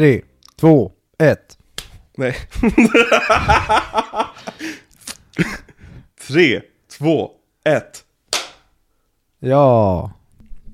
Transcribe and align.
Tre, 0.00 0.20
två, 0.56 0.92
ett. 1.18 1.58
Nej. 2.16 2.36
Tre, 6.28 6.60
två, 6.98 7.30
ett. 7.64 8.04
Ja, 9.38 10.10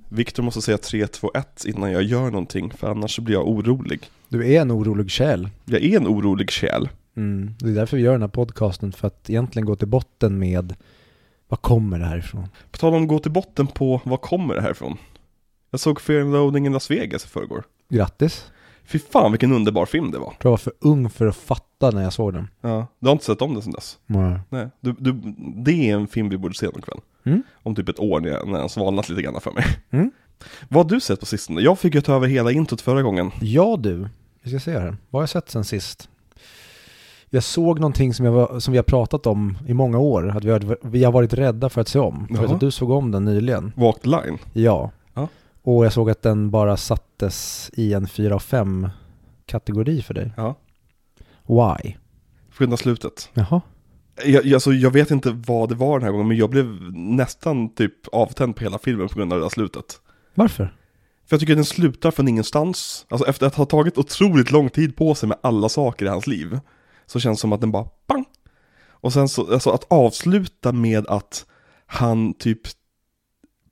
Viktor 0.08 0.42
måste 0.42 0.62
säga 0.62 0.78
3, 0.78 1.06
2, 1.06 1.30
1 1.34 1.64
innan 1.64 1.92
jag 1.92 2.02
gör 2.02 2.30
någonting, 2.30 2.70
för 2.70 2.90
annars 2.90 3.18
blir 3.18 3.34
jag 3.34 3.48
orolig. 3.48 4.10
du 4.28 4.52
är 4.52 4.60
en 4.60 4.72
orolig 4.72 5.10
själ. 5.10 5.48
Jag 5.64 5.82
är 5.82 5.96
en 5.96 6.06
orolig 6.06 6.50
själ. 6.50 6.88
Mm. 7.16 7.54
Det 7.58 7.68
är 7.68 7.74
därför 7.74 7.96
vi 7.96 8.02
gör 8.02 8.12
den 8.12 8.22
här 8.22 8.28
podcasten, 8.28 8.92
för 8.92 9.06
att 9.06 9.30
egentligen 9.30 9.66
gå 9.66 9.76
till 9.76 9.88
botten 9.88 10.38
med 10.38 10.74
vad 11.48 11.62
kommer 11.62 11.98
det 11.98 12.06
här 12.06 12.18
ifrån? 12.18 12.48
På 12.70 12.78
tal 12.78 12.94
om 12.94 13.06
gå 13.06 13.18
till 13.18 13.32
botten 13.32 13.66
på, 13.66 14.00
var 14.04 14.16
kommer 14.16 14.54
det 14.54 14.62
här 14.62 14.70
ifrån? 14.70 14.98
Jag 15.70 15.80
såg 15.80 16.00
Fear 16.00 16.20
and 16.20 16.32
Loading 16.32 16.66
i 16.66 16.70
Las 16.70 16.90
Vegas 16.90 17.24
i 17.24 17.28
förrgår. 17.28 17.64
Grattis. 17.88 18.50
Fy 18.86 18.98
fan 18.98 19.32
vilken 19.32 19.52
underbar 19.52 19.86
film 19.86 20.10
det 20.10 20.18
var. 20.18 20.26
Jag 20.26 20.38
tror 20.38 20.50
jag 20.50 20.52
var 20.52 20.56
för 20.56 20.72
ung 20.80 21.10
för 21.10 21.26
att 21.26 21.36
fatta 21.36 21.90
när 21.90 22.02
jag 22.02 22.12
såg 22.12 22.32
den. 22.32 22.48
Ja, 22.60 22.86
du 22.98 23.06
har 23.06 23.12
inte 23.12 23.24
sett 23.24 23.42
om 23.42 23.54
den 23.54 23.62
sedan 23.62 23.72
dess? 23.72 23.98
Nej. 24.06 24.40
Nej, 24.48 24.68
du, 24.80 24.92
du, 24.98 25.12
det 25.56 25.90
är 25.90 25.94
en 25.94 26.06
film 26.06 26.28
vi 26.28 26.38
borde 26.38 26.54
se 26.54 26.66
någon 26.66 26.82
kväll. 26.82 27.00
Mm. 27.24 27.42
Om 27.62 27.74
typ 27.74 27.88
ett 27.88 28.00
år 28.00 28.20
när, 28.20 28.46
när 28.46 28.58
den 28.58 28.68
svalnat 28.68 29.08
lite 29.08 29.22
grann 29.22 29.40
för 29.40 29.52
mig. 29.52 29.64
Mm. 29.90 30.10
Vad 30.68 30.84
har 30.84 30.90
du 30.90 31.00
sett 31.00 31.20
på 31.20 31.26
sistone? 31.26 31.60
Jag 31.60 31.78
fick 31.78 31.94
ju 31.94 32.00
ta 32.00 32.14
över 32.14 32.26
hela 32.26 32.52
introt 32.52 32.80
förra 32.80 33.02
gången. 33.02 33.30
Ja 33.40 33.76
du, 33.80 34.08
vi 34.42 34.50
ska 34.50 34.60
se 34.60 34.78
här. 34.78 34.96
Vad 35.10 35.20
har 35.20 35.22
jag 35.22 35.28
sett 35.28 35.50
sen 35.50 35.64
sist? 35.64 36.08
Jag 37.30 37.42
såg 37.42 37.80
någonting 37.80 38.14
som, 38.14 38.26
jag 38.26 38.32
var, 38.32 38.60
som 38.60 38.72
vi 38.72 38.78
har 38.78 38.82
pratat 38.82 39.26
om 39.26 39.58
i 39.66 39.74
många 39.74 39.98
år, 39.98 40.36
att 40.36 40.44
vi 40.44 40.50
har, 40.50 40.78
vi 40.82 41.04
har 41.04 41.12
varit 41.12 41.34
rädda 41.34 41.68
för 41.68 41.80
att 41.80 41.88
se 41.88 41.98
om. 41.98 42.26
Jag 42.30 42.40
vet 42.40 42.50
att 42.50 42.60
du 42.60 42.70
såg 42.70 42.90
om 42.90 43.10
den 43.10 43.24
nyligen. 43.24 43.72
Walk 43.76 44.00
the 44.00 44.08
line. 44.08 44.38
Ja. 44.52 44.90
Och 45.66 45.84
jag 45.84 45.92
såg 45.92 46.10
att 46.10 46.22
den 46.22 46.50
bara 46.50 46.76
sattes 46.76 47.70
i 47.74 47.92
en 47.92 48.06
4 48.08 48.34
av 48.34 48.38
5 48.38 48.88
kategori 49.46 50.02
för 50.02 50.14
dig. 50.14 50.32
Ja. 50.36 50.54
Why? 51.46 51.94
Skynda 52.50 52.76
slutet. 52.76 53.30
Jaha. 53.34 53.60
Jag, 54.24 54.44
jag- 54.46 54.54
alltså, 54.54 54.72
jag 54.72 54.90
vet 54.90 55.10
inte 55.10 55.30
vad 55.46 55.68
det 55.68 55.74
var 55.74 55.98
den 55.98 56.04
här 56.04 56.12
gången, 56.12 56.28
men 56.28 56.36
jag 56.36 56.50
blev 56.50 56.66
nästan 56.94 57.74
typ 57.74 58.08
avtänd 58.12 58.56
på 58.56 58.62
hela 58.64 58.78
filmen 58.78 59.08
på 59.08 59.14
grund 59.14 59.32
av 59.32 59.38
det 59.38 59.44
där 59.44 59.50
slutet. 59.50 60.00
Varför? 60.34 60.64
För 61.26 61.34
jag 61.36 61.40
tycker 61.40 61.54
den 61.54 61.64
slutar 61.64 62.10
från 62.10 62.28
ingenstans. 62.28 63.06
Alltså 63.08 63.28
efter 63.28 63.46
att 63.46 63.54
ha 63.54 63.64
tagit 63.64 63.98
otroligt 63.98 64.50
lång 64.50 64.70
tid 64.70 64.96
på 64.96 65.14
sig 65.14 65.28
med 65.28 65.38
alla 65.42 65.68
saker 65.68 66.06
i 66.06 66.08
hans 66.08 66.26
liv. 66.26 66.58
Så 67.06 67.20
känns 67.20 67.38
det 67.38 67.40
som 67.40 67.52
att 67.52 67.60
den 67.60 67.72
bara 67.72 67.84
pang! 68.06 68.24
Och 68.88 69.12
sen 69.12 69.28
så, 69.28 69.52
alltså 69.52 69.70
att 69.70 69.84
avsluta 69.92 70.72
med 70.72 71.06
att 71.06 71.46
han 71.86 72.34
typ 72.34 72.60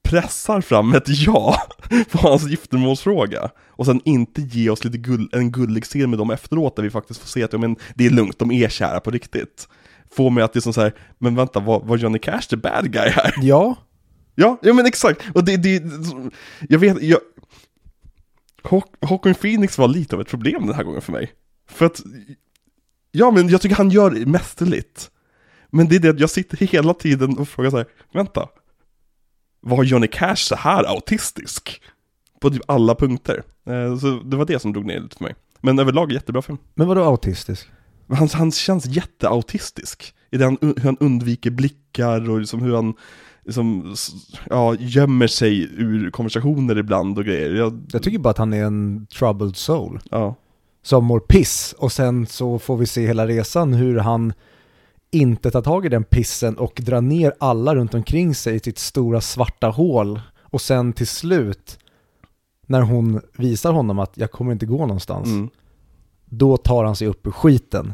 pressar 0.04 0.60
fram 0.60 0.94
ett 0.94 1.08
ja 1.08 1.56
på 2.10 2.18
hans 2.18 2.42
giftermålsfråga. 2.48 3.50
Och 3.68 3.86
sen 3.86 4.00
inte 4.04 4.42
ge 4.42 4.70
oss 4.70 4.84
lite 4.84 4.98
gull, 4.98 5.28
en 5.32 5.52
gullig 5.52 5.84
scen 5.84 6.10
med 6.10 6.18
dem 6.18 6.30
efteråt 6.30 6.76
där 6.76 6.82
vi 6.82 6.90
faktiskt 6.90 7.20
får 7.20 7.28
se 7.28 7.42
att 7.42 7.52
ja, 7.52 7.58
men, 7.58 7.76
det 7.94 8.06
är 8.06 8.10
lugnt, 8.10 8.38
de 8.38 8.52
är 8.52 8.68
kära 8.68 9.00
på 9.00 9.10
riktigt. 9.10 9.68
Får 10.16 10.30
mig 10.30 10.44
att 10.44 10.52
det 10.52 10.58
är 10.58 10.60
som 10.60 10.72
så 10.72 10.80
här, 10.80 10.94
men 11.18 11.34
vänta, 11.34 11.60
var, 11.60 11.80
var 11.80 11.96
Johnny 11.96 12.18
Cash 12.18 12.40
the 12.50 12.56
bad 12.56 12.92
guy 12.92 13.08
här? 13.08 13.34
Ja. 13.42 13.76
Ja, 14.34 14.58
ja 14.62 14.74
men 14.74 14.86
exakt. 14.86 15.22
Och 15.34 15.44
det, 15.44 15.56
det 15.56 15.82
jag 16.68 16.78
vet, 16.78 17.02
jag... 17.02 17.18
Haw- 18.62 19.06
Hawking 19.06 19.34
Phoenix 19.34 19.78
var 19.78 19.88
lite 19.88 20.16
av 20.16 20.20
ett 20.20 20.28
problem 20.28 20.66
den 20.66 20.74
här 20.76 20.84
gången 20.84 21.02
för 21.02 21.12
mig. 21.12 21.32
För 21.70 21.86
att, 21.86 22.02
ja 23.12 23.30
men 23.30 23.48
jag 23.48 23.60
tycker 23.60 23.76
han 23.76 23.90
gör 23.90 24.10
det 24.10 24.26
mästerligt. 24.26 25.10
Men 25.70 25.88
det 25.88 25.96
är 25.96 26.00
det 26.00 26.08
att 26.08 26.20
jag 26.20 26.30
sitter 26.30 26.56
hela 26.56 26.94
tiden 26.94 27.38
och 27.38 27.48
frågar 27.48 27.70
så 27.70 27.76
här, 27.76 27.86
vänta. 28.12 28.48
Var 29.66 29.84
Johnny 29.84 30.06
Cash 30.08 30.36
så 30.36 30.54
här 30.56 30.84
autistisk? 30.84 31.82
På 32.40 32.50
typ 32.50 32.62
alla 32.66 32.94
punkter. 32.94 33.42
Eh, 33.66 33.96
Så 33.98 34.20
det 34.24 34.36
var 34.36 34.44
det 34.44 34.58
som 34.58 34.72
drog 34.72 34.84
ner 34.86 35.00
lite 35.00 35.16
för 35.16 35.24
mig. 35.24 35.34
Men 35.60 35.78
överlag 35.78 36.12
jättebra 36.12 36.42
film. 36.42 36.58
Men 36.74 36.88
vadå 36.88 37.04
autistisk? 37.04 37.66
Han, 38.08 38.28
han 38.32 38.52
känns 38.52 38.86
jätteautistisk. 38.86 40.14
I 40.30 40.36
det 40.36 40.44
han, 40.44 40.58
hur 40.60 40.80
han 40.84 40.96
undviker 41.00 41.50
blickar 41.50 42.30
och 42.30 42.38
liksom 42.40 42.62
hur 42.62 42.74
han 42.74 42.94
liksom, 43.44 43.94
ja, 44.50 44.74
gömmer 44.78 45.26
sig 45.26 45.62
ur 45.62 46.10
konversationer 46.10 46.78
ibland 46.78 47.18
och 47.18 47.24
grejer. 47.24 47.54
Jag, 47.54 47.82
Jag 47.92 48.02
tycker 48.02 48.18
bara 48.18 48.30
att 48.30 48.38
han 48.38 48.52
är 48.52 48.64
en 48.64 49.06
troubled 49.06 49.56
soul. 49.56 50.00
ja, 50.10 50.34
Som 50.82 51.04
mår 51.04 51.20
piss. 51.20 51.74
Och 51.78 51.92
sen 51.92 52.26
så 52.26 52.58
får 52.58 52.76
vi 52.76 52.86
se 52.86 53.06
hela 53.06 53.26
resan 53.26 53.74
hur 53.74 53.98
han 53.98 54.32
inte 55.14 55.50
tar 55.50 55.62
tag 55.62 55.86
i 55.86 55.88
den 55.88 56.04
pissen 56.04 56.58
och 56.58 56.80
drar 56.84 57.00
ner 57.00 57.34
alla 57.40 57.74
runt 57.74 57.94
omkring 57.94 58.34
sig 58.34 58.54
i 58.54 58.60
sitt 58.60 58.78
stora 58.78 59.20
svarta 59.20 59.66
hål. 59.66 60.20
Och 60.40 60.60
sen 60.60 60.92
till 60.92 61.06
slut, 61.06 61.78
när 62.66 62.80
hon 62.80 63.20
visar 63.36 63.72
honom 63.72 63.98
att 63.98 64.12
jag 64.14 64.30
kommer 64.30 64.52
inte 64.52 64.66
gå 64.66 64.78
någonstans, 64.78 65.28
mm. 65.28 65.48
då 66.24 66.56
tar 66.56 66.84
han 66.84 66.96
sig 66.96 67.08
upp 67.08 67.26
ur 67.26 67.30
skiten. 67.30 67.92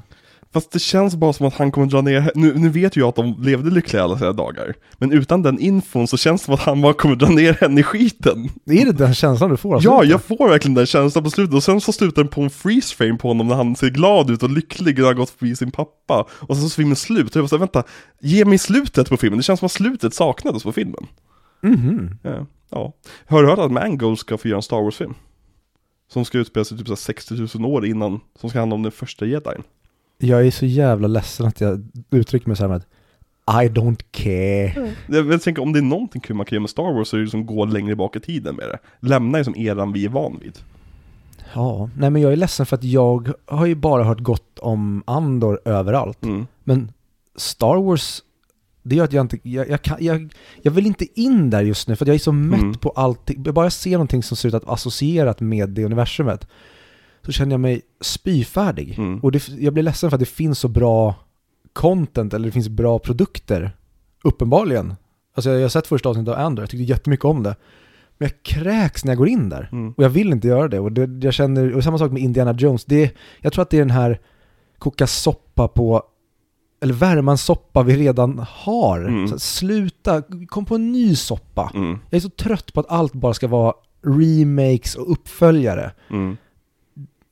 Fast 0.53 0.73
det 0.73 0.79
känns 0.79 1.17
bara 1.17 1.33
som 1.33 1.47
att 1.47 1.55
han 1.55 1.73
kommer 1.73 1.87
dra 1.87 2.01
ner, 2.01 2.33
nu, 2.35 2.55
nu 2.55 2.69
vet 2.69 2.97
ju 2.97 3.01
jag 3.01 3.09
att 3.09 3.17
de 3.17 3.43
levde 3.43 3.71
lyckliga 3.71 4.03
alla 4.03 4.19
sina 4.19 4.33
dagar. 4.33 4.75
Men 4.99 5.13
utan 5.13 5.43
den 5.43 5.59
infon 5.59 6.07
så 6.07 6.17
känns 6.17 6.41
det 6.41 6.45
som 6.45 6.55
att 6.55 6.61
han 6.61 6.83
bara 6.83 6.93
kommer 6.93 7.17
dra 7.17 7.29
ner 7.29 7.53
henne 7.53 7.81
i 7.81 7.83
skiten. 7.83 8.49
Är 8.67 8.85
det 8.85 8.93
den 8.93 9.15
känslan 9.15 9.51
du 9.51 9.57
får? 9.57 9.75
av 9.75 9.83
Ja, 9.83 10.05
jag 10.05 10.23
får 10.23 10.49
verkligen 10.49 10.75
den 10.75 10.87
känslan 10.87 11.25
på 11.25 11.31
slutet 11.31 11.55
och 11.55 11.63
sen 11.63 11.81
så 11.81 11.93
slutar 11.93 12.23
den 12.23 12.31
på 12.31 12.41
en 12.43 12.51
freeze 12.51 12.97
frame 12.97 13.19
på 13.19 13.29
honom 13.29 13.49
när 13.49 13.55
han 13.55 13.77
ser 13.77 13.91
glad 13.91 14.31
ut 14.31 14.43
och 14.43 14.51
lycklig 14.51 15.01
och 15.01 15.07
har 15.07 15.15
gått 15.15 15.31
förbi 15.31 15.57
sin 15.57 15.71
pappa. 15.71 16.27
Och 16.31 16.57
sen 16.57 16.69
så 16.69 16.77
filmen 16.77 16.97
slut 16.97 17.31
och 17.31 17.37
jag 17.37 17.43
var 17.43 17.49
såhär, 17.49 17.61
vänta, 17.61 17.83
ge 18.21 18.45
mig 18.45 18.59
slutet 18.59 19.09
på 19.09 19.17
filmen, 19.17 19.37
det 19.37 19.43
känns 19.43 19.61
som 19.61 19.67
att 19.67 19.73
slutet 19.73 20.15
saknades 20.15 20.63
på 20.63 20.73
filmen. 20.73 21.07
Mhm. 21.63 22.19
Ja. 22.23 22.47
ja. 22.71 22.93
Har 23.27 23.43
du 23.43 23.49
hört 23.49 23.59
att 23.59 23.73
Mangold 23.73 24.19
ska 24.19 24.39
få 24.39 24.49
göra 24.49 24.57
en 24.57 24.63
Star 24.63 24.83
Wars-film? 24.83 25.15
Som 26.13 26.25
ska 26.25 26.39
utspela 26.39 26.65
sig 26.65 26.79
typ 26.79 26.87
så 26.87 26.93
här 26.93 26.97
60 26.97 27.59
000 27.59 27.73
år 27.73 27.87
innan, 27.87 28.21
som 28.41 28.51
ska 28.51 28.59
handla 28.59 28.75
om 28.75 28.83
den 28.83 28.93
första 28.93 29.27
jedin. 29.27 29.63
Jag 30.23 30.47
är 30.47 30.51
så 30.51 30.67
jävla 30.67 31.09
ledsen 31.09 31.47
att 31.47 31.61
jag 31.61 31.89
uttrycker 32.11 32.49
mig 32.49 32.57
så 32.57 32.63
här 32.63 32.69
med 32.69 32.77
att 32.77 32.87
I 33.65 33.69
don't 33.69 34.01
care. 34.11 34.95
Jag, 35.07 35.33
jag 35.33 35.43
tänker 35.43 35.63
om 35.63 35.73
det 35.73 35.79
är 35.79 35.83
någonting 35.83 36.21
kul 36.21 36.37
man 36.37 36.47
kan 36.47 36.57
göra 36.57 36.61
med 36.61 36.71
Star 36.71 36.93
Wars 36.95 37.09
så 37.09 37.17
är 37.17 37.19
det 37.19 37.25
liksom 37.25 37.47
gå 37.47 37.65
längre 37.65 37.97
bak 37.97 38.17
i 38.17 38.21
tiden 38.21 38.57
med 38.57 38.65
det. 38.69 38.79
Lämna 39.09 39.39
liksom 39.39 39.57
eran 39.57 39.93
vi 39.93 40.05
är 40.05 40.09
van 40.09 40.39
vid. 40.43 40.59
Ja, 41.55 41.91
nej 41.97 42.11
men 42.11 42.23
jag 42.23 42.33
är 42.33 42.37
ledsen 42.37 42.67
för 42.67 42.77
att 42.77 42.85
jag 42.85 43.33
har 43.47 43.67
ju 43.67 43.75
bara 43.75 44.05
hört 44.05 44.21
gott 44.21 44.59
om 44.59 45.03
Andor 45.07 45.61
överallt. 45.65 46.25
Mm. 46.25 46.47
Men 46.65 46.93
Star 47.37 47.77
Wars, 47.83 48.23
det 48.83 48.97
gör 48.97 49.05
att 49.05 49.13
jag 49.13 49.25
inte, 49.25 49.39
jag, 49.43 49.69
jag, 49.71 49.83
kan, 49.83 49.97
jag, 50.01 50.33
jag 50.63 50.73
vill 50.73 50.87
inte 50.87 51.21
in 51.21 51.51
där 51.51 51.61
just 51.63 51.89
nu 51.89 51.97
för 51.97 52.05
att 52.05 52.09
jag 52.09 52.15
är 52.15 52.19
så 52.19 52.33
mätt 52.33 52.61
Mm. 52.61 52.75
på 52.75 52.91
allting. 52.91 53.43
Jag 53.45 53.55
bara 53.55 53.71
ser 53.71 53.93
någonting 53.93 54.23
som 54.23 54.37
ser 54.37 54.49
ut 54.49 54.55
att 54.55 54.69
associerat 54.69 55.41
med 55.41 55.69
det 55.69 55.85
universumet. 55.85 56.47
Så 57.27 57.33
känner 57.33 57.53
jag 57.53 57.61
mig 57.61 57.83
spyfärdig. 58.01 58.99
Mm. 58.99 59.21
Och 59.21 59.33
det, 59.33 59.49
jag 59.49 59.73
blir 59.73 59.83
ledsen 59.83 60.11
för 60.11 60.17
att 60.17 60.21
det 60.21 60.27
finns 60.27 60.59
så 60.59 60.69
bra 60.69 61.15
content, 61.73 62.35
eller 62.35 62.47
det 62.47 62.53
finns 62.53 62.69
bra 62.69 62.99
produkter. 62.99 63.77
Uppenbarligen. 64.25 64.95
Alltså 65.35 65.51
jag, 65.51 65.59
jag 65.59 65.65
har 65.65 65.69
sett 65.69 65.87
första 65.87 66.09
avsnittet 66.09 66.35
av 66.35 66.41
Andor, 66.41 66.63
jag 66.63 66.71
tyckte 66.71 66.85
jättemycket 66.85 67.25
om 67.25 67.43
det. 67.43 67.57
Men 68.19 68.29
jag 68.29 68.43
kräks 68.43 69.05
när 69.05 69.11
jag 69.11 69.19
går 69.19 69.29
in 69.29 69.49
där. 69.49 69.69
Mm. 69.73 69.93
Och 69.97 70.05
jag 70.05 70.11
vill 70.11 70.33
inte 70.33 70.49
göra 70.49 70.69
det. 70.69 70.81
Och 70.81 70.93
det, 70.93 71.25
jag 71.25 71.35
känner, 71.35 71.75
och 71.75 71.85
samma 71.85 71.99
sak 71.99 72.13
med 72.13 72.23
Indiana 72.23 72.53
Jones. 72.53 72.85
Det, 72.85 73.17
jag 73.41 73.53
tror 73.53 73.63
att 73.63 73.71
det 73.71 73.77
är 73.77 73.81
den 73.81 73.91
här 73.91 74.21
koka 74.79 75.07
soppa 75.07 75.69
på, 75.69 76.03
eller 76.83 76.95
värma 76.95 77.33
en 77.33 77.39
soppa 77.39 77.83
vi 77.83 77.97
redan 77.97 78.47
har. 78.51 79.01
Mm. 79.01 79.29
Så, 79.29 79.39
sluta, 79.39 80.23
kom 80.49 80.65
på 80.65 80.75
en 80.75 80.93
ny 80.93 81.17
soppa. 81.17 81.71
Mm. 81.75 81.99
Jag 82.11 82.17
är 82.17 82.21
så 82.21 82.31
trött 82.31 82.73
på 82.73 82.81
att 82.81 82.91
allt 82.91 83.13
bara 83.13 83.35
ska 83.35 83.49
vara 83.49 83.75
remakes 84.03 84.95
och 84.95 85.13
uppföljare. 85.13 85.93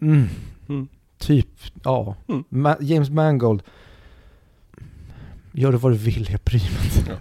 Mm. 0.00 0.14
Mm. 0.16 0.28
Mm. 0.68 0.88
Typ, 1.18 1.48
ja. 1.84 2.16
Mm. 2.28 2.44
Ma- 2.50 2.76
James 2.80 3.10
Mangold. 3.10 3.62
Gör 5.52 5.72
det 5.72 5.78
vad 5.78 5.92
du 5.92 5.96
vill, 5.96 6.28
jag 6.30 6.40
bryr 6.40 6.60
mig 6.78 6.90
inte. 6.98 7.20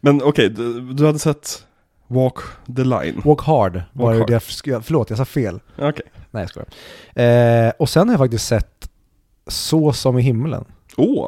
Men 0.00 0.22
okej, 0.22 0.48
du, 0.50 0.92
du 0.92 1.06
hade 1.06 1.18
sett 1.18 1.66
Walk 2.06 2.36
the 2.76 2.84
Line? 2.84 3.20
Walk 3.24 3.40
hard 3.42 3.82
var 3.92 4.04
Walk 4.06 4.14
det 4.14 4.18
hard. 4.20 4.30
jag, 4.30 4.40
sk- 4.40 4.80
förlåt 4.80 5.10
jag 5.10 5.16
sa 5.18 5.24
fel. 5.24 5.60
Okej. 5.78 6.04
Nej 6.30 6.42
jag 6.42 6.50
skojar. 6.50 6.68
Eh, 7.66 7.72
och 7.78 7.88
sen 7.88 8.08
har 8.08 8.12
jag 8.14 8.18
faktiskt 8.20 8.46
sett 8.46 8.90
Så 9.46 9.92
som 9.92 10.18
i 10.18 10.22
himlen. 10.22 10.64
Åh, 10.96 11.24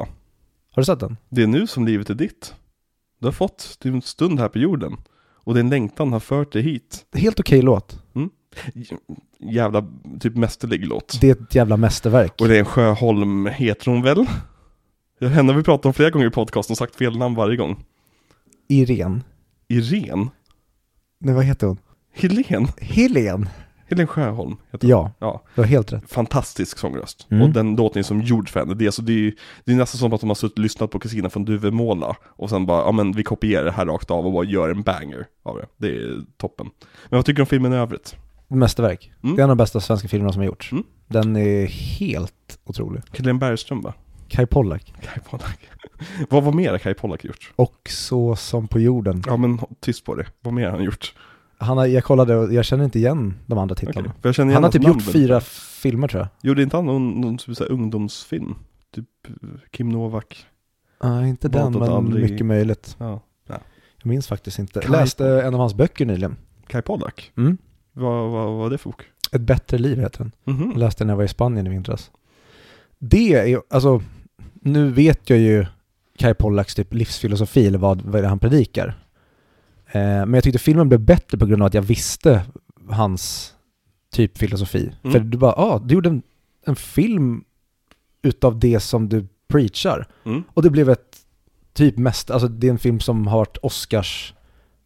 Har 0.71 0.81
du 0.81 0.85
sett 0.85 0.99
den? 0.99 1.17
det 1.29 1.43
är 1.43 1.47
nu 1.47 1.67
som 1.67 1.85
livet 1.85 2.09
är 2.09 2.13
ditt. 2.15 2.53
Du 3.19 3.27
har 3.27 3.31
fått 3.31 3.77
din 3.81 4.01
stund 4.01 4.39
här 4.39 4.47
på 4.49 4.57
jorden. 4.59 4.97
Och 5.43 5.55
din 5.55 5.69
längtan 5.69 6.13
har 6.13 6.19
fört 6.19 6.51
dig 6.53 6.61
hit. 6.61 7.05
Helt 7.13 7.39
okej 7.39 7.61
låt. 7.61 8.03
J- 8.73 8.97
Jävla, 9.43 9.85
typ 10.19 10.35
mästerlig 10.35 10.87
låt. 10.87 11.17
Det 11.21 11.29
är 11.29 11.31
ett 11.43 11.55
jävla 11.55 11.77
mästerverk. 11.77 12.41
Och 12.41 12.47
det 12.47 12.55
är 12.55 12.59
en 12.59 12.65
Sjöholm, 12.65 13.45
heter 13.45 13.91
hon 13.91 14.01
väl? 14.01 14.25
Ja, 15.19 15.27
Henne 15.27 15.51
har 15.51 15.57
vi 15.57 15.63
pratat 15.63 15.85
om 15.85 15.93
flera 15.93 16.09
gånger 16.09 16.27
i 16.27 16.29
podcasten 16.29 16.73
och 16.73 16.77
sagt 16.77 16.95
fel 16.95 17.17
namn 17.17 17.35
varje 17.35 17.57
gång. 17.57 17.83
Irene. 18.69 19.21
Irene? 19.67 20.27
Nej 21.19 21.35
vad 21.35 21.45
heter 21.45 21.67
hon? 21.67 21.77
Helen? 22.13 22.67
Helen. 22.81 23.49
Helen 23.89 24.07
Sjöholm 24.07 24.55
heter 24.71 24.87
hon. 24.87 24.89
Ja, 24.89 25.11
Ja, 25.19 25.43
du 25.55 25.61
har 25.61 25.67
helt 25.67 25.93
rätt. 25.93 26.09
fantastisk 26.11 26.77
sångröst. 26.77 27.27
Mm. 27.31 27.43
Och 27.43 27.49
den 27.49 27.75
låten 27.75 27.99
är 27.99 28.03
som 28.03 28.21
gjord 28.21 28.49
för 28.49 28.59
henne. 28.59 28.73
Det 28.73 28.85
är, 28.85 28.91
så 28.91 29.01
det, 29.01 29.13
är, 29.27 29.33
det 29.65 29.71
är 29.71 29.75
nästan 29.75 29.99
som 29.99 30.13
att 30.13 30.21
de 30.21 30.29
har 30.29 30.35
suttit 30.35 30.57
och 30.57 30.63
lyssnat 30.63 30.91
på 30.91 30.99
Kristina 30.99 31.29
från 31.29 31.45
Duvemåla 31.45 32.15
och 32.23 32.49
sen 32.49 32.65
bara, 32.65 32.81
ja 32.85 32.91
men 32.91 33.11
vi 33.11 33.23
kopierar 33.23 33.65
det 33.65 33.71
här 33.71 33.85
rakt 33.85 34.11
av 34.11 34.25
och 34.25 34.31
bara 34.33 34.45
gör 34.45 34.69
en 34.69 34.81
banger 34.81 35.25
av 35.43 35.57
det. 35.57 35.65
Det 35.77 35.95
är 35.95 36.21
toppen. 36.37 36.69
Men 37.09 37.17
vad 37.17 37.25
tycker 37.25 37.35
du 37.37 37.41
om 37.41 37.47
filmen 37.47 37.73
i 37.73 37.75
övrigt? 37.75 38.15
Mästerverk. 38.59 39.11
Mm. 39.23 39.35
Det 39.35 39.41
är 39.41 39.43
en 39.43 39.49
av 39.49 39.57
de 39.57 39.61
bästa 39.63 39.79
svenska 39.79 40.07
filmerna 40.07 40.31
som 40.33 40.39
har 40.39 40.45
gjorts. 40.47 40.71
Mm. 40.71 40.83
Den 41.07 41.35
är 41.35 41.65
helt 41.65 42.59
otrolig. 42.63 43.01
Helene 43.17 43.39
Bergström 43.39 43.81
va? 43.81 43.93
Kai 44.27 44.45
Pollak. 44.45 44.93
Kai 45.01 45.23
Pollak. 45.29 45.59
Vad 46.29 46.43
var 46.43 46.51
mer 46.51 46.77
Kai 46.77 46.93
Pollak 46.93 47.23
gjort? 47.25 47.53
Och 47.55 47.89
Så 47.89 48.35
som 48.35 48.67
på 48.67 48.79
jorden. 48.79 49.23
Ja 49.25 49.37
men 49.37 49.59
tyst 49.79 50.05
på 50.05 50.15
det. 50.15 50.25
Vad 50.41 50.53
mer 50.53 50.65
har 50.65 50.71
han 50.71 50.83
gjort? 50.83 51.15
Han 51.57 51.77
har, 51.77 51.85
jag 51.85 52.03
kollade 52.03 52.35
och 52.35 52.53
jag 52.53 52.65
känner 52.65 52.83
inte 52.83 52.99
igen 52.99 53.33
de 53.45 53.57
andra 53.57 53.75
titlarna. 53.75 54.13
Igen 54.23 54.49
Han 54.49 54.63
har 54.63 54.71
typ 54.71 54.87
gjort 54.87 55.01
fyra 55.01 55.39
filmer 55.81 56.07
tror 56.07 56.21
jag. 56.21 56.49
Gjorde 56.49 56.63
inte 56.63 56.75
han 56.75 56.85
någon, 56.85 57.21
någon 57.21 57.37
typ 57.37 57.61
ungdomsfilm? 57.69 58.55
Typ 58.95 59.07
eh, 59.27 59.33
Kim 59.71 59.89
Novak? 59.89 60.45
Nej, 61.03 61.29
inte 61.29 61.49
den, 61.49 61.73
men 61.73 61.83
aldrig- 61.89 62.31
mycket 62.31 62.45
möjligt. 62.45 62.95
Ja. 62.99 63.21
Jag 64.03 64.09
minns 64.09 64.27
faktiskt 64.27 64.59
inte. 64.59 64.79
Jag 64.83 64.91
läste 64.91 65.27
en 65.41 65.53
av 65.53 65.59
hans 65.59 65.73
böcker 65.73 66.05
nyligen. 66.05 66.35
Kai 66.67 66.81
Pollak? 66.81 67.31
Mm. 67.37 67.57
Vad, 67.93 68.31
vad, 68.31 68.31
vad 68.31 68.57
var 68.57 68.69
det 68.69 68.77
för 68.77 68.89
bok? 68.89 69.03
Ett 69.31 69.41
bättre 69.41 69.77
liv 69.77 69.99
heter 69.99 70.17
den. 70.17 70.31
Mhm. 70.55 70.69
Jag 70.71 70.77
läste 70.77 71.03
den 71.03 71.07
när 71.07 71.11
jag 71.11 71.17
var 71.17 71.23
i 71.23 71.27
Spanien 71.27 71.67
i 71.67 71.69
vintras. 71.69 72.11
Det 72.99 73.33
är 73.33 73.61
alltså, 73.69 74.01
nu 74.53 74.91
vet 74.91 75.29
jag 75.29 75.39
ju 75.39 75.65
Kai 76.17 76.33
Pollaks 76.33 76.75
typ 76.75 76.93
livsfilosofi 76.93 77.67
eller 77.67 77.79
vad, 77.79 78.01
vad 78.01 78.23
han 78.23 78.39
predikar. 78.39 78.87
Eh, 79.87 80.01
men 80.01 80.33
jag 80.33 80.43
tyckte 80.43 80.59
filmen 80.59 80.89
blev 80.89 80.99
bättre 80.99 81.37
på 81.37 81.45
grund 81.45 81.61
av 81.61 81.67
att 81.67 81.73
jag 81.73 81.81
visste 81.81 82.43
hans 82.89 83.53
typ 84.11 84.37
filosofi. 84.37 84.91
Mm. 85.03 85.11
För 85.13 85.19
du 85.19 85.37
bara, 85.37 85.53
ja, 85.57 85.63
ah, 85.63 85.79
du 85.79 85.93
gjorde 85.93 86.09
en, 86.09 86.21
en 86.65 86.75
film 86.75 87.43
utav 88.21 88.59
det 88.59 88.79
som 88.79 89.09
du 89.09 89.27
preachar. 89.47 90.07
Mm. 90.23 90.43
Och 90.53 90.63
det 90.63 90.69
blev 90.69 90.89
ett 90.89 91.17
typ 91.73 91.97
mest, 91.97 92.31
alltså 92.31 92.47
det 92.47 92.67
är 92.67 92.71
en 92.71 92.79
film 92.79 92.99
som 92.99 93.27
har 93.27 93.37
varit 93.37 93.57
Oscars 93.57 94.33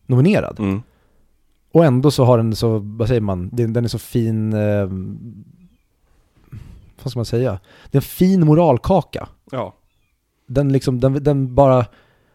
nominerad. 0.06 0.60
Mm. 0.60 0.82
Och 1.76 1.86
ändå 1.86 2.12
så 2.12 2.24
har 2.26 2.38
den 2.38 2.56
så, 2.56 2.80
vad 2.80 3.08
säger 3.08 3.22
man, 3.22 3.50
den, 3.54 3.74
den 3.74 3.84
är 3.84 3.88
så 3.88 4.00
fin, 4.00 4.54
eh, 4.54 4.90
vad 7.04 7.12
ska 7.12 7.20
man 7.20 7.26
säga? 7.26 7.60
Det 7.92 7.98
är 7.98 8.00
en 8.00 8.02
fin 8.02 8.46
moralkaka. 8.46 9.30
Ja. 9.52 9.76
Den 10.48 10.72
liksom, 10.72 11.00
den, 11.00 11.24
den 11.24 11.56
bara, 11.56 11.86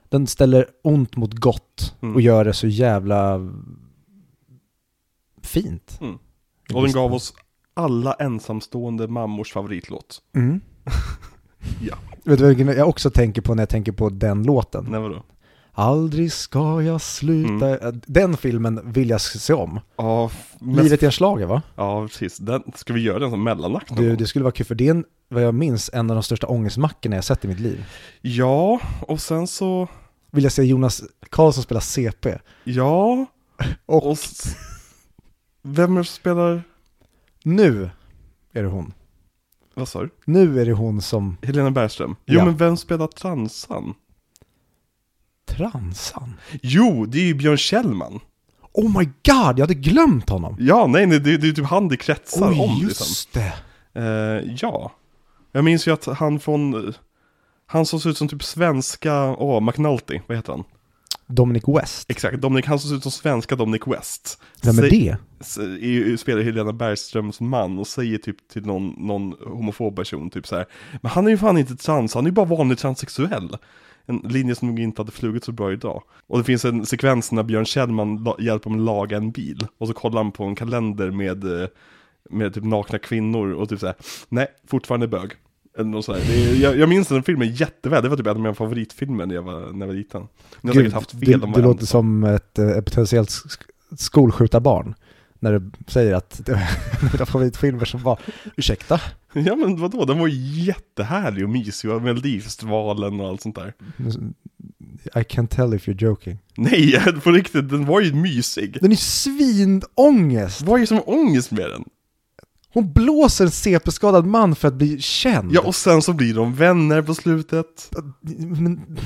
den 0.08 0.26
ställer 0.26 0.66
ont 0.82 1.16
mot 1.16 1.34
gott 1.34 1.94
Mm. 2.02 2.14
och 2.14 2.20
gör 2.20 2.44
det 2.44 2.52
så 2.52 2.66
jävla 2.66 3.50
fint. 5.42 5.98
Mm. 6.00 6.18
Och 6.74 6.82
den 6.82 6.92
gav 6.92 7.14
oss 7.14 7.34
alla 7.74 8.12
ensamstående 8.14 9.08
mammors 9.08 9.52
favoritlåt. 9.52 10.22
Mm. 10.36 10.60
Ja. 11.82 11.96
Vet 12.24 12.38
du 12.38 12.48
vilken 12.48 12.68
jag 12.68 12.88
också 12.88 13.10
tänker 13.10 13.42
på 13.42 13.54
när 13.54 13.62
jag 13.62 13.68
tänker 13.68 13.92
på 13.92 14.08
den 14.08 14.42
låten? 14.42 14.86
Nej 14.90 15.00
vadå? 15.00 15.22
Aldrig 15.80 16.32
ska 16.32 16.82
jag 16.82 17.00
sluta. 17.00 17.78
Mm. 17.78 18.00
Den 18.06 18.36
filmen 18.36 18.80
vill 18.92 19.10
jag 19.10 19.20
se 19.20 19.52
om. 19.52 19.80
Ja, 19.96 20.30
mest, 20.60 20.82
Livet 20.82 21.02
är 21.02 21.06
en 21.06 21.12
schlager 21.12 21.46
va? 21.46 21.62
Ja, 21.76 22.06
precis. 22.08 22.36
Den, 22.38 22.62
ska 22.74 22.92
vi 22.92 23.00
göra 23.00 23.18
den 23.18 23.30
som 23.30 23.42
mellanakt 23.44 23.96
Du, 23.96 24.16
det 24.16 24.26
skulle 24.26 24.42
vara 24.42 24.52
kul 24.52 24.66
för 24.66 24.74
det 24.74 24.86
är 24.86 24.90
en, 24.90 25.04
vad 25.28 25.42
jag 25.42 25.54
minns, 25.54 25.90
en 25.92 26.10
av 26.10 26.16
de 26.16 26.22
största 26.22 26.46
ångestmackorna 26.46 27.16
jag 27.16 27.24
sett 27.24 27.44
i 27.44 27.48
mitt 27.48 27.60
liv. 27.60 27.84
Ja, 28.20 28.80
och 29.08 29.20
sen 29.20 29.46
så, 29.46 29.88
Vill 30.30 30.44
jag 30.44 30.52
se 30.52 30.62
Jonas 30.62 31.02
Karlsson 31.30 31.62
spela 31.62 31.80
CP. 31.80 32.38
ja, 32.64 33.26
Och, 33.86 34.10
och 34.10 34.18
vem 35.62 35.92
är 35.96 35.98
det 36.00 36.04
som 36.04 36.14
spelar, 36.16 36.62
nu 37.44 37.90
är 38.52 38.62
det 38.62 38.68
hon. 38.68 38.92
vad 39.74 39.88
sa 39.88 40.02
du? 40.02 40.10
Nu 40.24 40.60
är 40.60 40.66
det 40.66 40.72
hon 40.72 41.02
som 41.02 41.36
Helena 41.42 41.70
Bergström? 41.70 42.16
Jo, 42.26 42.38
Ja. 42.38 42.44
men 42.44 42.56
vem 42.56 42.76
spelar 42.76 43.06
transan? 43.06 43.94
Transan. 45.56 46.34
Jo, 46.62 47.06
det 47.06 47.18
är 47.18 47.24
ju 47.24 47.34
Björn 47.34 47.56
Kjellman. 47.56 48.20
Oh 48.72 48.98
my 48.98 49.04
god, 49.04 49.58
jag 49.58 49.60
hade 49.60 49.74
glömt 49.74 50.28
honom. 50.28 50.56
Ja, 50.60 50.86
nej, 50.86 51.06
nej, 51.06 51.20
det, 51.20 51.36
det 51.36 51.48
är 51.48 51.52
typ 51.52 51.66
han 51.66 51.88
det 51.88 51.96
kretsar 51.96 52.50
Oj, 52.50 52.60
om 52.60 52.78
just 52.82 53.00
liksom. 53.00 53.30
det. 53.32 53.52
Eh, 54.00 54.54
ja. 54.60 54.92
Jag 55.52 55.64
minns 55.64 55.88
ju 55.88 55.92
att 55.92 56.04
han 56.04 56.40
från, 56.40 56.94
han 57.66 57.86
som 57.86 58.00
ser 58.00 58.10
ut 58.10 58.18
som 58.18 58.28
typ 58.28 58.44
svenska, 58.44 59.36
åh, 59.38 59.60
McNulty, 59.60 60.20
vad 60.26 60.36
heter 60.36 60.52
han? 60.52 60.64
Dominic 61.26 61.64
West. 61.66 62.10
Exakt, 62.10 62.40
Dominic, 62.40 62.66
han 62.66 62.78
som 62.78 62.90
ser 62.90 62.96
ut 62.96 63.02
som 63.02 63.12
svenska 63.12 63.56
Dominic 63.56 63.82
West. 63.86 64.42
Vem 64.62 64.78
är 64.78 64.90
det? 64.90 65.16
spelar 66.18 66.42
Helena 66.42 66.72
Bergströms 66.72 67.40
man 67.40 67.78
och 67.78 67.86
säger 67.86 68.18
typ 68.18 68.48
till 68.48 68.66
någon, 68.66 68.94
någon 68.98 69.34
homofob 69.46 69.96
person 69.96 70.30
typ 70.30 70.46
så 70.46 70.56
här. 70.56 70.66
Men 71.00 71.10
han 71.10 71.26
är 71.26 71.30
ju 71.30 71.38
fan 71.38 71.58
inte 71.58 71.76
trans, 71.76 72.14
han 72.14 72.24
är 72.24 72.28
ju 72.28 72.34
bara 72.34 72.46
vanlig 72.46 72.78
transsexuell. 72.78 73.56
En 74.10 74.18
linje 74.30 74.54
som 74.54 74.68
nog 74.68 74.80
inte 74.80 75.02
hade 75.02 75.12
flugit 75.12 75.44
så 75.44 75.52
bra 75.52 75.72
idag. 75.72 76.02
Och 76.26 76.38
det 76.38 76.44
finns 76.44 76.64
en 76.64 76.86
sekvens 76.86 77.32
när 77.32 77.42
Björn 77.42 77.64
Kjellman 77.64 78.26
hjälper 78.38 78.70
honom 78.70 78.84
laga 78.86 79.16
en 79.16 79.30
bil. 79.30 79.66
Och 79.78 79.88
så 79.88 79.94
kollar 79.94 80.22
han 80.22 80.32
på 80.32 80.44
en 80.44 80.54
kalender 80.54 81.10
med, 81.10 81.62
eh, 81.62 81.68
med 82.30 82.54
typ 82.54 82.64
nakna 82.64 82.98
kvinnor 82.98 83.52
och 83.52 83.68
typ 83.68 83.80
så 83.80 83.86
här. 83.86 83.94
nej, 84.28 84.46
fortfarande 84.66 85.08
bög. 85.08 85.30
Eller. 85.78 86.12
Det 86.26 86.50
är, 86.50 86.62
jag, 86.62 86.78
jag 86.78 86.88
minns 86.88 87.08
den 87.08 87.22
filmen 87.22 87.52
jätteväl, 87.54 88.02
det 88.02 88.08
var 88.08 88.16
typ 88.16 88.26
en 88.26 88.30
av 88.36 88.40
mina 88.40 88.54
favoritfilmer 88.54 89.26
när 89.26 89.34
jag 89.34 89.42
var, 89.42 89.60
när 89.72 89.80
jag 89.80 89.86
var 89.86 89.94
liten. 89.94 90.28
Ni 90.60 90.68
har 90.70 90.74
säkert 90.74 90.92
haft 90.92 91.10
fel 91.10 91.20
du, 91.20 91.34
om 91.34 91.40
varandra. 91.40 91.60
låter 91.62 91.86
som 91.86 92.24
ett, 92.24 92.58
eh, 92.58 92.68
ett 92.68 92.84
potentiellt 92.84 93.28
sk- 93.28 93.66
skolskjutarbarn. 93.96 94.94
När 95.40 95.52
du 95.52 95.70
säger 95.86 96.14
att 96.14 96.40
det 96.46 96.52
är 96.52 96.68
mina 97.12 97.26
favoritfilmer 97.26 97.84
som 97.84 98.02
var, 98.02 98.18
ursäkta? 98.56 99.00
Ja 99.32 99.56
men 99.56 99.76
vadå, 99.76 100.04
den 100.04 100.18
var 100.18 100.26
ju 100.26 100.62
jättehärlig 100.64 101.44
och 101.44 101.50
mysig 101.50 101.90
och 101.90 102.02
Melodifestivalen 102.02 103.20
och 103.20 103.28
allt 103.28 103.40
sånt 103.42 103.56
där. 103.56 103.74
I 105.20 105.24
can 105.24 105.46
tell 105.46 105.74
if 105.74 105.88
you're 105.88 106.02
joking. 106.02 106.38
Nej, 106.56 107.00
på 107.24 107.30
riktigt, 107.30 107.68
den 107.68 107.86
var 107.86 108.00
ju 108.00 108.14
mysig. 108.14 108.78
Den 108.80 108.92
är 108.92 108.96
svinångest! 108.96 110.62
Vad 110.62 110.76
är 110.76 110.80
det 110.80 110.86
som 110.86 110.96
är 110.96 111.08
ångest 111.10 111.50
med 111.50 111.70
den? 111.70 111.84
Hon 112.72 112.92
blåser 112.92 113.44
en 113.44 113.50
CP-skadad 113.50 114.26
man 114.26 114.54
för 114.54 114.68
att 114.68 114.74
bli 114.74 115.00
känd. 115.00 115.52
Ja, 115.52 115.60
och 115.60 115.74
sen 115.74 116.02
så 116.02 116.12
blir 116.12 116.34
de 116.34 116.54
vänner 116.54 117.02
på 117.02 117.14
slutet. 117.14 117.90
Men 118.38 118.98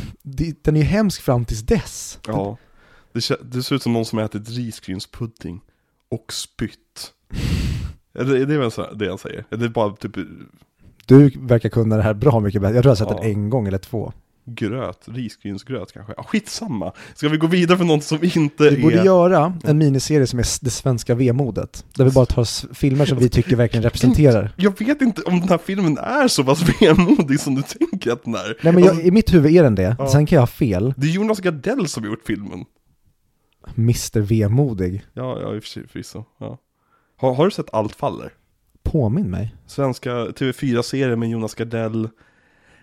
den 0.62 0.76
är 0.76 0.81
ju 0.81 0.86
hemsk 0.86 1.22
fram 1.22 1.44
tills 1.44 1.60
dess. 1.60 2.19
Ja. 2.26 2.58
Det, 3.12 3.40
det 3.42 3.62
ser 3.62 3.76
ut 3.76 3.82
som 3.82 3.92
någon 3.92 4.04
som 4.04 4.19
ätit 4.19 4.50
risgrynspudding 4.50 5.60
och 6.14 6.32
spytt. 6.32 7.12
Är 8.19 8.25
det, 8.25 8.38
är 8.43 8.46
det 8.46 8.58
väl 8.58 8.70
så- 8.70 8.93
det 8.94 9.08
han 9.08 9.19
säger? 9.19 9.44
Är 9.50 9.56
det 9.56 9.69
bara 9.69 9.96
typ 9.96 10.12
Du 11.06 11.31
verkar 11.39 11.69
kunna 11.69 11.96
det 11.96 12.03
här 12.03 12.15
bra 12.15 12.41
mycket 12.41 12.60
bättre. 12.62 12.74
Jag 12.74 12.82
tror 12.82 12.91
jag 12.96 13.06
har 13.06 13.12
sett 13.15 13.17
Ja. 13.24 13.29
den 13.29 13.32
en 13.44 13.50
gång 13.50 13.67
eller 13.69 13.79
två. 13.79 14.12
gröt? 14.46 14.98
Risgrynsgröt 15.05 15.93
kanske? 15.93 16.12
Ja, 16.17 16.22
skitsamma. 16.22 16.93
Ska 17.15 17.29
vi 17.29 17.36
gå 17.36 17.46
vidare 17.46 17.79
för 17.79 17.84
något 17.84 18.05
som 18.05 18.19
inte 18.24 18.70
Vi 18.70 18.82
borde 18.82 18.98
är... 19.00 19.05
göra 19.05 19.58
en 19.65 19.79
miniserie 19.79 20.27
som 20.27 20.39
är 20.39 20.65
det 20.65 20.70
svenska 20.70 21.15
vemodet. 21.15 21.84
Där 21.96 22.05
vi 22.05 22.10
bara 22.10 22.27
tar 22.27 22.74
filmer 22.74 23.06
som 23.06 23.19
vi 23.19 23.29
tycker 23.29 23.56
verkligen 23.56 23.82
representerar. 23.82 24.50
Jag 24.56 24.79
vet 24.81 25.00
inte 25.03 25.22
om 25.22 25.41
den 25.41 25.48
här 25.48 25.58
filmen 25.58 25.98
är 25.98 26.29
så 26.29 26.44
pass 26.44 26.62
vemodig 26.81 27.41
som 27.41 27.55
du 27.55 27.62
tänker 27.62 28.12
att 28.12 28.24
den 28.24 28.34
är. 28.34 28.56
Nej 28.62 28.72
men 28.72 28.82
jag, 28.82 28.91
Alltså, 28.91 29.06
i 29.06 29.10
mitt 29.10 29.34
huvud 29.34 29.53
är 29.56 29.62
den 29.62 29.74
det. 29.74 29.96
Ja. 29.98 30.08
Sen 30.08 30.27
kan 30.27 30.36
jag 30.36 30.43
ha 30.43 30.46
fel. 30.46 30.94
det 30.96 31.06
är 31.06 31.10
Jonas 31.10 31.41
Gardell 31.41 31.89
som 31.89 32.03
har 32.03 32.10
gjort 32.10 32.27
filmen. 32.27 32.65
Mr 33.77 34.21
Vemodig. 34.21 35.05
Ja, 35.13 35.41
ja 35.41 35.55
i 35.55 35.59
och 35.59 35.63
för 35.63 35.69
sig 35.69 35.89
förvisso. 35.89 36.25
Ja. 36.39 36.59
Har, 37.17 37.35
har 37.35 37.44
du 37.44 37.51
sett 37.51 37.75
Allt 37.75 37.94
faller? 37.97 38.33
Påminn 38.83 39.31
mig. 39.31 39.55
Svenska 39.67 40.11
TV4-serien 40.11 41.19
med 41.19 41.31
Jonas 41.31 41.55
Gardell. 41.55 42.09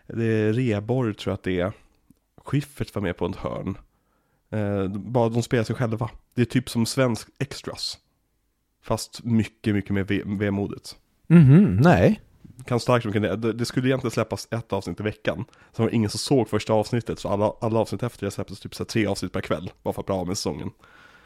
Det 0.07 0.25
är 0.25 0.53
Reborg 0.53 1.13
tror 1.13 1.31
jag 1.31 1.33
att 1.37 1.43
det 1.43 1.59
är. 1.59 1.71
Schyffert 2.45 2.95
var 2.95 3.01
med 3.01 3.17
på 3.17 3.25
ett 3.25 3.35
hörn. 3.35 3.77
Eh, 4.49 4.87
bara 4.87 5.29
de 5.29 5.43
spelar 5.43 5.63
sig 5.63 5.75
själva. 5.75 6.09
Det 6.35 6.41
är 6.41 6.45
typ 6.45 6.69
som 6.69 6.85
svensk 6.85 7.27
extras. 7.39 7.97
Fast 8.83 9.23
mycket, 9.23 9.73
mycket 9.75 9.91
mer 9.91 10.03
ve- 10.03 10.23
vemodigt. 10.25 10.95
Mhm, 11.27 11.75
nej. 11.83 12.21
Kan 12.65 12.79
starkt 12.79 13.05
rekommendera. 13.05 13.35
Det, 13.35 13.53
det 13.53 13.65
skulle 13.65 13.87
egentligen 13.87 14.11
släppas 14.11 14.47
ett 14.51 14.73
avsnitt 14.73 14.99
i 14.99 15.03
veckan. 15.03 15.45
Sen 15.75 15.83
var 15.83 15.89
det 15.89 15.95
ingen 15.95 16.09
som 16.09 16.19
såg 16.19 16.49
första 16.49 16.73
avsnittet. 16.73 17.19
Så 17.19 17.29
alla, 17.29 17.53
alla 17.61 17.79
avsnitt 17.79 18.03
efter 18.03 18.25
det 18.25 18.31
släpptes 18.31 18.59
typ 18.59 18.75
så 18.75 18.85
tre 18.85 19.05
avsnitt 19.05 19.33
per 19.33 19.41
kväll. 19.41 19.71
Bara 19.83 19.93
för 19.93 20.01
att 20.01 20.05
bli 20.05 20.15
av 20.15 20.27
med 20.27 20.37
säsongen. 20.37 20.71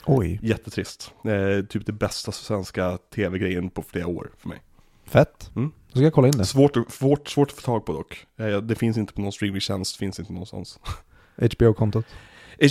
Oj, 0.05 0.39
Jättetrist. 0.43 1.13
Eh, 1.25 1.65
typ 1.65 1.85
det 1.85 1.91
bästa 1.91 2.31
svenska 2.31 2.97
tv-grejen 3.15 3.69
på 3.69 3.81
flera 3.81 4.07
år 4.07 4.31
för 4.37 4.49
mig. 4.49 4.61
fett. 5.05 5.51
Mm. 5.55 5.71
Då 5.87 5.97
ska 5.97 6.03
jag 6.03 6.13
kolla 6.13 6.27
in 6.27 6.37
det. 6.37 6.45
Svårt, 6.45 6.91
svårt, 6.91 7.27
svårt 7.27 7.47
att 7.49 7.55
få 7.55 7.61
tag 7.61 7.85
på 7.85 7.93
dock. 7.93 8.25
Eh, 8.37 8.57
det 8.57 8.75
finns 8.75 8.97
inte 8.97 9.13
på 9.13 9.21
någon 9.21 9.31
streamingtjänst, 9.31 9.95
finns 9.97 10.19
inte 10.19 10.33
någonstans. 10.33 10.79
HBO-kontot. 11.37 12.05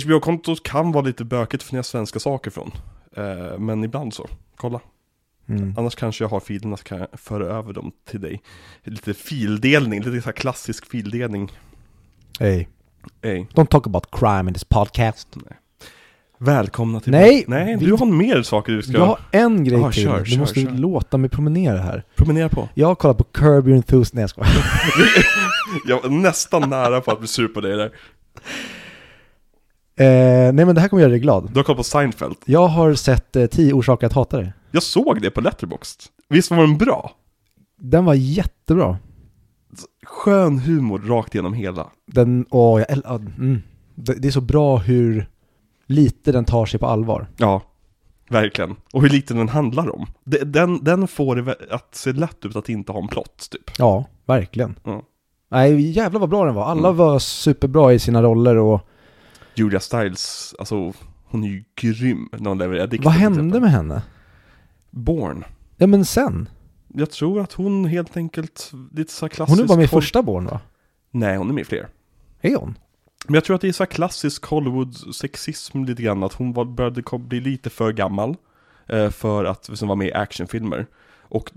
HBO-kontot 0.03 0.63
kan 0.63 0.91
vara 0.91 1.05
lite 1.05 1.25
bökigt 1.25 1.63
för 1.63 1.73
när 1.73 1.77
jag 1.77 1.85
svenska 1.85 2.19
saker 2.19 2.51
från. 2.51 2.71
Eh, 3.15 3.57
men 3.59 3.83
ibland 3.83 4.13
så. 4.13 4.27
Kolla. 4.55 4.79
Mm. 5.49 5.73
Annars 5.77 5.95
kanske 5.95 6.23
jag 6.23 6.29
har 6.29 6.39
filerna 6.39 6.77
så 6.77 6.83
kan 6.83 6.99
jag 6.99 7.07
föra 7.13 7.45
över 7.45 7.73
dem 7.73 7.91
till 8.09 8.21
dig. 8.21 8.41
Lite 8.83 9.13
fildelning, 9.13 10.01
lite 10.03 10.21
så 10.21 10.31
klassisk 10.31 10.85
fildelning. 10.91 11.51
Hey, 12.39 12.67
Ey. 13.21 13.45
don't 13.53 13.65
talk 13.65 13.87
about 13.87 14.07
crime 14.11 14.49
in 14.49 14.53
this 14.53 14.63
podcast. 14.63 15.27
Välkomna 16.37 16.99
till 16.99 17.11
Nej, 17.11 17.45
Nej, 17.47 17.77
vi- 17.79 17.85
du 17.85 17.93
har 17.93 18.05
mer 18.05 18.41
saker 18.41 18.73
du 18.73 18.81
ska 18.81 18.91
Jag 18.91 19.05
har 19.05 19.19
en 19.31 19.63
grej 19.63 19.79
Ja, 19.79 19.91
till. 19.91 20.03
kör, 20.03 20.19
du 20.19 20.25
kör, 20.25 20.39
måste 20.39 20.61
kör. 20.61 20.71
låta 20.71 21.17
mig 21.17 21.29
promenera 21.29 21.77
här. 21.81 22.03
promenera 22.15 22.49
på. 22.49 22.69
Jag 22.73 22.87
har 22.87 22.95
kollat 22.95 23.17
på 23.17 23.23
Curb 23.23 23.67
Your 23.67 23.75
Enthusiasm. 23.77 24.15
Nej 24.17 24.21
jag 24.23 24.29
skojar. 24.29 24.51
Jag 25.87 26.01
var 26.01 26.09
nästan 26.09 26.69
nära 26.69 27.01
på 27.01 27.11
att 27.11 27.19
bli 27.19 27.27
sur 27.27 27.47
på 27.47 27.61
dig 27.61 27.77
där. 27.77 27.91
eh, 29.97 30.53
nej 30.53 30.65
men 30.65 30.75
det 30.75 30.81
här 30.81 30.87
kommer 30.87 31.01
göra 31.01 31.11
dig 31.11 31.19
glad. 31.19 31.49
Du 31.53 31.59
har 31.59 31.63
kollat 31.63 31.77
på 31.77 31.83
Seinfeld. 31.83 32.35
Jag 32.45 32.67
har 32.67 32.93
sett 32.93 33.35
eh, 33.35 33.45
10 33.45 33.73
orsaker 33.73 34.07
att 34.07 34.13
hata 34.13 34.37
dig. 34.37 34.53
Jag 34.75 34.83
såg 34.83 35.21
det 35.21 35.29
på 35.31 35.41
Letterboxd. 35.41 36.01
Visst 36.29 36.51
var 36.51 36.57
den 36.57 36.77
bra? 36.77 37.11
Den 37.79 38.05
var 38.05 38.13
jättebra. 38.13 38.97
Skön 40.05 40.59
humor 40.59 40.99
rakt 40.99 41.35
igenom 41.35 41.53
hela. 41.53 41.87
Den, 42.05 42.45
åh, 42.49 42.79
jag 42.79 42.89
äl- 42.97 43.31
mm. 43.37 43.61
det, 43.95 44.13
det 44.13 44.27
är 44.27 44.31
så 44.31 44.41
bra 44.41 44.77
hur 44.77 45.29
lite 45.85 46.31
den 46.31 46.45
tar 46.45 46.65
sig 46.65 46.79
på 46.79 46.87
allvar. 46.87 47.27
Ja, 47.37 47.61
verkligen. 48.29 48.75
Och 48.93 49.01
hur 49.01 49.09
lite 49.09 49.33
den 49.33 49.49
handlar 49.49 49.95
om. 49.95 50.05
De- 50.23 50.43
Den, 50.43 50.83
den 50.83 51.07
får 51.07 51.35
det 51.35 51.55
att 51.71 51.95
se 51.95 52.11
lätt 52.11 52.45
ut 52.45 52.55
att 52.55 52.69
inte 52.69 52.91
ha 52.91 53.01
en 53.01 53.07
plott, 53.07 53.47
typ. 53.51 53.71
Ja, 53.77 54.05
verkligen. 54.25 54.75
Ja. 54.83 55.01
Nej, 55.49 55.91
jävlar 55.91 56.19
vad 56.19 56.29
bra 56.29 56.45
den 56.45 56.55
var. 56.55 56.65
Alla 56.65 56.87
Mm. 56.87 56.97
var 56.97 57.19
superbra 57.19 57.93
i 57.93 57.99
sina 57.99 58.21
roller 58.23 58.55
och 58.57 58.81
Julia 59.55 59.79
Stiles, 59.79 60.55
alltså 60.59 60.93
hon 61.25 61.43
är 61.43 61.47
ju 61.47 61.63
grym 61.75 62.29
när 62.31 62.49
hon 62.49 62.57
levererar 62.57 62.87
dikter. 62.87 63.05
vad 63.05 63.13
till 63.13 63.21
hände 63.21 63.39
exempel. 63.39 63.61
med 63.61 63.71
henne? 63.71 64.01
Born. 64.95 65.43
Ja 65.77 65.87
men 65.87 66.05
sen? 66.05 66.49
Jag 66.87 67.11
tror 67.11 67.41
att 67.41 67.53
hon 67.53 67.85
helt 67.85 68.17
enkelt, 68.17 68.71
lite 68.91 69.13
så 69.13 69.25
här 69.25 69.29
klassisk 69.29 69.57
Hon 69.57 69.63
är 69.63 69.67
bara 69.67 69.77
med 69.77 69.85
i 69.85 69.87
första 69.87 70.23
Born 70.23 70.45
va? 70.45 70.59
Nej, 71.11 71.37
hon 71.37 71.49
är 71.49 71.53
med 71.53 71.61
i 71.61 71.65
fler. 71.65 71.87
Är 72.41 72.55
hon? 72.55 72.77
Men 73.27 73.33
jag 73.33 73.43
tror 73.43 73.55
att 73.55 73.61
det 73.61 73.67
är 73.67 73.71
så 73.71 73.83
här 73.83 73.91
klassisk 73.91 74.45
Hollywood-sexism 74.45 75.85
lite 75.85 76.01
grann, 76.03 76.23
att 76.23 76.33
hon 76.33 76.53
var, 76.53 76.65
började 76.65 77.03
bli 77.17 77.39
lite 77.39 77.69
för 77.69 77.93
gammal 77.93 78.35
eh, 78.87 79.09
för 79.09 79.45
att 79.45 79.69
liksom, 79.69 79.87
vara 79.87 79.95
med 79.95 80.07
i 80.07 80.13
actionfilmer. 80.13 80.87
Och 81.19 81.51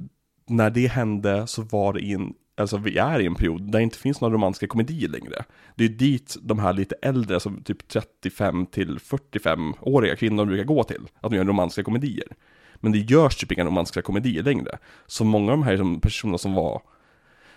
när 0.47 0.71
det 0.71 0.87
hände 0.87 1.47
så 1.47 1.63
var 1.63 1.93
det 1.93 2.01
i 2.01 2.13
en, 2.13 2.35
alltså 2.57 2.77
vi 2.77 2.99
är 2.99 3.21
i 3.21 3.27
en 3.27 3.35
period 3.35 3.63
där 3.63 3.79
det 3.79 3.83
inte 3.83 3.99
finns 3.99 4.21
några 4.21 4.35
romantiska 4.35 4.67
komedier 4.67 5.09
längre. 5.09 5.45
Det 5.75 5.85
är 5.85 5.89
dit 5.89 6.37
de 6.43 6.59
här 6.59 6.73
lite 6.73 6.95
äldre, 7.03 7.41
som 7.41 7.63
typ 7.63 7.89
35 7.89 8.67
till 8.67 8.99
45-åriga 8.99 10.17
kvinnor 10.17 10.45
brukar 10.45 10.65
gå 10.65 10.85
till, 10.85 11.09
att 11.21 11.31
de 11.31 11.37
gör 11.37 11.45
romantiska 11.45 11.83
komedier. 11.83 12.29
Men 12.81 12.93
det 12.93 12.99
görs 12.99 13.37
typ 13.37 13.53
inga 13.53 13.65
romantiska 13.65 14.03
komedier 14.03 14.43
längre. 14.43 14.79
Så 15.07 15.25
många 15.25 15.53
av 15.53 15.59
de 15.59 15.63
här 15.63 15.77
som, 15.77 16.01
personerna 16.01 16.39
som 16.39 16.55
var 16.55 16.83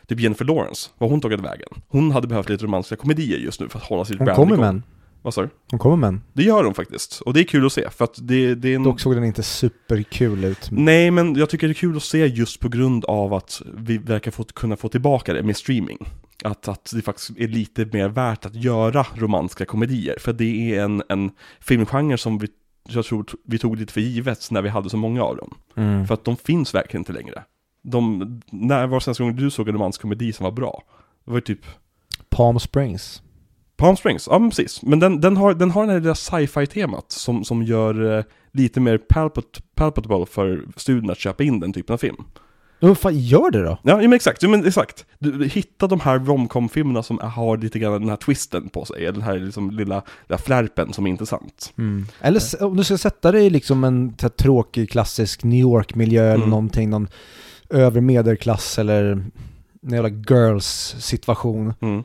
Typ 0.07 0.19
Jennifer 0.19 0.45
Lawrence, 0.45 0.89
vad 0.97 1.09
hon 1.09 1.21
tagit 1.21 1.39
vägen? 1.39 1.67
Hon 1.87 2.11
hade 2.11 2.27
behövt 2.27 2.49
lite 2.49 2.65
romantiska 2.65 2.95
komedier 2.95 3.37
just 3.37 3.59
nu 3.59 3.69
för 3.69 3.79
att 3.79 3.85
hålla 3.85 4.05
sitt 4.05 4.17
Hon 4.17 4.25
brand 4.25 4.35
kommer 4.35 4.53
igång. 4.53 4.65
med. 4.65 4.81
Vad 5.21 5.33
sa 5.33 5.41
du? 5.41 5.49
Hon 5.71 5.79
kommer 5.79 6.11
med. 6.11 6.19
Det 6.33 6.43
gör 6.43 6.63
hon 6.63 6.73
faktiskt, 6.73 7.21
och 7.21 7.33
det 7.33 7.39
är 7.39 7.43
kul 7.43 7.65
att 7.65 7.73
se, 7.73 7.89
för 7.89 8.03
att 8.03 8.19
det, 8.21 8.55
det 8.55 8.69
är 8.69 8.75
en... 8.75 8.83
Dock 8.83 8.99
såg 8.99 9.15
den 9.15 9.23
inte 9.23 9.43
superkul 9.43 10.43
ut. 10.43 10.67
Nej, 10.71 11.11
men 11.11 11.35
jag 11.35 11.49
tycker 11.49 11.67
det 11.67 11.71
är 11.71 11.75
kul 11.75 11.97
att 11.97 12.03
se 12.03 12.25
just 12.25 12.59
på 12.59 12.69
grund 12.69 13.05
av 13.05 13.33
att 13.33 13.61
vi 13.77 13.97
verkar 13.97 14.31
få, 14.31 14.43
kunna 14.43 14.75
få 14.75 14.89
tillbaka 14.89 15.33
det 15.33 15.43
med 15.43 15.57
streaming. 15.57 15.97
Att, 16.43 16.67
att 16.67 16.91
det 16.95 17.01
faktiskt 17.01 17.29
är 17.37 17.47
lite 17.47 17.85
mer 17.85 18.09
värt 18.09 18.45
att 18.45 18.55
göra 18.55 19.05
romantiska 19.15 19.65
komedier, 19.65 20.15
för 20.19 20.33
det 20.33 20.75
är 20.75 20.83
en, 20.83 21.03
en 21.09 21.31
filmgenre 21.59 22.17
som 22.17 22.37
vi, 22.37 22.47
jag 22.89 23.05
tror 23.05 23.25
vi 23.43 23.59
tog 23.59 23.77
lite 23.77 23.93
för 23.93 24.01
givet 24.01 24.51
när 24.51 24.61
vi 24.61 24.69
hade 24.69 24.89
så 24.89 24.97
många 24.97 25.23
av 25.23 25.37
dem. 25.37 25.57
Mm. 25.75 26.07
För 26.07 26.13
att 26.13 26.25
de 26.25 26.37
finns 26.37 26.75
verkligen 26.75 27.01
inte 27.01 27.13
längre. 27.13 27.43
De, 27.83 28.41
när 28.51 28.87
var 28.87 28.99
senaste 28.99 29.23
gången 29.23 29.35
du 29.35 29.51
såg 29.51 29.67
en 29.67 29.73
romantisk 29.75 30.01
komedi 30.01 30.33
som 30.33 30.43
var 30.43 30.51
bra? 30.51 30.83
Det 31.25 31.31
var 31.31 31.37
ju 31.37 31.41
typ 31.41 31.65
Palm 32.29 32.59
Springs. 32.59 33.21
Palm 33.75 33.97
Springs, 33.97 34.27
ja 34.31 34.39
men 34.39 34.49
precis. 34.49 34.81
Men 34.81 34.99
den, 34.99 35.21
den, 35.21 35.37
har, 35.37 35.53
den 35.53 35.71
har 35.71 35.85
det 35.85 35.91
här 35.91 35.99
lilla 35.99 36.15
sci-fi 36.15 36.67
temat 36.67 37.11
som, 37.11 37.43
som 37.43 37.63
gör 37.63 38.17
eh, 38.17 38.23
lite 38.51 38.79
mer 38.79 38.97
palpat, 38.97 39.61
palpable 39.75 40.25
för 40.25 40.65
studierna 40.75 41.11
att 41.11 41.19
köpa 41.19 41.43
in 41.43 41.59
den 41.59 41.73
typen 41.73 41.93
av 41.93 41.97
film. 41.97 42.23
Men 42.81 42.95
fan 42.95 43.19
gör 43.19 43.51
det 43.51 43.63
då? 43.63 43.77
Ja, 43.83 43.97
men 43.97 44.13
exakt, 44.13 44.43
ja, 44.43 44.49
men 44.49 44.65
exakt. 44.67 45.05
Du, 45.19 45.47
hittar 45.47 45.87
de 45.87 45.99
här 45.99 46.19
romcom-filmerna 46.19 47.03
som 47.03 47.19
har 47.23 47.57
lite 47.57 47.79
grann 47.79 47.91
den 48.01 48.09
här 48.09 48.15
twisten 48.15 48.69
på 48.69 48.85
sig, 48.85 49.03
den 49.05 49.21
här 49.21 49.39
liksom 49.39 49.71
lilla, 49.71 50.01
lilla 50.27 50.37
flärpen 50.37 50.93
som 50.93 51.05
är 51.05 51.09
intressant. 51.09 51.73
Eller 52.21 52.37
s- 52.37 52.55
om 52.59 52.77
du 52.77 52.83
ska 52.83 52.97
sätta 52.97 53.31
dig 53.31 53.45
i 53.45 53.49
liksom 53.49 53.83
en 53.83 54.13
tråkig 54.37 54.89
klassisk 54.89 55.43
New 55.43 55.59
York-miljö 55.59 56.23
eller 56.25 56.35
Mm. 56.35 56.49
någonting, 56.49 56.89
någon 56.89 57.07
övre 57.69 58.01
medelklass 58.01 58.79
eller 58.79 59.03
en 59.83 59.93
jävla 59.93 60.09
girls-situation. 60.09 61.73
Mm. 61.81 62.03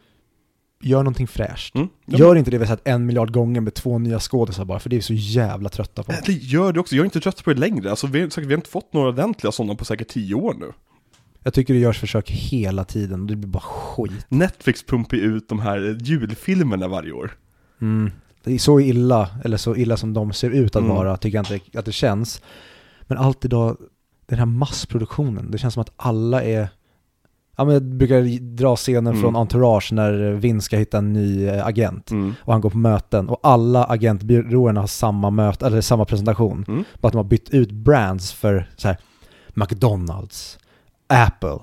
Gör 0.81 0.99
någonting 0.99 1.27
fräscht. 1.27 1.75
Mm. 1.75 1.89
Ja, 2.07 2.19
Gör 2.19 2.37
inte 2.37 2.51
det 2.51 2.59
vi 2.59 2.65
har 2.67 2.77
sett 2.77 2.89
en 2.89 3.07
miljard 3.07 3.33
gånger 3.33 3.61
med 3.61 3.75
två 3.75 3.99
nya 3.99 4.21
skådisar 4.21 4.65
bara, 4.65 4.79
för 4.79 4.91
det 4.91 4.97
är 4.97 4.99
vi 4.99 5.03
så 5.03 5.15
jävla 5.15 5.69
trötta 5.69 6.03
på. 6.03 6.13
Det 6.27 6.33
gör 6.33 6.73
det 6.73 6.81
också, 6.81 6.95
jag 6.97 7.01
är 7.03 7.05
inte 7.05 7.21
trött 7.21 7.45
på 7.45 7.53
det 7.53 7.61
längre. 7.61 7.91
Alltså, 7.91 8.07
vi, 8.07 8.21
har- 8.21 8.29
säkert, 8.29 8.49
vi 8.49 8.53
har 8.53 8.59
inte 8.59 8.71
fått 8.71 8.93
några 8.93 9.09
ordentliga 9.09 9.53
sådana 9.53 9.75
på 9.75 9.85
säkert 9.85 10.09
tio 10.09 10.35
år 10.35 10.55
nu. 10.61 10.73
Jag 11.43 11.55
tycker 11.55 11.75
det 11.75 11.81
görs 11.81 11.99
försök 12.01 12.31
hela 12.31 12.85
tiden 12.85 13.21
och 13.21 13.27
det 13.27 13.37
blir 13.37 13.49
bara 13.49 13.61
skit. 13.63 14.27
Netflix 14.29 14.83
pumpar 14.87 15.17
ut 15.17 15.49
de 15.49 15.61
här 15.61 15.99
julfilmerna 16.03 16.89
varje 16.89 17.13
år. 17.13 17.31
Mm. 17.81 18.11
Det 18.45 18.55
är 18.55 18.59
så 18.59 18.81
illa, 18.81 19.29
eller 19.45 19.57
så 19.57 19.77
illa 19.77 19.97
som 19.97 20.13
de 20.13 20.33
ser 20.33 20.51
ut 20.51 20.77
att 20.77 20.83
Mm. 20.83 20.97
vara, 20.97 21.17
tycker 21.17 21.39
jag 21.39 21.53
inte 21.53 21.79
att 21.79 21.85
det 21.85 21.93
känns. 21.93 22.43
Men 23.03 23.19
alltid 23.19 23.51
då, 23.51 23.77
den 24.27 24.39
här 24.39 24.47
massproduktionen, 24.47 25.51
det 25.51 25.59
känns 25.59 25.75
som 25.75 25.81
att 25.81 25.93
alla 25.97 26.43
är 26.43 26.69
Ja 27.57 27.65
men 27.65 27.75
jag 27.75 27.83
brukar 27.83 28.41
dra 28.57 28.77
scenen 28.77 29.07
Mm. 29.07 29.21
från 29.23 29.37
Entourage 29.37 29.93
när 29.93 30.33
Vin 30.33 30.61
ska 30.63 30.77
hitta 30.77 30.99
en 30.99 31.13
ny 31.13 31.47
eh, 31.47 31.67
agent 31.67 32.11
Mm. 32.11 32.35
och 32.41 32.53
han 32.53 32.61
går 32.61 32.71
på 32.71 32.79
möten 32.79 33.29
och 33.29 33.41
alla 33.43 33.85
agentbyråerna 33.85 34.81
har 34.81 34.87
samma 34.87 35.31
möte, 35.31 35.67
eller 35.67 35.81
samma 35.81 36.05
presentation. 36.05 36.65
Mm. 36.69 36.85
Bara 37.01 37.07
att 37.09 37.13
de 37.13 37.17
har 37.19 37.25
bytt 37.25 37.51
ut 37.51 37.71
brands 37.71 38.33
för 38.33 38.71
så 38.77 38.89
här 38.89 38.97
McDonalds, 39.55 40.59
Apple, 41.07 41.59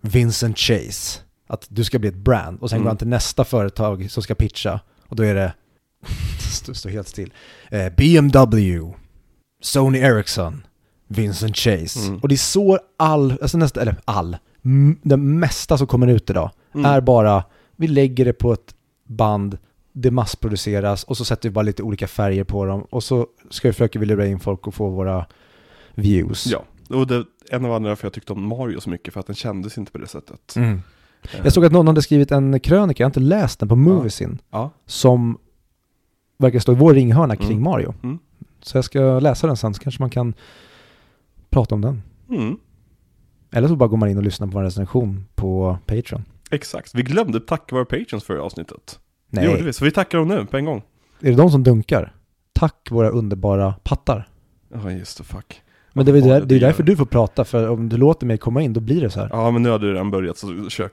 Vincent 0.00 0.58
Chase. 0.58 1.20
Att 1.46 1.66
du 1.70 1.84
ska 1.84 1.98
bli 1.98 2.08
ett 2.08 2.14
brand 2.16 2.58
och 2.62 2.70
sen 2.70 2.76
Mm. 2.76 2.84
går 2.84 2.90
han 2.90 2.96
till 2.96 3.08
nästa 3.08 3.44
företag 3.44 4.10
som 4.10 4.22
ska 4.22 4.34
pitcha 4.34 4.80
och 5.08 5.16
då 5.16 5.22
är 5.22 5.34
det, 5.34 5.52
står 6.38 6.72
står 6.74 6.90
helt 6.90 7.08
still, 7.08 7.32
eh, 7.70 7.88
BMW, 7.96 8.92
Sony 9.62 9.98
Ericsson, 9.98 10.62
Vincent 11.08 11.56
Chase. 11.56 12.00
Mm. 12.08 12.18
Och 12.20 12.28
det 12.28 12.34
är 12.34 12.36
så 12.36 12.78
all, 12.98 13.38
alltså 13.42 13.58
nästa, 13.58 13.80
eller 13.82 13.96
all, 14.04 14.36
det 15.02 15.16
mesta 15.16 15.78
som 15.78 15.86
kommer 15.86 16.06
ut 16.06 16.30
idag 16.30 16.50
Mm. 16.74 16.86
är 16.90 17.00
bara, 17.00 17.44
vi 17.76 17.86
lägger 17.88 18.24
det 18.24 18.32
på 18.32 18.52
ett 18.52 18.74
band, 19.06 19.58
det 19.92 20.10
massproduceras 20.10 21.04
och 21.04 21.16
så 21.16 21.24
sätter 21.24 21.48
vi 21.48 21.52
bara 21.52 21.62
lite 21.62 21.82
olika 21.82 22.06
färger 22.08 22.44
på 22.44 22.64
dem 22.64 22.80
och 22.90 23.04
så 23.04 23.26
ska 23.50 23.68
vi 23.68 23.72
försöka 23.72 23.98
lura 23.98 24.26
in 24.26 24.40
folk 24.40 24.66
och 24.66 24.74
få 24.74 24.88
våra 24.88 25.26
views. 25.94 26.46
Ja, 26.46 26.64
och 26.96 27.06
det, 27.06 27.24
en 27.50 27.64
av 27.64 27.70
anledningarna 27.70 27.96
för 27.96 28.06
jag 28.06 28.12
tyckte 28.12 28.32
om 28.32 28.42
Mario 28.48 28.80
så 28.80 28.90
mycket, 28.90 29.14
för 29.14 29.20
att 29.20 29.26
den 29.26 29.36
kändes 29.36 29.78
inte 29.78 29.92
på 29.92 29.98
det 29.98 30.06
sättet. 30.06 30.56
Mm. 30.56 30.82
Eh, 31.22 31.40
Jag 31.44 31.52
såg 31.52 31.64
att 31.64 31.72
någon 31.72 31.86
hade 31.86 32.02
skrivit 32.02 32.30
en 32.30 32.60
krönika, 32.60 33.02
jag 33.02 33.06
har 33.06 33.10
inte 33.10 33.20
läst 33.20 33.60
den, 33.60 33.68
på 33.68 33.76
Moviesin, 33.76 34.38
Ja, 34.50 34.70
som 34.86 35.38
verkar 36.38 36.58
stå 36.58 36.72
i 36.72 36.74
vår 36.74 36.94
ringhörna 36.94 37.36
kring 37.36 37.50
Mm. 37.50 37.62
Mario. 37.62 37.94
Mm. 38.02 38.18
Så 38.62 38.76
jag 38.78 38.84
ska 38.84 39.20
läsa 39.20 39.46
den 39.46 39.56
sen, 39.56 39.74
så 39.74 39.80
kanske 39.82 40.02
man 40.02 40.10
kan 40.10 40.34
prata 41.50 41.74
om 41.74 41.80
den. 41.80 42.02
Eller 43.50 43.68
så 43.68 43.76
bara 43.76 43.88
går 43.88 43.96
man 43.96 44.08
in 44.08 44.16
och 44.16 44.22
lyssnar 44.22 44.46
på 44.46 44.52
vår 44.52 44.62
recension 44.62 45.24
på 45.34 45.78
Patreon. 45.86 46.24
exakt. 46.50 46.94
Vi 46.94 47.02
glömde 47.02 47.40
tacka 47.40 47.74
våra 47.74 47.84
patrons 47.84 48.24
för 48.24 48.36
avsnittet. 48.36 48.98
Nej, 49.30 49.44
Det 49.44 49.50
gjorde 49.50 49.62
vi, 49.64 49.72
så 49.72 49.84
vi 49.84 49.90
tackar 49.90 50.18
dem 50.18 50.28
nu 50.28 50.46
på 50.46 50.56
en 50.56 50.64
gång. 50.64 50.82
är 51.20 51.30
det 51.30 51.36
de 51.36 51.50
som 51.50 51.62
dunkar? 51.62 52.14
Tack 52.52 52.88
våra 52.90 53.08
underbara 53.08 53.74
pattar. 53.82 54.28
Ja, 54.74 54.90
just 54.90 55.18
det, 55.18 55.24
fuck. 55.24 55.62
Men 55.92 56.06
det 56.06 56.18
är, 56.18 56.22
där, 56.22 56.40
det 56.40 56.54
är 56.54 56.60
därför 56.60 56.82
du 56.82 56.96
får 56.96 57.06
prata, 57.06 57.44
för 57.44 57.68
om 57.68 57.88
du 57.88 57.96
låter 57.96 58.26
mig 58.26 58.38
komma 58.38 58.62
in, 58.62 58.72
då 58.72 58.80
blir 58.80 59.00
det 59.00 59.10
så 59.10 59.20
här. 59.20 59.28
Ja, 59.32 59.50
men 59.50 59.62
nu 59.62 59.68
har 59.68 59.78
du 59.78 59.92
redan 59.92 60.10
börjat, 60.10 60.38
så 60.38 60.68
kör. 60.68 60.90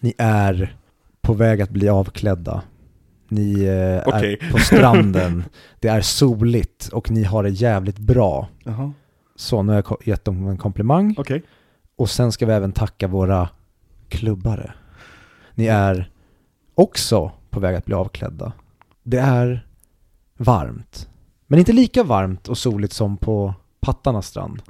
Ni 0.00 0.14
är 0.18 0.76
på 1.20 1.32
väg 1.32 1.62
att 1.62 1.70
bli 1.70 1.88
avklädda. 1.88 2.62
Ni 3.28 3.64
eh, 3.64 4.08
Okej. 4.14 4.38
är 4.40 4.50
på 4.52 4.58
stranden. 4.58 5.44
det 5.80 5.88
är 5.88 6.00
soligt 6.00 6.88
och 6.88 7.10
ni 7.10 7.22
har 7.24 7.42
det 7.42 7.50
jävligt 7.50 7.98
bra. 7.98 8.48
Jaha, 8.64 8.92
Så 9.40 9.62
nu 9.62 9.72
har 9.72 9.84
jag 9.88 9.98
gett 10.04 10.24
dem 10.24 10.46
en 10.48 10.58
komplimang. 10.58 11.14
okej. 11.18 11.42
Och 11.96 12.10
sen 12.10 12.32
ska 12.32 12.46
vi 12.46 12.52
även 12.52 12.72
tacka 12.72 13.08
våra 13.08 13.48
klubbare. 14.08 14.72
Ni 15.54 15.66
är 15.66 16.10
också 16.74 17.32
på 17.50 17.60
väg 17.60 17.76
att 17.76 17.84
bli 17.84 17.94
avklädda. 17.94 18.52
Det 19.02 19.18
är 19.18 19.66
varmt. 20.36 21.08
Men 21.46 21.58
inte 21.58 21.72
lika 21.72 22.04
varmt 22.04 22.48
och 22.48 22.58
soligt 22.58 22.92
som 22.92 23.16
på 23.16 23.54
Pattarnas 23.80 24.26
strand. 24.26 24.62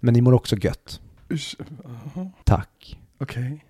Men 0.00 0.14
ni 0.14 0.20
mår 0.20 0.32
också 0.32 0.56
gött. 0.56 1.00
Usch, 1.30 1.56
Tack. 2.44 2.98
Okej. 3.18 3.64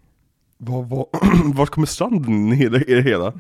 Vad, 0.59 0.89
vad, 0.89 1.07
vart 1.55 1.71
kommer 1.71 1.87
stranden 1.87 2.53
i 2.53 2.69
det, 2.69 2.85
i 2.91 2.95
det 2.95 3.03
hela? 3.03 3.33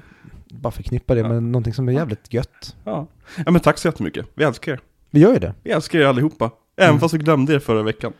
Bara 0.50 0.70
förknippa 0.70 1.14
det 1.14 1.20
Ja. 1.20 1.28
med 1.28 1.42
någonting 1.42 1.74
som 1.74 1.88
är 1.88 1.92
jävligt 1.92 2.32
gött. 2.32 2.76
Ja. 2.84 3.06
ja, 3.46 3.50
men 3.50 3.60
tack 3.60 3.78
så 3.78 3.88
jättemycket. 3.88 4.26
Vi 4.34 4.44
älskar 4.44 4.72
er. 4.72 4.80
Vi 5.10 5.20
gör 5.20 5.32
ju 5.32 5.38
det. 5.38 5.54
Vi 5.62 5.70
älskar 5.70 5.98
er 5.98 6.04
allihopa. 6.06 6.50
Även 6.76 6.90
Mm. 6.90 7.00
fast 7.00 7.14
vi 7.14 7.18
glömde 7.18 7.54
er 7.54 7.58
förra 7.58 7.82
veckan. 7.82 8.12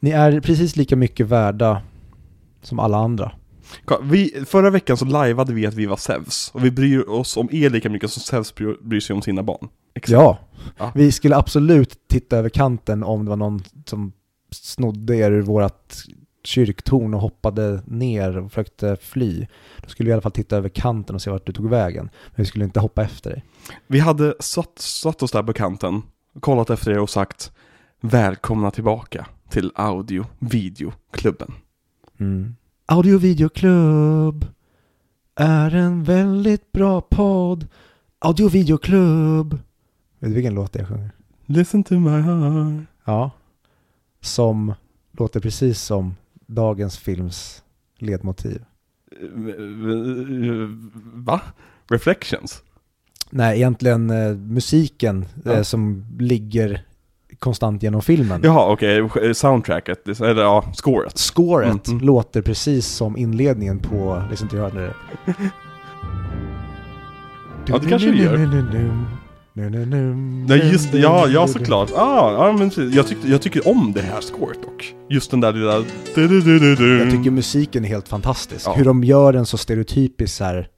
Ni 0.00 0.10
är 0.10 0.40
precis 0.40 0.76
lika 0.76 0.96
mycket 0.96 1.26
värda 1.26 1.82
som 2.62 2.78
alla 2.78 2.96
andra. 2.98 3.32
Vi, 4.02 4.44
förra 4.46 4.70
veckan 4.70 4.96
så 4.96 5.04
liveade 5.04 5.52
vi 5.54 5.66
att 5.66 5.74
vi 5.74 5.86
var 5.86 5.96
Zeus. 5.96 6.50
Och 6.54 6.64
vi 6.64 6.70
bryr 6.70 7.08
oss 7.08 7.36
om 7.36 7.48
er 7.52 7.70
lika 7.70 7.90
mycket 7.90 8.10
som 8.10 8.20
Zeus 8.22 8.54
bryr, 8.54 8.76
bryr 8.82 9.00
sig 9.00 9.14
om 9.14 9.22
sina 9.22 9.42
barn. 9.42 9.68
Exakt. 9.94 10.10
Ja, 10.12 10.38
Ja. 10.78 10.92
vi 10.94 11.12
skulle 11.12 11.36
absolut 11.36 12.08
titta 12.08 12.36
över 12.36 12.48
kanten 12.48 13.02
om 13.04 13.24
det 13.24 13.28
var 13.28 13.36
någon 13.36 13.62
som 13.86 14.12
snodde 14.50 15.16
er 15.16 15.30
ur 15.32 15.42
vårat 15.42 15.96
kyrktorn 16.44 17.14
och 17.14 17.20
hoppade 17.20 17.82
ner 17.86 18.38
och 18.38 18.50
försökte 18.52 18.96
fly. 19.00 19.46
Då 19.82 19.88
skulle 19.88 20.06
vi 20.06 20.10
i 20.10 20.12
alla 20.12 20.22
fall 20.22 20.32
titta 20.32 20.56
över 20.56 20.68
kanten 20.68 21.14
och 21.14 21.22
se 21.22 21.30
vart 21.30 21.46
du 21.46 21.52
tog 21.52 21.70
vägen. 21.70 22.04
Men 22.26 22.34
vi 22.36 22.44
skulle 22.44 22.64
inte 22.64 22.80
hoppa 22.80 23.02
efter 23.02 23.30
dig. 23.30 23.44
Vi 23.86 23.98
hade 23.98 24.34
satt, 24.40 24.78
satt 24.78 25.22
oss 25.22 25.30
där 25.30 25.42
på 25.42 25.52
kanten, 25.52 26.02
kollat 26.40 26.70
efter 26.70 26.90
er 26.90 26.98
och 26.98 27.10
sagt 27.10 27.52
Välkomna 28.00 28.70
tillbaka 28.70 29.26
till 29.48 29.72
Audio 29.74 30.24
Videoklubben. 30.38 31.52
Mm. 32.18 32.56
Audio 32.86 33.18
Videoklubb 33.18 34.46
är 35.34 35.74
en 35.74 36.04
väldigt 36.04 36.72
bra 36.72 37.00
podd. 37.00 37.66
Audio 38.18 38.48
Videoklubb. 38.48 39.52
Vet 40.18 40.30
du 40.30 40.34
vilken 40.34 40.54
låt 40.54 40.74
jag 40.74 40.88
sjunger? 40.88 41.10
Listen 41.46 41.84
to 41.84 41.94
my 41.94 42.20
heart. 42.20 42.84
Ja. 43.04 43.30
Som 44.20 44.74
låter 45.12 45.40
precis 45.40 45.82
som 45.82 46.14
dagens 46.46 46.98
films 46.98 47.62
ledmotiv. 47.98 48.64
Va? 51.14 51.40
Reflections? 51.88 52.62
Nej, 53.36 53.56
egentligen 53.56 54.10
eh, 54.10 54.34
musiken 54.36 55.24
eh, 55.46 55.52
Ja. 55.52 55.64
som 55.64 56.04
ligger 56.18 56.82
konstant 57.38 57.82
genom 57.82 58.02
filmen. 58.02 58.40
Jaha, 58.44 58.72
okej. 58.72 59.34
Soundtracket, 59.34 60.20
eller 60.20 60.42
ja, 60.42 60.64
scoret. 60.74 61.18
Scoret 61.18 61.88
Mm, 61.88 62.00
låter 62.00 62.42
precis 62.42 62.86
som 62.86 63.16
inledningen 63.16 63.78
på 63.78 64.22
Listen 64.30 64.48
to 64.48 64.56
Heart. 64.56 64.74
Ja, 67.66 67.78
det 67.78 67.88
kanske 67.88 68.10
det 68.10 68.16
gör. 68.16 68.38
Nej 70.48 70.70
just 70.72 70.92
det, 70.92 70.98
ja, 70.98 71.28
ja 71.28 71.46
såklart. 71.48 71.90
Ah, 71.96 72.32
ja 72.32 72.52
men 72.52 72.90
jag, 72.92 73.06
tyckte, 73.06 73.28
jag 73.28 73.42
tycker 73.42 73.68
om 73.68 73.92
det 73.92 74.00
här 74.00 74.20
scoret 74.20 74.62
dock. 74.62 74.94
Just 75.10 75.30
den 75.30 75.40
där 75.40 75.52
lilla... 75.52 75.74
Jag 77.02 77.10
tycker 77.10 77.30
musiken 77.30 77.84
är 77.84 77.88
helt 77.88 78.08
fantastisk. 78.08 78.66
Ja. 78.66 78.72
Hur 78.72 78.84
de 78.84 79.04
gör 79.04 79.32
den 79.32 79.46
så 79.46 79.56
stereotypiskt 79.58 80.36
så 80.36 80.44
här. 80.44 80.68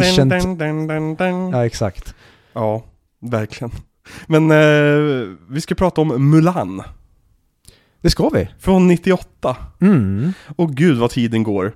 Asian... 0.00 0.28
Ja, 1.52 1.66
exakt. 1.66 2.14
Ja, 2.52 2.82
verkligen. 3.20 3.72
Men 4.26 4.50
eh, 4.50 5.28
vi 5.48 5.60
ska 5.60 5.74
prata 5.74 6.00
om 6.00 6.30
Mulan. 6.30 6.82
Det 8.00 8.10
ska 8.10 8.28
vi. 8.28 8.48
Från 8.58 8.88
98. 8.88 9.56
Mm. 9.80 10.32
Och 10.56 10.74
gud 10.74 10.98
vad 10.98 11.10
tiden 11.10 11.42
går. 11.42 11.72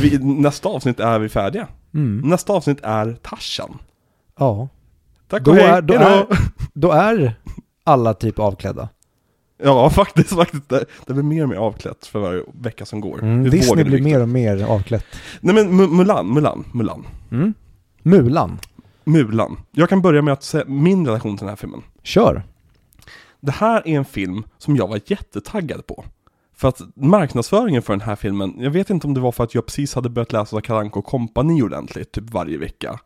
Vi, 0.00 0.18
nästa 0.18 0.68
avsnitt 0.68 1.00
är 1.00 1.18
vi 1.18 1.28
färdiga. 1.28 1.68
Mm. 1.94 2.20
Nästa 2.28 2.52
avsnitt 2.52 2.78
är 2.82 3.12
Tarzan. 3.22 3.78
Ja. 4.38 4.68
Tack 5.28 5.42
Då 5.42 5.50
och 5.50 5.56
hej, 5.56 5.66
är, 5.66 5.82
då, 5.82 5.94
är, 5.94 6.26
då 6.74 6.92
är 6.92 7.34
alla 7.84 8.14
typ 8.14 8.38
avklädda. 8.38 8.88
Ja, 9.58 9.90
faktiskt, 9.90 10.30
faktiskt. 10.34 10.68
Det, 10.68 10.84
det 11.06 11.12
blir 11.12 11.22
mer 11.22 11.42
och 11.42 11.48
mer 11.48 11.56
avklätt 11.56 12.06
för 12.06 12.18
varje 12.18 12.42
vecka 12.52 12.86
som 12.86 13.00
går. 13.00 13.22
Mm. 13.22 13.44
Det 13.44 13.50
Disney 13.50 13.84
blir 13.84 14.02
mer 14.02 14.22
och 14.22 14.28
mer 14.28 14.64
avklätt. 14.64 15.06
Nej 15.40 15.54
men 15.54 15.80
Mu- 15.80 15.90
Mulan, 15.96 16.26
Mulan, 16.34 16.64
Mulan. 16.72 17.06
Mm. 17.30 17.54
Mulan. 18.02 18.58
Mulan. 19.04 19.56
Jag 19.70 19.88
kan 19.88 20.02
börja 20.02 20.22
med 20.22 20.32
att 20.32 20.42
säga 20.42 20.64
min 20.66 21.06
relation 21.06 21.36
till 21.36 21.44
den 21.44 21.48
här 21.48 21.56
filmen. 21.56 21.82
Kör. 22.02 22.42
Det 23.40 23.52
här 23.52 23.82
är 23.88 23.96
en 23.96 24.04
film 24.04 24.44
som 24.58 24.76
jag 24.76 24.88
var 24.88 25.00
jättetaggad 25.06 25.86
på. 25.86 26.04
För 26.56 26.68
att 26.68 26.80
marknadsföringen 26.94 27.82
för 27.82 27.92
den 27.92 28.00
här 28.00 28.16
filmen, 28.16 28.54
jag 28.58 28.70
vet 28.70 28.90
inte 28.90 29.06
om 29.06 29.14
det 29.14 29.20
var 29.20 29.32
för 29.32 29.44
att 29.44 29.54
jag 29.54 29.66
precis 29.66 29.94
hade 29.94 30.08
börjat 30.08 30.32
läsa 30.32 30.56
och 30.56 31.04
Company 31.04 31.62
ordentligt, 31.62 32.12
typ 32.12 32.30
varje 32.30 32.58
vecka. 32.58 33.00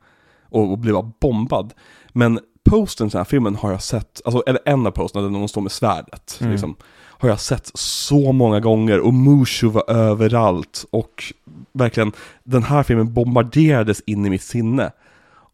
Och, 0.49 0.71
och 0.71 0.79
blev 0.79 1.11
bombad. 1.21 1.73
Men 2.13 2.41
posten 2.71 3.09
till 3.09 3.13
den 3.13 3.19
här 3.21 3.25
filmen 3.25 3.55
har 3.57 3.71
jag 3.71 3.83
sett, 3.83 4.21
alltså, 4.25 4.43
eller 4.47 4.61
en 4.65 4.87
av 4.87 4.91
posterna 4.91 5.23
där 5.25 5.31
någon 5.31 5.49
står 5.49 5.61
med 5.61 5.73
svärdet, 5.73 6.39
Mm. 6.41 6.53
liksom, 6.53 6.77
har 7.19 7.29
jag 7.29 7.41
sett 7.41 7.71
så 7.75 8.33
många 8.33 8.61
gånger 8.61 9.01
och 9.01 9.15
Mushu 9.15 9.69
var 9.69 9.91
överallt 9.91 10.85
och 10.91 11.25
verkligen, 11.73 12.13
den 12.45 12.63
här 12.63 12.83
filmen 12.83 13.15
bombarderades 13.15 14.01
in 14.07 14.27
i 14.27 14.31
mitt 14.31 14.43
sinne. 14.43 14.93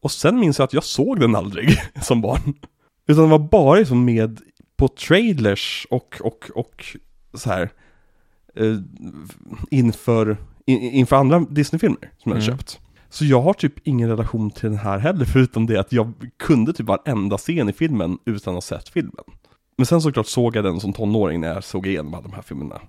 Och 0.01 0.13
sen 0.13 0.41
minns 0.41 0.59
jag 0.59 0.65
att 0.65 0.73
jag 0.73 0.85
såg 0.85 1.21
den 1.21 1.37
aldrig 1.37 1.79
som 2.03 2.21
barn. 2.21 2.55
Utan 3.09 3.25
det 3.25 3.31
var 3.31 3.39
bara 3.39 3.79
liksom 3.79 4.05
med 4.05 4.41
på 4.77 4.89
trailers 4.89 5.87
och, 5.91 6.17
och, 6.25 6.51
och 6.55 6.85
så 7.35 7.51
här 7.51 7.71
eh, 8.57 8.77
inför, 9.71 10.37
in, 10.67 10.79
inför 10.81 11.17
andra 11.17 11.39
Disney-filmer 11.51 12.11
som 12.19 12.33
jag 12.33 12.43
Mm. 12.43 12.47
köpt. 12.57 12.81
Så 13.17 13.25
jag 13.25 13.43
har 13.43 13.53
typ 13.53 13.73
ingen 13.85 14.09
relation 14.09 14.51
till 14.51 14.71
den 14.71 14.79
här 14.79 14.99
heller, 14.99 15.25
förutom 15.25 15.67
det 15.67 15.81
att 15.81 15.93
jag 15.93 16.13
kunde 16.37 16.73
typ 16.73 16.87
varenda 16.87 17.39
scen 17.39 17.69
i 17.69 17.73
filmen 17.73 18.19
utan 18.25 18.53
att 18.53 18.57
ha 18.57 18.79
sett 18.79 18.89
filmen. 18.89 19.25
Men 19.79 19.87
sen 19.87 20.01
såklart 20.01 20.27
såg 20.27 20.57
jag 20.57 20.65
den 20.65 20.81
som 20.81 20.93
tonåring 20.93 21.41
när 21.41 21.49
jag 21.55 21.65
såg 21.65 21.87
igenom 21.87 22.15
alla 22.15 22.23
de 22.23 22.33
här 22.33 22.43
filmerna. 22.43 22.81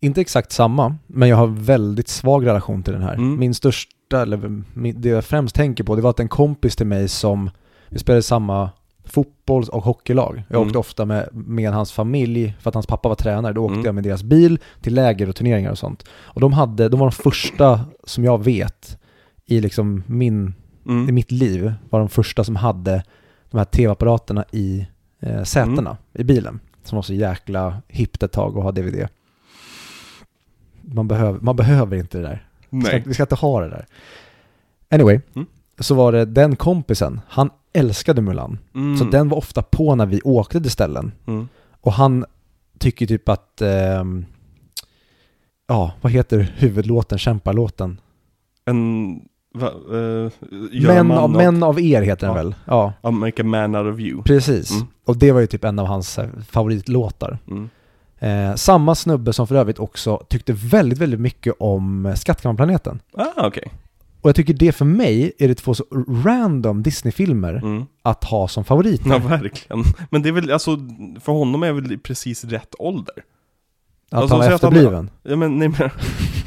Inte 0.00 0.20
exakt 0.20 0.52
samma, 0.52 0.96
men 1.06 1.28
jag 1.28 1.36
har 1.36 1.46
väldigt 1.46 2.08
svag 2.08 2.46
relation 2.46 2.82
till 2.82 2.92
den 2.92 3.02
här. 3.02 3.14
Mm. 3.14 3.38
Min 3.38 3.54
största, 3.54 4.22
eller 4.22 4.62
det 4.94 5.08
jag 5.08 5.24
främst 5.24 5.54
tänker 5.54 5.84
på, 5.84 5.96
det 5.96 6.02
var 6.02 6.10
att 6.10 6.20
en 6.20 6.28
kompis 6.28 6.76
till 6.76 6.86
mig 6.86 7.08
som, 7.08 7.50
vi 7.88 7.98
spelade 7.98 8.22
samma 8.22 8.70
fotbolls 9.04 9.68
och 9.68 9.82
hockeylag. 9.84 10.42
Jag 10.48 10.56
Mm. 10.56 10.66
åkte 10.66 10.78
ofta 10.78 11.04
med, 11.04 11.28
med 11.32 11.72
hans 11.72 11.92
familj, 11.92 12.54
för 12.60 12.68
att 12.70 12.74
hans 12.74 12.86
pappa 12.86 13.08
var 13.08 13.16
tränare, 13.16 13.52
då 13.52 13.62
åkte 13.64 13.74
Mm. 13.74 13.84
jag 13.86 13.94
med 13.94 14.04
deras 14.04 14.22
bil 14.22 14.58
till 14.80 14.94
läger 14.94 15.28
och 15.28 15.36
turneringar 15.36 15.70
och 15.70 15.78
sånt. 15.78 16.04
Och 16.12 16.40
de 16.40 16.52
hade, 16.52 16.88
de 16.88 17.00
var 17.00 17.06
de 17.06 17.12
första 17.12 17.80
som 18.04 18.24
jag 18.24 18.44
vet 18.44 18.98
i 19.46 19.60
liksom 19.60 20.02
min, 20.06 20.54
i 20.84 20.88
Mm. 20.90 21.14
mitt 21.14 21.30
liv, 21.32 21.74
var 21.90 21.98
de 22.00 22.08
första 22.08 22.44
som 22.44 22.56
hade 22.56 23.04
de 23.50 23.58
här 23.58 23.64
tv-apparaterna 23.64 24.44
i 24.52 24.86
eh, 25.20 25.42
sätena 25.42 25.90
Mm. 25.90 25.96
i 26.12 26.24
bilen. 26.24 26.60
Som 26.82 26.96
var 26.96 27.02
så 27.02 27.14
jäkla 27.14 27.82
hippt 27.88 28.22
ett 28.22 28.32
tag 28.32 28.56
att 28.58 28.62
ha 28.64 28.72
DVD. 28.72 29.08
Man 30.82 31.08
behöver, 31.08 31.40
man 31.40 31.56
behöver 31.56 31.96
inte 31.96 32.18
det 32.18 32.22
där. 32.24 32.46
Vi 32.70 32.80
ska, 32.82 32.92
Nej. 32.92 33.02
vi 33.06 33.14
ska 33.14 33.22
inte 33.22 33.34
ha 33.34 33.60
det 33.60 33.68
där. 33.68 33.86
Anyway, 34.90 35.20
Mm. 35.34 35.46
så 35.78 35.94
var 35.94 36.12
det 36.12 36.24
den 36.24 36.56
kompisen, 36.56 37.20
han 37.28 37.50
älskade 37.72 38.22
Mulan. 38.22 38.58
Mm. 38.74 38.96
Så 38.96 39.04
den 39.04 39.28
var 39.28 39.36
ofta 39.38 39.62
på 39.62 39.94
när 39.94 40.06
vi 40.06 40.20
åkte 40.24 40.60
till 40.60 40.70
ställen. 40.70 41.12
Mm. 41.26 41.48
Och 41.80 41.92
han 41.92 42.24
tycker 42.78 43.06
typ 43.06 43.28
att, 43.28 43.60
ehm, 43.62 44.24
ja, 45.66 45.92
vad 46.00 46.12
heter 46.12 46.52
huvudlåten, 46.56 47.18
kämparlåten? 47.18 48.00
En, 48.64 49.20
va, 49.54 49.66
eh, 49.66 50.30
gör 50.72 50.94
Män 50.94 51.10
av, 51.10 51.30
män 51.30 51.62
av 51.62 51.80
er 51.80 52.02
heter 52.02 52.26
den 52.26 52.36
Ja. 52.36 52.42
väl? 52.42 52.54
Ja, 52.66 52.92
I'll 53.02 53.10
make 53.12 53.42
a 53.42 53.44
man 53.44 53.74
out 53.76 53.94
of 53.94 54.00
you. 54.00 54.22
precis. 54.22 54.70
Mm. 54.70 54.86
Och 55.04 55.16
det 55.16 55.32
var 55.32 55.40
ju 55.40 55.46
typ 55.46 55.64
en 55.64 55.78
av 55.78 55.86
hans 55.86 56.18
eh, 56.18 56.28
favoritlåtar. 56.50 57.38
Mm. 57.50 57.68
Eh, 58.18 58.54
samma 58.54 58.94
snubbe 58.94 59.32
som 59.32 59.46
för 59.46 59.54
övrigt 59.54 59.78
också 59.78 60.22
tyckte 60.28 60.52
väldigt, 60.52 60.98
väldigt 60.98 61.20
mycket 61.20 61.54
om 61.58 62.06
eh, 62.06 62.14
Skattkammarplaneten. 62.14 63.00
Ah, 63.16 63.46
okej. 63.46 63.72
Och 64.20 64.28
jag 64.28 64.36
tycker 64.36 64.54
det 64.54 64.72
för 64.72 64.84
mig 64.84 65.32
är 65.38 65.48
det 65.48 65.54
två 65.54 65.74
så 65.74 65.84
random 66.24 66.82
Disney-filmer 66.82 67.54
Mm. 67.54 67.84
att 68.02 68.24
ha 68.24 68.48
som 68.48 68.64
favoriter. 68.64 69.10
Ja, 69.10 69.18
verkligen. 69.18 69.82
Men 70.10 70.22
det 70.22 70.28
är 70.28 70.32
väl, 70.32 70.50
alltså, 70.52 70.76
för 71.20 71.32
honom 71.32 71.62
är 71.62 71.72
väl 71.72 71.98
precis 71.98 72.44
rätt 72.44 72.74
ålder. 72.78 73.14
Att 74.10 74.20
alltså, 74.20 74.36
han 74.36 74.44
säg 74.44 74.54
att 74.54 74.62
han- 74.62 74.72
efterbliven. 74.72 75.10
Ja, 75.22 75.36
men, 75.36 75.58
nej, 75.58 75.68
men 75.68 75.90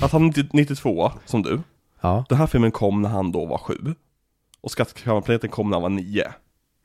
att 0.01 0.11
han 0.11 0.21
är 0.21 0.25
90 0.27 0.45
92, 0.53 1.11
som 1.25 1.41
du. 1.43 1.59
Ja. 2.07 2.25
Den 2.29 2.37
här 2.37 2.47
filmen 2.47 2.71
kom 2.71 3.01
när 3.01 3.09
han 3.09 3.31
då 3.31 3.45
var 3.45 3.57
sju. 3.57 3.95
Och 4.61 4.71
Skattkammarplaneten 4.71 5.49
kom 5.49 5.69
när 5.69 5.75
han 5.75 5.81
var 5.81 5.89
nio. 5.89 6.31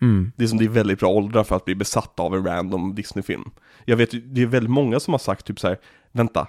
Mm. 0.02 0.32
Det 0.36 0.44
är 0.44 0.48
som 0.48 0.58
det 0.58 0.64
är 0.64 0.68
väldigt 0.68 0.98
bra 1.00 1.08
åldrar 1.08 1.44
för 1.44 1.56
att 1.56 1.64
bli 1.64 1.74
besatt 1.74 2.20
av 2.20 2.34
en 2.34 2.44
random 2.46 2.94
Disney-film. 2.94 3.50
Jag 3.84 3.96
vet 3.96 4.10
det 4.34 4.42
är 4.42 4.46
väldigt 4.46 4.70
många 4.70 5.00
som 5.00 5.14
har 5.14 5.18
sagt 5.18 5.46
typ 5.46 5.60
så 5.60 5.68
här, 5.68 5.78
vänta, 6.12 6.46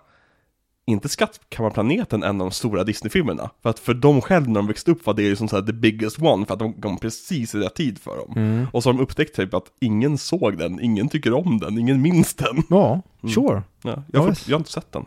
inte 0.86 1.10
Skattkammarplaneten 1.10 2.24
en 2.24 2.42
av 2.42 2.48
de 2.48 2.52
stora 2.52 2.84
Disney-filmerna? 2.84 3.50
För 3.62 3.70
att 3.70 3.80
för 3.80 3.94
dem 3.94 4.22
själv 4.22 4.48
när 4.48 4.56
de 4.56 4.68
växte 4.68 4.92
upp 4.92 5.06
var 5.06 5.14
det 5.14 5.24
ju 5.24 5.36
som 5.36 5.48
så 5.48 5.56
här 5.56 5.64
the 5.64 5.74
biggest 5.74 6.22
one, 6.22 6.46
för 6.46 6.54
att 6.54 6.60
de 6.60 6.74
kom 6.82 6.98
precis 6.98 7.56
i 7.56 7.58
rätt 7.58 7.76
tid 7.76 8.00
för 8.00 8.18
dem. 8.18 8.34
Mm. 8.36 8.68
Och 8.74 8.84
så 8.84 8.90
har 8.90 8.94
de 8.94 9.04
upptäckt 9.04 9.36
typ 9.36 9.54
att 9.54 9.66
ingen 9.82 10.18
såg 10.18 10.58
den, 10.58 10.80
ingen 10.80 11.10
tycker 11.10 11.34
om 11.34 11.60
den, 11.60 11.78
ingen 11.78 12.02
minns 12.02 12.34
den. 12.36 12.64
Ja, 12.70 13.02
Mm. 13.24 13.34
sure. 13.36 13.64
Ja, 13.82 13.90
jag, 13.90 14.04
Ja, 14.12 14.20
har 14.20 14.38
jag 14.48 14.56
har 14.56 14.60
inte 14.60 14.72
sett 14.72 14.92
den. 14.92 15.06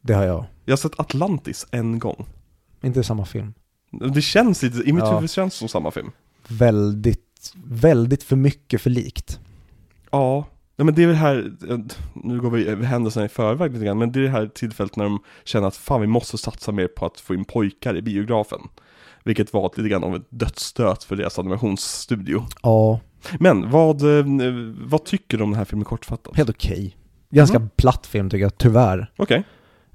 Det 0.00 0.12
har 0.14 0.24
jag. 0.24 0.44
Jag 0.64 0.72
har 0.72 0.76
sett 0.76 1.00
Atlantis 1.00 1.66
en 1.70 1.98
gång. 1.98 2.26
Inte 2.82 3.02
samma 3.04 3.24
film. 3.24 3.54
Det 4.14 4.22
känns 4.22 4.62
lite, 4.62 4.78
i 4.88 4.92
mitt 4.92 5.04
Ja. 5.04 5.14
huvud 5.14 5.30
känns 5.30 5.54
det 5.54 5.58
som 5.58 5.68
samma 5.68 5.90
film. 5.90 6.10
Väldigt, 6.48 7.52
väldigt 7.64 8.22
för 8.22 8.36
mycket 8.36 8.80
för 8.80 8.90
likt. 8.90 9.40
Ja, 10.10 10.46
nej 10.76 10.84
men 10.84 10.94
det 10.94 11.02
är 11.02 11.06
väl 11.06 11.16
här, 11.16 11.52
eh, 11.70 11.78
nu 12.14 12.40
går 12.40 12.50
vi 12.50 12.84
händelserna 12.84 13.26
i 13.26 13.28
förväg 13.28 13.72
lite 13.72 13.84
grann, 13.84 13.98
men 13.98 14.12
det 14.12 14.18
är 14.18 14.22
det 14.22 14.28
här 14.30 14.46
tillfället 14.46 14.96
när 14.96 15.04
de 15.04 15.18
känner 15.44 15.68
att 15.68 15.76
fan 15.76 16.00
vi 16.00 16.06
måste 16.06 16.38
satsa 16.38 16.72
mer 16.72 16.86
på 16.88 17.06
att 17.06 17.20
få 17.20 17.34
in 17.34 17.44
pojkar 17.44 17.96
i 17.96 18.02
biografen. 18.02 18.60
Vilket 19.24 19.52
var 19.52 19.70
lite 19.76 19.88
grann 19.88 20.04
av 20.04 20.16
ett 20.16 20.26
dödsstöt 20.30 21.04
för 21.04 21.16
deras 21.16 21.38
animationsstudio. 21.38 22.44
Ja, 22.62 23.00
Men 23.40 23.70
vad, 23.70 24.18
eh, 24.18 24.24
vad 24.84 25.04
tycker 25.04 25.38
du 25.38 25.44
om 25.44 25.50
den 25.50 25.58
här 25.58 25.64
filmen 25.64 25.84
kortfattat? 25.84 26.36
helt 26.36 26.50
okej. 26.50 26.96
Ganska 27.30 27.56
Mm. 27.56 27.68
platt 27.76 28.06
film 28.06 28.30
tycker 28.30 28.42
jag, 28.42 28.58
tyvärr. 28.58 29.12
Okej. 29.16 29.44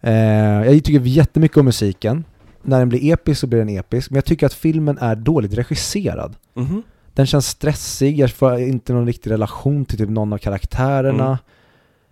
Eh, 0.02 0.14
jag 0.14 0.84
tycker 0.84 1.00
jättemycket 1.00 1.58
om 1.58 1.66
musiken. 1.66 2.26
När 2.66 2.80
den 2.80 2.90
blir 2.90 3.14
episk 3.14 3.40
så 3.42 3.48
blir 3.48 3.60
den 3.60 3.70
episk. 3.70 4.10
Men 4.10 4.16
jag 4.16 4.26
tycker 4.26 4.46
att 4.46 4.54
filmen 4.54 4.98
är 4.98 5.16
dåligt 5.16 5.54
regisserad. 5.54 6.36
Mhm. 6.54 6.84
Den 7.14 7.26
känns 7.26 7.48
stressig, 7.48 8.20
jag 8.20 8.32
får 8.32 8.60
inte 8.60 8.94
någon 8.94 9.06
riktig 9.06 9.32
relation 9.32 9.86
till 9.86 9.98
typ 9.98 10.10
någon 10.10 10.34
av 10.34 10.38
karaktärerna. 10.38 11.40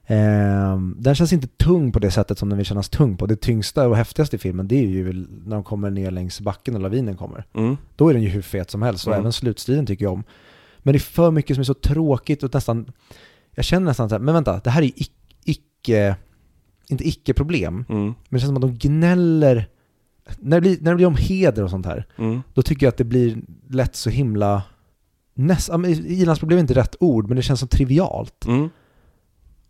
Ehm, 0.05 0.95
den 0.99 1.15
känns 1.15 1.33
inte 1.33 1.47
tung 1.47 1.91
på 1.91 1.99
det 1.99 2.11
sättet 2.11 2.37
som 2.39 2.49
den 2.49 2.57
vill 2.57 2.65
kännas 2.65 2.89
tung 2.89 3.17
på. 3.17 3.25
Det 3.25 3.35
tyngsta 3.35 3.87
och 3.87 3.97
häftigaste 3.97 4.35
i 4.35 4.39
filmen 4.39 4.67
det 4.67 4.75
är 4.75 4.81
ju 4.87 5.13
när 5.45 5.55
de 5.55 5.63
kommer 5.63 5.89
ner 5.89 6.11
längs 6.11 6.41
backen 6.41 6.75
och 6.75 6.81
lavinen 6.81 7.17
kommer. 7.17 7.45
Mm. 7.53 7.77
Då 7.95 8.09
är 8.09 8.13
den 8.13 8.23
ju 8.23 8.29
hur 8.29 8.41
fet 8.41 8.71
som 8.71 8.81
helst 8.81 9.07
och 9.07 9.13
Mm. 9.13 9.21
även 9.21 9.33
slutstriden 9.33 9.85
tycker 9.85 10.05
jag 10.05 10.13
om. 10.13 10.23
Men 10.79 10.91
det 10.93 10.97
är 10.97 10.99
för 10.99 11.31
mycket 11.31 11.55
som 11.55 11.59
är 11.61 11.65
så 11.65 11.73
tråkigt 11.73 12.43
och 12.43 12.53
nästan 12.53 12.91
jag 13.55 13.65
känner 13.65 13.85
nästan 13.85 14.09
så 14.09 14.15
här, 14.15 14.19
men 14.19 14.33
vänta, 14.33 14.61
det 14.63 14.69
här 14.69 14.81
är 14.81 14.85
ic- 14.87 15.11
icke, 15.45 16.15
inte 16.87 17.07
icke-problem, 17.07 17.85
Mm. 17.89 18.03
men 18.05 18.13
det 18.29 18.39
känns 18.39 18.47
som 18.47 18.55
att 18.55 18.61
de 18.61 18.77
gnäller, 18.87 19.65
när 20.39 20.57
det 20.57 20.61
blir, 20.61 20.77
när 20.81 20.91
det 20.91 20.95
blir 20.95 21.05
om 21.07 21.15
heder 21.15 21.63
och 21.63 21.69
sånt 21.69 21.85
här, 21.85 22.05
Mm. 22.17 22.41
då 22.53 22.61
tycker 22.61 22.85
jag 22.85 22.91
att 22.91 22.97
det 22.97 23.03
blir 23.03 23.37
lätt 23.69 23.95
så 23.95 24.09
himla, 24.09 24.61
näst, 25.33 25.69
i-landsproblem 26.05 26.57
är 26.57 26.61
inte 26.61 26.73
rätt 26.73 26.95
ord, 26.99 27.27
men 27.27 27.35
det 27.35 27.41
känns 27.43 27.59
som 27.59 27.69
trivialt. 27.69 28.45
Mm. 28.45 28.69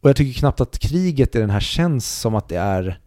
Och 0.02 0.10
jag 0.10 0.16
tycker 0.16 0.40
knappt 0.40 0.62
att 0.62 0.80
kriget 0.80 1.36
i 1.36 1.40
den 1.40 1.50
här 1.50 1.60
känns 1.60 2.20
som 2.20 2.36
att 2.36 2.50
det 2.50 2.56
är 2.58 3.00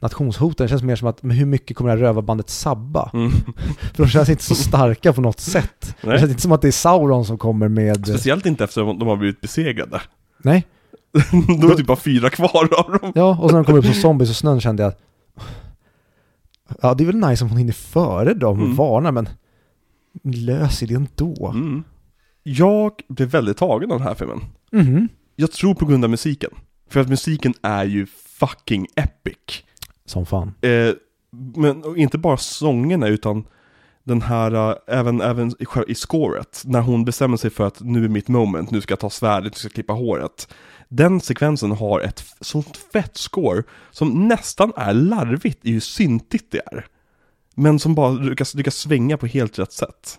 nationshoten. 0.00 0.64
Det 0.64 0.68
känns 0.68 0.82
mer 0.82 0.96
som 0.96 1.08
att, 1.08 1.22
men 1.22 1.36
hur 1.36 1.46
mycket 1.46 1.76
kommer 1.76 1.90
det 1.90 1.96
här 1.96 2.02
rövarbandet 2.06 2.50
sabba? 2.50 3.10
Mm. 3.14 3.30
För 3.94 4.02
de 4.02 4.08
känns 4.08 4.28
inte 4.28 4.42
så 4.42 4.54
starka 4.54 5.12
på 5.12 5.20
något 5.20 5.40
sätt. 5.40 5.94
Det 6.02 6.08
Nej. 6.08 6.18
känns 6.18 6.30
inte 6.30 6.42
som 6.42 6.52
att 6.52 6.62
det 6.62 6.68
är 6.68 6.72
Sauron 6.72 7.24
som 7.24 7.38
kommer 7.38 7.68
med... 7.68 8.06
Speciellt 8.06 8.46
inte 8.46 8.64
efter 8.64 8.90
att 8.90 8.98
de 8.98 9.08
har 9.08 9.16
blivit 9.16 9.40
besegrade. 9.40 10.00
Nej. 10.42 10.66
Då 11.60 11.66
är 11.66 11.70
det 11.70 11.76
typ 11.76 11.86
bara 11.86 11.96
fyra 11.96 12.30
kvar 12.30 12.68
av 12.78 12.98
dem. 13.00 13.12
Ja, 13.14 13.38
och 13.40 13.50
så 13.50 13.56
när 13.56 13.62
de 13.62 13.64
kommer 13.64 13.78
upp 13.78 13.84
som 13.84 13.94
zombies 13.94 14.30
och 14.30 14.36
snön 14.36 14.60
kände 14.60 14.82
jag 14.82 14.88
att 14.90 15.00
Ja, 16.82 16.94
det 16.94 17.04
är 17.04 17.06
väl 17.06 17.16
nice 17.30 17.44
om 17.44 17.50
hon 17.50 17.58
hinner 17.58 17.72
före 17.72 18.34
dem 18.34 18.58
och 18.58 18.64
Mm. 18.64 18.76
varnar, 18.76 19.12
men 19.12 19.28
löser 20.22 20.86
det 20.86 20.94
ändå. 20.94 21.50
Mm. 21.54 21.82
Jag 22.42 22.92
blev 23.08 23.28
väldigt 23.28 23.56
tagen 23.56 23.92
av 23.92 23.98
den 23.98 24.06
här 24.08 24.14
filmen. 24.14 24.40
Mhm. 24.72 25.08
Jag 25.36 25.52
tror 25.52 25.74
på 25.74 25.86
grund 25.86 26.04
av 26.04 26.10
musiken. 26.10 26.50
För 26.88 27.00
att 27.00 27.08
musiken 27.08 27.54
är 27.62 27.84
ju 27.84 28.06
fucking 28.40 28.86
epic. 28.96 29.62
Som 30.04 30.26
fan. 30.26 30.54
Eh, 30.60 30.94
men 31.56 31.84
och 31.84 31.96
inte 31.96 32.18
bara 32.18 32.36
sångerna 32.36 33.08
utan 33.08 33.44
den 34.04 34.22
här, 34.22 34.70
eh, 34.70 34.74
även, 34.86 35.20
även 35.20 35.48
i, 35.48 35.66
i 35.88 35.94
scoret, 35.94 36.62
när 36.66 36.80
hon 36.80 37.04
bestämmer 37.04 37.36
sig 37.36 37.50
för 37.50 37.66
att 37.66 37.80
nu 37.80 38.04
är 38.04 38.08
mitt 38.08 38.28
moment, 38.28 38.70
nu 38.70 38.80
ska 38.80 38.92
jag 38.92 38.98
ta 39.00 39.10
svärdet, 39.10 39.52
nu 39.52 39.56
ska 39.58 39.66
jag 39.66 39.72
klippa 39.72 39.92
håret. 39.92 40.54
Den 40.92 41.20
sekvensen 41.20 41.70
har 41.72 42.00
ett 42.00 42.24
sånt 42.40 42.76
fett 42.92 43.16
score 43.16 43.62
som 43.90 44.28
nästan 44.28 44.72
är 44.76 44.92
larvigt 44.94 45.58
i 45.66 45.72
hur 45.72 45.80
syntigt 45.80 46.50
det 46.50 46.58
är. 46.72 46.86
Men 47.54 47.78
som 47.78 47.94
bara 47.94 48.10
lyckas, 48.10 48.54
lyckas 48.54 48.76
svänga 48.76 49.16
på 49.16 49.26
helt 49.26 49.58
rätt 49.58 49.72
sätt. 49.72 50.18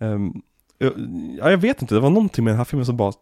Ehm, 0.00 0.32
jag- 0.78 0.92
ja, 1.38 1.50
jag 1.50 1.58
vet 1.58 1.82
inte, 1.82 1.94
det 1.94 2.00
var 2.00 2.10
någonting 2.10 2.44
med 2.44 2.52
den 2.52 2.58
här 2.58 2.64
filmen 2.64 2.86
som 2.86 2.96
bara 2.96 3.12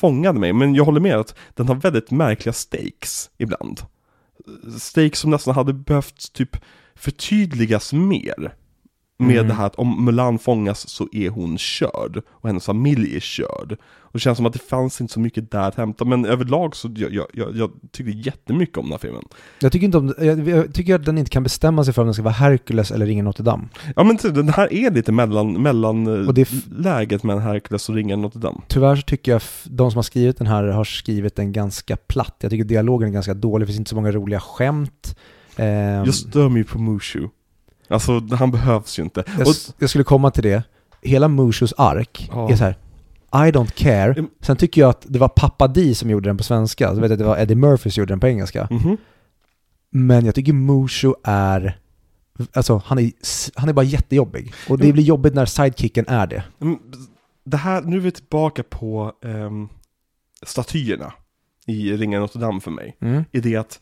fångade 0.00 0.38
mig, 0.40 0.52
men 0.52 0.74
jag 0.74 0.84
håller 0.84 1.00
med 1.00 1.16
att 1.16 1.34
den 1.54 1.68
har 1.68 1.74
väldigt 1.74 2.10
märkliga 2.10 2.52
stakes 2.52 3.30
ibland 3.38 3.80
stakes 4.78 5.18
som 5.18 5.30
nästan 5.30 5.54
hade 5.54 5.72
behövt 5.72 6.32
typ 6.32 6.56
förtydligas 6.94 7.92
mer. 7.92 8.54
Med 9.18 9.36
Mm. 9.36 9.48
det 9.48 9.54
här 9.54 9.66
att 9.66 9.74
om 9.76 10.04
Mulan 10.04 10.38
fångas 10.38 10.88
så 10.88 11.08
är 11.12 11.30
hon 11.30 11.58
körd 11.58 12.22
och 12.28 12.48
hennes 12.48 12.64
familj 12.66 13.16
är 13.16 13.20
körd. 13.20 13.76
Det 14.16 14.20
känns 14.20 14.36
som 14.36 14.46
att 14.46 14.52
det 14.52 14.58
fanns 14.58 15.00
inte 15.00 15.12
så 15.12 15.20
mycket 15.20 15.50
där 15.50 15.60
att 15.68 15.74
hämta, 15.74 16.04
men 16.04 16.24
överlag 16.24 16.76
så 16.76 16.88
jag, 16.96 17.12
jag, 17.12 17.26
jag, 17.32 17.56
jag 17.56 17.70
tyckte 17.92 18.10
jättemycket 18.12 18.78
om 18.78 18.84
den 18.84 18.92
här 18.92 18.98
filmen. 18.98 19.22
Jag 19.60 19.72
tycker, 19.72 19.84
inte 19.84 19.98
om, 19.98 20.14
jag, 20.18 20.48
jag 20.48 20.74
tycker 20.74 20.94
att 20.94 21.04
den 21.04 21.18
inte 21.18 21.30
kan 21.30 21.42
bestämma 21.42 21.84
sig 21.84 21.94
för 21.94 22.02
om 22.02 22.06
den 22.06 22.14
ska 22.14 22.22
vara 22.22 22.34
Hercules 22.34 22.90
eller 22.90 23.06
Ringen 23.06 23.24
Notre 23.24 23.42
Dame. 23.44 23.64
Ja 23.96 24.04
men 24.04 24.16
typ, 24.16 24.34
den 24.34 24.48
här 24.48 24.72
är 24.72 24.90
lite 24.90 25.12
mellan, 25.12 25.62
mellan 25.62 26.06
eh, 26.22 26.28
Och 26.28 26.34
det 26.34 26.48
läget 26.70 27.22
mellan 27.22 27.42
Hercules 27.42 27.88
och 27.88 27.94
Ringen 27.94 28.22
Notre 28.22 28.40
Dame. 28.40 28.60
Tyvärr 28.68 28.96
så 28.96 29.02
tycker 29.02 29.32
jag 29.32 29.42
de 29.64 29.90
som 29.90 29.98
har 29.98 30.02
skrivit 30.02 30.38
den 30.38 30.46
här 30.46 30.64
har 30.64 30.84
skrivit 30.84 31.36
den 31.36 31.52
ganska 31.52 31.96
platt. 31.96 32.36
Jag 32.40 32.50
tycker 32.50 32.64
dialogen 32.64 33.08
är 33.08 33.12
ganska 33.12 33.34
dålig, 33.34 33.62
det 33.62 33.66
finns 33.66 33.78
inte 33.78 33.88
så 33.88 33.96
många 33.96 34.12
roliga 34.12 34.40
skämt. 34.40 35.16
Jag 35.56 36.14
stör 36.14 36.48
mig 36.48 36.64
på 36.64 36.78
Mushu. 36.78 37.28
Alltså 37.88 38.20
han 38.30 38.50
behövs 38.50 38.98
ju 38.98 39.02
inte. 39.02 39.24
jag, 39.38 39.48
Och, 39.48 39.54
jag 39.78 39.90
skulle 39.90 40.04
komma 40.04 40.30
till 40.30 40.42
det. 40.42 40.62
Hela 41.02 41.28
Mushus 41.28 41.74
ark 41.76 42.30
Ja. 42.32 42.50
är 42.50 42.56
så 42.56 42.64
här. 42.64 42.76
I 43.32 43.50
don't 43.50 43.70
care. 43.74 44.12
Mm. 44.12 44.30
Sen 44.40 44.56
tycker 44.56 44.80
jag 44.80 44.90
att 44.90 45.04
det 45.08 45.18
var 45.18 45.28
Pappa 45.28 45.68
Di 45.68 45.94
som 45.94 46.10
gjorde 46.10 46.28
den 46.28 46.36
på 46.36 46.44
svenska. 46.44 46.88
Så 46.94 47.00
vet 47.00 47.02
jag 47.02 47.12
att 47.12 47.18
det 47.18 47.24
var 47.24 47.38
Eddie 47.38 47.54
Murphy 47.54 47.90
som 47.90 48.00
gjorde 48.00 48.12
den 48.12 48.20
på 48.20 48.26
engelska. 48.28 48.68
Mhm. 48.70 48.96
Men 49.90 50.24
jag 50.26 50.34
tycker 50.34 50.52
Mushu 50.52 51.12
är... 51.24 51.78
Alltså 52.52 52.82
han 52.84 52.98
är, 52.98 53.10
han 53.54 53.68
är 53.68 53.72
bara 53.72 53.84
jättejobbig. 53.84 54.52
Och 54.68 54.78
det 54.78 54.84
Mm. 54.84 54.94
blir 54.94 55.04
jobbigt 55.04 55.34
när 55.34 55.46
sidekicken 55.46 56.04
är 56.08 56.26
det. 56.26 56.44
Mm, 56.60 56.78
Det 57.44 57.56
här, 57.56 57.82
nu 57.82 57.96
är 57.96 58.00
vi 58.00 58.10
tillbaka 58.10 58.62
på 58.62 59.12
ehm, 59.24 59.68
statyerna 60.42 61.12
i 61.66 61.92
Ringen 61.96 62.20
Notre 62.20 62.40
Dame 62.40 62.60
för 62.60 62.70
mig. 62.70 62.96
Mm. 63.00 63.24
I 63.32 63.40
det 63.40 63.56
att, 63.56 63.80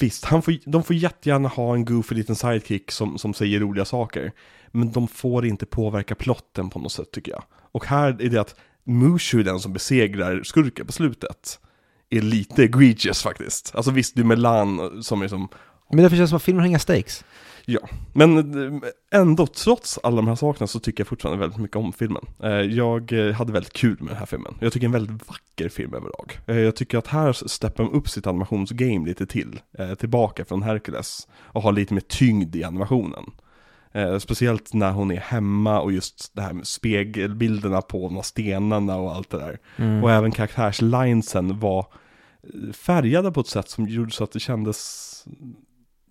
visst, 0.00 0.24
han 0.24 0.42
får, 0.42 0.54
de 0.70 0.82
får 0.82 0.96
jättegärna 0.96 1.48
ha 1.48 1.74
en 1.74 1.84
goofy 1.84 2.14
liten 2.14 2.36
sidekick 2.36 2.90
som, 2.90 3.18
som 3.18 3.34
säger 3.34 3.60
roliga 3.60 3.84
saker. 3.84 4.32
Men 4.70 4.92
de 4.92 5.08
får 5.08 5.46
inte 5.46 5.66
påverka 5.66 6.14
plotten 6.14 6.70
på 6.70 6.78
något 6.78 6.92
sätt 6.92 7.10
tycker 7.12 7.32
jag. 7.32 7.42
Och 7.72 7.86
här 7.86 8.22
är 8.22 8.28
det 8.28 8.40
att 8.40 8.54
Mushu 8.84 9.40
är 9.40 9.44
den 9.44 9.60
som 9.60 9.72
besegrar 9.72 10.42
skurken 10.42 10.86
på 10.86 10.92
slutet. 10.92 11.58
Är 12.10 12.20
lite 12.22 12.62
egregious 12.62 13.22
faktiskt. 13.22 13.72
Alltså 13.74 13.90
visst, 13.90 14.14
det 14.14 14.22
är 14.22 14.24
Melan 14.24 15.02
som 15.02 15.22
är 15.22 15.28
som 15.28 15.48
Men 15.90 16.02
därför 16.02 16.16
känns 16.16 16.28
det 16.28 16.30
som 16.30 16.36
att 16.36 16.42
filmen 16.42 16.60
har 16.60 16.68
inga 16.68 16.78
stakes. 16.78 17.24
Men 18.12 18.38
eh, 18.38 19.20
ändå, 19.20 19.46
trots 19.46 19.98
alla 20.02 20.16
de 20.16 20.28
här 20.28 20.34
sakerna 20.34 20.66
så 20.66 20.80
tycker 20.80 21.00
jag 21.00 21.08
fortfarande 21.08 21.40
väldigt 21.40 21.58
mycket 21.58 21.76
om 21.76 21.92
filmen. 21.92 22.24
Eh, 22.42 22.50
Jag 22.50 23.12
eh, 23.12 23.34
hade 23.34 23.52
väldigt 23.52 23.72
kul 23.72 23.96
med 24.00 24.08
den 24.08 24.16
här 24.16 24.26
filmen. 24.26 24.54
Jag 24.60 24.72
tycker 24.72 24.86
en 24.86 24.92
väldigt 24.92 25.28
vacker 25.28 25.68
film 25.68 25.94
överlag. 25.94 26.38
Jag 26.46 26.76
tycker 26.76 26.98
att 26.98 27.06
här 27.06 27.32
steppar 27.32 27.84
de 27.84 27.92
upp 27.92 28.08
sitt 28.08 28.26
animationsgame 28.26 29.08
lite 29.08 29.26
till. 29.26 29.60
Tillbaka 29.98 30.44
från 30.44 30.62
Hercules. 30.62 31.28
Och 31.42 31.62
har 31.62 31.72
lite 31.72 31.94
mer 31.94 32.00
tyngd 32.00 32.56
i 32.56 32.64
animationen. 32.64 33.24
Eh, 33.92 34.18
Speciellt 34.18 34.74
när 34.74 34.92
hon 34.92 35.10
är 35.10 35.20
hemma 35.20 35.80
och 35.80 35.92
just 35.92 36.34
det 36.34 36.42
här 36.42 36.52
med 36.52 36.66
spegelbilderna 36.66 37.82
på 37.82 38.08
de 38.08 38.14
här 38.14 38.22
stenarna 38.22 38.96
och 38.96 39.14
allt 39.14 39.30
det 39.30 39.38
där. 39.38 39.58
Mm. 39.76 40.04
Och 40.04 40.10
även 40.10 40.30
karaktärslinesen 40.30 41.60
var 41.60 41.86
eh, 42.42 42.72
färgade 42.72 43.32
på 43.32 43.40
ett 43.40 43.46
sätt 43.46 43.68
som 43.68 43.88
gjorde 43.88 44.10
så 44.10 44.24
att 44.24 44.32
det 44.32 44.40
kändes 44.40 45.08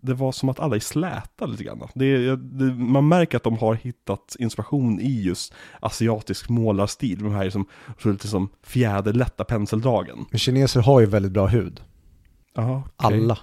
det 0.01 0.13
var 0.13 0.31
som 0.31 0.49
att 0.49 0.59
alla 0.59 0.75
är 0.75 0.79
släta 0.79 1.45
lite 1.45 1.63
grann. 1.63 1.87
Det, 1.93 2.35
det, 2.35 2.73
man 2.73 3.07
märker 3.07 3.37
att 3.37 3.43
de 3.43 3.57
har 3.57 3.73
hittat 3.73 4.35
inspiration 4.39 4.99
i 4.99 5.21
just 5.21 5.53
asiatisk 5.79 6.49
målarstil. 6.49 7.23
De 7.23 7.31
här 7.31 7.49
som, 7.49 7.65
så 7.99 8.11
lite 8.11 8.27
som 8.27 8.49
fjäderlätta 8.63 9.43
penseldragen. 9.43 10.25
Men 10.29 10.39
kineser 10.39 10.81
har 10.81 10.99
ju 10.99 11.05
väldigt 11.05 11.31
bra 11.31 11.47
hud. 11.47 11.81
Ja, 12.53 12.83
Alla. 12.95 13.37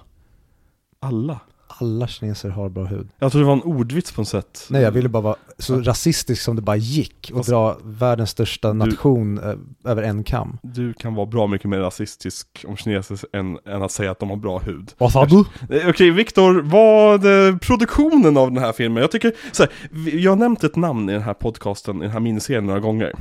Alla? 0.99 1.39
Alla 1.81 2.07
kineser 2.07 2.49
har 2.49 2.69
bra 2.69 2.83
hud. 2.85 3.09
Jag 3.19 3.31
tror 3.31 3.41
det 3.41 3.47
var 3.47 3.53
en 3.53 3.61
ordvits 3.63 4.11
på 4.11 4.21
något 4.21 4.27
sätt. 4.27 4.67
Nej, 4.69 4.81
jag 4.81 4.91
ville 4.91 5.09
bara 5.09 5.23
vara 5.23 5.35
så 5.57 5.73
Ja. 5.73 5.81
rasistisk 5.83 6.41
som 6.41 6.55
det 6.55 6.61
bara 6.61 6.75
gick 6.75 7.29
och 7.33 7.37
Fast- 7.37 7.49
dra 7.49 7.77
världens 7.83 8.29
största 8.29 8.67
Du- 8.73 8.73
nation 8.73 9.37
eh, 9.37 9.91
över 9.91 10.03
en 10.03 10.23
kam. 10.23 10.57
Du 10.63 10.93
kan 10.93 11.13
vara 11.15 11.25
bra 11.25 11.47
mycket 11.47 11.69
mer 11.69 11.79
rasistisk 11.79 12.65
om 12.67 12.77
kineser 12.77 13.19
än, 13.33 13.59
än 13.65 13.83
att 13.83 13.91
säga 13.91 14.11
att 14.11 14.19
de 14.19 14.29
har 14.29 14.37
bra 14.37 14.59
hud. 14.59 14.91
Vad 14.97 15.11
sa 15.11 15.25
du? 15.25 15.43
Okej, 15.89 16.11
Viktor, 16.11 16.61
vad 16.61 17.25
eh, 17.47 17.57
produktionen 17.57 18.37
av 18.37 18.51
den 18.51 18.63
här 18.63 18.71
filmen? 18.73 19.01
Jag 19.01 19.11
tycker, 19.11 19.33
så 19.51 19.63
här, 19.63 19.71
jag 20.19 20.31
har 20.31 20.37
nämnt 20.37 20.63
ett 20.63 20.75
namn 20.75 21.09
i 21.09 21.13
den 21.13 21.21
här 21.21 21.33
podcasten, 21.33 21.97
i 21.97 22.01
den 22.01 22.11
här 22.11 22.19
miniserien 22.19 22.65
några 22.65 22.79
gånger. 22.79 23.13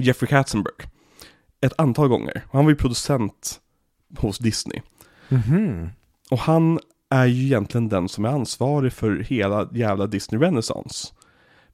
Jeffrey 0.00 0.28
Katzenberg. 0.28 0.74
Ett 1.60 1.72
antal 1.78 2.08
gånger. 2.08 2.44
Han 2.52 2.64
var 2.64 2.70
ju 2.70 2.76
producent 2.76 3.60
hos 4.18 4.38
Disney. 4.38 4.80
Mhm. 5.28 5.88
Och 6.30 6.38
han 6.38 6.78
är 7.10 7.26
ju 7.26 7.44
egentligen 7.44 7.88
den 7.88 8.08
som 8.08 8.24
är 8.24 8.28
ansvarig 8.28 8.92
för 8.92 9.16
hela 9.28 9.68
jävla 9.72 10.06
Disney 10.06 10.40
Renaissance. 10.40 11.08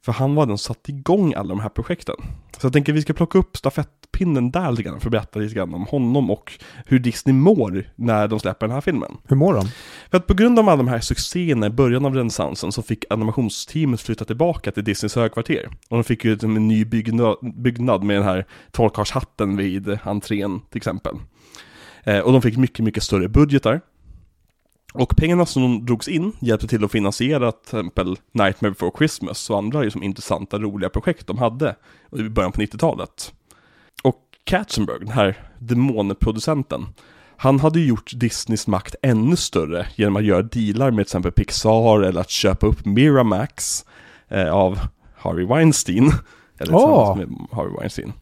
För 0.05 0.11
han 0.11 0.35
var 0.35 0.45
den 0.45 0.57
som 0.57 0.73
satte 0.73 0.91
igång 0.91 1.33
alla 1.33 1.49
de 1.49 1.59
här 1.59 1.69
projekten. 1.69 2.15
Så 2.57 2.65
jag 2.65 2.73
tänker 2.73 2.93
vi 2.93 3.01
ska 3.01 3.13
plocka 3.13 3.37
upp 3.37 3.57
stafettpinnen 3.57 4.51
där 4.51 4.71
lite 4.71 4.83
grann 4.83 4.99
för 4.99 5.07
att 5.07 5.11
berätta 5.11 5.39
lite 5.39 5.55
grann 5.55 5.73
om 5.73 5.85
honom 5.85 6.31
och 6.31 6.53
hur 6.85 6.99
Disney 6.99 7.33
mår 7.33 7.89
när 7.95 8.27
de 8.27 8.39
släpper 8.39 8.67
den 8.67 8.73
här 8.73 8.81
filmen. 8.81 9.17
Hur 9.27 9.35
mår 9.35 9.53
de? 9.53 9.67
För 10.11 10.17
att 10.17 10.27
på 10.27 10.33
grund 10.33 10.59
av 10.59 10.69
alla 10.69 10.77
de 10.77 10.87
här 10.87 10.99
succéerna 10.99 11.67
i 11.67 11.69
början 11.69 12.05
av 12.05 12.15
renässansen 12.15 12.71
så 12.71 12.81
fick 12.81 13.05
animationsteamet 13.09 14.01
flytta 14.01 14.25
tillbaka 14.25 14.71
till 14.71 14.83
Disneys 14.83 15.15
högkvarter. 15.15 15.69
Och 15.89 15.97
de 15.97 16.03
fick 16.03 16.25
ju 16.25 16.37
en 16.43 16.67
ny 16.67 16.85
byggnad, 16.85 17.37
byggnad 17.41 18.03
med 18.03 18.15
den 18.15 18.23
här 18.23 18.45
trollkarlshatten 18.71 19.57
vid 19.57 19.97
entrén 20.03 20.61
till 20.69 20.77
exempel. 20.77 21.15
Eh, 22.03 22.19
och 22.19 22.31
de 22.31 22.41
fick 22.41 22.57
mycket, 22.57 22.85
mycket 22.85 23.03
större 23.03 23.29
budgetar. 23.29 23.81
Och 24.93 25.15
pengarna 25.17 25.45
som 25.45 25.85
drogs 25.85 26.07
in 26.07 26.31
hjälpte 26.39 26.67
till 26.67 26.85
att 26.85 26.91
finansiera 26.91 27.51
till 27.51 27.59
exempel 27.63 28.17
Nightmare 28.31 28.71
Before 28.71 28.91
Christmas 28.97 29.49
och 29.49 29.57
andra 29.57 29.81
liksom 29.81 30.03
intressanta, 30.03 30.59
roliga 30.59 30.89
projekt 30.89 31.27
de 31.27 31.37
hade 31.37 31.75
i 32.17 32.23
början 32.23 32.51
på 32.51 32.61
90-talet. 32.61 33.33
Och 34.03 34.21
Katzenberg, 34.43 34.99
den 34.99 35.11
här 35.11 35.39
demonproducenten, 35.59 36.85
han 37.37 37.59
hade 37.59 37.79
ju 37.79 37.85
gjort 37.85 38.11
Disneys 38.15 38.67
makt 38.67 38.95
ännu 39.01 39.35
större 39.35 39.87
genom 39.95 40.15
att 40.15 40.23
göra 40.23 40.41
dealar 40.41 40.91
med 40.91 40.97
till 40.97 41.01
exempel 41.01 41.31
Pixar 41.31 42.01
eller 42.01 42.21
att 42.21 42.29
köpa 42.29 42.67
upp 42.67 42.85
Miramax 42.85 43.85
eh, 44.27 44.53
av 44.53 44.79
Harvey 45.15 45.45
Weinstein. 45.45 46.11
Eller 46.59 46.71
tillsammans 46.71 47.17
med 47.17 47.47
Harvey 47.51 47.73
Weinstein. 47.79 48.13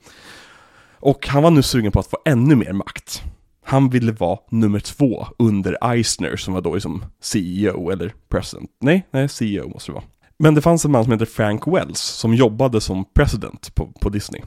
Och 0.99 1.27
han 1.27 1.43
var 1.43 1.51
nu 1.51 1.63
sugen 1.63 1.91
på 1.91 1.99
att 1.99 2.07
få 2.07 2.17
ännu 2.25 2.55
mer 2.55 2.73
makt. 2.73 3.23
Han 3.65 3.89
ville 3.89 4.11
vara 4.11 4.39
nummer 4.49 4.79
två 4.79 5.27
under 5.39 5.91
Eisner 5.91 6.35
som 6.35 6.53
var 6.53 6.61
då 6.61 6.73
liksom 6.73 7.05
CEO 7.21 7.89
eller 7.89 8.13
president. 8.29 8.69
Nej, 8.81 9.07
nej, 9.11 9.29
CEO 9.29 9.69
måste 9.69 9.91
det 9.91 9.93
vara. 9.93 10.03
Men 10.39 10.55
det 10.55 10.61
fanns 10.61 10.85
en 10.85 10.91
man 10.91 11.03
som 11.03 11.11
hette 11.11 11.25
Frank 11.25 11.67
Wells 11.67 11.99
som 11.99 12.33
jobbade 12.33 12.81
som 12.81 13.05
president 13.13 13.75
på, 13.75 13.87
på 14.01 14.09
Disney. 14.09 14.41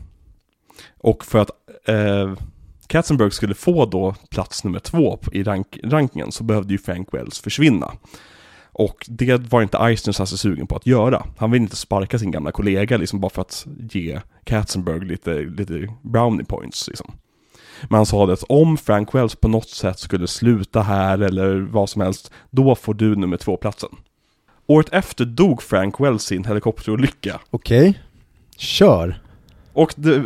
Och 0.99 1.25
för 1.25 1.39
att 1.39 1.51
eh, 1.89 2.35
Katzenberg 2.87 3.31
skulle 3.31 3.55
få 3.55 3.87
då 3.87 4.15
plats 4.31 4.65
nummer 4.65 4.79
två 4.79 5.19
i 5.33 5.43
rank 5.43 5.79
rankingen 5.85 6.33
så 6.33 6.45
behövde 6.45 6.73
ju 6.73 6.79
Frank 6.79 7.15
Wells 7.15 7.41
försvinna. 7.41 7.93
Och 8.73 9.07
det 9.09 9.53
var 9.53 9.63
inte 9.63 9.79
Eisner 9.79 10.13
särskilt 10.13 10.41
sugen 10.41 10.67
på 10.67 10.77
att 10.77 10.87
göra. 10.87 11.27
Han 11.39 11.51
ville 11.51 11.63
inte 11.63 11.77
sparka 11.77 12.19
sin 12.19 12.31
gamla 12.31 12.53
kollega 12.53 12.97
liksom 12.97 13.21
bara 13.21 13.31
för 13.31 13.43
att 13.43 13.67
ge 13.91 14.21
Katzenberg 14.45 15.05
lite, 15.05 15.35
lite 15.35 15.89
brownie 16.03 16.45
points 16.45 16.89
liksom. 16.89 17.13
Men 17.83 17.97
han 17.97 18.07
sa 18.07 18.27
det 18.27 18.33
att 18.33 18.45
om 18.49 18.77
Frank 18.77 19.15
Wells 19.15 19.35
på 19.35 19.49
något 19.49 19.69
sätt 19.71 19.99
skulle 19.99 20.27
sluta 20.27 20.83
här 20.83 21.19
eller 21.19 21.57
vad 21.57 21.91
som 21.91 22.03
helst, 22.03 22.33
då 22.51 22.75
får 22.75 22.95
du 22.95 23.17
nummer 23.17 23.37
två-platsen. 23.37 23.91
Året 24.67 24.89
efter 24.93 25.25
dog 25.25 25.63
Frank 25.63 26.01
Wells 26.01 26.33
i 26.33 26.37
en 26.37 26.45
helikopterolycka. 26.45 27.41
Okej, 27.51 28.01
kör. 28.57 29.21
Och 29.73 29.95
det, 29.97 30.25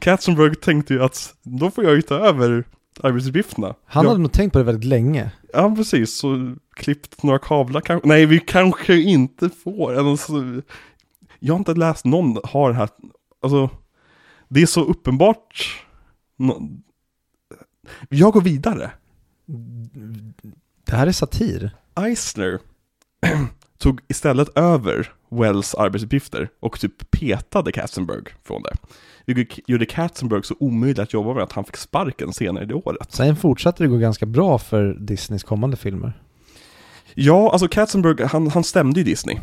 Katzenberg 0.00 0.54
tänkte 0.54 0.94
ju 0.94 1.02
att 1.02 1.34
då 1.42 1.70
får 1.70 1.84
jag 1.84 1.94
ju 1.94 2.02
ta 2.02 2.14
över 2.14 2.64
arbetsuppgifterna. 3.02 3.74
Han 3.84 4.04
ja, 4.04 4.10
hade 4.10 4.22
nog 4.22 4.32
tänkt 4.32 4.52
på 4.52 4.58
det 4.58 4.64
väldigt 4.64 4.84
länge. 4.84 5.30
ja, 5.52 5.74
precis. 5.76 6.18
Så 6.18 6.54
klippt 6.76 7.22
några 7.22 7.38
kablar 7.38 7.80
kanske. 7.80 8.08
Nej, 8.08 8.26
vi 8.26 8.38
kanske 8.38 9.00
inte 9.00 9.50
får. 9.64 9.94
Alltså, 9.94 10.32
jag 11.38 11.54
har 11.54 11.58
inte 11.58 11.74
läst 11.74 12.04
någon 12.04 12.38
har 12.44 12.68
det 12.70 12.76
här. 12.76 12.88
Alltså, 13.42 13.70
det 14.48 14.62
är 14.62 14.66
så 14.66 14.84
uppenbart. 14.84 15.82
Jag 18.08 18.32
går 18.32 18.40
vidare. 18.40 18.90
Det 20.84 20.96
här 20.96 21.06
är 21.06 21.12
satir. 21.12 21.70
Eisner 21.94 22.58
tog 23.78 24.00
istället 24.08 24.58
över 24.58 25.12
Wells 25.30 25.74
arbetsuppgifter 25.74 26.48
och 26.60 26.80
typ 26.80 27.10
petade 27.10 27.72
Katzenberg 27.72 28.24
från 28.42 28.62
det. 28.62 28.76
Vilket 29.24 29.68
gjorde 29.68 29.86
Katzenberg 29.86 30.42
så 30.44 30.54
omöjligt 30.60 30.98
att 30.98 31.12
jobba 31.12 31.34
med 31.34 31.42
att 31.42 31.52
han 31.52 31.64
fick 31.64 31.76
sparken 31.76 32.32
senare 32.32 32.64
det 32.64 32.74
året. 32.74 33.12
Sen 33.12 33.36
fortsatte 33.36 33.82
det 33.82 33.88
gå 33.88 33.96
ganska 33.96 34.26
bra 34.26 34.58
för 34.58 34.94
Disneys 34.94 35.44
kommande 35.44 35.76
filmer. 35.76 36.22
Ja, 37.14 37.52
alltså 37.52 37.68
Katzenberg, 37.68 38.26
han, 38.26 38.50
han 38.50 38.64
stämde 38.64 39.00
ju 39.00 39.04
Disney. 39.04 39.38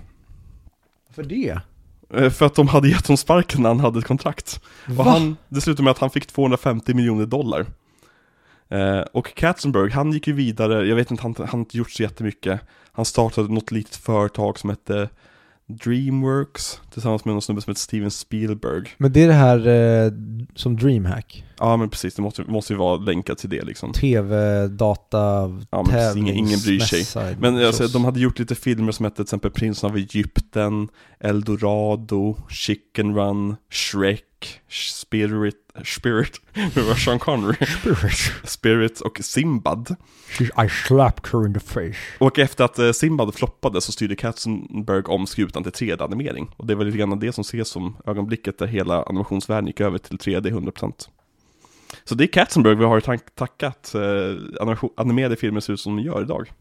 För 1.10 1.23
det? 1.23 1.60
Eh, 2.13 2.30
För 2.30 2.45
att 2.45 2.56
de 2.56 2.67
hade 2.67 2.89
gett 2.89 3.08
honom 3.08 3.17
sparken 3.17 3.62
när 3.62 3.69
han 3.69 3.80
hade 3.80 3.99
ett 3.99 4.06
kontrakt. 4.06 4.62
Och 4.86 4.91
Va? 4.91 5.04
han, 5.04 5.38
det 5.49 5.62
slutade 5.62 5.84
med 5.84 5.91
att 5.91 5.97
han 5.99 6.10
fick 6.10 6.28
250 6.28 6.93
miljoner 6.93 7.26
dollar. 7.26 7.65
Eh, 8.69 8.99
och 8.99 9.36
Katzenberg, 9.36 9.91
han 9.91 10.12
gick 10.12 10.28
ju 10.28 10.34
vidare, 10.34 10.88
jag 10.88 10.95
vet 10.95 11.12
inte, 11.12 11.23
han 11.23 11.36
han 11.38 11.47
har 11.47 11.60
inte 11.60 11.78
gjort 11.78 11.91
så 11.91 12.04
jättemycket. 12.04 12.62
Han 12.91 13.06
startade 13.06 13.54
något 13.54 13.71
litet 13.71 13.95
företag 13.95 14.60
som 14.60 14.69
hette 14.69 15.10
Dreamworks 15.77 16.81
tillsammans 16.93 17.25
med 17.25 17.33
någon 17.33 17.41
snubbe 17.41 17.62
som 17.62 17.71
heter 17.71 17.79
Steven 17.81 18.12
Spielberg. 18.12 18.89
Men 18.97 19.13
det 19.13 19.23
är 19.23 19.27
det 19.27 19.33
här 19.33 19.67
eh, 19.67 20.12
som 20.55 20.77
DreamHack. 20.77 21.45
Ja 21.59 21.77
men 21.77 21.89
precis, 21.89 22.15
det 22.15 22.21
måste, 22.21 22.43
måste 22.43 22.73
ju 22.73 22.79
vara 22.79 22.97
länkat 22.97 23.38
till 23.38 23.49
det 23.49 23.62
liksom. 23.65 23.93
TV, 23.93 24.67
data, 24.67 25.17
Ja, 25.69 25.83
men 25.83 25.86
precis, 25.86 26.15
ingen, 26.17 26.36
ingen 26.36 26.59
bryr 26.59 26.79
sig. 26.79 27.38
Men 27.39 27.65
alltså, 27.65 27.88
Så- 27.88 27.93
de 27.93 28.05
hade 28.05 28.19
gjort 28.19 28.39
lite 28.39 28.55
filmer 28.55 28.91
som 28.91 29.03
hette 29.05 29.15
till 29.15 29.23
exempel 29.23 29.51
Prinsen 29.51 29.89
av 29.89 29.97
Egypten, 29.97 30.88
Eldorado, 31.19 32.38
Chicken 32.49 33.15
Run, 33.15 33.55
Shrek, 33.71 34.23
Spirit, 34.69 35.56
Spirit, 35.86 36.41
det 36.73 36.82
var 36.82 36.95
Sean 36.95 37.19
Connery, 37.19 37.65
Spirit 38.43 38.99
och 39.01 39.19
Simbad. 39.23 39.95
I 40.39 40.69
slapped 40.88 41.34
her 41.34 41.45
in 41.47 41.53
the 41.53 41.60
face. 41.60 41.97
Och 42.19 42.39
efter 42.39 42.63
att 42.63 42.79
eh, 42.79 42.91
Simbad 42.91 43.36
floppade 43.36 43.82
så 43.82 43.91
styrde 43.91 44.15
Katzenberg 44.15 45.03
om 45.03 45.27
skutan 45.27 45.63
till 45.63 45.71
3D-animering. 45.71 46.51
Och 46.58 46.67
det 46.67 46.73
är 46.73 46.77
väl 46.77 46.86
lite 46.88 46.97
grann 46.97 47.19
det 47.19 47.32
som 47.32 47.41
ses 47.41 47.67
som 47.69 47.97
ögonblicket 48.06 48.58
där 48.58 48.67
hela 48.67 49.03
animationsvärlden 49.03 49.67
gick 49.67 49.82
över 49.82 49.97
till 49.97 50.17
3D 50.17 50.71
100%. 50.71 50.93
Så 52.03 52.15
det 52.15 52.23
är 52.23 52.27
Katzenberg 52.27 52.75
vi 52.75 52.86
har 52.86 52.99
tack- 52.99 53.36
tackat 53.36 53.95
eh, 53.95 54.71
animerade 54.97 55.36
filmer 55.36 55.60
ser 55.60 55.73
ut 55.73 55.79
som 55.79 55.95
de 55.95 56.03
gör 56.03 56.21
idag. 56.21 56.51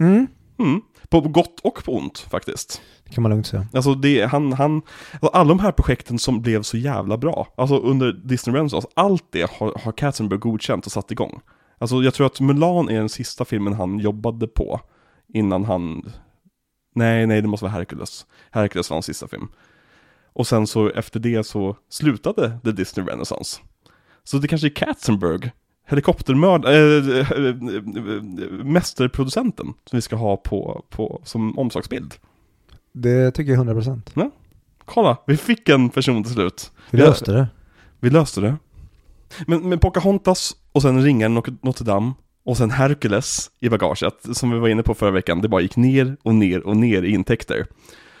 Mm. 0.00 0.26
Mm. 0.60 0.80
På 1.08 1.20
gott 1.20 1.60
och 1.60 1.84
på 1.84 1.96
ont 1.96 2.18
faktiskt. 2.18 2.82
Det 3.04 3.10
kan 3.10 3.22
man 3.22 3.30
lugnt 3.30 3.46
säga. 3.46 3.66
Alltså 3.72 3.94
det, 3.94 4.24
han, 4.24 4.52
han, 4.52 4.82
alltså 5.12 5.26
alla 5.26 5.48
de 5.48 5.58
här 5.58 5.72
projekten 5.72 6.18
som 6.18 6.42
blev 6.42 6.62
så 6.62 6.76
jävla 6.76 7.16
bra, 7.16 7.48
alltså 7.56 7.78
under 7.78 8.12
Disney 8.12 8.56
Renaissance, 8.56 8.88
allt 8.94 9.24
det 9.30 9.50
har, 9.50 9.80
har 9.84 9.92
Katzenberg 9.92 10.38
godkänt 10.38 10.86
och 10.86 10.92
satt 10.92 11.10
igång. 11.10 11.40
Alltså 11.78 12.02
jag 12.02 12.14
tror 12.14 12.26
att 12.26 12.40
Mulan 12.40 12.88
är 12.88 12.98
den 12.98 13.08
sista 13.08 13.44
filmen 13.44 13.72
han 13.72 13.98
jobbade 13.98 14.46
på 14.46 14.80
innan 15.28 15.64
han, 15.64 16.12
nej 16.94 17.26
nej 17.26 17.42
det 17.42 17.48
måste 17.48 17.64
vara 17.64 17.72
Hercules. 17.72 18.26
Hercules 18.50 18.90
var 18.90 18.94
hans 18.94 19.06
sista 19.06 19.28
film. 19.28 19.48
Och 20.32 20.46
sen 20.46 20.66
så 20.66 20.90
efter 20.90 21.20
det 21.20 21.44
så 21.44 21.76
slutade 21.88 22.58
The 22.64 22.72
Disney 22.72 23.06
Renaissance. 23.06 23.60
Så 24.24 24.38
det 24.38 24.48
kanske 24.48 24.66
är 24.66 24.74
Katzenberg, 24.74 25.50
helikoptermörd, 25.90 26.64
äh, 26.64 26.70
mästerproducenten 28.64 29.66
som 29.66 29.96
vi 29.96 30.00
ska 30.02 30.16
ha 30.16 30.36
på, 30.36 30.84
på, 30.90 31.20
som 31.24 31.58
omslagsbild. 31.58 32.14
Det 32.92 33.30
tycker 33.30 33.52
jag 33.52 33.66
100%. 33.66 34.30
Kolla, 34.84 35.16
vi 35.26 35.36
fick 35.36 35.68
en 35.68 35.90
person 35.90 36.24
till 36.24 36.32
slut. 36.32 36.72
Vi 36.90 36.98
Ja. 37.00 37.06
löste 37.06 37.32
det. 37.32 37.48
Vi 38.00 38.10
löste 38.10 38.40
det. 38.40 38.56
Men, 39.46 39.68
men 39.68 39.78
Pocahontas 39.78 40.52
och 40.72 40.82
sen 40.82 41.02
Ringaren 41.02 41.36
och 41.36 41.48
Notre 41.62 41.84
Dame 41.84 42.12
och 42.44 42.56
sen 42.56 42.70
Hercules 42.70 43.50
i 43.60 43.68
bagaget, 43.68 44.36
som 44.36 44.50
vi 44.50 44.58
var 44.58 44.68
inne 44.68 44.82
på 44.82 44.94
förra 44.94 45.10
veckan, 45.10 45.40
det 45.40 45.48
bara 45.48 45.60
gick 45.60 45.76
ner 45.76 46.16
och 46.22 46.34
ner 46.34 46.66
och 46.66 46.76
ner 46.76 47.02
i 47.02 47.10
intäkter. 47.10 47.66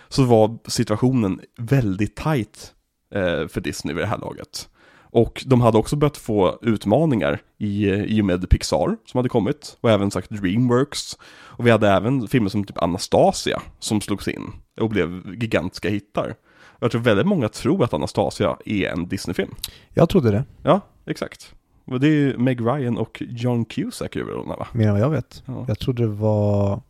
Så 0.08 0.24
var 0.24 0.58
situationen 0.66 1.40
väldigt 1.58 2.16
tight 2.16 2.72
eh, 3.14 3.48
för 3.48 3.60
Disney 3.60 3.94
vid 3.94 4.04
det 4.04 4.08
här 4.08 4.18
laget. 4.18 4.68
Och 5.10 5.42
de 5.46 5.60
hade 5.60 5.78
också 5.78 5.96
börjat 5.96 6.16
få 6.16 6.58
utmaningar 6.62 7.42
i, 7.58 7.88
i 7.90 8.20
och 8.20 8.24
med 8.24 8.50
Pixar 8.50 8.96
som 9.06 9.18
hade 9.18 9.28
kommit, 9.28 9.76
och 9.80 9.90
även 9.90 10.10
sagt 10.10 10.30
Dreamworks. 10.30 11.18
Och 11.32 11.66
vi 11.66 11.70
hade 11.70 11.88
även 11.88 12.28
filmer 12.28 12.48
som 12.48 12.64
typ 12.64 12.82
Anastasia 12.82 13.62
som 13.78 14.00
slogs 14.00 14.28
in 14.28 14.52
och 14.80 14.88
blev 14.90 15.34
gigantiska 15.40 15.88
hittar. 15.88 16.34
Och 16.80 16.82
jag 16.82 16.90
tror 16.90 17.00
väldigt 17.00 17.26
många 17.26 17.48
tror 17.48 17.84
att 17.84 17.94
Anastasia 17.94 18.56
är 18.64 18.88
en 18.88 19.08
Disney-film. 19.08 19.54
Jag 19.94 20.08
trodde 20.08 20.30
det, 20.30 20.44
Ja, 20.62 20.80
exakt. 21.06 21.54
Och 21.84 22.00
det 22.00 22.06
är 22.06 22.12
ju 22.12 22.38
Meg 22.38 22.60
Ryan 22.60 22.98
och 22.98 23.22
John 23.28 23.64
Cusack 23.64 24.16
i 24.16 24.18
huvudrollerna 24.18 24.56
va? 24.56 24.66
mer 24.72 24.86
än 24.86 24.92
vad 24.92 25.02
jag 25.02 25.10
vet. 25.10 25.42
Ja. 25.46 25.64
Jag 25.68 25.78
trodde 25.78 26.02
det 26.02 26.08
var 26.08 26.80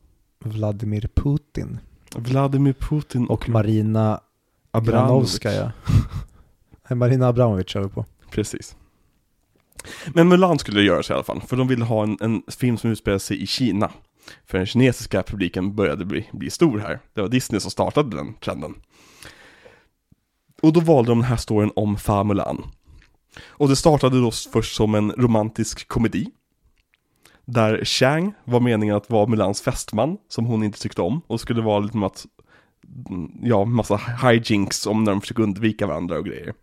Vladimir 0.44 1.08
Putin 1.14 1.78
Vladimir 2.16 2.72
Putin 2.72 3.26
och 3.26 3.48
Marina 3.48 4.20
Abramovic. 4.70 5.40
Marina 6.94 7.28
Abramovic 7.28 7.68
kör 7.68 7.82
vi 7.82 7.88
på. 7.88 8.04
Precis. 8.30 8.76
Men 10.14 10.28
Mulan 10.28 10.58
skulle 10.58 10.80
det 10.80 10.86
göras 10.86 11.10
i 11.10 11.12
alla 11.12 11.22
fall, 11.22 11.40
för 11.40 11.56
de 11.56 11.68
ville 11.68 11.84
ha 11.84 12.02
en, 12.02 12.16
en 12.20 12.42
film 12.48 12.78
som 12.78 12.90
utspelar 12.90 13.18
sig 13.18 13.42
i 13.42 13.46
Kina. 13.46 13.90
För 14.46 14.58
den 14.58 14.66
kinesiska 14.66 15.22
publiken 15.22 15.74
började 15.74 16.04
bli, 16.04 16.28
bli 16.32 16.50
stor 16.50 16.78
här. 16.78 17.00
Det 17.14 17.20
var 17.20 17.28
Disney 17.28 17.60
som 17.60 17.70
startade 17.70 18.16
den 18.16 18.34
trenden. 18.34 18.74
Och 20.62 20.72
då 20.72 20.80
valde 20.80 21.10
de 21.10 21.18
den 21.18 21.28
här 21.28 21.36
storyn 21.36 21.72
om 21.76 21.96
Fa 21.96 22.24
Mulan. 22.24 22.64
Och 23.46 23.68
det 23.68 23.76
startade 23.76 24.20
då 24.20 24.30
först 24.52 24.76
som 24.76 24.94
en 24.94 25.12
romantisk 25.12 25.88
komedi. 25.88 26.30
Där 27.44 27.84
Chang 27.84 28.32
var 28.44 28.60
meningen 28.60 28.96
att 28.96 29.10
vara 29.10 29.26
Mulans 29.26 29.62
fästman, 29.62 30.16
som 30.28 30.44
hon 30.44 30.64
inte 30.64 30.80
tyckte 30.80 31.02
om. 31.02 31.20
Och 31.26 31.40
skulle 31.40 31.62
vara 31.62 31.78
lite 31.78 31.96
med 31.96 32.06
att, 32.06 32.26
mm, 33.10 33.30
ja, 33.42 33.64
massa 33.64 33.96
hijinks 33.96 34.86
om 34.86 35.04
när 35.04 35.12
de 35.12 35.20
försöker 35.20 35.42
undvika 35.42 35.86
varandra 35.86 36.18
och 36.18 36.24
grejer. 36.24 36.54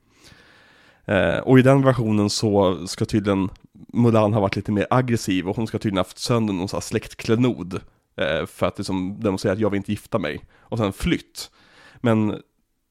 Eh, 1.07 1.37
och 1.37 1.59
i 1.59 1.61
den 1.61 1.81
versionen 1.81 2.29
så 2.29 2.87
ska 2.87 3.05
tydligen 3.05 3.49
Mulan 3.93 4.33
ha 4.33 4.41
varit 4.41 4.55
lite 4.55 4.71
mer 4.71 4.87
aggressiv 4.89 5.49
och 5.49 5.55
hon 5.55 5.67
ska 5.67 5.77
tydligen 5.77 5.97
ha 5.97 6.03
haft 6.03 6.17
sönder 6.19 6.53
någon 6.53 6.67
sån 6.67 6.77
här 6.77 6.81
släktklenod. 6.81 7.81
Eh, 8.17 8.45
för 8.45 8.65
att 8.65 8.77
liksom 8.77 9.19
demonstrera 9.19 9.53
att 9.53 9.59
jag 9.59 9.69
vill 9.69 9.77
inte 9.77 9.91
gifta 9.91 10.19
mig. 10.19 10.41
Och 10.59 10.77
sen 10.77 10.93
flytt. 10.93 11.51
Men 11.95 12.29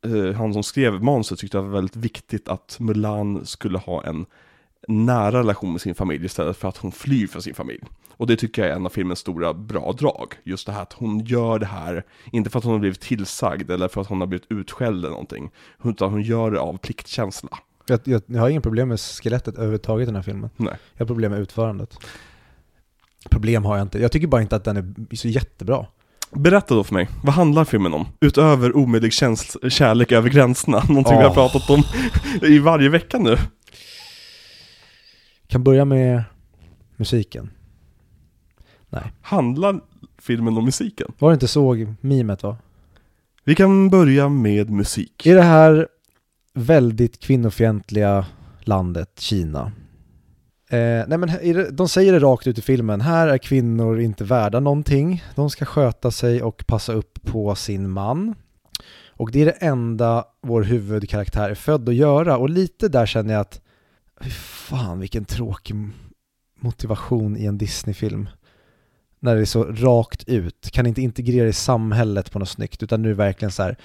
eh, 0.04 0.32
han 0.36 0.52
som 0.52 0.62
skrev 0.62 1.02
manuset 1.02 1.38
tyckte 1.38 1.58
det 1.58 1.62
var 1.62 1.70
väldigt 1.70 1.96
viktigt 1.96 2.48
att 2.48 2.76
Mulan 2.80 3.46
skulle 3.46 3.78
ha 3.78 4.04
en 4.04 4.26
nära 4.88 5.38
relation 5.38 5.72
med 5.72 5.80
sin 5.80 5.94
familj 5.94 6.24
istället 6.24 6.56
för 6.56 6.68
att 6.68 6.76
hon 6.76 6.92
flyr 6.92 7.26
från 7.26 7.42
sin 7.42 7.54
familj. 7.54 7.82
Och 8.10 8.26
det 8.26 8.36
tycker 8.36 8.62
jag 8.62 8.70
är 8.70 8.76
en 8.76 8.86
av 8.86 8.90
filmens 8.90 9.18
stora 9.18 9.54
bra 9.54 9.92
drag. 9.92 10.34
Just 10.44 10.66
det 10.66 10.72
här 10.72 10.82
att 10.82 10.92
hon 10.92 11.24
gör 11.24 11.58
det 11.58 11.66
här, 11.66 12.04
inte 12.32 12.50
för 12.50 12.58
att 12.58 12.64
hon 12.64 12.72
har 12.72 12.80
blivit 12.80 13.00
tillsagd 13.00 13.70
eller 13.70 13.88
för 13.88 14.00
att 14.00 14.06
hon 14.06 14.20
har 14.20 14.26
blivit 14.26 14.46
utskälld 14.50 14.98
eller 14.98 15.10
någonting. 15.10 15.50
Utan 15.84 16.10
hon 16.10 16.22
gör 16.22 16.50
det 16.50 16.60
av 16.60 16.78
pliktkänsla. 16.78 17.58
Jag, 17.86 18.00
jag, 18.04 18.22
jag 18.26 18.40
har 18.40 18.48
ingen 18.48 18.62
problem 18.62 18.88
med 18.88 19.00
skelettet 19.00 19.54
överhuvudtaget 19.54 20.02
i 20.04 20.06
den 20.06 20.14
här 20.16 20.22
filmen. 20.22 20.50
Nej. 20.56 20.74
Jag 20.94 21.00
har 21.00 21.06
problem 21.06 21.32
med 21.32 21.40
utförandet. 21.40 21.98
Problem 23.30 23.64
har 23.64 23.76
jag 23.76 23.84
inte. 23.84 23.98
Jag 23.98 24.12
tycker 24.12 24.26
bara 24.26 24.42
inte 24.42 24.56
att 24.56 24.64
den 24.64 25.06
är 25.10 25.16
så 25.16 25.28
jättebra. 25.28 25.86
Berätta 26.30 26.74
då 26.74 26.84
för 26.84 26.94
mig, 26.94 27.08
vad 27.24 27.34
handlar 27.34 27.64
filmen 27.64 27.94
om? 27.94 28.06
Utöver 28.20 28.76
omöjlig 28.76 29.12
käns- 29.12 29.56
kärlek 29.68 30.12
över 30.12 30.30
gränserna, 30.30 30.82
någonting 30.88 31.18
vi 31.18 31.24
har 31.24 31.34
pratat 31.34 31.70
om 31.70 31.82
i 32.42 32.58
varje 32.58 32.88
vecka 32.88 33.18
nu. 33.18 33.36
Kan 35.46 35.64
börja 35.64 35.84
med 35.84 36.22
musiken. 36.96 37.50
Handlar 39.22 39.80
filmen 40.18 40.56
om 40.56 40.64
musiken? 40.64 41.12
Var 41.18 41.30
det 41.30 41.34
inte 41.34 41.48
så 41.48 41.94
mimet 42.00 42.42
va? 42.42 42.56
Vi 43.44 43.54
kan 43.54 43.90
börja 43.90 44.28
med 44.28 44.70
musik. 44.70 45.26
I 45.26 45.30
det 45.32 45.42
här 45.42 45.88
väldigt 46.56 47.20
kvinnofientliga 47.20 48.26
landet 48.60 49.20
Kina 49.20 49.72
Eh, 50.70 51.04
nej 51.08 51.18
men 51.18 51.30
de 51.76 51.88
säger 51.88 52.12
det 52.12 52.18
rakt 52.18 52.46
ut 52.46 52.58
i 52.58 52.62
filmen, 52.62 53.00
här 53.00 53.28
är 53.28 53.38
kvinnor 53.38 54.00
inte 54.00 54.24
värda 54.24 54.60
någonting. 54.60 55.24
De 55.34 55.50
ska 55.50 55.64
sköta 55.64 56.10
sig 56.10 56.42
och 56.42 56.66
passa 56.66 56.92
upp 56.92 57.22
på 57.22 57.54
sin 57.54 57.90
man. 57.90 58.34
Och 59.08 59.32
det 59.32 59.40
är 59.42 59.46
det 59.46 59.50
enda 59.50 60.24
vår 60.42 60.62
huvudkaraktär 60.62 61.50
är 61.50 61.54
född 61.54 61.88
att 61.88 61.94
göra. 61.94 62.36
Och 62.36 62.50
lite 62.50 62.88
där 62.88 63.06
känner 63.06 63.34
jag 63.34 63.40
att, 63.40 63.60
fy 64.20 64.30
fan 64.30 65.00
vilken 65.00 65.24
tråkig 65.24 65.76
motivation 66.60 67.36
i 67.36 67.44
en 67.44 67.58
Disney-film. 67.58 68.28
När 69.20 69.34
det 69.34 69.40
är 69.40 69.44
så 69.44 69.64
rakt 69.64 70.28
ut, 70.28 70.70
kan 70.72 70.86
inte 70.86 71.02
integrera 71.02 71.48
i 71.48 71.52
samhället 71.52 72.32
på 72.32 72.38
något 72.38 72.48
snyggt, 72.48 72.82
utan 72.82 73.02
nu 73.02 73.08
är 73.08 73.12
det 73.12 73.18
verkligen 73.18 73.52
så 73.52 73.62
här, 73.62 73.76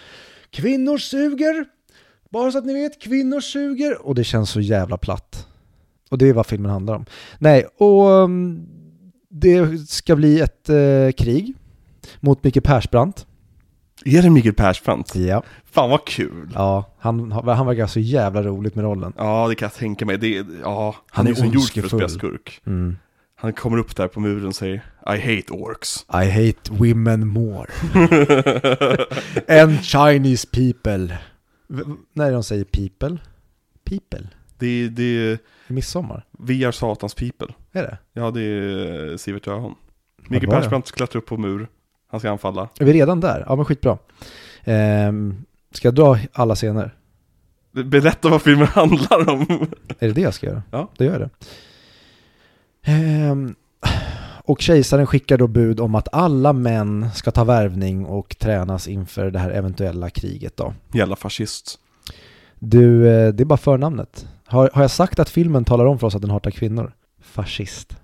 kvinnor 0.50 0.98
suger, 0.98 1.66
bara 2.32 2.52
så 2.52 2.58
att 2.58 2.66
ni 2.66 2.74
vet, 2.74 3.02
kvinnor 3.02 3.40
suger. 3.40 4.02
Och 4.02 4.16
det 4.16 4.24
känns 4.24 4.50
så 4.50 4.62
jävla 4.62 4.98
platt. 4.98 5.48
Och 6.10 6.18
det 6.18 6.30
är 6.30 6.34
vad 6.34 6.46
filmen 6.46 6.72
handlar 6.72 6.96
om. 6.96 7.06
Nej, 7.40 7.66
och 7.78 8.10
um, 8.10 8.68
det 9.30 9.90
ska 9.90 10.16
bli 10.16 10.40
ett 10.40 10.70
eh, 10.70 11.12
krig 11.18 11.54
mot 12.20 12.44
Micke 12.44 12.64
Persbrandt. 12.64 13.26
Är 14.06 14.22
det 14.22 14.30
Mikael 14.30 14.56
Persbrandt? 14.56 15.16
Ja. 15.16 15.44
Fan 15.72 15.90
vad 15.90 16.06
kul! 16.06 16.50
Ja, 16.56 16.96
han, 17.00 17.32
han 17.32 17.66
verkar 17.66 17.88
så 17.88 18.00
jävla 18.00 18.44
roligt 18.44 18.76
med 18.76 18.84
rollen. 18.86 19.14
Ja, 19.18 19.48
det 19.48 19.56
kan 19.56 19.66
jag 19.66 19.74
tänka 19.74 20.06
mig. 20.06 20.18
Det, 20.18 20.46
ja, 20.64 20.96
han, 21.10 21.26
Han 21.26 21.28
är 21.28 21.32
är 21.32 21.36
som 21.36 21.48
gjord 21.48 21.74
för 21.74 21.82
att 21.84 21.88
spela 21.88 22.10
skurk. 22.10 22.62
Mm. 22.66 22.98
Han 23.36 23.54
kommer 23.54 23.78
upp 23.78 23.96
där 23.96 24.08
på 24.08 24.20
muren 24.20 24.48
och 24.48 24.56
säger 24.56 24.84
I 25.06 25.20
hate 25.20 25.54
orcs. 25.54 26.06
I 26.14 26.30
hate 26.30 26.72
women 26.72 27.28
more. 27.28 27.68
And 29.62 29.84
Chinese 29.84 30.48
people. 30.52 31.18
V- 31.72 31.84
när 32.14 32.32
de 32.32 32.44
säger 32.44 32.64
people? 32.64 33.18
People? 33.84 34.28
det, 34.58 34.90
det, 34.90 35.40
midsommar? 35.68 36.26
vi 36.40 36.64
är 36.64 36.72
satans 36.72 37.14
people. 37.16 37.48
Är 37.72 37.84
det? 37.84 37.98
Ja, 38.14 38.32
det 38.32 38.42
är 38.42 39.18
Sivert 39.18 39.48
Öholm. 39.48 39.76
Mikael 40.18 40.48
bra, 40.50 40.56
ja. 40.56 40.62
Persbrandt 40.62 40.92
klättrar 40.92 41.22
upp 41.22 41.26
på 41.28 41.38
mur. 41.38 41.68
Han 42.08 42.20
ska 42.20 42.32
anfalla. 42.32 42.70
Är 42.80 42.86
vi 42.86 42.94
redan 42.94 43.20
där? 43.20 43.44
Ja 43.48 43.56
men 43.56 43.66
skitbra. 43.66 43.98
Ehm, 44.64 45.46
ska 45.72 45.88
jag 45.88 45.96
dra 45.96 46.18
alla 46.34 46.56
scener? 46.56 46.96
Berätta 47.72 48.30
vad 48.30 48.42
filmen 48.42 48.68
handlar 48.74 49.30
om. 49.30 49.42
Är 50.00 50.08
det 50.08 50.14
det 50.14 50.22
jag 50.22 50.34
ska 50.34 50.48
göra? 50.48 50.64
Ja. 50.72 50.90
Då 50.98 51.06
gör 51.06 51.12
jag 51.12 51.22
det. 51.22 51.30
Ehm, 52.92 53.56
och 54.52 54.62
kejsaren 54.62 55.08
skickar 55.08 55.38
då 55.38 55.48
bud 55.48 55.80
om 55.80 55.96
att 55.96 56.08
alla 56.12 56.54
män 56.54 57.10
ska 57.14 57.32
ta 57.32 57.44
värvning 57.44 58.06
och 58.06 58.38
tränas 58.40 58.88
inför 58.88 59.32
det 59.32 59.40
här 59.40 59.50
eventuella 59.50 60.10
kriget 60.10 60.58
då. 60.58 60.74
Jävla 60.94 61.16
fascist. 61.16 61.80
Du, 62.60 63.08
eh, 63.08 63.34
det 63.34 63.44
är 63.44 63.46
bara 63.46 63.58
förnamnet. 63.58 64.28
Har, 64.46 64.70
har 64.74 64.82
jag 64.82 64.92
sagt 64.92 65.20
att 65.20 65.30
filmen 65.30 65.66
talar 65.66 65.86
om 65.86 66.00
för 66.00 66.08
oss 66.08 66.16
att 66.16 66.22
den 66.22 66.32
hatar 66.32 66.52
kvinnor? 66.52 66.94
Fascist. 67.22 67.98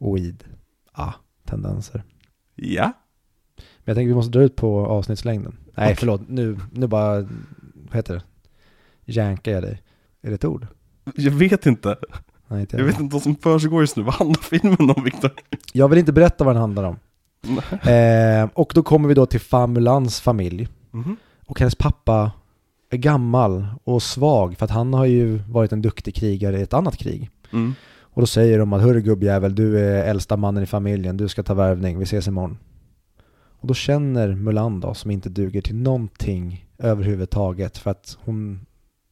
Oid. 0.00 0.44
Ah, 0.92 1.12
tendenser. 1.46 2.02
Ja. 2.54 2.92
Men 3.56 3.64
jag 3.84 3.96
tänker 3.96 4.08
vi 4.08 4.14
måste 4.14 4.38
dra 4.38 4.44
ut 4.44 4.56
på 4.56 4.86
avsnittslängden. 4.86 5.56
Nej, 5.74 5.86
Okej. 5.86 5.96
förlåt. 5.96 6.28
Nu, 6.28 6.58
nu 6.72 6.86
bara, 6.86 7.20
vad 7.74 7.94
heter 7.94 8.14
det? 8.14 8.22
Jänkar 9.12 9.52
jag 9.52 9.62
dig. 9.62 9.82
Är 10.22 10.28
det 10.28 10.34
ett 10.34 10.44
ord? 10.44 10.66
Jag 11.14 11.32
vet 11.32 11.66
inte. 11.66 11.96
Nej, 12.52 12.60
inte 12.60 12.76
Jag 12.76 12.84
vet 12.84 13.00
inte 13.00 13.12
vad 13.12 13.22
som 13.22 13.36
försiggår 13.36 13.80
just 13.80 13.96
nu. 13.96 14.02
Vad 14.02 14.14
handlar 14.14 14.40
filmen 14.42 14.90
om 14.96 15.04
Viktor? 15.04 15.30
Jag 15.72 15.88
vill 15.88 15.98
inte 15.98 16.12
berätta 16.12 16.44
vad 16.44 16.54
den 16.54 16.60
handlar 16.60 16.84
om. 16.84 16.96
Eh, 17.82 18.48
och 18.54 18.72
då 18.74 18.82
kommer 18.82 19.08
vi 19.08 19.14
då 19.14 19.26
till 19.26 19.40
Famulans 19.40 20.20
familj. 20.20 20.68
Mhm. 20.90 21.16
Och 21.46 21.58
hennes 21.58 21.74
pappa 21.74 22.32
är 22.90 22.96
gammal 22.96 23.66
och 23.84 24.02
svag 24.02 24.58
för 24.58 24.64
att 24.64 24.70
han 24.70 24.94
har 24.94 25.06
ju 25.06 25.38
varit 25.38 25.72
en 25.72 25.82
duktig 25.82 26.14
krigare 26.14 26.58
i 26.58 26.62
ett 26.62 26.74
annat 26.74 26.96
krig. 26.96 27.30
Mm. 27.52 27.74
Och 28.00 28.22
då 28.22 28.26
säger 28.26 28.58
de 28.58 28.72
att 28.72 28.82
hörru 28.82 29.00
gubbjävel, 29.00 29.54
du 29.54 29.78
är 29.78 30.04
äldsta 30.04 30.36
mannen 30.36 30.62
i 30.62 30.66
familjen, 30.66 31.16
du 31.16 31.28
ska 31.28 31.42
ta 31.42 31.54
värvning, 31.54 31.98
vi 31.98 32.04
ses 32.04 32.28
imorgon. 32.28 32.58
Och 33.60 33.68
då 33.68 33.74
känner 33.74 34.34
Mulan 34.34 34.80
då, 34.80 34.94
som 34.94 35.10
inte 35.10 35.28
duger 35.28 35.60
till 35.60 35.76
någonting 35.76 36.66
överhuvudtaget 36.78 37.78
för 37.78 37.90
att 37.90 38.18
hon 38.24 38.66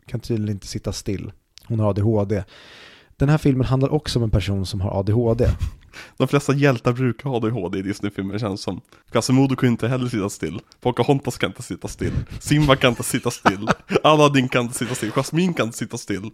kan 0.06 0.20
tydligen 0.20 0.56
inte 0.56 0.66
sitta 0.66 0.92
still. 0.92 1.32
Hon 1.66 1.80
har 1.80 1.90
ADHD. 1.90 2.44
Den 3.20 3.28
här 3.28 3.38
filmen 3.38 3.66
handlar 3.66 3.92
också 3.92 4.18
om 4.18 4.22
en 4.22 4.30
person 4.30 4.66
som 4.66 4.80
har 4.80 4.98
ADHD. 5.00 5.48
De 6.16 6.28
flesta 6.28 6.54
hjältar 6.54 6.92
brukar 6.92 7.30
ha 7.30 7.36
ADHD 7.36 7.78
i 7.78 7.82
Disney-filmer 7.82 8.38
känns 8.38 8.62
som. 8.62 8.80
Quasimodo 9.12 9.56
kan 9.56 9.68
inte 9.68 9.88
heller 9.88 10.08
sitta 10.08 10.30
still. 10.30 10.60
Pocahontas 10.80 11.38
kan 11.38 11.50
inte 11.50 11.62
sitta 11.62 11.88
still. 11.88 12.12
Simba 12.40 12.76
kan 12.76 12.90
inte 12.90 13.02
sitta 13.02 13.30
still. 13.30 13.68
Aladdin 14.04 14.48
kan 14.48 14.62
inte 14.62 14.78
sitta 14.78 14.94
still. 14.94 15.10
Jasmine 15.10 15.54
kan 15.54 15.66
inte 15.66 15.78
sitta 15.78 15.98
still. 15.98 16.24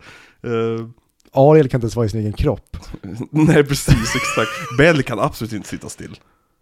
Eh, 0.42 0.86
Ariel 1.32 1.68
kan 1.68 1.78
inte 1.78 1.84
ens 1.84 1.96
vara 1.96 2.06
i 2.06 2.08
sin 2.08 2.20
egen 2.20 2.32
kropp. 2.32 2.76
nej, 3.30 3.64
precis, 3.64 4.16
exakt. 4.16 4.50
Belle 4.78 5.02
kan 5.02 5.18
absolut 5.18 5.52
inte 5.52 5.68
sitta 5.68 5.88
still. 5.88 6.16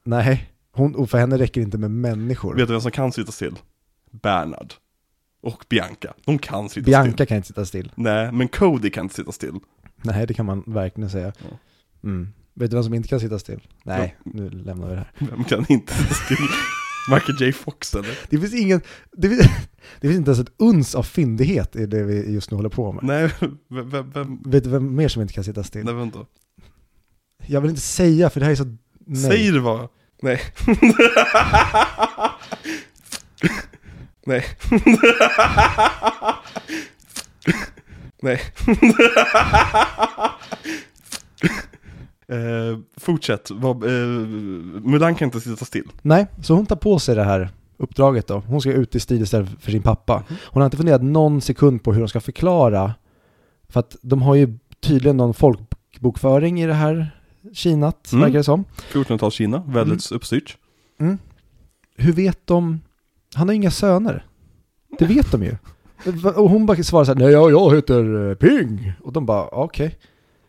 Nej, 0.05 0.51
hon, 0.73 0.95
och 0.95 1.11
för 1.11 1.19
henne 1.19 1.39
räcker 1.39 1.61
det 1.61 1.65
inte 1.65 1.79
med 1.79 1.91
människor. 1.91 2.55
Vet 2.55 2.67
du 2.69 2.73
vem 2.73 2.81
som 2.81 2.91
kan 2.91 3.13
sitta 3.13 3.33
still? 3.33 3.59
Bernard. 4.11 4.73
Och 5.43 5.65
Bianca. 5.69 6.15
De 6.25 6.39
kan 6.39 6.69
sitta 6.69 6.85
Bianca 6.85 7.13
still. 7.13 7.27
kan 7.27 7.37
inte 7.37 7.49
sitta 7.49 7.65
still. 7.65 7.93
Nej, 7.95 8.33
men 8.33 8.49
Cody 8.49 8.91
kan 8.91 9.05
inte 9.05 9.15
sitta 9.15 9.33
still. 9.33 9.61
Nej, 10.05 10.27
det 10.27 10.35
kan 10.35 10.47
man 10.47 10.63
verkligen 10.67 11.11
säga. 11.11 11.33
Mm. 12.05 12.29
Vet 12.55 12.71
du 12.71 12.77
vem 12.77 12.85
som 12.85 12.95
inte 12.95 13.09
kan 13.09 13.21
sitta 13.21 13.39
still? 13.39 13.61
Nej, 13.85 14.17
nu 14.25 14.51
lämnar 14.51 14.89
vi 14.89 14.95
det 14.95 15.01
här. 15.01 15.11
Vem 15.31 15.45
kan 15.45 15.67
inte 15.69 15.95
sitta 15.95 16.15
still? 16.15 16.37
Michael 17.11 17.37
J 17.41 17.53
Fox 17.53 17.95
eller? 17.95 18.19
Det 18.29 18.39
finns 18.39 18.55
ingen, 18.55 18.81
det 19.13 19.29
finns, 19.29 19.41
det 20.01 20.09
finns 20.09 20.19
inte 20.19 20.31
ens 20.31 20.41
ett 20.49 20.55
uns 20.57 20.95
av 20.95 21.03
fyndighet 21.03 21.77
i 21.77 21.87
det 21.87 22.03
vi 22.03 22.33
just 22.33 22.51
nu 22.51 22.57
håller 22.57 22.69
på 22.69 22.93
med. 22.93 23.05
Nej, 23.05 23.31
vem, 23.69 23.91
vem, 23.91 24.11
vem? 24.11 24.43
Vet 24.43 24.65
du 24.65 24.71
vem 24.71 24.95
mer 24.95 25.09
som 25.09 25.23
inte 25.23 25.35
kan 25.35 25.45
sitta 25.45 25.65
still? 25.65 25.85
Nej, 25.85 25.95
vänta. 25.95 26.19
Jag 27.47 27.61
vill 27.61 27.71
inte 27.71 27.83
säga 27.83 28.31
för 28.31 28.41
det 28.41 28.47
här 28.47 28.53
är 28.53 28.57
så... 28.57 28.77
Nej. 29.07 29.31
Säg 29.31 29.51
det 29.51 29.61
bara. 29.61 29.89
Nej. 30.23 30.41
Nej. 34.27 34.45
Nej. 38.25 38.41
eh, 42.29 42.79
fortsätt. 42.97 43.51
Vad, 43.51 43.85
eh, 43.85 43.91
Mulan 44.85 45.15
kan 45.15 45.27
inte 45.27 45.41
sitta 45.41 45.65
still. 45.65 45.89
Nej, 46.03 46.27
så 46.43 46.55
hon 46.55 46.67
tar 46.67 46.77
på 46.77 46.99
sig 46.99 47.15
det 47.15 47.25
här 47.25 47.49
uppdraget 47.77 48.27
då. 48.27 48.39
Hon 48.47 48.61
ska 48.61 48.73
ut 48.73 48.95
i 48.95 49.01
strid 49.01 49.23
istället 49.23 49.51
för 49.61 49.71
sin 49.71 49.83
pappa. 49.83 50.25
Hon 50.45 50.61
har 50.61 50.65
inte 50.67 50.77
funderat 50.77 51.03
någon 51.03 51.41
sekund 51.41 51.83
på 51.83 51.93
hur 51.93 52.01
de 52.01 52.09
ska 52.09 52.21
förklara. 52.21 52.95
För 53.69 53.81
att 53.81 53.97
de 54.03 54.23
har 54.23 54.35
ju 54.35 54.59
tydligen 54.81 55.17
någon 55.17 55.35
folkbokföring 55.35 56.61
i 56.63 56.67
det 56.67 56.75
här 56.75 57.21
Kinat, 57.53 58.13
Mm. 58.13 58.23
verkar 58.23 58.39
det 58.39 58.45
som. 58.45 58.65
1400-tals 58.93 59.35
Kina, 59.35 59.63
väldigt 59.67 60.13
uppstyrt. 60.13 60.57
Mm. 61.01 61.19
Hur 61.97 62.13
vet 62.13 62.47
de? 62.47 62.81
Han 63.35 63.49
har 63.49 63.53
ju 63.53 63.57
inga 63.57 63.71
söner. 63.71 64.27
Det 64.99 65.05
vet 65.07 65.33
de 65.33 65.43
ju. 65.43 65.57
Och 66.37 66.51
hon 66.51 66.67
bara 66.67 66.83
svarar 66.83 67.05
så 67.05 67.13
här, 67.13 67.19
nej 67.21 67.31
jag, 67.33 67.75
heter 67.77 68.31
eh, 68.31 68.35
Ping. 68.35 68.93
Och 69.03 69.13
de 69.13 69.27
bara, 69.27 69.49
okej. 69.49 69.99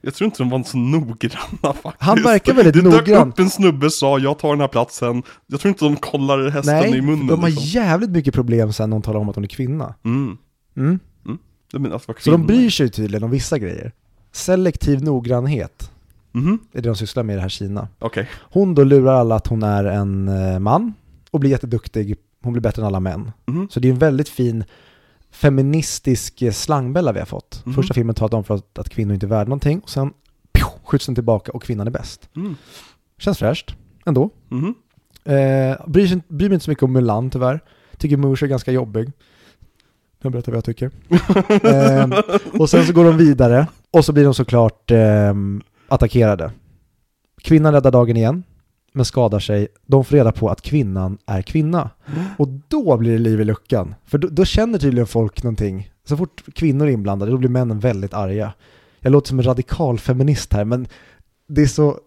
Jag 0.01 0.13
tror 0.13 0.25
inte 0.25 0.37
de 0.43 0.49
var 0.49 0.63
så 0.63 0.77
noggranna 0.77 1.73
faktiskt. 1.73 1.95
Han 1.99 2.23
verkar 2.23 2.53
väldigt 2.53 2.73
det 2.73 2.81
noggrann. 2.81 3.03
dök 3.05 3.33
upp 3.33 3.39
en 3.39 3.49
snubbe 3.49 3.89
sa 3.89 4.19
jag 4.19 4.39
tar 4.39 4.49
den 4.49 4.59
här 4.61 4.67
platsen. 4.67 5.23
Jag 5.47 5.59
tror 5.59 5.69
inte 5.69 5.85
de 5.85 5.95
kollar 5.95 6.49
hästen 6.49 6.75
Nej, 6.75 6.97
i 6.97 7.01
munnen. 7.01 7.27
de 7.27 7.39
har 7.41 7.49
liksom. 7.49 7.65
jävligt 7.65 8.09
mycket 8.09 8.33
problem 8.33 8.73
sen 8.73 8.89
när 8.89 8.95
hon 8.95 9.01
talar 9.01 9.19
om 9.19 9.29
att 9.29 9.35
hon 9.35 9.43
är 9.43 9.47
kvinna. 9.47 9.95
Mm. 10.05 10.37
Mm. 10.77 10.99
Jag 11.71 11.81
menar, 11.81 11.93
alltså, 11.93 12.11
vad 12.11 12.21
Så 12.21 12.31
de 12.31 12.45
bryr 12.45 12.69
sig 12.69 12.89
tydligen 12.89 13.23
om 13.23 13.31
vissa 13.31 13.57
grejer. 13.59 13.91
Selektiv 14.31 15.03
noggrannhet 15.03 15.91
Mhm, 16.31 16.59
är 16.73 16.81
det 16.81 16.89
de 16.89 16.95
sysslar 16.95 17.23
med 17.23 17.33
i 17.33 17.35
det 17.35 17.41
här 17.41 17.49
Kina. 17.49 17.87
okej. 17.99 18.29
Hon 18.35 18.75
då 18.75 18.83
lurar 18.83 19.13
alla 19.13 19.35
att 19.35 19.47
hon 19.47 19.63
är 19.63 19.83
en 19.83 20.27
eh, 20.27 20.59
man 20.59 20.93
och 21.31 21.39
blir 21.39 21.49
jätteduktig. 21.51 22.15
Hon 22.43 22.53
blir 22.53 22.61
bättre 22.61 22.81
än 22.81 22.85
alla 22.87 22.99
män. 22.99 23.31
Mhm. 23.45 23.67
Så 23.71 23.79
det 23.79 23.87
är 23.87 23.91
en 23.91 23.99
väldigt 23.99 24.29
fin 24.29 24.63
feministisk 25.35 26.41
eh, 26.41 26.51
slangbella 26.51 27.11
vi 27.11 27.19
har 27.19 27.25
fått. 27.25 27.61
Mhm. 27.65 27.75
Första 27.75 27.93
filmen 27.93 28.15
talar 28.15 28.37
om 28.37 28.43
för 28.43 28.55
att, 28.55 28.79
att 28.79 28.89
kvinnor 28.89 29.13
inte 29.13 29.25
är 29.25 29.27
värda 29.27 29.49
någonting 29.49 29.79
och 29.79 29.89
sen 29.89 30.13
pju, 30.51 30.65
skjuts 30.83 31.05
den 31.05 31.15
tillbaka 31.15 31.51
och 31.51 31.63
kvinnan 31.63 31.87
är 31.87 31.91
bäst. 31.91 32.29
Mm. 32.35 32.55
Känns 33.17 33.37
fräscht 33.37 33.75
ändå. 34.05 34.29
Mhm. 34.49 34.75
Eh, 35.23 35.87
bryr, 35.87 36.21
bryr 36.27 36.49
mig 36.49 36.53
inte 36.53 36.65
så 36.65 36.71
mycket 36.71 36.83
om 36.83 36.93
Mulan 36.93 37.29
tyvärr. 37.29 37.59
Tycker 37.97 38.17
Moosh 38.17 38.43
är 38.43 38.47
ganska 38.47 38.71
jobbig. 38.71 39.11
Jag 40.21 40.31
berättar 40.31 40.51
vad 40.51 40.57
jag 40.57 40.65
tycker. 40.65 40.91
eh, 41.63 42.19
och 42.59 42.69
sen 42.69 42.85
så 42.85 42.93
går 42.93 43.03
de 43.05 43.17
vidare 43.17 43.67
och 43.91 44.05
så 44.05 44.13
blir 44.13 44.23
de 44.23 44.33
såklart 44.33 44.91
eh, 44.91 45.33
attackerade. 45.87 46.51
Kvinnan 47.41 47.73
räddar 47.73 47.91
dagen 47.91 48.17
igen, 48.17 48.43
men 48.95 49.05
skadar 49.05 49.39
sig. 49.39 49.67
De 49.85 50.05
får 50.05 50.15
reda 50.15 50.31
på 50.31 50.49
att 50.49 50.61
kvinnan 50.61 51.17
är 51.25 51.41
kvinna. 51.41 51.89
Och 52.37 52.47
då 52.67 52.97
blir 52.97 53.11
det 53.11 53.17
liv 53.17 53.41
i 53.41 53.43
luckan. 53.43 53.95
För 54.05 54.17
då, 54.17 54.27
då 54.27 54.45
känner 54.45 54.79
tydligen 54.79 55.07
folk 55.07 55.43
någonting. 55.43 55.91
Så 56.07 56.17
fort 56.17 56.43
kvinnor 56.53 56.87
är 56.87 56.91
inblandade, 56.91 57.31
då 57.31 57.37
blir 57.37 57.49
männen 57.49 57.79
väldigt 57.79 58.13
arga. 58.13 58.53
Jag 58.99 59.11
låter 59.11 59.27
som 59.27 59.39
en 59.39 59.45
radikal 59.45 59.99
feminist 59.99 60.53
här, 60.53 60.65
men 60.65 60.87
det 61.47 61.61
är 61.61 61.67
så... 61.67 61.99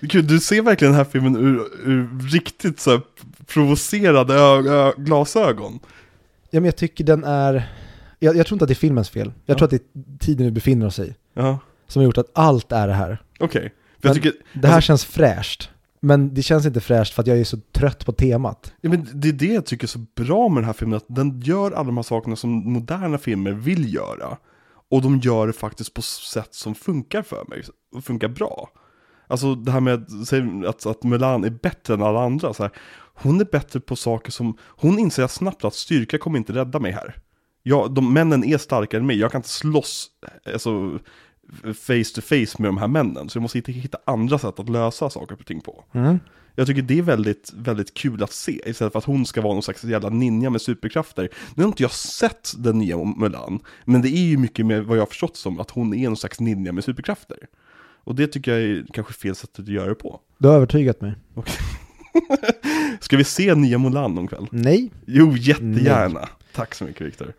Gud, 0.00 0.24
du 0.24 0.40
ser 0.40 0.62
verkligen 0.62 0.92
den 0.92 0.98
här 1.04 1.10
filmen 1.10 1.36
ur, 1.36 1.60
ur 1.90 2.28
riktigt 2.32 2.80
så 2.80 3.00
provocerade 3.46 4.92
glasögon. 4.96 5.78
Ja, 6.50 6.60
men 6.60 6.64
jag 6.64 6.76
tycker 6.76 7.04
den 7.04 7.24
är... 7.24 7.68
Jag, 8.18 8.36
jag 8.36 8.46
tror 8.46 8.54
inte 8.54 8.64
att 8.64 8.68
det 8.68 8.72
är 8.72 8.76
filmens 8.76 9.10
fel. 9.10 9.32
Jag 9.46 9.54
Ja. 9.54 9.58
tror 9.58 9.64
att 9.64 9.70
det 9.70 9.76
är 9.76 10.18
tiden 10.18 10.46
vi 10.46 10.52
befinner 10.52 10.86
oss 10.86 10.98
i. 10.98 11.14
Ja. 11.34 11.58
som 11.88 12.00
har 12.00 12.04
gjort 12.04 12.18
att 12.18 12.30
allt 12.32 12.72
är 12.72 12.86
det 12.86 12.94
här. 12.94 13.22
Okej. 13.40 13.72
För 14.00 14.08
jag 14.08 14.14
tycker, 14.16 14.32
Det 14.54 14.68
här 14.68 14.74
Alltså- 14.74 14.86
känns 14.86 15.04
fräscht. 15.04 15.70
Men 16.00 16.34
det 16.34 16.42
känns 16.42 16.66
inte 16.66 16.80
fräscht 16.80 17.14
för 17.14 17.22
att 17.22 17.26
jag 17.26 17.38
är 17.38 17.44
så 17.44 17.56
trött 17.72 18.06
på 18.06 18.12
temat. 18.12 18.72
ja, 18.80 18.90
men 18.90 19.08
det 19.14 19.28
är 19.28 19.32
det 19.32 19.46
jag 19.54 19.66
tycker 19.66 19.84
är 19.84 19.88
så 19.88 19.98
bra 20.16 20.48
med 20.48 20.56
den 20.62 20.64
här 20.66 20.72
filmen, 20.72 20.96
att 20.96 21.04
den 21.08 21.40
gör 21.40 21.70
alla 21.72 21.84
de 21.86 21.96
här 21.96 22.02
sakerna 22.02 22.36
som 22.36 22.50
moderna 22.72 23.18
filmer 23.18 23.50
vill 23.52 23.94
göra. 23.94 24.36
Och 24.90 25.02
de 25.02 25.18
gör 25.18 25.46
det 25.46 25.52
faktiskt 25.52 25.94
på 25.94 26.02
sätt 26.02 26.54
som 26.54 26.74
funkar 26.74 27.22
för 27.22 27.44
mig, 27.48 27.62
och 27.96 28.04
funkar 28.04 28.28
bra. 28.28 28.68
Alltså 29.26 29.54
det 29.54 29.72
här 29.72 29.80
med 29.80 30.06
att, 30.66 30.86
att 30.86 31.02
Mulan 31.02 31.44
är 31.44 31.50
bättre 31.50 31.94
än 31.94 32.02
alla 32.02 32.20
andra, 32.24 32.54
så 32.54 32.62
här, 32.62 32.72
hon 33.14 33.40
är 33.40 33.44
bättre 33.44 33.80
på 33.80 33.96
saker 33.96 34.30
som, 34.32 34.56
hon 34.66 34.98
inser 34.98 35.26
snabbt 35.26 35.64
att 35.64 35.74
styrka 35.74 36.18
kommer 36.18 36.38
inte 36.38 36.52
rädda 36.52 36.80
mig 36.80 36.92
här. 36.92 37.14
Ja, 37.62 37.88
de 37.90 38.12
männen 38.12 38.44
är 38.44 38.58
starkare 38.58 39.00
än 39.00 39.06
mig, 39.06 39.18
jag 39.18 39.32
kan 39.32 39.38
inte 39.38 39.48
slåss 39.48 40.06
alltså, 40.52 40.98
face 41.74 42.14
to 42.14 42.20
face 42.20 42.62
med 42.62 42.68
de 42.68 42.76
här 42.78 42.88
männen, 42.88 43.28
så 43.28 43.36
jag 43.36 43.42
måste 43.42 43.58
hitta, 43.58 43.72
hitta 43.72 43.98
andra 44.04 44.38
sätt 44.38 44.60
att 44.60 44.68
lösa 44.68 45.10
saker 45.10 45.36
och 45.40 45.46
ting 45.46 45.60
på. 45.60 45.84
Jag 46.54 46.66
tycker 46.66 46.82
det 46.82 46.98
är 46.98 47.02
väldigt, 47.02 47.52
väldigt 47.56 47.94
kul 47.94 48.22
att 48.22 48.32
se, 48.32 48.60
istället 48.70 48.92
för 48.92 48.98
att 48.98 49.04
hon 49.04 49.26
ska 49.26 49.40
vara 49.40 49.52
någon 49.54 49.62
slags 49.62 49.84
jävla 49.84 50.08
ninja 50.08 50.50
med 50.50 50.60
superkrafter. 50.60 51.28
Nu 51.54 51.62
har 51.62 51.68
inte 51.68 51.82
jag 51.82 51.92
sett 51.92 52.52
den 52.58 52.78
nya 52.78 52.96
Mulan, 53.04 53.60
men 53.84 54.02
det 54.02 54.08
är 54.08 54.22
ju 54.28 54.36
mycket 54.36 54.66
med 54.66 54.84
vad 54.84 54.96
jag 54.96 55.02
har 55.02 55.06
förstått 55.06 55.36
som 55.36 55.60
att 55.60 55.70
hon 55.70 55.94
är 55.94 56.04
någon 56.08 56.16
slags 56.16 56.40
ninja 56.40 56.72
med 56.72 56.84
superkrafter. 56.84 57.38
Och 58.04 58.14
det 58.14 58.26
tycker 58.26 58.52
jag 58.52 58.60
är 58.62 58.86
kanske 58.92 59.12
fel 59.12 59.34
sätt 59.34 59.58
att 59.58 59.68
göra 59.68 59.88
det 59.88 59.94
på. 59.94 60.20
Du 60.38 60.48
har 60.48 60.54
övertygat 60.54 61.00
mig. 61.00 61.14
Ska 63.00 63.16
vi 63.16 63.24
se 63.24 63.54
nya 63.54 63.78
Mulan 63.78 64.18
om 64.18 64.28
kväll? 64.28 64.46
Nej, 64.50 64.90
Jo, 65.06 65.36
jättegärna. 65.36 66.28
Tack 66.54 66.74
så 66.74 66.84
mycket 66.84 67.06
Viktor. 67.06 67.32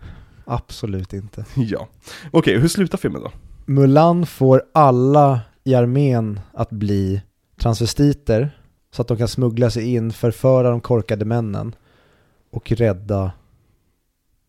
absolut 0.46 1.14
inte. 1.14 1.46
Ja. 1.56 1.88
Okej, 2.32 2.58
hur 2.60 2.68
slutar 2.68 2.98
filmen 2.98 3.22
då? 3.22 3.32
Mulan 3.70 4.26
får 4.26 4.64
alla 4.74 5.42
i 5.64 5.76
armén 5.76 6.40
att 6.54 6.70
bli 6.70 7.22
transvestiter 7.58 8.60
så 8.92 9.02
att 9.02 9.08
de 9.08 9.18
kan 9.18 9.28
smuggla 9.28 9.70
sig 9.70 9.94
in, 9.94 10.12
förföra 10.12 10.70
de 10.70 10.82
korkade 10.82 11.26
männen 11.26 11.76
och 12.52 12.72
rädda 12.72 13.32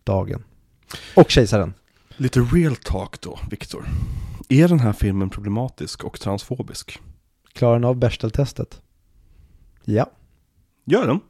dagen. 0.04 0.44
Och 1.16 1.30
kejsaren. 1.30 1.74
Lite 2.16 2.40
real 2.40 2.76
talk 2.76 3.20
då, 3.20 3.38
Viktor. 3.50 3.84
Är 4.48 4.68
den 4.68 4.80
här 4.80 4.92
filmen 4.92 5.30
problematisk 5.30 6.04
och 6.04 6.20
transfobisk? 6.20 6.98
Klarar 7.52 7.74
den 7.74 7.84
av 7.84 7.96
Bechdel-testet? 7.96 8.80
Ja. 9.84 10.10
Gör 10.84 11.06
den? 11.06 11.20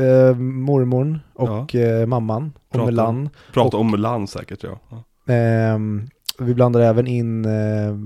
Eh, 0.00 0.36
mormorn 0.36 1.20
och 1.34 1.74
eh, 1.74 2.06
mamman 2.06 2.52
och 2.68 2.84
Mulan. 2.84 3.28
Prata 3.52 3.76
om 3.76 3.90
Mulan 3.90 4.26
säkert, 4.26 4.62
ja. 4.62 4.78
ja. 4.90 5.04
Ehm, 5.34 6.08
vi 6.38 6.54
blandar 6.54 6.80
även 6.80 7.06
in, 7.06 7.44
eh, 7.44 7.98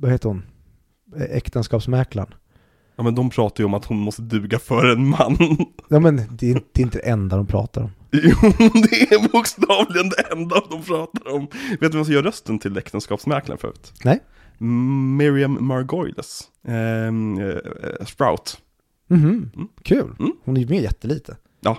vad 0.00 0.10
heter 0.10 0.28
hon? 0.28 0.42
Eh, 1.16 1.22
Äktenskapsmäklaren. 1.36 2.34
Ja 2.96 3.02
men 3.04 3.14
de 3.14 3.30
pratar 3.30 3.60
ju 3.60 3.64
om 3.64 3.74
att 3.74 3.84
hon 3.84 3.98
måste 3.98 4.22
duga 4.22 4.58
för 4.58 4.86
en 4.92 5.08
man. 5.08 5.36
Ja 5.88 6.00
men 6.00 6.16
det 6.16 6.50
är, 6.50 6.62
det 6.72 6.80
är 6.82 6.84
inte 6.84 6.98
det 6.98 7.08
enda 7.08 7.36
de 7.36 7.46
pratar 7.46 7.82
om. 7.82 7.90
Jo, 8.12 8.20
det 8.90 9.12
är 9.14 9.32
bokstavligen 9.32 10.08
det 10.08 10.32
enda 10.32 10.62
de 10.70 10.82
pratar 10.82 11.32
om. 11.34 11.46
Vet 11.80 11.92
du 11.92 11.98
vem 11.98 12.04
som 12.04 12.14
gör 12.14 12.22
rösten 12.22 12.58
till 12.58 12.76
äktenskapsmäklaren 12.78 13.58
förut? 13.58 13.92
Nej. 14.04 14.20
Miriam 15.16 15.58
Margolyes. 15.66 16.40
Ehm, 16.66 17.38
eh, 17.40 17.56
Sprout. 18.06 18.58
Mhm, 19.10 19.50
Mm. 19.54 19.68
kul. 19.82 20.14
Mm. 20.18 20.32
Hon 20.44 20.56
är 20.56 20.60
ju 20.60 20.66
med 20.68 20.82
jättelite. 20.82 21.36
Ja. 21.60 21.78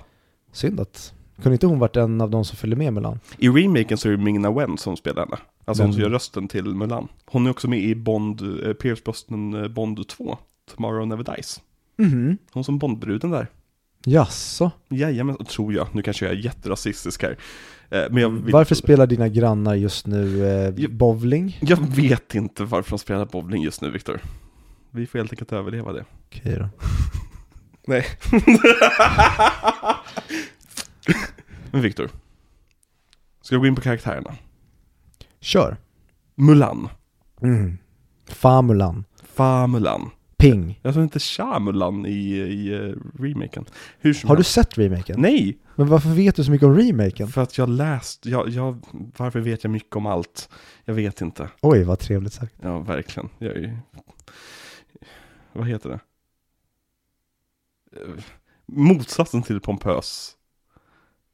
Synd 0.51 0.79
att, 0.79 1.13
kunde 1.41 1.53
inte 1.53 1.67
hon 1.67 1.79
varit 1.79 1.95
en 1.95 2.21
av 2.21 2.29
de 2.29 2.45
som 2.45 2.57
följde 2.57 2.75
med 2.75 2.93
Mulan? 2.93 3.19
I 3.37 3.49
remaken 3.49 3.97
så 3.97 4.07
är 4.07 4.11
det 4.11 4.17
Ming-Na 4.23 4.59
Wen 4.59 4.77
som 4.77 4.97
spelar 4.97 5.25
henne. 5.25 5.37
Alltså 5.65 5.83
hon 5.83 5.93
som 5.93 6.01
Men- 6.01 6.09
gör 6.09 6.13
rösten 6.15 6.47
till 6.47 6.65
Mulan. 6.65 7.07
Hon 7.25 7.45
är 7.47 7.51
också 7.51 7.67
med 7.69 7.79
i 7.79 7.95
Bond, 7.95 8.41
eh, 8.65 8.73
Pierce 8.73 9.03
Brosnan 9.03 9.53
eh, 9.63 9.67
Bond 9.67 10.07
2. 10.07 10.37
Tomorrow 10.75 11.07
Never 11.07 11.35
Dies. 11.35 11.61
Mhm. 11.97 12.37
Hon 12.51 12.63
som 12.63 12.77
Bondbruden 12.79 13.31
där. 13.31 13.47
Jaså? 14.05 14.71
Jajamän, 14.89 15.45
tror 15.45 15.73
jag. 15.73 15.87
Nu 15.95 16.01
kanske 16.01 16.25
jag 16.25 16.33
är 16.33 16.37
jätterasistisk 16.37 17.23
här. 17.23 17.37
Eh, 17.89 18.01
Men 18.11 18.17
jag 18.23 18.29
vill 18.29 18.53
Varför 18.53 18.75
spelar 18.75 19.07
dina 19.07 19.27
grannar 19.29 19.75
just 19.75 20.07
nu 20.07 20.45
eh, 20.47 20.73
Jo. 20.77 20.89
bowling? 20.91 21.57
Jag 21.61 21.77
vet 21.95 22.35
inte 22.35 22.63
varför 22.63 22.89
de 22.89 22.99
spelar 22.99 23.25
bowling 23.25 23.63
just 23.63 23.81
nu, 23.81 23.89
Viktor. 23.91 24.19
Vi 24.91 25.05
får 25.07 25.19
helt 25.19 25.31
enkelt 25.33 25.51
överleva 25.53 25.93
det. 25.93 26.05
Okej 26.27 26.55
då. 26.59 26.69
Nej. 27.87 28.05
Men 31.71 31.81
Viktor. 31.81 32.09
Ska 33.41 33.55
vi 33.55 33.59
gå 33.59 33.67
in 33.67 33.75
på 33.75 33.81
karaktärerna? 33.81 34.35
Kör. 35.39 35.77
Mulan. 36.35 36.89
Mm. 37.41 37.77
Fa 38.27 38.61
Mulan. 38.61 39.03
Fa 39.23 39.67
Mulan. 39.67 40.09
Ping. 40.37 40.79
Jag 40.83 40.93
tror 40.93 41.03
inte 41.03 41.19
Sha 41.19 41.59
Mulan 41.59 42.05
i, 42.05 42.37
i 42.37 42.73
uh, 42.79 42.95
remaken. 43.19 43.65
Hur 43.99 44.13
som 44.13 44.27
Har 44.27 44.35
du 44.35 44.39
helst. 44.39 44.51
sett 44.51 44.77
remaken? 44.77 45.21
Nej! 45.21 45.57
Men 45.75 45.87
varför 45.87 46.09
vet 46.09 46.35
du 46.35 46.43
så 46.43 46.51
mycket 46.51 46.65
om 46.65 46.75
remaken? 46.77 47.27
För 47.27 47.41
att 47.41 47.57
jag 47.57 47.69
läst, 47.69 48.25
jag, 48.25 48.49
jag, 48.49 48.85
varför 49.17 49.39
vet 49.39 49.63
jag 49.63 49.71
mycket 49.71 49.95
om 49.95 50.05
allt? 50.05 50.49
Jag 50.85 50.93
vet 50.93 51.21
inte. 51.21 51.49
Oj, 51.61 51.83
vad 51.83 51.99
trevligt 51.99 52.33
sagt. 52.33 52.55
Ja, 52.61 52.79
verkligen. 52.79 53.29
Jag 53.37 53.57
är 53.57 53.79
Vad 55.53 55.67
heter 55.67 55.89
det? 55.89 55.99
Eh, 58.01 58.23
Motsatsen 58.65 59.43
till 59.43 59.59
pompös. 59.59 60.35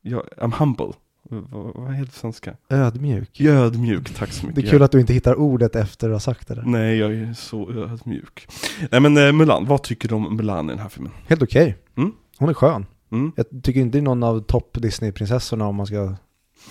Jag, 0.07 0.23
I'm 0.37 0.53
humble. 0.57 0.91
Vad- 1.29 1.75
vad 1.75 1.93
heter 1.93 2.05
det 2.05 2.19
svenska? 2.19 2.55
Ödmjuk. 2.69 3.41
Ödmjuk, 3.41 4.13
tack 4.15 4.31
så 4.31 4.41
Det 4.41 4.47
mycket. 4.47 4.63
är 4.63 4.69
kul 4.71 4.83
att 4.83 4.91
du 4.91 4.99
inte 4.99 5.13
hittar 5.13 5.35
ordet 5.35 5.75
efter 5.75 6.07
att 6.09 6.13
ha 6.15 6.19
sagt 6.19 6.47
det 6.47 6.55
där. 6.55 6.63
Nej, 6.65 6.97
jag 6.97 7.13
är 7.13 7.33
så 7.33 7.71
ödmjuk. 7.71 8.47
Nej 8.91 9.01
men 9.01 9.17
eh, 9.17 9.31
Mulan, 9.31 9.65
vad 9.65 9.83
tycker 9.83 10.09
du 10.09 10.15
om 10.15 10.35
Mulan 10.35 10.65
i 10.65 10.69
den 10.69 10.79
här 10.79 10.89
filmen? 10.89 11.11
Helt 11.27 11.41
okej. 11.41 11.77
Mm. 11.97 12.11
Hon 12.37 12.49
är 12.49 12.53
skön. 12.53 12.85
Mm? 13.11 13.31
Jag 13.35 13.45
tycker 13.63 13.79
inte 13.79 13.97
det 13.97 14.01
är 14.01 14.03
någon 14.03 14.23
av 14.23 14.39
topp 14.39 14.77
Disney-prinsessorna 14.81 15.67
om 15.67 15.75
man 15.75 15.85
ska 15.87 16.15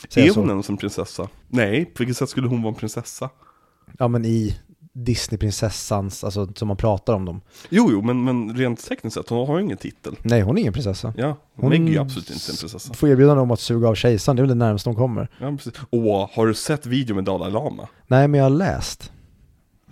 säga 0.09 0.26
Är 0.26 0.30
så. 0.30 0.41
hon 0.41 0.51
ens 0.51 0.68
en 0.68 0.76
prinsessa? 0.76 1.28
Nej, 1.49 1.85
på 1.85 1.93
vilket 1.99 2.16
sätt 2.16 2.28
skulle 2.28 2.49
hon 2.49 2.62
vara 2.62 2.74
en 2.74 2.78
prinsessa? 2.80 3.30
Ja 3.99 4.09
men 4.09 4.24
i 4.24 4.57
Disney-prinsessans, 4.97 6.24
alltså 6.24 6.49
som 6.57 6.68
man 6.68 6.76
pratar 6.76 7.12
om 7.14 7.24
dem. 7.24 7.40
Jo, 7.68 7.88
jo, 7.92 8.03
men, 8.03 8.24
men 8.24 8.57
rent 8.57 8.84
tekniskt 8.88 9.14
sett, 9.14 9.28
hon 9.28 9.47
har 9.47 9.59
ju 9.59 9.64
ingen 9.64 9.76
titel. 9.76 10.16
Nej, 10.22 10.40
hon 10.40 10.57
är 10.57 10.61
ingen 10.61 10.72
prinsessa. 10.72 11.14
Ja, 11.16 11.36
Hon- 11.57 11.72
är 11.72 11.76
ju 11.76 11.99
absolut 11.99 12.30
inte 12.30 12.53
en 12.53 12.57
prinsessa. 12.57 12.95
Får 12.95 13.09
erbjudande 13.09 13.42
om 13.42 13.51
att 13.51 13.61
suga 13.61 13.88
av 13.88 13.95
kejsaren, 13.95 14.36
det 14.36 14.40
är 14.40 14.42
väl 14.42 14.59
det 14.59 14.64
närmaste 14.64 14.88
hon 14.88 14.97
kommer. 14.97 15.28
Ja, 15.40 15.51
precis. 15.51 15.72
Åh, 15.90 16.28
har 16.32 16.47
du 16.47 16.55
sett 16.55 16.86
video 16.86 17.14
med 17.14 17.24
Dalai 17.24 17.51
Lama? 17.53 17.88
Nej, 18.07 18.28
men 18.28 18.38
jag 18.38 18.45
har 18.45 18.51
läst. 18.57 19.12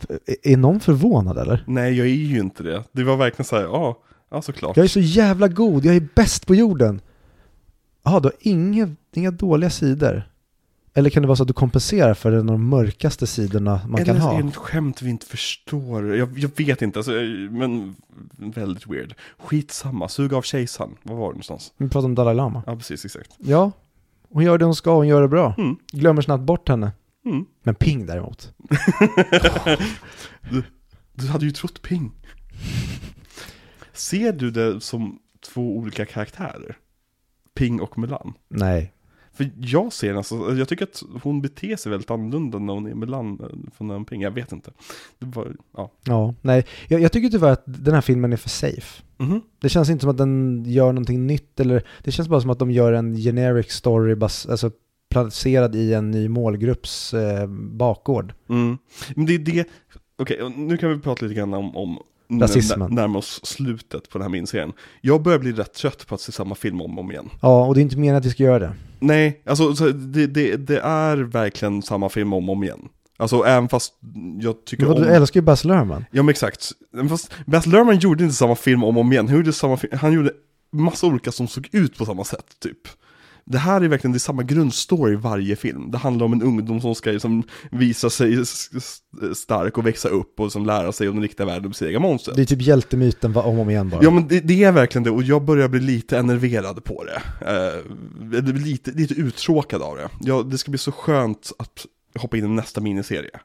Är- 0.08 0.52
Är 0.52 0.56
någon 0.56 0.80
förvånad 0.80 1.38
eller? 1.38 1.64
Nej, 1.66 1.94
jag 1.98 2.06
är 2.06 2.10
ju 2.10 2.38
inte 2.38 2.62
det. 2.62 2.84
Det 2.92 3.04
var 3.04 3.16
verkligen 3.16 3.44
så 3.44 3.56
här, 3.56 3.62
ja, 3.62 3.98
ja 4.30 4.42
såklart. 4.42 4.76
Jag 4.76 4.84
är 4.84 4.88
så 4.88 5.00
jävla 5.00 5.48
god, 5.48 5.84
jag 5.84 5.96
är 5.96 6.08
bäst 6.14 6.46
på 6.46 6.54
jorden. 6.54 7.00
Ja, 8.04 8.20
du 8.20 8.26
har 8.28 8.34
inga, 8.40 8.88
inga 9.14 9.30
dåliga 9.30 9.70
sidor. 9.70 10.28
Eller 10.94 11.10
kan 11.10 11.22
det 11.22 11.26
vara 11.28 11.36
så 11.36 11.42
att 11.42 11.46
du 11.48 11.52
kompenserar 11.54 12.14
för 12.14 12.32
en 12.32 12.38
av 12.38 12.44
de 12.46 12.68
mörkaste 12.68 13.26
sidorna 13.26 13.80
man 13.88 14.00
Eller 14.00 14.12
kan 14.12 14.22
så 14.22 14.28
är 14.28 14.32
ha? 14.34 14.42
det 14.42 14.48
ett 14.48 14.56
skämt 14.56 15.02
vi 15.02 15.10
inte 15.10 15.26
förstår. 15.26 16.16
Jag, 16.16 16.38
jag 16.38 16.50
vet 16.56 16.82
inte, 16.82 16.98
alltså, 16.98 17.12
men 17.50 17.96
väldigt 18.36 18.86
weird. 18.86 19.14
Skitsamma, 19.38 20.08
suga 20.08 20.36
av 20.36 20.42
kejsaren. 20.42 20.90
Var 21.02 21.16
var 21.16 21.26
det 21.26 21.28
någonstans? 21.28 21.72
Vi 21.76 21.88
pratar 21.88 22.04
om 22.04 22.14
Dalai 22.14 22.34
Lama. 22.34 22.62
Ja, 22.66 22.76
precis, 22.76 23.04
exakt. 23.04 23.30
Ja, 23.38 23.72
hon 24.28 24.44
gör 24.44 24.58
det 24.58 24.64
hon 24.64 24.74
ska, 24.74 24.94
hon 24.94 25.08
gör 25.08 25.22
det 25.22 25.28
bra. 25.28 25.54
Mm. 25.58 25.76
Glömmer 25.92 26.22
snabbt 26.22 26.44
bort 26.44 26.68
henne. 26.68 26.92
Mm. 27.24 27.44
Men 27.62 27.74
Ping 27.74 28.06
däremot. 28.06 28.54
Du 31.14 31.28
hade 31.28 31.44
ju 31.44 31.50
trott 31.50 31.82
Ping. 31.82 32.12
Ser 33.92 34.32
du 34.32 34.50
det 34.50 34.80
som 34.80 35.18
två 35.52 35.76
olika 35.76 36.06
karaktärer? 36.06 36.76
Ping 37.54 37.80
och 37.80 37.98
Mulan? 37.98 38.34
Nej. 38.48 38.92
För 39.34 39.50
jag 39.56 39.92
ser 39.92 40.14
alltså, 40.14 40.34
jag 40.56 40.68
tycker 40.68 40.84
att 40.84 41.02
hon 41.22 41.42
beter 41.42 41.76
sig 41.76 41.90
väldigt 41.90 42.10
annorlunda 42.10 42.58
när 42.58 42.72
hon 42.72 42.86
är 42.86 42.94
Mulan 42.94 43.40
eh, 43.40 43.46
från 43.76 43.86
när 43.88 43.94
hon 43.94 44.02
är 44.02 44.06
Ping. 44.06 44.22
Jag 44.22 44.30
vet 44.30 44.52
inte. 44.52 44.70
Var, 45.18 45.56
ja. 45.76 45.90
Ja, 46.04 46.34
nej. 46.42 46.66
Jag, 46.88 47.00
jag 47.00 47.12
tycker 47.12 47.28
tyvärr 47.28 47.52
att 47.52 47.64
den 47.66 47.94
här 47.94 48.00
filmen 48.00 48.32
är 48.32 48.36
för 48.36 48.48
safe. 48.48 49.02
Mhm. 49.16 49.40
Det 49.60 49.68
känns 49.68 49.90
inte 49.90 50.02
som 50.02 50.10
att 50.10 50.18
den 50.18 50.64
gör 50.66 50.92
någonting 50.92 51.26
nytt 51.26 51.60
eller 51.60 51.86
det 52.04 52.12
känns 52.12 52.28
bara 52.28 52.40
som 52.40 52.50
att 52.50 52.58
de 52.58 52.70
gör 52.70 52.92
en 52.92 53.16
generic 53.16 53.70
story 53.70 54.14
bas, 54.14 54.46
alltså 54.46 54.70
placerad 55.10 55.74
i 55.74 55.94
en 55.94 56.10
ny 56.10 56.28
målgrupps 56.28 57.14
eh, 57.14 57.46
bakgård. 57.46 58.34
Mm. 58.48 58.78
Men 59.16 59.26
det 59.26 59.34
är 59.34 59.38
det, 59.38 59.68
okej, 60.16 60.42
och 60.42 60.58
nu 60.58 60.76
kan 60.76 60.90
vi 60.90 60.98
prata 60.98 61.26
lite 61.26 61.34
grann 61.34 61.54
om, 61.54 61.76
om 61.76 61.98
Rasismen. 62.40 62.78
när- 62.80 62.88
närma 62.88 63.18
oss 63.18 63.40
slutet 63.46 64.08
på 64.10 64.18
den 64.18 64.22
här 64.22 64.28
miniserien. 64.32 64.72
Jag 65.00 65.22
börjar 65.22 65.38
bli 65.38 65.52
rätt 65.52 65.74
trött 65.74 66.06
på 66.06 66.14
att 66.14 66.20
se 66.20 66.32
samma 66.32 66.54
film 66.54 66.80
om 66.80 66.98
och 66.98 67.04
om 67.04 67.10
igen. 67.10 67.30
Ja, 67.42 67.66
och 67.66 67.74
det 67.74 67.80
är 67.80 67.82
inte 67.82 67.96
meningen 67.96 68.16
att 68.16 68.24
vi 68.26 68.30
ska 68.30 68.42
göra 68.42 68.58
det. 68.58 68.72
Nej, 69.00 69.42
alltså 69.46 69.74
så 69.74 69.88
det, 69.88 70.26
det, 70.26 70.56
det 70.56 70.78
är 70.80 71.16
verkligen 71.16 71.82
samma 71.82 72.08
film 72.08 72.32
om 72.32 72.48
och 72.48 72.52
om 72.56 72.62
igen. 72.64 72.88
Alltså 73.16 73.44
även 73.44 73.68
fast 73.68 73.92
jag 74.40 74.64
tycker 74.64 74.84
Men 74.86 74.96
om... 74.96 75.02
du 75.02 75.08
älskar 75.08 75.40
ju 75.40 75.44
Baz 75.44 75.64
Luhrmann. 75.64 76.04
Ja 76.10 76.22
men 76.22 76.28
exakt. 76.30 76.72
Fast 77.08 77.32
Baz 77.46 77.66
Luhrmann 77.66 77.98
gjorde 77.98 78.24
inte 78.24 78.36
samma 78.36 78.54
film 78.56 78.84
om 78.84 78.96
och 78.96 79.00
om 79.00 79.12
igen. 79.12 79.28
Han 79.28 79.36
gjorde, 79.36 79.52
samma 79.52 79.76
film, 79.76 79.98
han 80.00 80.12
gjorde 80.12 80.32
massa 80.72 81.06
olika 81.06 81.32
som 81.32 81.48
såg 81.48 81.68
ut 81.72 81.98
på 81.98 82.04
samma 82.06 82.24
sätt 82.24 82.46
typ. 82.62 82.78
Det 83.44 83.58
här 83.58 83.80
är 83.80 83.88
verkligen 83.88 84.12
det 84.12 84.16
är 84.16 84.20
samma 84.20 84.42
grundstory 84.42 85.12
i 85.12 85.16
varje 85.16 85.56
film. 85.56 85.90
Det 85.90 85.98
handlar 85.98 86.26
om 86.26 86.32
en 86.32 86.42
ungdom 86.42 86.80
som 86.80 86.94
ska 86.94 87.10
liksom 87.10 87.42
visa 87.70 88.10
sig 88.10 88.46
stark 89.34 89.78
och 89.78 89.86
växa 89.86 90.08
upp 90.08 90.40
och 90.40 90.52
som 90.52 90.66
lära 90.66 90.92
sig 90.92 91.08
om 91.08 91.14
den 91.14 91.22
riktiga 91.22 91.46
världen 91.46 91.64
och 91.64 91.70
besegra 91.70 92.00
monster. 92.00 92.32
Det 92.36 92.42
är 92.42 92.46
typ 92.46 92.62
hjältemyten 92.62 93.36
om 93.36 93.36
och 93.36 93.60
om 93.60 93.70
igen 93.70 93.88
bara. 93.88 94.02
Ja 94.02 94.10
men 94.10 94.28
det, 94.28 94.40
det 94.40 94.64
är 94.64 94.72
verkligen 94.72 95.02
det 95.04 95.10
och 95.10 95.22
jag 95.22 95.44
börjar 95.44 95.68
bli 95.68 95.80
lite 95.80 96.18
enerverad 96.18 96.84
på 96.84 97.04
det. 97.04 97.22
Eh, 97.50 98.54
lite, 98.54 98.90
lite 98.90 99.14
uttråkad 99.14 99.82
av 99.82 99.96
det. 99.96 100.08
Ja, 100.20 100.42
det 100.42 100.58
ska 100.58 100.70
bli 100.70 100.78
så 100.78 100.92
skönt 100.92 101.52
att 101.58 101.86
hoppa 102.18 102.36
in 102.36 102.44
i 102.44 102.48
nästa 102.48 102.80
miniserie. 102.80 103.40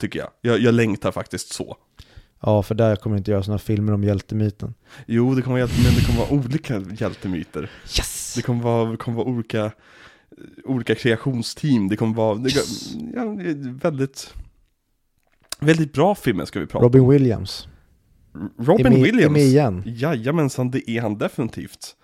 Tycker 0.00 0.18
jag. 0.18 0.28
jag. 0.40 0.58
Jag 0.58 0.74
längtar 0.74 1.12
faktiskt 1.12 1.52
så. 1.52 1.76
Ja, 2.46 2.62
för 2.62 2.74
där 2.74 2.96
kommer 2.96 3.16
det 3.16 3.18
inte 3.18 3.30
göras 3.30 3.48
några 3.48 3.58
filmer 3.58 3.92
om 3.92 4.04
hjältemyten. 4.04 4.74
Jo, 5.06 5.34
det 5.34 5.42
kommer 5.42 5.60
vara, 5.60 5.70
men 5.84 5.94
det 5.94 6.06
kommer 6.06 6.18
vara 6.18 6.30
olika 6.30 6.80
hjältemyter. 7.04 7.70
Yes! 7.98 8.34
Det 8.36 8.42
kommer 8.42 8.62
vara, 8.62 8.90
det 8.90 8.96
kommer 8.96 9.16
vara 9.16 9.26
olika, 9.28 9.72
olika 10.64 10.94
kreationsteam. 10.94 11.88
Det 11.88 11.96
kommer 11.96 12.14
vara 12.14 12.38
Yes. 12.40 12.94
ja, 13.14 13.24
det 13.24 13.50
är 13.50 13.78
väldigt, 13.78 14.34
väldigt 15.60 15.92
bra 15.92 16.14
filmer 16.14 16.44
ska 16.44 16.60
vi 16.60 16.66
prata 16.66 16.84
Robin 16.84 17.08
Williams. 17.08 17.68
om. 18.34 18.50
Robin 18.58 18.86
är 18.86 18.90
med, 18.90 19.00
Williams. 19.02 19.24
Är 19.24 19.30
med 19.30 19.42
igen. 19.42 19.82
Jajamensan, 19.86 20.70
det 20.70 20.90
är 20.90 21.00
han 21.00 21.18
definitivt. 21.18 21.96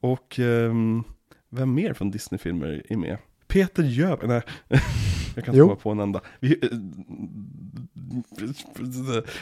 Och 0.00 0.38
ehm, 0.38 1.02
vem 1.50 1.74
mer 1.74 1.92
från 1.92 2.10
Disney-filmer 2.10 2.82
är 2.88 2.96
med? 2.96 3.18
Peter 3.46 3.82
Jöb, 3.82 4.18
nej, 4.22 4.42
jag 5.34 5.44
kan 5.44 5.54
inte 5.54 5.64
komma 5.64 5.76
på 5.76 5.90
en 5.90 6.00
enda. 6.00 6.20
Vi, 6.40 6.58
eh, 6.62 6.68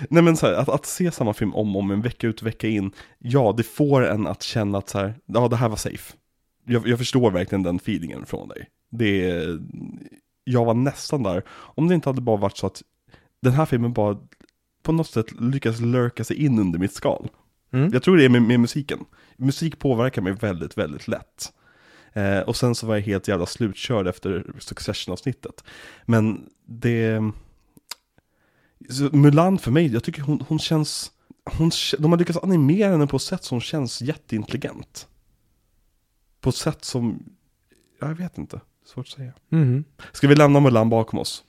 nej 0.09 0.23
men 0.23 0.37
så 0.37 0.47
här, 0.47 0.55
att, 0.55 0.69
att 0.69 0.87
se 0.87 1.11
samma 1.11 1.35
film 1.35 1.55
om 1.55 1.77
och 1.77 1.83
om 1.83 1.91
en 1.91 2.03
vecka 2.03 2.27
ut 2.27 2.43
vecka 2.43 2.69
in, 2.69 2.91
ja 3.19 3.55
det 3.57 3.63
får 3.63 4.07
en 4.07 4.27
att 4.27 4.43
känna 4.43 4.79
att 4.79 4.89
så 4.89 4.99
här, 4.99 5.15
ja 5.27 5.49
det 5.49 5.57
här 5.57 5.69
var 5.69 5.77
safe. 5.77 6.15
Jag, 6.67 6.89
jag 6.89 6.99
förstår 6.99 7.31
verkligen 7.31 7.63
den 7.63 7.77
feelingen 7.77 8.27
från 8.27 8.49
dig. 8.49 8.69
Det 8.91 9.31
är, 9.31 9.61
jag 10.45 10.65
var 10.65 10.75
nästan 10.75 11.23
där, 11.23 11.43
om 11.49 11.89
det 11.89 11.95
inte 11.95 12.09
hade 12.09 12.21
bara 12.21 12.37
varit 12.37 12.57
så 12.57 12.67
att 12.67 12.83
den 13.43 13.53
här 13.53 13.67
filmen 13.67 13.93
bara 13.93 14.19
på 14.83 14.93
något 14.93 15.11
sätt 15.11 15.41
lyckas 15.41 15.81
lurka 15.81 16.25
sig 16.25 16.45
in 16.45 16.59
under 16.59 16.79
mitt 16.79 16.93
skal. 16.93 17.29
Mm. 17.73 17.91
Jag 17.93 18.03
tror 18.03 18.17
det 18.17 18.25
är 18.25 18.29
med, 18.29 18.43
med 18.43 18.61
musiken. 18.61 18.99
Musik 19.37 19.79
påverkar 19.79 20.23
mig 20.23 20.33
väldigt, 20.33 20.79
väldigt 20.79 21.09
lätt. 21.09 21.53
Eh, 22.13 22.41
och 22.41 22.57
sen 22.57 22.75
så 22.75 22.87
var 22.87 22.95
jag 22.95 23.03
helt 23.03 23.29
jävla 23.29 23.47
slutkörd 23.47 24.07
efter 24.07 24.45
Succession-avsnittet. 24.59 25.65
Men 26.05 26.49
det... 26.67 27.21
Så 28.91 29.17
Mulan 29.17 29.59
för 29.59 29.71
mig, 29.71 29.87
jag 29.93 30.05
tycker 30.05 30.23
hon, 30.23 30.45
hon 30.49 30.59
känns... 30.59 31.11
Hon, 31.59 31.71
de 31.99 32.13
har 32.13 32.19
lyckats 32.19 32.39
animera 32.43 32.91
henne 32.91 33.07
på 33.07 33.17
ett 33.17 33.23
sätt 33.23 33.45
som 33.45 33.61
känns 33.61 34.03
jätteintelligent. 34.03 35.09
På 36.41 36.49
ett 36.49 36.57
sätt 36.57 36.85
som... 36.85 37.23
Jag 38.01 38.15
vet 38.15 38.39
inte, 38.39 38.61
svårt 38.87 39.07
att 39.07 39.13
säga. 39.13 39.33
Mhm. 39.49 39.85
Ska 40.13 40.29
vi 40.29 40.35
lämna 40.35 40.61
Mulan 40.61 40.89
bakom 40.91 41.19
oss? 41.19 41.45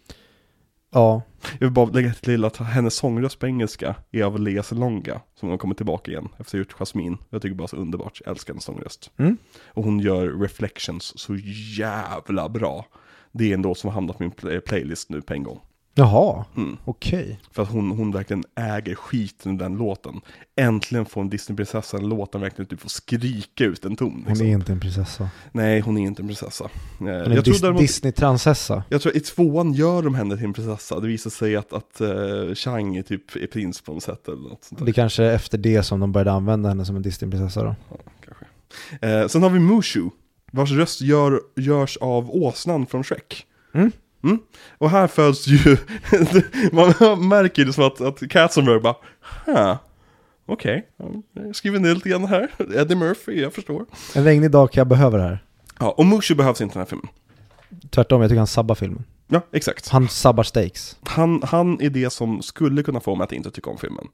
Ja, 0.92 1.22
Jag 1.52 1.60
vill 1.60 1.72
bara 1.72 1.86
lägga 1.90 2.14
till 2.14 2.46
att 2.46 2.58
hennes 2.58 2.96
sångröst 2.96 3.40
på 3.40 3.48
engelska 3.48 3.96
är 4.12 4.24
av 4.24 4.40
Lea 4.40 4.64
Salonga, 4.64 5.22
som 5.40 5.50
har 5.50 5.58
kommit 5.58 5.78
tillbaka 5.78 6.12
igen 6.12 6.28
efter 6.32 6.42
att 6.42 6.52
ha 6.52 6.58
gjort 6.60 6.74
Jasmine. 6.74 7.18
Jag 7.30 7.42
tycker 7.42 7.56
bara 7.56 7.68
så 7.68 7.76
underbart, 7.76 8.22
jag 8.26 8.32
älskar 8.32 8.54
hennes 8.54 8.64
sångröst. 8.64 9.12
Mm. 9.18 9.38
Och 9.66 9.84
hon 9.84 10.00
gör 10.00 10.28
Reflections 10.42 11.20
så 11.20 11.36
jävla 11.78 12.50
bra. 12.50 12.86
Det 13.32 13.50
är 13.50 13.54
en 13.54 13.62
låt 13.62 13.78
som 13.78 13.88
har 13.88 13.94
hamnat 13.94 14.18
på 14.18 14.24
min 14.24 14.32
play- 14.32 14.60
playlist 14.62 15.10
nu 15.10 15.22
på 15.22 15.34
en 15.34 15.44
gång. 15.44 15.60
Jaha, 15.98 16.46
Mm. 16.58 16.78
okej. 16.86 17.40
För 17.52 17.64
att 17.64 17.70
hon, 17.72 17.92
hon 17.92 18.12
verkligen 18.12 18.44
äger 18.56 18.96
skiten 18.96 19.56
i 19.56 19.58
den 19.58 19.78
låten. 19.78 20.22
Äntligen 20.56 21.06
får 21.06 21.22
en 21.22 21.30
Disneyprinsessa 21.30 21.98
en 21.98 22.10
låt 22.10 22.32
där 22.32 22.40
verkligen 22.40 22.66
typ 22.70 22.82
får 22.82 22.90
skrika 22.90 23.64
ut 23.64 23.86
en 23.86 23.96
ton. 23.96 24.12
Hon 24.12 24.24
Liksom. 24.28 24.48
är 24.48 24.52
inte 24.52 24.72
en 24.72 24.80
prinsessa. 24.80 25.30
Nej, 25.52 25.80
hon 25.80 25.98
är 25.98 26.02
inte 26.02 26.22
en 26.22 26.28
prinsessa. 26.28 26.64
Eh, 26.64 26.70
Hon 27.00 27.08
är 27.08 27.26
en 27.26 27.32
jag 27.34 27.44
dis- 27.44 27.62
däremot... 27.62 27.82
Disney-transessa. 27.82 28.84
Jag 28.90 29.02
tror 29.02 29.18
i 29.18 29.20
tvåan 29.20 29.74
gör 29.74 30.02
de 30.02 30.16
henne 30.16 30.36
till 30.38 30.46
en 30.46 30.54
prinsessa. 30.54 31.00
Det 31.00 31.08
visar 31.08 31.30
sig 31.30 31.56
att, 31.56 31.74
att 31.74 32.02
uh, 32.02 32.54
Chang 32.56 32.96
är 32.96 33.04
typ 33.04 33.36
är 33.36 33.48
prins 33.48 33.82
på 33.82 33.94
något 33.94 34.04
sätt 34.04 34.28
eller 34.28 34.38
något 34.50 34.64
sånt 34.64 34.80
där. 34.80 34.86
Det 34.86 34.92
är 34.92 34.94
kanske 34.94 35.24
är 35.24 35.36
efter 35.36 35.58
det 35.58 35.84
som 35.84 36.00
de 36.00 36.12
började 36.12 36.32
använda 36.32 36.70
henne 36.70 36.86
som 36.86 36.96
en 36.96 37.02
Disney-prinsessa 37.02 37.64
då. 37.64 37.76
Kanske. 38.26 38.46
Eh, 39.08 39.28
sen 39.28 39.44
har 39.44 39.50
vi 39.50 39.60
Mushu, 39.60 40.10
vars 40.52 40.72
röst 40.72 41.02
gör, 41.02 41.42
görs 41.56 41.98
av 41.98 42.32
åsnan 42.32 42.86
från 42.86 43.04
Shrek. 43.04 43.46
Mm. 43.74 43.92
Mm. 44.24 44.40
Och 44.78 44.90
här 44.90 45.08
föds 45.08 45.48
ju, 45.48 45.78
man 46.72 47.28
märker 47.28 47.66
ju 47.66 47.74
som 47.74 47.84
att, 47.84 48.02
att 48.02 48.30
Katzenberg 48.30 48.80
bara, 48.80 48.96
huh, 49.46 49.76
okej, 50.46 50.88
jag 51.34 51.56
skriver 51.56 51.80
ner 51.80 51.96
lite 51.96 52.10
grann 52.10 52.26
här, 52.26 52.50
Eddie 52.76 52.96
Murphy, 52.96 53.42
jag 53.42 53.54
förstår. 53.54 53.86
En 54.16 54.24
regnig 54.24 54.52
dag 54.52 54.72
kan 54.72 54.82
jag 54.82 54.88
behöva 54.88 55.18
det 55.18 55.24
här. 55.24 55.44
Ja, 55.80 55.92
och 55.98 56.06
Mushu 56.06 56.36
behövs 56.36 56.62
inte 56.62 56.74
i 56.74 56.74
den 56.74 56.82
här 56.82 56.90
filmen. 56.90 57.08
Tvärtom, 57.90 58.22
jag 58.22 58.30
tycker 58.30 58.38
han 58.38 58.48
sabbar 58.48 58.76
filmen. 58.76 59.04
Ja, 59.28 59.42
exakt. 59.52 59.88
Han 59.88 60.08
sabbar 60.08 60.44
stakes. 60.44 60.98
Han, 61.04 61.42
han 61.44 61.82
är 61.82 61.90
det 61.90 62.10
som 62.10 62.42
skulle 62.42 62.84
kunna 62.84 63.00
få 63.00 63.16
mig 63.16 63.26
att 63.26 63.32
inte 63.32 63.52
tycka 63.52 63.70
om 63.70 63.78
filmen. 63.78 64.08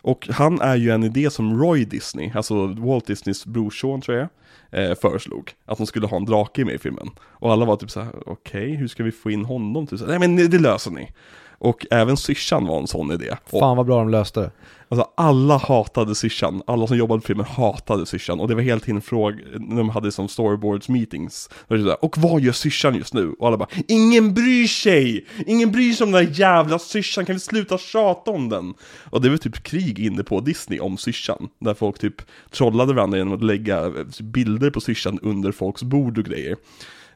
Och 0.00 0.28
han 0.30 0.60
är 0.60 0.76
ju 0.76 0.90
en 0.90 1.04
idé 1.04 1.30
som 1.30 1.60
Roy 1.60 1.84
Disney, 1.84 2.32
alltså 2.34 2.66
Walt 2.66 3.06
Disneys 3.06 3.46
brorson 3.46 4.00
tror 4.00 4.16
jag, 4.16 4.28
eh, 4.70 4.94
föreslog. 4.94 5.52
Att 5.66 5.78
de 5.78 5.86
skulle 5.86 6.06
ha 6.06 6.16
en 6.16 6.24
drake 6.24 6.64
med 6.64 6.74
i 6.74 6.78
filmen. 6.78 7.10
Och 7.20 7.52
alla 7.52 7.64
var 7.64 7.76
typ 7.76 7.90
såhär, 7.90 8.12
okej, 8.26 8.74
hur 8.74 8.88
ska 8.88 9.02
vi 9.04 9.12
få 9.12 9.30
in 9.30 9.44
honom? 9.44 9.86
Typ 9.86 9.98
så 9.98 10.04
här, 10.04 10.18
Nej 10.18 10.28
men 10.28 10.50
det 10.50 10.58
löser 10.58 10.90
ni. 10.90 11.12
Och 11.58 11.86
även 11.90 12.16
syrsan 12.16 12.66
var 12.66 12.78
en 12.80 12.86
sån 12.86 13.12
idé. 13.12 13.36
Och, 13.50 13.60
Fan 13.60 13.76
vad 13.76 13.86
bra 13.86 13.98
de 13.98 14.08
löste 14.08 14.40
det. 14.40 14.50
alltså 14.88 15.08
alla 15.16 15.56
hatade 15.56 16.14
syrsan, 16.14 16.62
alla 16.66 16.86
som 16.86 16.96
jobbade 16.96 17.20
på 17.20 17.26
filmen 17.26 17.46
hatade 17.46 18.06
syrsan. 18.06 18.40
Och 18.40 18.48
det 18.48 18.54
var 18.54 18.62
helt 18.62 18.84
tiden 18.84 19.02
fråg, 19.02 19.34
när 19.58 19.76
de 19.76 19.88
hade 19.88 20.12
som 20.12 20.28
storyboards 20.28 20.88
meetings. 20.88 21.50
Och, 21.68 22.04
och 22.04 22.18
vad 22.18 22.40
gör 22.40 22.52
syrsan 22.52 22.94
just 22.94 23.14
nu? 23.14 23.34
Och 23.38 23.46
alla 23.46 23.56
bara, 23.56 23.68
ingen 23.88 24.34
bryr 24.34 24.66
sig! 24.66 25.26
Ingen 25.46 25.72
bryr 25.72 25.92
sig 25.92 26.04
om 26.04 26.12
den 26.12 26.24
där 26.24 26.32
jävla 26.40 26.78
syrsan, 26.78 27.24
kan 27.26 27.34
vi 27.34 27.40
sluta 27.40 27.78
tjata 27.78 28.30
om 28.30 28.48
den? 28.48 28.74
Och 29.10 29.20
det 29.20 29.28
var 29.30 29.36
typ 29.36 29.62
krig 29.62 29.98
inne 29.98 30.22
på 30.22 30.40
Disney 30.40 30.80
om 30.80 30.96
syrsan. 30.96 31.48
Där 31.58 31.74
folk 31.74 31.98
typ 31.98 32.22
trollade 32.50 32.94
varandra 32.94 33.18
genom 33.18 33.34
att 33.34 33.44
lägga 33.44 33.86
eh, 33.86 33.92
bilder 34.22 34.70
på 34.70 34.80
syrsan 34.80 35.18
under 35.22 35.52
folks 35.52 35.82
bord 35.82 36.18
och 36.18 36.24
grejer. 36.24 36.56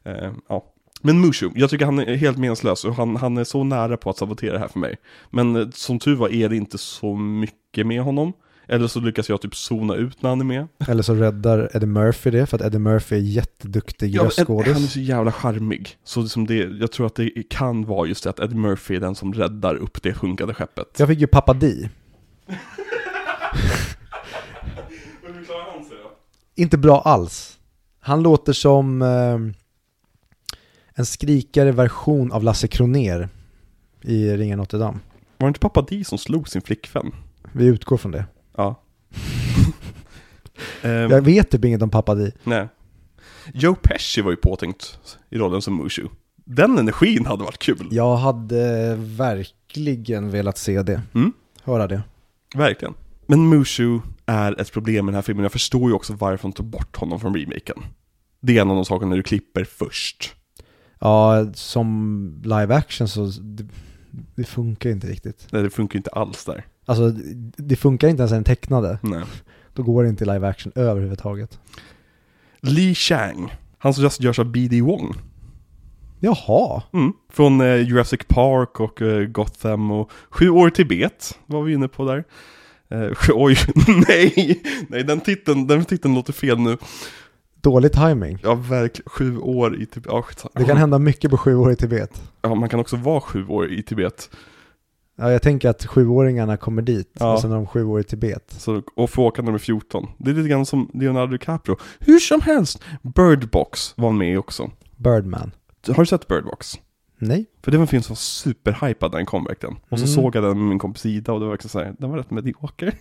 Eh, 0.05 0.33
ja. 0.49 0.72
Men 1.05 1.21
Mushu, 1.21 1.51
jag 1.55 1.71
tycker 1.71 1.85
han 1.85 1.99
är 1.99 2.15
helt 2.17 2.39
meningslös 2.39 2.85
och 2.85 2.95
han, 2.95 3.17
han 3.17 3.37
är 3.39 3.45
så 3.45 3.65
nära 3.65 3.97
på 3.97 4.11
att 4.11 4.19
sabotera 4.19 4.53
det 4.53 4.59
här 4.59 4.69
för 4.69 4.79
mig. 4.79 4.97
Men 5.31 5.57
eh, 5.57 5.69
som 5.75 5.99
tur 5.99 6.17
var 6.17 6.29
är 6.33 6.49
det 6.49 6.57
inte 6.57 6.79
så 6.79 7.17
mycket 7.17 7.87
med 7.87 8.03
honom. 8.03 8.33
Eller 8.69 8.87
så 8.87 9.01
lyckas 9.01 9.29
jag 9.29 9.41
typ 9.41 9.55
zona 9.57 9.95
ut 9.95 10.23
när 10.23 10.31
han 10.31 10.41
är 10.41 10.45
med. 10.45 10.69
Eller 10.89 11.03
så 11.03 11.15
räddar 11.15 11.71
Eddie 11.77 11.87
Murphy 11.87 12.31
det, 12.31 12.47
för 12.47 12.57
att 12.57 12.63
Eddie 12.65 12.79
Murphy 12.79 13.17
är 13.17 13.21
jätteduktig 13.21 14.11
Ja, 14.15 14.25
röstskådis. 14.25 14.73
han 14.73 14.83
är 14.83 14.87
så 14.87 15.01
jävla 15.01 15.33
charmig. 15.33 15.97
Så 16.05 16.29
som 16.29 16.47
det, 16.47 16.55
jag 16.57 16.93
tror 16.93 17.07
att 17.07 17.15
det 17.15 17.31
kan 17.51 17.85
vara 17.87 18.09
just 18.09 18.25
det 18.25 18.31
att 18.31 18.41
Eddie 18.41 18.55
Murphy 18.57 18.97
är 18.97 19.01
den 19.01 19.15
som 19.15 19.33
räddar 19.35 19.75
upp 19.75 20.03
det 20.03 20.15
sjunkande 20.15 20.55
skeppet. 20.55 20.87
Jag 20.99 21.09
fick 21.09 21.21
ju 21.21 21.27
Pappa 21.27 21.55
Di. 21.55 21.89
Hur 25.23 25.45
klarar 25.45 25.73
han 25.75 25.85
sig 25.85 25.97
då? 26.03 26.11
Inte 26.63 26.79
bra 26.79 27.01
alls. 27.01 27.59
Han 28.01 28.23
låter 28.23 28.53
som 28.53 29.03
eh, 29.03 29.39
en 30.95 31.07
skrikare 31.07 31.73
version 31.73 32.33
av 32.33 32.45
Lasse 32.45 32.69
Kroner 32.69 33.29
i 34.03 34.37
Ringen 34.37 34.59
Notre 34.59 34.79
Dame. 34.79 34.99
Var 35.39 35.47
det 35.47 35.49
inte 35.49 35.61
pappa 35.61 35.83
Di 35.83 36.05
som 36.05 36.19
slog 36.19 36.49
sin 36.49 36.63
flickvän? 36.63 37.13
Vi 37.53 37.67
utgår 37.67 37.97
från 37.97 38.13
det. 38.13 38.25
Ja. 38.57 38.83
Jag 40.83 41.23
vet 41.23 41.51
typ 41.51 41.65
inget 41.65 41.83
om 41.83 41.91
Pappa 41.91 42.15
Di. 42.15 42.33
Nej. 42.45 42.69
Joe 43.55 43.75
Pesci 43.75 44.21
var 44.21 44.31
ju 44.31 44.37
påtänkt 44.37 44.99
i 45.31 45.39
rollen 45.39 45.63
som 45.63 45.77
Mushu. 45.77 46.07
Den 46.45 46.79
energin 46.79 47.27
hade 47.27 47.45
varit 47.45 47.59
kul. 47.59 47.89
Jag 47.91 48.17
hade 48.17 48.95
verkligen 48.97 50.31
velat 50.31 50.59
se 50.59 50.83
det. 50.83 51.03
Mm. 51.15 51.33
Höra 51.65 51.87
det. 51.87 52.03
Verkligen. 52.55 52.95
Men 53.27 53.49
Mushu 53.49 54.01
är 54.27 54.61
ett 54.61 54.73
problem 54.73 55.07
med 55.07 55.13
den 55.13 55.17
här 55.17 55.23
filmen. 55.23 55.43
Jag 55.43 55.53
förstår 55.53 55.91
ju 55.91 55.95
också 55.95 56.13
varför 56.13 56.43
de 56.43 56.53
tog 56.53 56.67
bort 56.67 56.97
honom 56.97 57.21
från 57.21 57.35
remaken. 57.35 57.77
Det 58.41 58.59
är 58.59 58.63
en 58.63 58.71
av 58.71 58.77
de 58.77 58.85
sakerna 58.85 59.17
du 59.17 59.23
klipper 59.23 59.65
först. 59.65 60.35
Ja, 61.03 61.47
som 61.55 62.41
live 62.43 62.75
action 62.75 63.09
så 63.09 63.27
det, 63.41 63.65
det 64.35 64.45
funkar 64.45 64.91
inte 64.91 65.07
riktigt. 65.07 65.47
Nej, 65.51 65.63
det 65.63 65.71
funkar 65.71 65.95
ju 65.95 65.99
inte 65.99 66.11
alls 66.11 66.45
där. 66.45 66.65
Alltså 66.87 67.11
det 67.57 67.77
funkar 67.77 68.09
inte 68.09 68.21
ens 68.21 68.33
i 68.33 68.35
den 68.35 68.45
tecknade. 68.45 68.99
Nej. 69.03 69.23
Då 69.75 69.83
går 69.83 70.03
det 70.03 70.09
inte 70.09 70.25
live 70.25 70.49
action 70.49 70.73
överhuvudtaget. 70.75 71.59
Li 72.61 72.95
Chang. 72.95 73.55
Hans 73.79 73.99
röst 73.99 74.21
görs 74.21 74.39
av 74.39 74.53
B.D. 74.53 74.81
Wong. 74.81 75.15
Jaha. 76.21 76.83
Mm. 76.93 77.13
Från 77.33 77.61
eh, 77.61 77.77
Jurassic 77.77 78.21
Park 78.29 78.81
och 78.81 79.03
eh, 79.03 79.27
Gotham 79.27 79.91
och 79.91 80.11
Sju 80.31 80.51
år 80.51 80.69
i 80.69 80.71
Tibet 80.71 81.39
var 81.47 81.63
vi 81.63 81.73
inne 81.73 81.89
på 81.89 82.05
där. 82.05 82.25
Eh, 82.91 83.11
oj, 83.29 83.57
nej! 84.09 84.63
Nej, 84.89 85.05
den 85.05 85.21
titeln, 85.21 85.67
den 85.67 85.85
titeln 85.85 86.15
låter 86.15 86.33
fel 86.33 86.59
nu. 86.59 86.77
Dålig 87.63 87.93
timing. 87.93 88.39
Ja, 88.43 88.55
verkligen. 88.55 89.09
Sju 89.11 89.39
år 89.39 89.77
i 89.83 89.87
Tibet. 89.87 90.13
Ja. 90.13 90.25
Det 90.55 90.65
kan 90.65 90.77
hända 90.77 90.99
mycket 90.99 91.31
på 91.31 91.37
sju 91.39 91.55
år 91.57 91.73
i 91.73 91.77
Tibet. 91.77 92.23
Ja, 92.43 92.55
man 92.55 92.69
kan 92.69 92.81
också 92.81 92.97
vara 92.97 93.21
sju 93.21 93.47
år 93.47 93.71
i 93.73 93.83
Tibet. 93.83 94.31
Ja, 95.17 95.33
jag 95.33 95.43
tänker 95.43 95.69
att 95.69 95.87
sjuåringarna 95.87 96.57
kommer 96.57 96.83
dit 96.83 97.11
Ja. 97.13 97.33
och 97.33 97.41
sen 97.41 97.51
har 97.51 97.57
de 97.59 97.67
sju 97.67 97.85
år 97.85 98.01
i 98.01 98.05
Tibet. 98.05 98.55
Så, 98.59 98.83
och 98.97 99.11
får 99.11 99.23
åka 99.23 99.43
nummer 99.43 99.59
14. 99.59 100.07
Det 100.19 100.31
är 100.31 100.35
lite 100.35 100.49
grann 100.49 100.67
som 100.67 100.91
Leonardo 100.95 101.33
DiCaprio. 101.33 101.77
Hur 102.01 102.19
som 102.19 102.41
helst, 102.41 102.83
Bird 103.03 103.51
Box 103.51 103.95
var 103.97 104.13
med 104.13 104.39
också. 104.39 104.71
Birdman. 104.97 105.51
Har 105.87 105.95
du 105.95 106.07
sett 106.07 106.29
Bird 106.29 106.45
Box? 106.45 106.75
Nej. 107.19 107.47
För 107.63 107.71
det 107.71 107.77
var 107.77 107.83
en 107.83 107.89
film 107.89 108.03
som 108.03 108.11
var 108.13 108.17
superhypad 108.17 109.11
när 109.13 109.19
den 109.19 109.27
kom 109.27 109.45
verkligen. 109.45 109.75
Och 109.89 109.99
så 109.99 110.05
Mm. 110.05 110.15
såg 110.15 110.37
jag 110.37 110.45
den 110.45 110.59
med 110.59 110.69
min 110.69 110.79
kompis 110.79 111.07
Ida 111.07 111.33
och 111.33 111.41
det 111.41 111.47
var 111.47 111.51
verkligen 111.51 111.69
såhär, 111.71 111.95
den 111.99 112.11
var 112.11 112.19
rätt 112.19 112.31
medioker. 112.31 112.95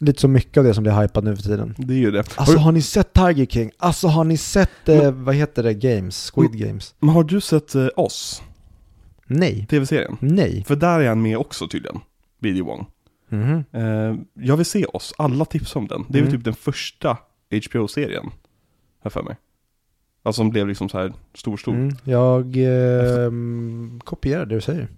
Lite 0.00 0.20
så 0.20 0.28
mycket 0.28 0.56
av 0.56 0.64
det 0.64 0.74
som 0.74 0.82
blir 0.82 1.00
hypat 1.02 1.24
nu 1.24 1.36
för 1.36 1.42
tiden. 1.42 1.74
Det 1.78 1.94
är 1.94 1.98
ju 1.98 2.10
det. 2.10 2.18
Alltså 2.18 2.56
har, 2.56 2.64
har 2.64 2.72
ni 2.72 2.82
sett 2.82 3.12
Tiger 3.12 3.46
King? 3.46 3.70
Alltså 3.78 4.08
har 4.08 4.24
ni 4.24 4.36
sett, 4.36 4.88
eh, 4.88 5.10
vad 5.10 5.34
heter 5.34 5.62
det, 5.62 5.74
Games? 5.74 6.30
Squid 6.34 6.52
Games? 6.58 6.94
du, 7.00 7.06
men 7.06 7.14
har 7.14 7.24
du 7.24 7.40
sett 7.40 7.74
eh, 7.74 7.86
Oss? 7.96 8.42
Nej. 9.26 9.66
TV-serien? 9.70 10.16
Nej. 10.20 10.64
För 10.68 10.76
där 10.76 11.00
är 11.00 11.08
han 11.08 11.22
med 11.22 11.38
också 11.38 11.68
tydligen. 11.68 12.00
B.D. 12.40 12.62
Wong. 12.62 12.86
Mhm. 13.28 13.64
Eh, 13.72 14.16
jag 14.44 14.56
vill 14.56 14.66
se 14.66 14.84
Oss, 14.84 15.14
alla 15.18 15.44
tips 15.44 15.76
om 15.76 15.86
den. 15.88 16.04
Det 16.08 16.18
är 16.18 16.22
väl 16.22 16.28
Mm. 16.28 16.38
typ 16.40 16.44
den 16.44 16.54
första 16.54 17.18
HBO-serien. 17.70 18.30
Jag 19.02 19.12
för 19.12 19.22
mig. 19.22 19.36
Alltså 20.28 20.40
som 20.40 20.50
blev 20.50 20.68
liksom 20.68 20.88
så 20.88 20.98
här 20.98 21.12
stor, 21.34 21.56
stor. 21.56 21.74
Mm. 21.74 21.96
Jag 22.04 22.56
eh, 22.56 23.30
kopierar 24.04 24.46
det 24.46 24.54
du 24.54 24.60
säger. 24.60 24.88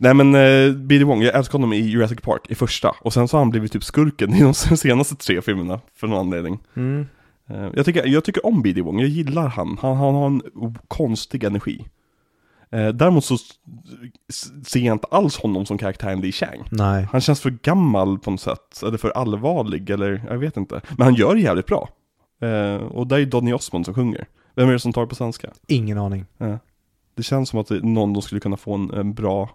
Nej 0.00 0.14
men 0.14 0.34
eh, 0.34 0.72
B.D. 0.72 1.04
Wong, 1.04 1.22
jag 1.22 1.34
älskar 1.34 1.52
honom 1.52 1.72
i 1.72 1.80
Jurassic 1.80 2.20
Park, 2.20 2.42
i 2.48 2.54
första. 2.54 2.94
Och 3.00 3.12
sen 3.12 3.28
så 3.28 3.36
har 3.36 3.44
han 3.44 3.50
blivit 3.50 3.72
typ 3.72 3.84
skurken 3.84 4.34
i 4.34 4.40
de 4.42 4.54
senaste 4.54 5.16
tre 5.16 5.42
filmerna, 5.42 5.80
för 5.94 6.06
någon 6.06 6.18
anledning. 6.18 6.58
Mm. 6.76 7.06
Eh, 7.50 7.68
jag, 7.74 7.84
tycker, 7.84 8.06
jag 8.06 8.24
tycker 8.24 8.46
om 8.46 8.62
B.D. 8.62 8.82
Wong, 8.82 9.00
jag 9.00 9.08
gillar 9.08 9.48
han. 9.48 9.78
Han, 9.80 9.96
han 9.96 10.14
har 10.14 10.26
en 10.26 10.42
konstig 10.88 11.44
energi. 11.44 11.84
Eh, 12.70 12.88
däremot 12.88 13.24
så 13.24 13.36
ser 14.66 14.80
jag 14.80 14.94
inte 14.94 15.08
alls 15.10 15.38
honom 15.38 15.66
som 15.66 15.78
karaktären 15.78 16.20
Li 16.20 16.32
Chang. 16.32 16.68
Nej. 16.70 17.08
Han 17.12 17.20
känns 17.20 17.40
för 17.40 17.50
gammal 17.50 18.18
på 18.18 18.30
något 18.30 18.40
sätt, 18.40 18.82
eller 18.82 18.98
för 18.98 19.10
allvarlig, 19.10 19.90
eller 19.90 20.22
jag 20.28 20.38
vet 20.38 20.56
inte. 20.56 20.80
Men 20.96 21.04
han 21.04 21.14
gör 21.14 21.34
det 21.34 21.40
jävligt 21.40 21.66
bra. 21.66 21.88
Eh, 22.40 22.76
och 22.76 23.06
där 23.06 23.18
är 23.18 23.26
Donny 23.26 23.52
Osmond 23.52 23.84
som 23.84 23.94
sjunger. 23.94 24.26
Vem 24.58 24.68
är 24.68 24.72
det 24.72 24.78
som 24.78 24.92
tar 24.92 25.06
på 25.06 25.14
svenska? 25.14 25.50
Ingen 25.66 25.98
aning. 25.98 26.26
Ja. 26.38 26.58
Det 27.14 27.22
känns 27.22 27.48
som 27.48 27.60
att 27.60 27.66
det 27.66 27.82
någon 27.82 28.12
de 28.12 28.22
skulle 28.22 28.40
kunna 28.40 28.56
få 28.56 28.74
en, 28.74 28.90
en 28.90 29.14
bra... 29.14 29.50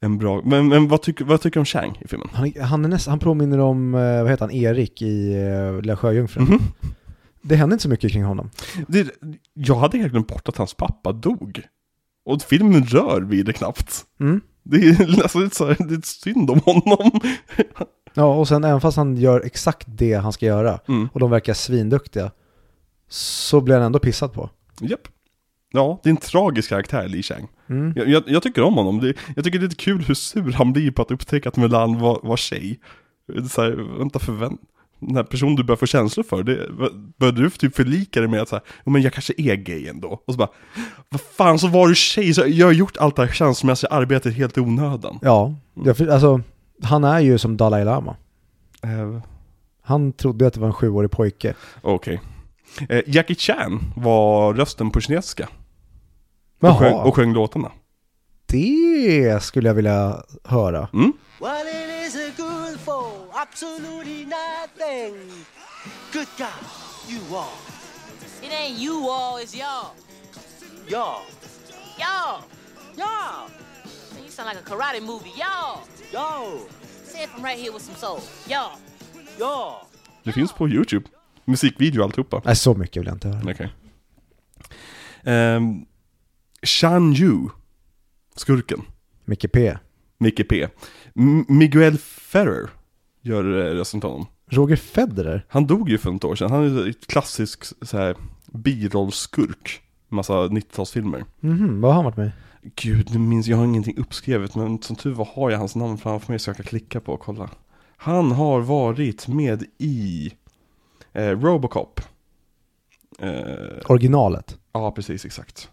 En 0.00 0.18
bra... 0.18 0.42
Men, 0.44 0.68
men 0.68 0.88
vad, 0.88 1.02
tycker, 1.02 1.24
vad 1.24 1.40
tycker 1.40 1.54
du 1.54 1.60
om 1.60 1.64
Chang 1.64 1.98
i 2.04 2.08
filmen? 2.08 2.28
Han, 2.32 2.52
han, 2.60 2.84
är 2.84 2.88
näst, 2.88 3.08
han 3.08 3.18
påminner 3.18 3.58
om, 3.58 3.94
eh, 3.94 4.22
vad 4.22 4.30
heter 4.30 4.44
han, 4.44 4.54
Erik 4.54 5.02
i 5.02 5.36
uh, 5.36 5.80
Lilla 5.80 5.96
Sjöjungfrun. 5.96 6.44
Mhm. 6.44 6.58
Det 7.42 7.56
hände 7.56 7.74
inte 7.74 7.82
så 7.82 7.88
mycket 7.88 8.12
kring 8.12 8.24
honom. 8.24 8.50
Det, 8.86 9.10
jag 9.54 9.74
hade 9.74 9.98
helt 9.98 10.12
glömt 10.12 10.28
bort 10.28 10.48
att 10.48 10.56
hans 10.56 10.74
pappa 10.74 11.12
dog. 11.12 11.62
Och 12.24 12.42
filmen 12.42 12.84
rör 12.84 13.20
vid 13.20 13.46
det 13.46 13.52
knappt. 13.52 14.04
Mm. 14.20 14.40
Det 14.62 14.76
är, 14.76 15.22
alltså, 15.22 15.38
det, 15.38 15.46
är 15.46 15.50
så 15.50 15.66
här, 15.66 15.76
det 15.88 15.94
är 15.94 16.02
synd 16.02 16.50
om 16.50 16.60
honom. 16.60 17.20
Ja, 18.14 18.34
och 18.34 18.48
sen 18.48 18.64
även 18.64 18.80
fast 18.80 18.96
han 18.96 19.16
gör 19.16 19.40
exakt 19.40 19.86
det 19.88 20.14
han 20.14 20.32
ska 20.32 20.46
göra 20.46 20.80
Mm. 20.88 21.08
och 21.12 21.20
de 21.20 21.30
verkar 21.30 21.54
svinduktiga 21.54 22.30
så 23.08 23.60
blir 23.60 23.74
han 23.74 23.84
ändå 23.84 23.98
pissad 23.98 24.32
på. 24.32 24.50
Japp. 24.80 25.08
Ja, 25.72 26.00
det 26.02 26.08
är 26.08 26.10
en 26.10 26.16
tragisk 26.16 26.68
karaktär, 26.68 27.08
Li 27.08 27.22
Chang. 27.22 27.48
Mm. 27.68 27.92
Jag, 27.96 28.08
jag, 28.08 28.22
jag 28.26 28.42
tycker 28.42 28.62
om 28.62 28.74
honom. 28.74 29.00
Det, 29.00 29.14
jag 29.36 29.44
tycker 29.44 29.58
det 29.58 29.64
är 29.64 29.68
lite 29.68 29.84
kul 29.84 30.02
hur 30.02 30.14
sur 30.14 30.52
han 30.52 30.72
blir 30.72 30.90
på 30.90 31.02
att 31.02 31.10
upptäcka 31.10 31.48
att 31.48 31.56
Mulan 31.56 31.98
var, 31.98 32.20
var 32.22 32.36
tjej. 32.36 32.80
Så 33.50 33.62
här, 33.62 33.98
vänta 33.98 34.18
för 34.18 34.32
vem? 34.32 34.58
Den 35.00 35.16
här 35.16 35.22
personen 35.22 35.56
du 35.56 35.62
börjar 35.64 35.76
få 35.76 35.86
känslor 35.86 36.24
för, 36.24 36.42
det, 36.42 36.68
började 37.18 37.42
du 37.42 37.50
typ 37.50 37.76
förlika 37.76 38.20
dig 38.20 38.28
med 38.28 38.40
att 38.42 38.48
så 38.48 38.56
här, 38.56 38.64
"Jo, 38.86 38.92
men 38.92 39.02
jag 39.02 39.12
kanske 39.12 39.32
är 39.36 39.54
gay 39.56 39.86
ändå? 39.88 40.22
Och 40.26 40.32
så 40.34 40.38
bara, 40.38 40.48
vad 41.08 41.20
fan 41.20 41.58
så 41.58 41.68
var 41.68 41.88
du 41.88 41.94
tjej, 41.94 42.34
så 42.34 42.42
jag 42.46 42.66
har 42.66 42.72
gjort 42.72 42.96
allt 42.96 43.16
det 43.16 43.26
här 43.26 43.32
känslomässiga 43.32 43.90
arbetet 43.90 44.34
helt 44.34 44.58
i 44.58 44.60
onödan. 44.60 45.18
Ja, 45.22 45.54
jag, 45.84 46.10
alltså 46.10 46.40
han 46.82 47.04
är 47.04 47.20
ju 47.20 47.38
som 47.38 47.56
Dalai 47.56 47.84
Lama. 47.84 48.16
Eh, 48.82 49.20
Han 49.82 50.12
trodde 50.12 50.46
att 50.46 50.54
det 50.54 50.60
var 50.60 50.66
en 50.66 50.72
sjuårig 50.74 51.10
pojke. 51.10 51.54
Okej. 51.80 52.20
Eh, 52.88 53.02
Jackie 53.06 53.36
Chan 53.36 53.92
var 53.96 54.54
rösten 54.54 54.90
på 54.90 55.00
kinesiska. 55.00 55.48
Och 56.60 56.78
sjöng, 56.78 56.94
och 56.94 57.16
sjöng 57.16 57.32
låtarna. 57.32 57.72
det 58.46 59.42
skulle 59.42 59.68
jag 59.68 59.74
vilja 59.74 60.22
höra. 60.44 60.88
Mm? 60.92 61.12
What 61.40 61.66
it 61.66 62.14
is 62.14 62.36
good 62.36 62.80
for? 62.80 63.12
Absolutely 63.32 64.24
nothing. 64.24 65.14
Good 66.12 66.28
God, 66.38 66.64
you 67.08 67.36
are. 67.36 67.56
It 68.42 68.52
ain't 68.52 68.78
you 68.78 69.10
all, 69.10 69.38
it's 69.42 69.54
y'all. 69.54 69.90
Y'all. 70.88 71.22
Y'all. 71.98 72.42
Y'all. 72.96 73.48
You 74.24 74.30
sound 74.30 74.48
like 74.48 74.58
a 74.58 74.70
karate 74.70 75.00
movie. 75.00 75.32
Y'all. 75.36 75.80
Y'all. 76.12 76.58
Say 77.04 77.22
it 77.24 77.28
from 77.30 77.44
right 77.44 77.58
here 77.58 77.72
with 77.72 77.82
some 77.82 77.96
soul. 77.96 78.20
Y'all. 78.48 78.78
Y'all. 79.38 79.86
Det 80.24 80.32
finns 80.32 80.52
på 80.52 80.68
YouTube. 80.68 81.04
Musikvideo 81.48 82.02
alltihopa. 82.02 82.42
Nej, 82.44 82.56
så 82.56 82.74
mycket 82.74 82.96
vill 83.00 83.06
jag 83.06 83.14
inte 83.16 83.28
höra. 83.28 83.50
Okej. 83.52 83.72
Um, 85.56 85.86
Shan 86.62 87.12
Yu, 87.14 87.48
skurken, 88.36 88.82
Micke 89.24 89.52
P. 89.52 89.76
Micke 90.18 90.48
P. 90.48 90.68
M- 91.16 91.44
Miguel 91.48 91.98
Ferrer 91.98 92.70
gör 93.22 93.44
eh, 93.44 93.74
rösten 93.74 94.00
till 94.00 94.10
honom. 94.10 94.26
Roger 94.50 94.76
Federer. 94.76 95.46
Han 95.48 95.66
dog 95.66 95.88
ju 95.90 95.98
för 95.98 96.14
ett 96.16 96.24
år 96.24 96.36
sedan. 96.36 96.50
Han 96.50 96.78
är 96.78 96.88
ett 96.88 97.06
klassisk 97.06 97.64
så 97.82 97.96
här 97.98 98.16
birollskurk. 98.52 99.80
Massa 100.08 100.32
90-talsfilmer. 100.32 101.24
Mhm, 101.40 101.80
vad 101.80 101.90
har 101.90 101.94
han 101.96 102.04
varit 102.04 102.16
med 102.16 102.30
Gud, 102.74 103.10
nu 103.12 103.18
minns 103.18 103.46
jag 103.46 103.56
har 103.56 103.64
ingenting 103.64 103.98
uppskrivet 103.98 104.54
men 104.54 104.82
som 104.82 104.96
tur 104.96 105.12
var 105.14 105.28
har 105.34 105.50
jag 105.50 105.58
hans 105.58 105.76
namn 105.76 105.98
framför 105.98 106.32
mig 106.32 106.38
så 106.38 106.50
jag 106.50 106.56
kan 106.56 106.66
klicka 106.66 107.00
på 107.00 107.12
och 107.12 107.20
kolla. 107.20 107.50
Han 107.96 108.32
har 108.32 108.60
varit 108.60 109.28
med 109.28 109.64
i 109.78 110.32
eh, 111.12 111.40
Robocop. 111.40 112.00
Eh, 113.18 113.30
Originalet. 113.88 114.58
Ja, 114.72 114.90
precis, 114.90 115.24
exakt. 115.24 115.70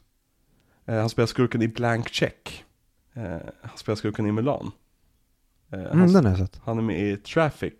Eh, 0.86 0.95
han 0.95 1.09
spelar 1.09 1.27
skurken 1.27 1.61
i 1.61 1.67
Blank 1.67 2.09
Check. 2.09 2.63
Eh, 3.13 3.23
han 3.61 3.77
spelar 3.77 3.95
skurken 3.95 4.27
i 4.27 4.31
Mulan. 4.31 4.71
Mm, 5.71 5.99
han, 5.99 6.13
den 6.13 6.25
har 6.25 6.31
jag 6.31 6.39
sett. 6.39 6.61
han 6.63 6.77
är 6.77 6.81
med 6.81 6.99
i 6.99 7.17
Traffic, 7.17 7.73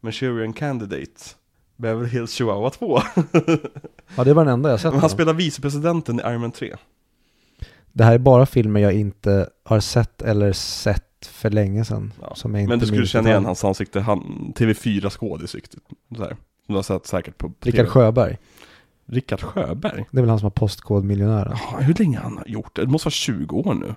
Manchurian 0.00 0.52
Candidate, 0.52 1.20
Beverly 1.76 2.08
Hills 2.08 2.32
Chihuahua 2.32 2.70
2. 2.70 3.00
Ja, 4.16 4.24
det 4.24 4.34
var 4.34 4.44
den 4.44 4.54
enda 4.54 4.70
jag 4.70 4.80
sett. 4.80 4.92
Men 4.92 5.00
han 5.00 5.10
spelar 5.10 5.34
vicepresidenten 5.34 6.20
i 6.20 6.22
Iron 6.22 6.40
Man 6.40 6.52
3. 6.52 6.76
Det 7.92 8.04
här 8.04 8.14
är 8.14 8.18
bara 8.18 8.46
filmer 8.46 8.80
jag 8.80 8.92
inte 8.92 9.50
har 9.64 9.80
sett 9.80 10.22
eller 10.22 10.52
sett 10.52 11.26
för 11.26 11.50
länge 11.50 11.84
sedan. 11.84 12.12
Ja. 12.20 12.34
Som 12.34 12.54
jag 12.54 12.62
inte 12.62 12.68
Men 12.70 12.78
du 12.78 12.86
skulle 12.86 13.06
känna 13.06 13.30
igen 13.30 13.44
hans 13.44 13.64
ansikte, 13.64 14.00
han, 14.00 14.52
TV4 14.56 15.10
skådis 15.10 15.54
riktigt. 15.54 15.80
Så 16.16 16.22
här. 16.22 16.36
Som 16.66 16.72
du 16.72 16.78
har 16.78 16.82
sett 16.82 17.06
säkert 17.06 17.38
på 17.38 17.52
Rickard. 17.60 17.88
Sjöberg. 17.88 18.38
Rickard 19.06 19.40
Sjöberg? 19.40 20.04
Det 20.10 20.18
är 20.18 20.22
väl 20.22 20.30
han 20.30 20.38
som 20.38 20.46
har 20.46 20.50
postkodmiljonären. 20.50 21.56
Ja, 21.72 21.78
hur 21.80 21.94
länge 21.94 22.18
han 22.18 22.36
har 22.36 22.46
gjort 22.46 22.76
det? 22.76 22.82
Det 22.82 22.88
måste 22.90 23.06
vara 23.06 23.12
20 23.12 23.56
år 23.56 23.74
nu. 23.74 23.94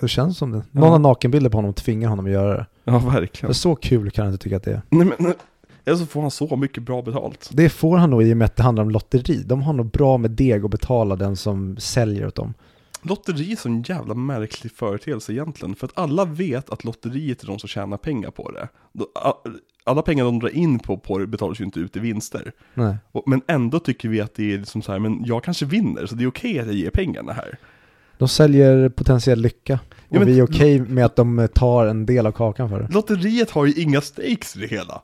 Det 0.00 0.08
känns 0.08 0.38
som 0.38 0.52
det. 0.52 0.62
Ja. 0.72 0.80
Någon 0.80 0.90
har 0.90 0.98
nakenbilder 0.98 1.50
på 1.50 1.58
honom 1.58 1.68
och 1.68 1.76
tvingar 1.76 2.08
honom 2.08 2.26
att 2.26 2.32
göra 2.32 2.56
det. 2.56 2.66
Ja, 2.84 2.98
verkligen. 2.98 3.54
så 3.54 3.74
kul 3.74 4.10
kan 4.10 4.24
jag 4.24 4.34
inte 4.34 4.44
tycka 4.44 4.56
att 4.56 4.62
det 4.64 4.72
är. 4.72 4.82
Nej, 4.88 5.06
men, 5.18 5.34
eller 5.84 5.96
så 5.96 6.06
får 6.06 6.20
han 6.20 6.30
så 6.30 6.56
mycket 6.56 6.82
bra 6.82 7.02
betalt. 7.02 7.50
Det 7.52 7.68
får 7.68 7.96
han 7.96 8.10
nog 8.10 8.22
i 8.22 8.32
och 8.32 8.36
med 8.36 8.44
att 8.44 8.56
det 8.56 8.62
handlar 8.62 8.82
om 8.82 8.90
lotteri. 8.90 9.42
De 9.42 9.62
har 9.62 9.72
nog 9.72 9.86
bra 9.90 10.18
med 10.18 10.30
deg 10.30 10.64
att 10.64 10.70
betala 10.70 11.16
den 11.16 11.36
som 11.36 11.76
säljer 11.76 12.26
åt 12.26 12.34
dem. 12.34 12.54
Lotteri 13.02 13.52
är 13.52 13.56
så 13.56 13.68
en 13.68 13.82
jävla 13.82 14.14
märklig 14.14 14.72
företeelse 14.72 15.32
egentligen. 15.32 15.74
För 15.74 15.86
att 15.86 15.98
alla 15.98 16.24
vet 16.24 16.70
att 16.70 16.84
lotteriet 16.84 17.42
är 17.42 17.46
de 17.46 17.58
som 17.58 17.68
tjänar 17.68 17.96
pengar 17.96 18.30
på 18.30 18.50
det. 18.50 18.68
Alla 19.86 20.02
pengar 20.02 20.24
de 20.24 20.38
drar 20.38 20.48
in 20.48 20.78
på, 20.78 20.96
på 20.96 21.18
det 21.18 21.26
betalas 21.26 21.60
ju 21.60 21.64
inte 21.64 21.80
ut 21.80 21.96
i 21.96 21.98
vinster. 22.00 22.52
Nej. 22.74 22.96
Och, 23.12 23.22
men 23.26 23.42
ändå 23.48 23.78
tycker 23.78 24.08
vi 24.08 24.20
att 24.20 24.34
det 24.34 24.52
är 24.54 24.58
liksom 24.58 24.82
så 24.82 24.92
här, 24.92 24.98
men 24.98 25.24
jag 25.24 25.44
kanske 25.44 25.66
vinner, 25.66 26.06
så 26.06 26.14
det 26.14 26.24
är 26.24 26.28
okej 26.28 26.58
att 26.58 26.66
jag 26.66 26.74
ger 26.74 26.90
pengarna 26.90 27.32
här. 27.32 27.58
De 28.18 28.28
säljer 28.28 28.88
potentiell 28.88 29.40
lycka. 29.40 29.74
Och 29.74 29.96
Ja, 30.08 30.18
men- 30.18 30.28
vi 30.28 30.38
är 30.38 30.42
okej 30.44 30.80
med 30.80 31.04
att 31.04 31.16
de 31.16 31.48
tar 31.54 31.86
en 31.86 32.06
del 32.06 32.26
av 32.26 32.32
kakan 32.32 32.68
för 32.68 32.80
det. 32.80 32.88
Lotteriet 32.94 33.50
har 33.50 33.66
ju 33.66 33.72
inga 33.82 34.00
stakes 34.00 34.56
i 34.56 34.60
det 34.60 34.66
hela. 34.66 35.02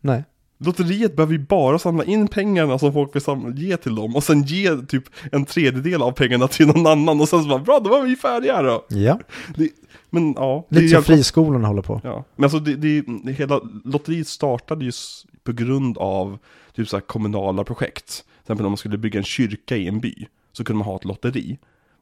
Nej. 0.00 0.24
Lotteriet 0.58 1.16
behöver 1.16 1.32
ju 1.32 1.38
bara 1.38 1.78
samla 1.78 2.04
in 2.04 2.28
pengarna 2.28 2.78
som 2.78 2.92
folk 2.92 3.14
vill 3.14 3.22
samla, 3.22 3.54
ge 3.56 3.76
till 3.76 3.94
dem 3.94 4.16
och 4.16 4.24
sen 4.24 4.42
ge 4.42 4.76
typ 4.76 5.04
en 5.32 5.44
tredjedel 5.44 6.02
av 6.02 6.12
pengarna 6.12 6.48
till 6.48 6.66
någon 6.66 6.86
annan 6.86 7.20
och 7.20 7.28
sen 7.28 7.42
så 7.42 7.48
bara 7.48 7.58
bra, 7.58 7.80
då 7.84 7.90
var 7.90 8.02
vi 8.02 8.16
färdiga 8.16 8.62
då. 8.62 8.84
Ja. 8.88 9.18
Det, 9.56 9.68
men 10.16 10.34
ja, 10.36 10.66
Lite 10.68 10.88
som 10.88 11.02
friskolorna 11.02 11.68
håller 11.68 11.82
på. 11.82 12.00
Ja, 12.04 12.24
men 12.36 12.44
alltså 12.44 12.58
det, 12.58 12.76
det, 12.76 13.04
det 13.24 13.32
hela 13.32 13.60
lotteriet 13.84 14.28
startade 14.28 14.84
ju 14.84 14.92
på 15.44 15.52
grund 15.52 15.98
av 15.98 16.38
typ 16.74 16.88
så 16.88 17.00
kommunala 17.00 17.64
projekt. 17.64 18.06
Till 18.06 18.42
exempel 18.42 18.66
om 18.66 18.72
man 18.72 18.76
skulle 18.76 18.98
bygga 18.98 19.18
en 19.18 19.24
kyrka 19.24 19.76
i 19.76 19.88
en 19.88 20.00
by, 20.00 20.26
så 20.52 20.64
kunde 20.64 20.78
man 20.78 20.86
ha 20.86 20.96
ett 20.96 21.04
lotteri. 21.04 21.58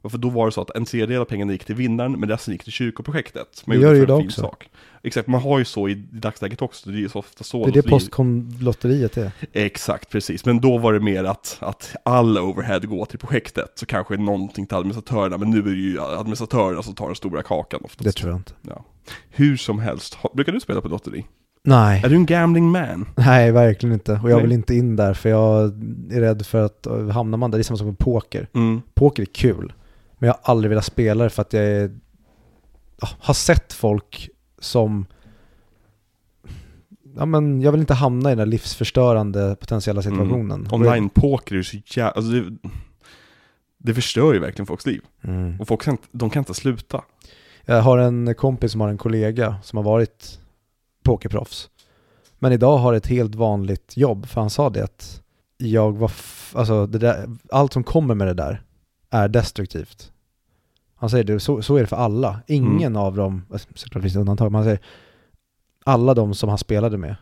För 0.09 0.17
då 0.17 0.29
var 0.29 0.45
det 0.45 0.51
så 0.51 0.61
att 0.61 0.69
en 0.75 0.85
tredjedel 0.85 1.21
av 1.21 1.25
pengarna 1.25 1.51
gick 1.51 1.63
till 1.65 1.75
vinnaren, 1.75 2.11
men 2.11 2.29
resten 2.29 2.53
gick 2.53 2.63
till 2.63 2.73
kyrkoprojektet. 2.73 3.63
Det 3.65 3.75
gör 3.75 3.93
det 3.93 3.97
för 3.97 4.03
idag 4.03 4.25
också. 4.25 4.41
Sak. 4.41 4.69
Exakt, 5.05 5.27
man 5.27 5.41
har 5.41 5.59
ju 5.59 5.65
så 5.65 5.89
i 5.89 5.95
dagsläget 6.11 6.61
också, 6.61 6.89
det 6.89 6.97
är 6.97 6.99
ju 6.99 7.09
så 7.09 7.19
ofta 7.19 7.43
så. 7.43 7.65
Det 7.65 7.71
är 7.71 7.83
det 7.83 7.89
Postkom-lotteriet 7.89 9.17
är. 9.17 9.31
Exakt, 9.53 10.09
precis. 10.09 10.45
Men 10.45 10.61
då 10.61 10.77
var 10.77 10.93
det 10.93 10.99
mer 10.99 11.23
att, 11.23 11.57
att 11.59 11.95
all 12.03 12.37
overhead 12.37 12.79
går 12.79 13.05
till 13.05 13.19
projektet, 13.19 13.71
så 13.75 13.85
kanske 13.85 14.17
någonting 14.17 14.67
till 14.67 14.77
administratörerna, 14.77 15.37
men 15.37 15.49
nu 15.49 15.59
är 15.59 15.63
det 15.63 15.71
ju 15.71 16.01
administratörerna 16.01 16.83
som 16.83 16.95
tar 16.95 17.05
den 17.05 17.15
stora 17.15 17.43
kakan 17.43 17.81
oftast. 17.83 18.03
Det 18.03 18.11
tror 18.11 18.29
jag 18.29 18.39
inte. 18.39 18.53
Ja. 18.61 18.85
Hur 19.29 19.57
som 19.57 19.79
helst, 19.79 20.17
brukar 20.33 20.51
du 20.51 20.59
spela 20.59 20.81
på 20.81 20.87
lotteri? 20.87 21.25
Nej. 21.63 22.01
Är 22.05 22.09
du 22.09 22.15
en 22.15 22.25
gambling 22.25 22.71
man? 22.71 23.07
Nej, 23.15 23.51
verkligen 23.51 23.93
inte. 23.93 24.19
Och 24.23 24.29
jag 24.29 24.35
Nej. 24.35 24.41
vill 24.41 24.51
inte 24.51 24.75
in 24.75 24.95
där 24.95 25.13
för 25.13 25.29
jag 25.29 25.63
är 26.11 26.21
rädd 26.21 26.45
för 26.45 26.61
att 26.61 26.87
uh, 26.87 27.09
hamnar 27.09 27.37
man 27.37 27.51
där, 27.51 27.57
det 27.57 27.61
är 27.61 27.63
samma 27.63 27.77
sak 27.77 27.85
med 27.85 27.97
poker. 27.97 28.49
Mm. 28.53 28.81
Poker 28.93 29.23
är 29.23 29.27
kul, 29.27 29.73
men 30.17 30.27
jag 30.27 30.33
har 30.33 30.53
aldrig 30.53 30.69
velat 30.69 30.85
spela 30.85 31.23
det 31.23 31.29
för 31.29 31.41
att 31.41 31.53
jag 31.53 31.63
är, 31.63 31.99
har 32.99 33.33
sett 33.33 33.73
folk 33.73 34.29
som 34.59 35.05
Ja 37.17 37.25
men 37.25 37.61
jag 37.61 37.71
vill 37.71 37.81
inte 37.81 37.93
hamna 37.93 38.29
i 38.29 38.31
den 38.31 38.37
där 38.37 38.45
livsförstörande 38.45 39.55
potentiella 39.59 40.01
situationen. 40.01 40.67
Online-poker 40.71 41.55
är 41.55 41.63
så 41.63 41.77
jävla... 41.85 42.11
Alltså 42.11 42.31
det, 42.31 42.57
det 43.77 43.93
förstör 43.93 44.33
ju 44.33 44.39
verkligen 44.39 44.65
folks 44.65 44.85
liv. 44.85 45.01
Mm. 45.21 45.61
Och 45.61 45.67
folk 45.67 45.81
kan, 45.81 45.97
de 46.11 46.29
kan 46.29 46.41
inte 46.41 46.53
sluta. 46.53 47.03
Jag 47.65 47.81
har 47.81 47.97
en 47.97 48.35
kompis 48.35 48.71
som 48.71 48.81
har 48.81 48.89
en 48.89 48.97
kollega 48.97 49.55
som 49.63 49.77
har 49.77 49.83
varit 49.83 50.39
pokerproffs. 51.03 51.69
Men 52.39 52.51
idag 52.51 52.77
har 52.77 52.93
ett 52.93 53.07
helt 53.07 53.35
vanligt 53.35 53.97
jobb, 53.97 54.25
för 54.25 54.41
han 54.41 54.49
sa 54.49 54.69
det 54.69 54.83
att 54.83 55.21
jag 55.57 55.97
var, 55.97 56.11
alltså 56.53 56.87
där, 56.87 57.29
allt 57.51 57.73
som 57.73 57.83
kommer 57.83 58.15
med 58.15 58.27
det 58.27 58.33
där 58.33 58.61
är 59.09 59.27
destruktivt. 59.27 60.11
Han 60.95 61.09
säger 61.09 61.23
det, 61.23 61.39
så, 61.39 61.61
så 61.61 61.75
är 61.75 61.81
det 61.81 61.87
för 61.87 61.95
alla. 61.95 62.39
Ingen 62.47 62.95
av 62.95 63.15
dem, 63.15 63.45
alltså, 63.51 63.67
såklart 63.75 64.01
finns 64.01 64.13
det 64.13 64.19
undantag, 64.19 64.51
men 64.51 64.55
han 64.55 64.65
säger 64.65 64.79
alla 65.83 66.13
de 66.13 66.33
som 66.33 66.49
han 66.49 66.57
spelade 66.57 66.97
med, 66.97 67.15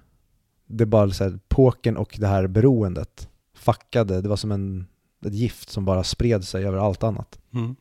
det 0.68 0.84
är 0.84 0.86
bara 0.86 1.10
så 1.10 1.24
här, 1.24 1.40
pokern 1.48 1.98
och 1.98 2.16
det 2.20 2.28
här 2.28 2.48
beroendet 2.48 3.30
fuckade, 3.54 4.22
det 4.22 4.30
var 4.30 4.36
som 4.36 4.52
en, 4.52 4.88
ett 5.26 5.34
gift 5.34 5.70
som 5.70 5.86
bara 5.86 6.04
spred 6.04 6.44
sig 6.44 6.66
över 6.66 6.78
allt 6.78 7.04
annat. 7.04 7.40
Mm. 7.54 7.76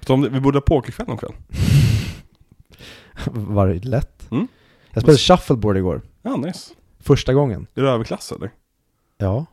Så 0.00 0.14
om 0.14 0.20
det, 0.20 0.28
vi 0.28 0.40
borde 0.40 0.56
ha 0.56 0.62
pokerkväll 0.62 1.06
någon 1.06 1.18
kväll. 1.18 1.32
var 3.32 3.68
det 3.68 3.84
lätt? 3.84 4.30
Mm. 4.30 4.48
Jag 4.92 5.02
spelade 5.02 5.18
shuffleboard 5.18 5.76
igår. 5.76 6.02
Ja, 6.22 6.36
nice. 6.36 6.74
Första 6.98 7.34
gången. 7.34 7.66
Är 7.74 7.82
du 7.82 7.88
överklass 7.90 8.32
eller? 8.32 8.50
Ja. 9.16 9.46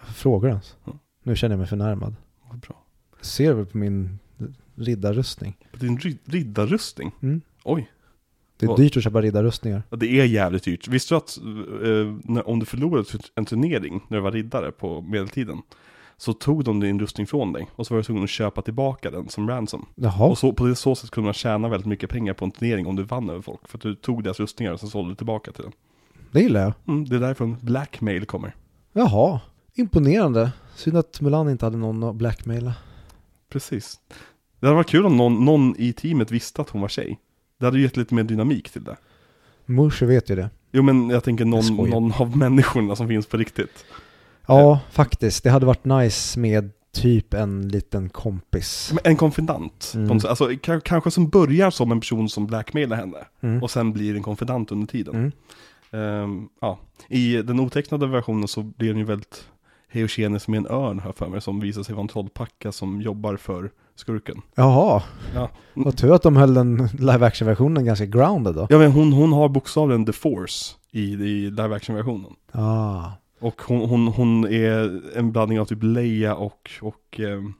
Varför 0.00 0.14
frågar 0.14 0.48
du 0.48 0.52
ens? 0.52 0.76
Mm. 0.86 0.98
Nu 1.22 1.36
känner 1.36 1.52
jag 1.52 1.58
mig 1.58 1.68
förnärmad. 1.68 2.14
Vad 2.48 2.58
bra. 2.58 2.82
Ser 3.20 3.52
väl 3.52 3.66
på 3.66 3.78
min 3.78 4.18
riddarrustning. 4.80 5.56
På 5.72 5.76
din 5.78 5.98
rid- 5.98 6.18
riddarrustning? 6.24 7.12
Mm. 7.22 7.40
Oj. 7.64 7.90
Det 8.56 8.66
är 8.66 8.68
Vad? 8.68 8.76
dyrt 8.76 8.96
att 8.96 9.02
köpa 9.04 9.20
riddarrustningar. 9.22 9.82
Ja, 9.90 9.96
det 9.96 10.06
är 10.20 10.24
jävligt 10.24 10.64
dyrt. 10.64 10.88
Visste 10.88 11.14
du 11.14 11.18
att 11.18 11.38
eh, 11.38 12.16
när, 12.24 12.48
om 12.48 12.58
du 12.58 12.66
förlorade 12.66 13.04
en 13.34 13.44
turnering 13.44 14.00
när 14.08 14.16
du 14.16 14.22
var 14.22 14.32
riddare 14.32 14.72
på 14.72 15.00
medeltiden 15.00 15.62
så 16.16 16.32
tog 16.32 16.64
de 16.64 16.80
din 16.80 17.00
rustning 17.00 17.26
från 17.26 17.52
dig 17.52 17.68
och 17.76 17.86
så 17.86 17.94
var 17.94 17.98
du 17.98 18.04
tvungen 18.04 18.24
att 18.24 18.30
köpa 18.30 18.62
tillbaka 18.62 19.10
den 19.10 19.28
som 19.28 19.48
ransom. 19.48 19.86
Jaha. 19.94 20.26
Och 20.26 20.38
så, 20.38 20.52
på 20.52 20.66
det 20.66 20.74
så 20.74 20.94
sätt 20.94 21.10
kunde 21.10 21.24
man 21.26 21.34
tjäna 21.34 21.68
väldigt 21.68 21.86
mycket 21.86 22.10
pengar 22.10 22.34
på 22.34 22.44
en 22.44 22.50
turnering 22.50 22.86
om 22.86 22.96
du 22.96 23.02
vann 23.02 23.30
över 23.30 23.40
folk. 23.42 23.68
För 23.68 23.78
att 23.78 23.82
du 23.82 23.94
tog 23.94 24.24
deras 24.24 24.40
rustningar 24.40 24.72
och 24.72 24.80
sen 24.80 24.88
sålde 24.88 25.10
du 25.10 25.14
tillbaka 25.14 25.52
till 25.52 25.62
den. 25.62 25.72
Det 26.30 26.40
gillar 26.40 26.60
jag. 26.60 26.72
Mm, 26.88 27.04
det 27.08 27.16
är 27.16 27.20
därifrån 27.20 27.56
blackmail 27.60 28.24
kommer. 28.26 28.54
Jaha. 28.92 29.40
Imponerande. 29.74 30.52
Synd 30.74 30.96
att 30.96 31.20
Mulan 31.20 31.48
inte 31.50 31.66
hade 31.66 31.76
någon 31.76 32.02
att 32.04 32.14
blackmaila. 32.16 32.74
Precis. 33.48 34.00
Det 34.60 34.66
hade 34.66 34.76
varit 34.76 34.88
kul 34.88 35.06
om 35.06 35.16
någon, 35.16 35.44
någon 35.44 35.74
i 35.78 35.92
teamet 35.92 36.30
visste 36.30 36.62
att 36.62 36.70
hon 36.70 36.80
var 36.80 36.88
tjej. 36.88 37.18
Det 37.58 37.64
hade 37.64 37.76
ju 37.78 37.82
gett 37.82 37.96
lite 37.96 38.14
mer 38.14 38.22
dynamik 38.22 38.70
till 38.70 38.84
det. 38.84 38.96
Mushu 39.66 40.06
vet 40.06 40.30
ju 40.30 40.36
det. 40.36 40.50
Jo 40.72 40.82
men 40.82 41.10
jag 41.10 41.24
tänker 41.24 41.44
Jag 41.44 41.48
någon, 41.50 41.62
skojar. 41.62 41.90
någon 41.90 42.12
av 42.12 42.36
människorna 42.36 42.96
som 42.96 43.08
finns 43.08 43.26
på 43.26 43.36
riktigt. 43.36 43.84
Ja, 44.46 44.80
faktiskt. 44.90 45.44
Det 45.44 45.50
hade 45.50 45.66
varit 45.66 45.84
nice 45.84 46.38
med 46.40 46.70
typ 46.92 47.34
en 47.34 47.68
liten 47.68 48.08
kompis. 48.08 48.92
En 49.04 49.16
konfidant. 49.16 49.92
Mm. 49.94 50.10
Alltså, 50.12 50.48
ka- 50.50 50.80
kanske 50.80 51.10
som 51.10 51.28
börjar 51.28 51.70
som 51.70 51.92
en 51.92 52.00
person 52.00 52.28
som 52.28 52.46
blackmailar 52.46 52.96
henne. 52.96 53.18
Mm. 53.40 53.62
Och 53.62 53.70
sen 53.70 53.92
blir 53.92 54.16
en 54.16 54.22
konfidant 54.22 54.72
under 54.72 54.86
tiden. 54.86 55.14
Mm. 55.14 55.32
Ehm, 55.92 56.48
ja. 56.60 56.78
I 57.08 57.36
den 57.42 57.60
otecknade 57.60 58.06
versionen 58.06 58.48
så 58.48 58.62
blir 58.62 58.88
den 58.88 58.98
ju 58.98 59.04
väldigt 59.04 59.44
Heogenes 59.90 60.48
med 60.48 60.58
en 60.58 60.66
örn 60.66 60.98
här 61.00 61.12
för 61.12 61.28
mig. 61.28 61.40
Som 61.40 61.60
visar 61.60 61.82
sig 61.82 61.94
vara 61.94 62.02
en 62.02 62.08
trollpacka 62.08 62.72
som 62.72 63.00
jobbar 63.02 63.36
för 63.36 63.70
skurken. 63.94 64.42
Jaha. 64.54 65.02
Ja, 65.34 65.48
Vad 65.74 65.96
tur 65.96 66.14
att 66.14 66.22
de 66.22 66.36
höll 66.36 66.54
den 66.54 66.88
live 66.98 67.26
action-versionen 67.26 67.84
ganska 67.84 68.06
grounded 68.06 68.54
då. 68.54 68.66
ja 68.70 68.78
men 68.78 68.92
hon, 68.92 69.12
hon 69.12 69.32
har 69.32 69.48
bokstavligen 69.48 70.06
the 70.06 70.12
force 70.12 70.74
i, 70.90 71.02
i 71.12 71.50
live 71.50 71.76
action 71.76 71.96
versionen. 71.96 72.32
Ah. 72.52 73.04
Och 73.40 73.62
hon, 73.66 73.88
hon, 73.88 74.08
hon 74.08 74.44
är 74.44 75.00
en 75.18 75.32
blandning 75.32 75.60
av 75.60 75.64
typ 75.64 75.82
Leia 75.82 76.34
och, 76.34 76.70
och 76.82 77.20
ehm, 77.20 77.54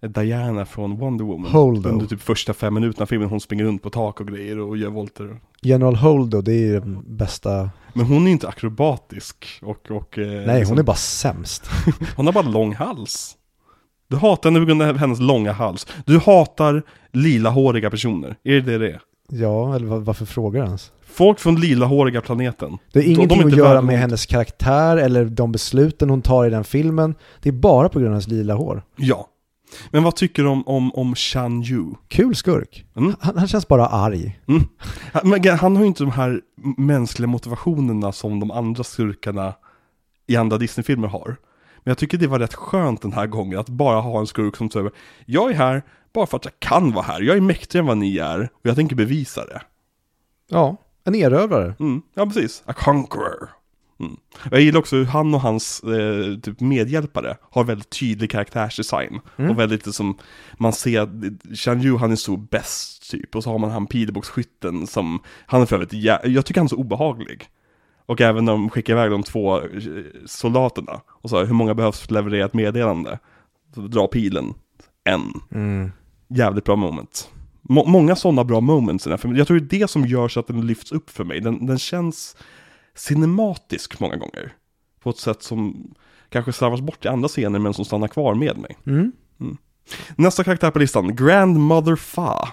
Diana 0.00 0.66
från 0.66 0.96
Wonder 0.96 1.24
Woman. 1.24 1.50
Holdo. 1.50 1.88
Under 1.88 2.06
typ 2.06 2.20
första 2.22 2.52
fem 2.54 2.74
minuterna 2.74 3.02
av 3.02 3.06
filmen, 3.06 3.28
hon 3.28 3.40
springer 3.40 3.64
runt 3.64 3.82
på 3.82 3.90
tak 3.90 4.20
och 4.20 4.28
grejer 4.28 4.58
och 4.58 4.76
gör 4.76 4.90
volter. 4.90 5.40
General 5.62 5.96
Holdo, 5.96 6.40
det 6.40 6.52
är 6.52 6.66
ju 6.66 6.80
den 6.80 7.16
bästa. 7.16 7.70
Men 7.92 8.06
hon 8.06 8.26
är 8.26 8.30
inte 8.30 8.48
akrobatisk 8.48 9.58
och, 9.62 9.90
och 9.90 10.18
eh, 10.18 10.26
Nej, 10.46 10.58
liksom- 10.58 10.72
hon 10.72 10.78
är 10.78 10.82
bara 10.82 10.96
sämst. 10.96 11.70
hon 12.16 12.26
har 12.26 12.32
bara 12.32 12.48
lång 12.48 12.74
hals. 12.74 13.36
Du 14.08 14.16
hatar 14.16 14.50
henne 14.50 14.60
på 14.60 14.66
grund 14.66 14.82
av 14.82 14.96
hennes 14.96 15.20
långa 15.20 15.52
hals. 15.52 15.86
Du 16.06 16.18
hatar 16.18 16.82
lilahåriga 17.12 17.90
personer. 17.90 18.36
Är 18.44 18.60
det 18.60 18.78
det? 18.78 19.00
Ja, 19.28 19.74
eller 19.76 19.86
var- 19.86 19.98
varför 19.98 20.24
frågar 20.26 20.60
du 20.60 20.66
ens? 20.66 20.92
Folk 21.06 21.38
från 21.38 21.60
lilahåriga 21.60 22.20
planeten. 22.20 22.78
Det 22.92 22.98
är 22.98 23.02
De- 23.02 23.08
de 23.14 23.20
är 23.20 23.24
ingenting 23.24 23.46
att 23.52 23.56
göra 23.56 23.82
med 23.82 23.98
hennes 23.98 24.26
karaktär 24.26 24.96
eller 24.96 25.24
de 25.24 25.52
besluten 25.52 26.10
hon 26.10 26.22
tar 26.22 26.46
i 26.46 26.50
den 26.50 26.64
filmen. 26.64 27.14
Det 27.42 27.48
är 27.48 27.52
bara 27.52 27.88
på 27.88 27.98
grund 27.98 28.08
av 28.08 28.12
hennes 28.12 28.28
lila 28.28 28.54
hår. 28.54 28.82
Ja. 28.96 29.26
Men 29.90 30.02
vad 30.02 30.16
tycker 30.16 30.42
du 30.42 30.48
om, 30.48 30.68
om, 30.68 30.92
om 30.94 31.14
Shan 31.14 31.62
Yu? 31.62 31.84
Kul 32.08 32.34
skurk. 32.34 32.84
Mm. 32.96 33.14
Han, 33.20 33.38
han 33.38 33.48
känns 33.48 33.68
bara 33.68 33.86
arg. 33.86 34.40
Mm. 34.48 34.62
Han- 35.12 35.58
han 35.58 35.76
har 35.76 35.82
ju 35.82 35.88
inte 35.88 36.02
de 36.02 36.10
här 36.12 36.40
mänskliga 36.76 37.26
motivationerna 37.26 38.12
som 38.12 38.40
de 38.40 38.50
andra 38.50 38.84
skurkarna 38.84 39.54
i 40.26 40.36
andra 40.36 40.58
Disney-filmer 40.58 41.08
har. 41.08 41.36
Men 41.84 41.90
jag 41.90 41.98
tycker 41.98 42.18
det 42.18 42.26
var 42.26 42.38
rätt 42.38 42.54
skönt 42.54 43.02
den 43.02 43.12
här 43.12 43.26
gången 43.26 43.58
att 43.58 43.68
bara 43.68 44.00
ha 44.00 44.20
en 44.20 44.26
skurk 44.26 44.56
som 44.56 44.70
säger 44.70 44.90
Jag 45.26 45.50
är 45.50 45.54
här 45.54 45.82
bara 46.12 46.26
för 46.26 46.36
att 46.36 46.44
jag 46.44 46.54
kan 46.58 46.92
vara 46.92 47.04
här, 47.04 47.20
jag 47.20 47.36
är 47.36 47.40
mäktigare 47.40 47.82
än 47.82 47.86
vad 47.86 47.98
ni 47.98 48.18
är 48.18 48.40
och 48.42 48.60
jag 48.62 48.76
tänker 48.76 48.96
bevisa 48.96 49.44
det. 49.44 49.60
Ja, 50.50 50.76
en 51.04 51.14
erövrare. 51.14 51.74
Mm, 51.80 52.02
ja 52.14 52.26
precis, 52.26 52.62
a 52.66 52.72
conqueror. 52.72 53.50
Mm. 54.00 54.16
Jag 54.50 54.60
gillar 54.60 54.78
också 54.78 54.96
hur 54.96 55.04
han 55.04 55.34
och 55.34 55.40
hans 55.40 55.82
eh, 55.82 56.38
typ 56.38 56.60
medhjälpare 56.60 57.36
har 57.50 57.64
väldigt 57.64 57.90
tydlig 57.90 58.30
karaktärsdesign. 58.30 59.20
Mm. 59.36 59.50
Och 59.50 59.58
väldigt 59.58 59.94
som, 59.94 60.18
man 60.58 60.72
ser 60.72 61.08
Shan 61.56 61.82
Yu 61.82 61.96
han 61.96 62.12
är 62.12 62.16
så 62.16 62.36
bäst 62.36 63.10
typ. 63.10 63.36
Och 63.36 63.44
så 63.44 63.50
har 63.50 63.58
man 63.58 63.70
han 63.70 63.86
pilbågsskytten 63.86 64.86
som, 64.86 65.20
han 65.46 65.62
är 65.62 65.66
för 65.66 65.76
övrigt, 65.76 65.92
jag 66.24 66.46
tycker 66.46 66.60
han 66.60 66.66
är 66.66 66.68
så 66.68 66.76
obehaglig. 66.76 67.48
Och 68.06 68.20
även 68.20 68.44
när 68.44 68.52
de 68.52 68.70
skickar 68.70 68.92
iväg 68.92 69.10
de 69.10 69.22
två 69.22 69.58
eh, 69.58 69.64
soldaterna. 70.26 71.00
Och 71.08 71.30
så 71.30 71.44
hur 71.44 71.54
många 71.54 71.74
behövs 71.74 72.00
för 72.00 72.06
att 72.06 72.10
leverera 72.10 72.46
ett 72.46 72.54
meddelande? 72.54 73.18
Så 73.74 73.80
dra 73.80 74.06
pilen, 74.06 74.54
en. 75.04 75.32
Mm. 75.50 75.92
Jävligt 76.28 76.64
bra 76.64 76.76
moment. 76.76 77.30
Må- 77.62 77.86
många 77.86 78.16
sådana 78.16 78.44
bra 78.44 78.60
moments 78.60 79.06
i 79.06 79.08
den 79.08 79.12
här 79.12 79.18
filmen. 79.18 79.38
Jag 79.38 79.46
tror 79.46 79.60
det 79.60 79.76
är 79.76 79.80
det 79.80 79.88
som 79.88 80.06
gör 80.06 80.28
så 80.28 80.40
att 80.40 80.46
den 80.46 80.66
lyfts 80.66 80.92
upp 80.92 81.10
för 81.10 81.24
mig. 81.24 81.40
Den, 81.40 81.66
den 81.66 81.78
känns 81.78 82.36
cinematisk 82.94 84.00
många 84.00 84.16
gånger. 84.16 84.52
På 85.02 85.10
ett 85.10 85.18
sätt 85.18 85.42
som 85.42 85.94
kanske 86.28 86.52
slarvas 86.52 86.80
bort 86.80 87.04
i 87.04 87.08
andra 87.08 87.28
scener 87.28 87.58
men 87.58 87.74
som 87.74 87.84
stannar 87.84 88.08
kvar 88.08 88.34
med 88.34 88.58
mig. 88.58 88.76
Mm. 88.86 89.12
Nästa 90.16 90.44
karaktär 90.44 90.70
på 90.70 90.78
listan, 90.78 91.16
Grandmother 91.16 91.96
Fa. 91.96 92.48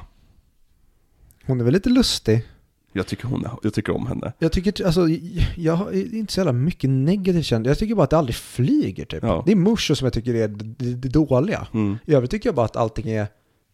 Hon 1.45 1.59
är 1.59 1.63
väl 1.63 1.73
lite 1.73 1.89
lustig. 1.89 2.45
Jag 2.93 3.07
tycker, 3.07 3.27
hon 3.27 3.45
är, 3.45 3.51
jag 3.63 3.73
tycker 3.73 3.95
om 3.95 4.07
henne. 4.07 4.33
Jag 4.39 4.51
tycker, 4.51 4.85
alltså, 4.85 5.07
jag 5.55 5.75
har 5.75 6.15
inte 6.15 6.33
så 6.33 6.39
jävla 6.39 6.51
mycket 6.53 6.89
negativt 6.89 7.45
känt. 7.45 7.67
Jag 7.67 7.77
tycker 7.77 7.95
bara 7.95 8.03
att 8.03 8.09
det 8.09 8.17
aldrig 8.17 8.35
flyger 8.35 9.05
typ. 9.05 9.23
Ja. 9.23 9.43
Det 9.45 9.51
är 9.51 9.55
Musho 9.55 9.95
som 9.95 10.05
jag 10.05 10.13
tycker 10.13 10.33
är 10.35 10.47
det, 10.47 10.93
det 10.95 11.09
dåliga. 11.09 11.67
Mm. 11.73 11.97
I 12.05 12.13
övrigt 12.13 12.31
tycker 12.31 12.49
jag 12.49 12.55
bara 12.55 12.65
att 12.65 12.75
allting 12.75 13.09
är 13.09 13.27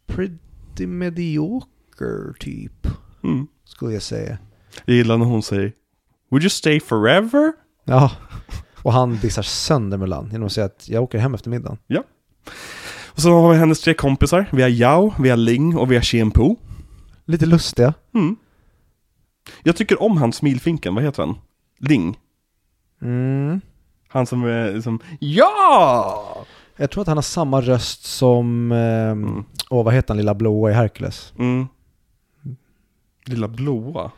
pretty 0.06 0.88
mediocre 0.88 2.34
typ, 2.40 2.88
Mm. 3.24 3.48
skulle 3.66 3.94
jag 3.94 4.02
säga. 4.02 4.38
Jag 4.86 4.96
gillar 4.96 5.18
när 5.18 5.26
hon 5.26 5.44
säger 5.44 5.74
Would 6.34 6.44
you 6.44 6.50
stay 6.50 6.80
forever? 6.80 7.54
Ja, 7.86 8.12
och 8.82 8.94
han 8.94 9.18
dissar 9.18 9.42
sönder 9.42 9.98
Mulan 9.98 10.30
genom 10.32 10.46
att 10.46 10.52
säga 10.52 10.66
att 10.66 10.90
jag 10.90 11.04
åker 11.04 11.18
hem 11.20 11.34
efter 11.34 11.50
middagen. 11.50 11.78
Och 13.08 13.20
så 13.22 13.42
har 13.42 13.52
vi 13.52 13.58
hennes 13.58 13.82
tre 13.82 13.94
kompisar. 13.94 14.46
Vi 14.52 14.62
har 14.62 14.70
Yao, 14.70 15.14
vi 15.20 15.30
har 15.30 15.38
Ling 15.38 15.78
och 15.78 15.92
vi 15.92 15.96
har 15.96 16.02
Chien 16.02 16.32
Po. 16.32 16.56
Lite 17.26 17.46
lustiga. 17.46 17.94
Mm. 18.14 18.36
Jag 19.64 19.76
tycker 19.76 20.02
om 20.04 20.18
han 20.18 20.34
smilfinken, 20.34 20.96
vad 20.96 21.04
heter 21.04 21.24
han? 21.24 21.36
Ling. 21.80 22.20
Mm. 23.02 23.62
Han 24.08 24.26
som 24.26 24.44
är 24.44 24.74
liksom 24.74 25.00
Ja! 25.20 26.46
Jag 26.78 26.92
tror 26.92 27.02
att 27.02 27.08
han 27.08 27.18
har 27.18 27.22
samma 27.22 27.62
röst 27.62 28.06
som, 28.06 28.72
eh, 28.72 28.78
Mm. 29.12 29.44
åh 29.70 29.86
vad 29.86 29.94
heter 29.94 30.08
han, 30.10 30.18
lilla 30.18 30.34
blåa 30.36 30.72
i 30.72 30.74
Hercules? 30.74 31.34
Mm. 31.40 31.68
Lilla 33.26 33.48
blåa. 33.48 34.12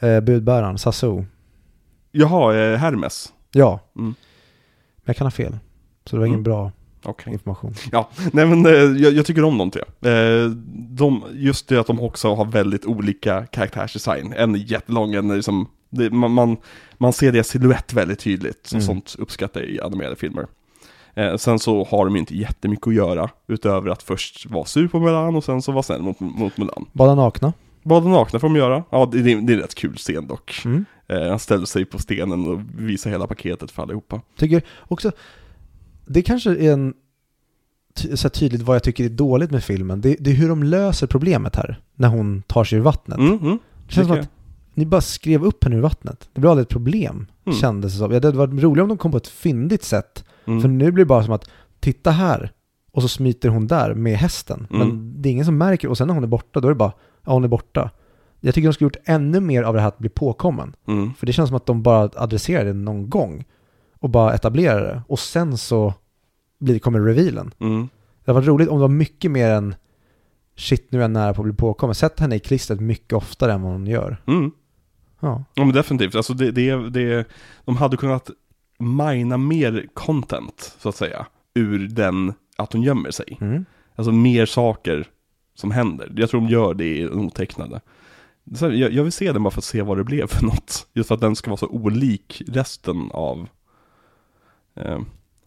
Eh, 0.00 0.20
budbäraren, 0.20 0.78
Sassou. 0.78 1.24
Jaha, 2.12 2.54
eh, 2.56 2.78
Hermes. 2.78 3.32
Ja, 3.52 3.80
Mm. 3.96 4.06
men 4.06 4.14
jag 5.04 5.16
kan 5.16 5.26
ha 5.26 5.30
fel. 5.30 5.58
Så 6.04 6.16
det 6.16 6.20
var 6.20 6.26
ingen 6.26 6.34
Mm. 6.40 6.44
bra 6.44 6.72
Okej. 7.04 7.32
information. 7.32 7.74
Ja, 7.92 8.08
nej 8.32 8.46
men 8.46 8.66
eh, 8.66 8.72
jag, 8.72 9.12
jag 9.12 9.26
tycker 9.26 9.44
om 9.44 9.58
de 9.58 9.70
tre. 9.70 9.82
Eh, 10.12 10.50
de, 10.90 11.22
just 11.32 11.68
det 11.68 11.78
att 11.80 11.86
de 11.86 12.00
också 12.00 12.34
har 12.34 12.44
väldigt 12.44 12.86
olika 12.86 13.46
karaktärsdesign. 13.46 14.32
En 14.36 14.54
är 14.54 14.58
jättelång, 14.58 15.14
en 15.14 15.30
är 15.30 15.34
liksom, 15.36 15.68
det, 15.90 16.10
man, 16.10 16.32
man, 16.32 16.56
man 16.98 17.12
ser 17.12 17.32
deras 17.32 17.48
silhuett 17.48 17.92
väldigt 17.92 18.18
tydligt. 18.18 18.72
Mm. 18.72 18.82
Sånt 18.82 19.16
uppskattar 19.18 19.60
jag 19.60 19.70
i 19.70 19.80
animerade 19.80 20.16
filmer. 20.16 20.46
Eh, 21.14 21.36
sen 21.36 21.58
så 21.58 21.84
har 21.84 22.04
de 22.04 22.14
ju 22.14 22.20
inte 22.20 22.36
jättemycket 22.36 22.86
att 22.86 22.94
göra, 22.94 23.30
utöver 23.46 23.90
att 23.90 24.02
först 24.02 24.46
vara 24.50 24.64
sur 24.64 24.88
på 24.88 25.00
Mulan 25.00 25.36
och 25.36 25.44
sen 25.44 25.62
så 25.62 25.72
vara 25.72 25.82
snäll 25.82 26.02
mot, 26.02 26.20
mot 26.20 26.56
Mulan. 26.56 26.86
Bada 26.92 27.14
nakna. 27.14 27.52
Bada 27.82 28.08
nakna 28.08 28.38
får 28.38 28.48
de 28.48 28.56
göra, 28.56 28.84
ja 28.90 29.08
det, 29.12 29.22
det, 29.22 29.22
det 29.40 29.52
är 29.52 29.56
en 29.56 29.62
rätt 29.62 29.74
kul 29.74 29.96
scen 29.96 30.26
dock. 30.26 30.62
Mm. 30.64 30.84
Eh, 31.08 31.28
han 31.28 31.38
ställer 31.38 31.66
sig 31.66 31.84
på 31.84 31.98
stenen 31.98 32.46
och 32.46 32.60
visar 32.78 33.10
hela 33.10 33.26
paketet 33.26 33.70
för 33.70 33.82
allihopa. 33.82 34.20
Tycker 34.36 34.62
också, 34.88 35.12
det 36.06 36.22
kanske 36.22 36.50
är 36.50 36.72
en, 36.72 36.94
ty, 37.94 38.16
så 38.16 38.22
här 38.24 38.30
tydligt 38.30 38.62
vad 38.62 38.76
jag 38.76 38.82
tycker 38.82 39.04
är 39.04 39.08
dåligt 39.08 39.50
med 39.50 39.64
filmen. 39.64 40.00
Det, 40.00 40.16
det 40.20 40.30
är 40.30 40.34
hur 40.34 40.48
de 40.48 40.62
löser 40.62 41.06
problemet 41.06 41.56
här, 41.56 41.80
när 41.94 42.08
hon 42.08 42.42
tar 42.46 42.64
sig 42.64 42.78
ur 42.78 42.82
vattnet. 42.82 43.18
Mm, 43.18 43.38
mm. 43.38 43.58
det 43.88 43.94
känns 43.94 44.08
som 44.08 44.20
att 44.20 44.28
ni 44.74 44.86
bara 44.86 45.00
skrev 45.00 45.44
upp 45.44 45.64
henne 45.64 45.76
ur 45.76 45.80
vattnet. 45.80 46.28
Det 46.32 46.40
blev 46.40 46.50
aldrig 46.50 46.62
ett 46.64 46.68
problem, 46.72 47.26
Mm. 47.46 47.58
kändes 47.58 47.92
det 47.92 47.98
som. 47.98 48.12
Ja, 48.12 48.20
det 48.20 48.28
hade 48.28 48.38
varit 48.38 48.62
roligare 48.62 48.82
om 48.82 48.88
de 48.88 48.98
kom 48.98 49.10
på 49.10 49.16
ett 49.16 49.28
fyndigt 49.28 49.84
sätt. 49.84 50.24
Mm. 50.44 50.60
För 50.60 50.68
nu 50.68 50.92
blir 50.92 51.04
det 51.04 51.08
bara 51.08 51.24
som 51.24 51.34
att, 51.34 51.50
titta 51.80 52.10
här, 52.10 52.52
och 52.92 53.02
så 53.02 53.08
smiter 53.08 53.48
hon 53.48 53.66
där 53.66 53.94
med 53.94 54.16
hästen. 54.16 54.66
Men 54.70 54.82
Mm. 54.82 55.14
det 55.16 55.28
är 55.28 55.30
ingen 55.30 55.44
som 55.44 55.58
märker, 55.58 55.88
och 55.88 55.98
sen 55.98 56.06
när 56.06 56.14
hon 56.14 56.22
är 56.24 56.28
borta, 56.28 56.60
då 56.60 56.68
är 56.68 56.72
det 56.72 56.76
bara, 56.78 56.92
ja 57.24 57.32
hon 57.32 57.44
är 57.44 57.48
borta. 57.48 57.90
Jag 58.40 58.54
tycker 58.54 58.68
de 58.68 58.72
skulle 58.72 58.86
gjort 58.86 58.96
ännu 59.04 59.40
mer 59.40 59.62
av 59.62 59.74
det 59.74 59.80
här 59.80 59.88
att 59.88 59.98
bli 59.98 60.08
påkommen. 60.08 60.74
Mm. 60.88 61.14
För 61.14 61.26
det 61.26 61.32
känns 61.32 61.48
som 61.48 61.56
att 61.56 61.66
de 61.66 61.82
bara 61.82 62.10
adresserar 62.16 62.64
det 62.64 62.72
någon 62.72 63.10
gång 63.10 63.44
och 63.98 64.10
bara 64.10 64.34
etablerar 64.34 64.80
det. 64.80 65.02
Och 65.08 65.18
sen 65.18 65.58
så 65.58 65.94
blir, 66.58 66.78
kommer 66.78 67.00
revealen. 67.00 67.54
Mm. 67.58 67.88
Det 68.24 68.32
varit 68.32 68.46
roligt 68.46 68.68
om 68.68 68.76
det 68.76 68.80
var 68.80 68.88
mycket 68.88 69.30
mer 69.30 69.50
än 69.50 69.74
shit 70.56 70.92
nu 70.92 70.98
är 70.98 71.02
jag 71.02 71.10
nära 71.10 71.34
på 71.34 71.40
att 71.42 71.44
bli 71.44 71.54
påkommen. 71.54 71.94
Sätt 71.94 72.20
henne 72.20 72.36
i 72.36 72.38
klistret 72.38 72.80
mycket 72.80 73.12
oftare 73.12 73.52
än 73.52 73.62
vad 73.62 73.72
hon 73.72 73.86
gör. 73.86 74.16
Mm. 74.26 74.50
Ja. 75.20 75.44
Ja 75.54 75.64
men 75.64 75.74
definitivt, 75.74 76.14
alltså 76.14 76.34
det, 76.34 76.50
det, 76.50 76.90
det, 76.90 77.28
de 77.64 77.76
hade 77.76 77.96
kunnat 77.96 78.30
mina 78.78 79.36
mer 79.36 79.86
content, 79.94 80.76
så 80.78 80.88
att 80.88 80.96
säga, 80.96 81.26
ur 81.54 81.88
den, 81.88 82.34
att 82.56 82.72
hon 82.72 82.82
gömmer 82.82 83.10
sig. 83.10 83.38
Mm. 83.40 83.64
Alltså 83.94 84.12
mer 84.12 84.46
saker 84.46 85.06
som 85.54 85.70
händer. 85.70 86.12
Jag 86.16 86.30
tror 86.30 86.40
de 86.40 86.48
gör 86.48 86.74
det 86.74 86.96
i 86.96 87.02
den 87.02 87.18
otecknade. 87.18 87.80
Så 88.54 88.64
jag, 88.64 88.92
jag 88.92 89.02
vill 89.02 89.12
se 89.12 89.32
den 89.32 89.42
bara 89.42 89.50
för 89.50 89.60
att 89.60 89.64
se 89.64 89.82
vad 89.82 89.96
det 89.96 90.04
blev 90.04 90.26
för 90.26 90.44
något. 90.46 90.86
Just 90.92 91.08
för 91.08 91.14
att 91.14 91.20
den 91.20 91.36
ska 91.36 91.50
vara 91.50 91.56
så 91.56 91.66
olik 91.66 92.42
resten 92.46 93.10
av 93.10 93.48
eh, 94.74 94.98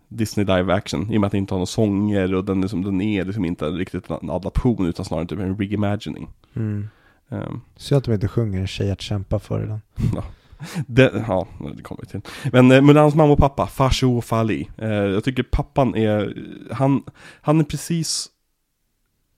Disney 0.07 0.45
Live 0.45 0.73
Action. 0.73 1.11
I 1.11 1.17
och 1.17 1.21
med 1.21 1.27
att 1.27 1.31
den 1.31 1.39
inte 1.39 1.53
har 1.53 1.59
några 1.59 1.65
sånger 1.65 2.33
och 2.33 2.45
den, 2.45 2.61
liksom, 2.61 2.83
den 2.83 3.01
är 3.01 3.25
liksom 3.25 3.45
inte 3.45 3.65
riktigt 3.65 4.09
en 4.09 4.29
adaption 4.29 4.85
utan 4.85 5.05
snarare 5.05 5.27
typ 5.27 5.39
en 5.39 5.57
reimagining. 5.57 6.27
Mm. 6.53 6.87
Eh, 7.29 7.51
Synd 7.75 7.97
att 7.97 8.03
de 8.03 8.13
inte 8.13 8.27
sjunger 8.27 8.65
tjej 8.65 8.91
att 8.91 9.01
kämpa 9.01 9.39
för 9.39 9.63
i 9.63 9.67
den. 9.67 9.81
Det, 10.87 11.23
ja, 11.27 11.47
det 11.75 11.83
kommer 11.83 12.01
vi 12.01 12.07
till. 12.07 12.21
Men 12.51 12.71
eh, 12.71 12.81
Mulans 12.81 13.15
mamma 13.15 13.33
och 13.33 13.39
pappa, 13.39 13.67
Fasho 13.67 14.17
och 14.17 14.25
Fali. 14.25 14.69
Eh, 14.77 14.89
jag 14.89 15.23
tycker 15.23 15.43
pappan 15.43 15.95
är, 15.95 16.37
han, 16.71 17.03
han 17.41 17.59
är 17.59 17.63
precis 17.63 18.27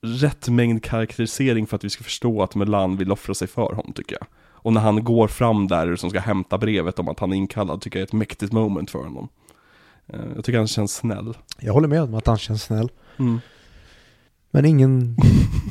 rätt 0.00 0.48
mängd 0.48 0.82
karaktärisering 0.82 1.66
för 1.66 1.76
att 1.76 1.84
vi 1.84 1.90
ska 1.90 2.04
förstå 2.04 2.42
att 2.42 2.54
Mulan 2.54 2.96
vill 2.96 3.12
offra 3.12 3.34
sig 3.34 3.48
för 3.48 3.74
honom 3.74 3.92
tycker 3.92 4.16
jag. 4.20 4.26
Och 4.60 4.72
när 4.72 4.80
han 4.80 5.04
går 5.04 5.28
fram 5.28 5.68
där 5.68 5.96
som 5.96 6.10
ska 6.10 6.20
hämta 6.20 6.58
brevet 6.58 6.98
om 6.98 7.08
att 7.08 7.20
han 7.20 7.32
är 7.32 7.36
inkallad 7.36 7.80
tycker 7.80 7.98
jag 7.98 8.02
är 8.02 8.06
ett 8.06 8.12
mäktigt 8.12 8.52
moment 8.52 8.90
för 8.90 8.98
honom. 8.98 9.28
Eh, 10.06 10.20
jag 10.34 10.44
tycker 10.44 10.58
han 10.58 10.68
känns 10.68 10.94
snäll. 10.94 11.34
Jag 11.58 11.72
håller 11.72 11.88
med 11.88 12.02
om 12.02 12.14
att 12.14 12.26
han 12.26 12.38
känns 12.38 12.62
snäll. 12.62 12.90
Mm. 13.18 13.40
Men 14.50 14.64
ingen 14.64 15.16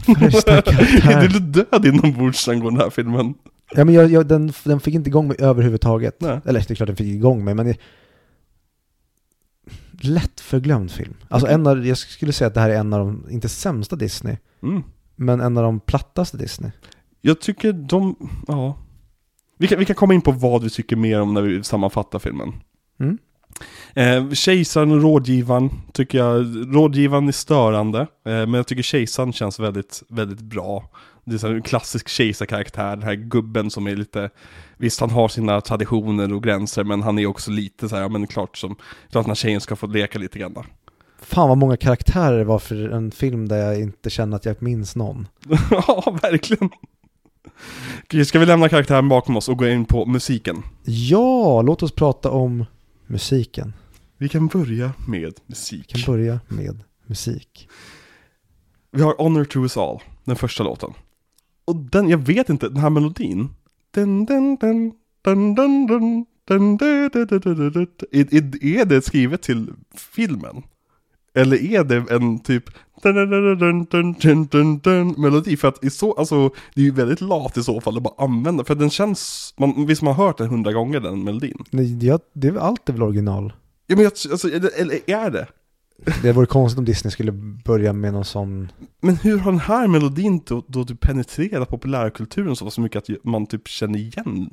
första 0.19 0.57
är 0.57 0.61
karaktär. 0.61 1.27
du 1.27 1.39
död 1.39 1.85
inombords 1.85 2.47
angående 2.47 2.79
den 2.79 2.85
här 2.85 2.89
filmen? 2.89 3.33
Ja, 3.71 3.85
men 3.85 3.93
jag, 3.93 4.11
jag, 4.11 4.27
den, 4.27 4.53
den 4.63 4.79
fick 4.79 4.93
inte 4.93 5.09
igång 5.09 5.27
mig 5.27 5.37
överhuvudtaget. 5.39 6.21
Nej. 6.21 6.39
Eller 6.45 6.59
det 6.59 6.71
är 6.71 6.75
klart 6.75 6.87
den 6.87 6.95
fick 6.95 7.07
igång 7.07 7.45
mig, 7.45 7.53
men. 7.53 7.75
Lätt 10.01 10.39
förglömd 10.39 10.91
film. 10.91 11.13
Alltså 11.29 11.47
en 11.47 11.67
av, 11.67 11.85
jag 11.85 11.97
skulle 11.97 12.33
säga 12.33 12.47
att 12.47 12.53
det 12.53 12.59
här 12.59 12.69
är 12.69 12.79
en 12.79 12.93
av 12.93 12.99
de, 12.99 13.25
inte 13.29 13.49
sämsta 13.49 13.95
Disney, 13.95 14.37
Mm. 14.63 14.83
men 15.15 15.41
en 15.41 15.57
av 15.57 15.63
de 15.63 15.79
plattaste 15.79 16.37
Disney. 16.37 16.71
Jag 17.21 17.41
tycker 17.41 17.73
de, 17.73 18.29
ja. 18.47 18.77
Vi 19.57 19.67
kan, 19.67 19.79
vi 19.79 19.85
kan 19.85 19.95
komma 19.95 20.13
in 20.13 20.21
på 20.21 20.31
vad 20.31 20.63
vi 20.63 20.69
tycker 20.69 20.95
mer 20.95 21.21
om 21.21 21.33
när 21.33 21.41
vi 21.41 21.63
sammanfattar 21.63 22.19
filmen. 22.19 22.53
Mm. 22.99 23.17
Eh, 23.93 24.31
kejsaren 24.33 24.91
och 24.91 25.01
rådgivaren 25.01 25.69
tycker 25.93 26.17
jag, 26.17 26.45
rådgivaren 26.75 27.27
är 27.27 27.31
störande, 27.31 27.99
eh, 27.99 28.05
men 28.23 28.53
jag 28.53 28.67
tycker 28.67 28.83
kejsaren 28.83 29.33
känns 29.33 29.59
väldigt, 29.59 30.03
väldigt 30.09 30.41
bra. 30.41 30.91
Det 31.25 31.33
är 31.33 31.37
så 31.37 31.47
en 31.47 31.61
klassisk 31.61 32.07
kejsarkaraktär, 32.07 32.89
den 32.95 33.03
här 33.03 33.13
gubben 33.15 33.69
som 33.69 33.87
är 33.87 33.95
lite, 33.95 34.29
visst 34.77 34.99
han 34.99 35.09
har 35.09 35.27
sina 35.27 35.61
traditioner 35.61 36.33
och 36.33 36.43
gränser, 36.43 36.83
men 36.83 37.03
han 37.03 37.19
är 37.19 37.25
också 37.25 37.51
lite 37.51 37.89
så 37.89 37.95
här, 37.95 38.01
ja 38.01 38.09
men 38.09 38.27
klart 38.27 38.57
som, 38.57 38.75
klart 39.11 39.23
den 39.25 39.29
här 39.29 39.35
tjejen 39.35 39.61
ska 39.61 39.75
få 39.75 39.87
leka 39.87 40.19
lite 40.19 40.39
grann. 40.39 40.55
Fan 41.21 41.49
vad 41.49 41.57
många 41.57 41.77
karaktärer 41.77 42.37
det 42.37 42.43
var 42.43 42.59
för 42.59 42.89
en 42.89 43.11
film 43.11 43.47
där 43.47 43.57
jag 43.57 43.81
inte 43.81 44.09
känner 44.09 44.35
att 44.37 44.45
jag 44.45 44.61
minns 44.61 44.95
någon. 44.95 45.27
ja, 45.71 46.17
verkligen. 46.21 46.69
Okej, 48.03 48.25
ska 48.25 48.39
vi 48.39 48.45
lämna 48.45 48.69
karaktären 48.69 49.09
bakom 49.09 49.37
oss 49.37 49.49
och 49.49 49.57
gå 49.57 49.67
in 49.67 49.85
på 49.85 50.05
musiken? 50.05 50.63
Ja, 50.83 51.61
låt 51.61 51.83
oss 51.83 51.91
prata 51.91 52.31
om 52.31 52.65
musiken. 53.07 53.73
Vi 54.17 54.29
kan 54.29 54.47
börja 54.47 54.91
med 55.07 55.21
Vi 55.21 55.33
musik. 55.45 55.87
kan 55.87 56.13
börja 56.13 56.39
med 56.47 56.83
musik. 57.05 57.69
Vi 58.91 59.01
har 59.01 59.15
Honor 59.17 59.43
to 59.45 59.59
us 59.61 59.77
all, 59.77 59.99
den 60.23 60.35
första 60.35 60.63
låten. 60.63 60.93
Och 61.65 61.75
den, 61.75 62.09
jag 62.09 62.17
vet 62.17 62.49
inte, 62.49 62.69
den 62.69 62.77
här 62.77 62.89
melodin. 62.89 63.49
Är 68.61 68.85
det 68.85 69.01
skrivet 69.01 69.41
till 69.41 69.73
filmen? 69.95 70.63
Eller 71.35 71.71
är 71.71 71.83
det 71.83 72.13
en 72.15 72.39
typ 72.39 72.63
melodi? 75.17 75.57
För 75.57 75.67
att 75.67 75.83
i 75.83 75.89
så, 75.89 76.13
alltså, 76.13 76.49
det 76.75 76.81
är 76.81 76.85
ju 76.85 76.91
väldigt 76.91 77.21
lat 77.21 77.57
i 77.57 77.63
så 77.63 77.81
fall 77.81 77.97
att 77.97 78.03
bara 78.03 78.23
använda. 78.23 78.63
För 78.63 78.75
den 78.75 78.89
känns, 78.89 79.53
man, 79.57 79.85
visst 79.85 80.01
man 80.01 80.13
har 80.13 80.25
hört 80.25 80.37
den 80.37 80.49
hundra 80.49 80.73
gånger 80.73 80.99
den 80.99 81.23
melodin? 81.23 81.63
Nej, 81.71 82.19
det, 82.33 82.57
allt 82.57 82.89
är 82.89 82.93
väl 82.93 83.03
original? 83.03 83.53
Ja 83.87 83.95
men 83.95 84.03
jag, 84.03 84.11
alltså, 84.31 84.49
eller 84.49 85.09
är 85.09 85.31
det? 85.31 85.47
Det 86.21 86.31
vore 86.31 86.45
konstigt 86.45 86.79
om 86.79 86.85
Disney 86.85 87.11
skulle 87.11 87.31
börja 87.65 87.93
med 87.93 88.13
någon 88.13 88.25
sån... 88.25 88.71
Men 89.01 89.15
hur 89.15 89.37
har 89.37 89.51
den 89.51 89.59
här 89.59 89.87
melodin 89.87 90.41
då, 90.45 90.63
då 90.67 90.85
typ 90.85 90.99
penetrerat 90.99 91.69
populärkulturen 91.69 92.55
så 92.55 92.65
pass 92.65 92.77
mycket 92.77 93.09
att 93.09 93.23
man 93.23 93.45
typ 93.45 93.67
känner 93.67 93.99
igen? 93.99 94.49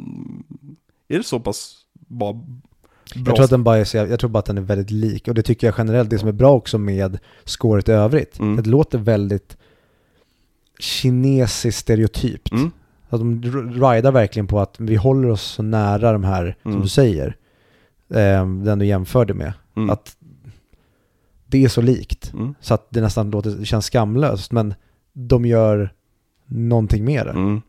Är 1.09 1.19
det 1.19 1.25
så 1.25 1.41
pass 1.41 1.77
bara 1.95 2.33
bra? 2.33 2.45
Jag 3.15 3.25
tror, 3.35 3.45
att 3.45 3.51
den 3.51 3.65
bara 3.65 3.79
är 3.79 3.97
jag 4.07 4.21
tror 4.21 4.31
bara 4.31 4.39
att 4.39 4.45
den 4.47 4.59
är 4.59 4.63
väldigt 4.63 4.91
lik. 4.91 5.29
Och 5.29 5.35
det 5.35 5.43
tycker 5.43 5.67
jag 5.67 5.75
generellt, 5.79 6.11
det 6.11 6.19
som 6.19 6.29
är 6.29 6.33
bra 6.33 6.53
också 6.53 6.79
med 6.79 7.19
scoret 7.45 7.89
i 7.89 7.93
övrigt. 7.93 8.39
Mm. 8.39 8.57
Det 8.57 8.71
låter 8.71 8.99
väldigt 8.99 9.57
kinesiskt 10.79 11.79
stereotypt. 11.81 12.53
Mm. 12.53 12.71
Att 13.09 13.21
de 13.21 13.43
r- 13.45 13.91
ridar 13.93 14.13
verkligen 14.13 14.47
på 14.47 14.61
att 14.61 14.81
vi 14.81 14.97
håller 14.97 15.29
oss 15.31 15.43
så 15.43 15.63
nära 15.63 16.13
de 16.13 16.25
här, 16.25 16.57
som 16.63 16.71
Mm. 16.71 16.83
du 16.83 16.89
säger, 16.89 17.37
eh, 18.11 18.47
den 18.49 18.79
du 18.79 18.87
jämförde 18.87 19.35
med. 19.35 19.53
Mm. 19.77 19.91
Att 19.91 20.17
det 21.55 21.65
är 21.65 21.69
så 21.69 21.81
likt. 21.81 22.33
Mm. 22.33 22.55
Så 22.61 22.75
att 22.75 22.87
det 22.91 23.01
nästan 23.01 23.31
låter, 23.31 23.65
känns 23.65 23.87
skamlöst. 23.87 24.53
Men 24.53 24.75
de 25.13 25.45
gör 25.45 25.95
någonting 26.47 27.05
mer. 27.05 27.27
Mm. 27.27 27.63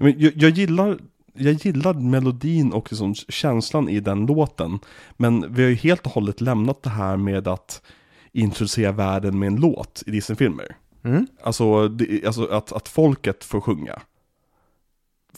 Men 0.00 0.14
jag, 0.18 0.32
jag 0.36 0.50
gillar 0.50 0.98
jag 1.34 1.52
gillar 1.52 1.94
melodin 1.94 2.72
och 2.72 2.92
liksom 2.92 3.14
känslan 3.14 3.88
i 3.88 4.00
den 4.00 4.26
låten. 4.26 4.78
Men 5.16 5.54
vi 5.54 5.62
har 5.62 5.70
ju 5.70 5.74
helt 5.74 6.06
och 6.06 6.12
hållet 6.12 6.40
lämnat 6.40 6.82
det 6.82 6.90
här 6.90 7.16
med 7.16 7.48
att 7.48 7.82
introducera 8.32 8.92
världen 8.92 9.38
med 9.38 9.46
en 9.46 9.56
låt 9.56 10.02
i 10.06 10.10
Disney-filmer. 10.10 10.76
Mm. 11.04 11.26
Alltså, 11.42 11.88
det, 11.88 12.26
alltså 12.26 12.46
att, 12.46 12.72
att 12.72 12.88
folket 12.88 13.44
får 13.44 13.60
sjunga. 13.60 14.02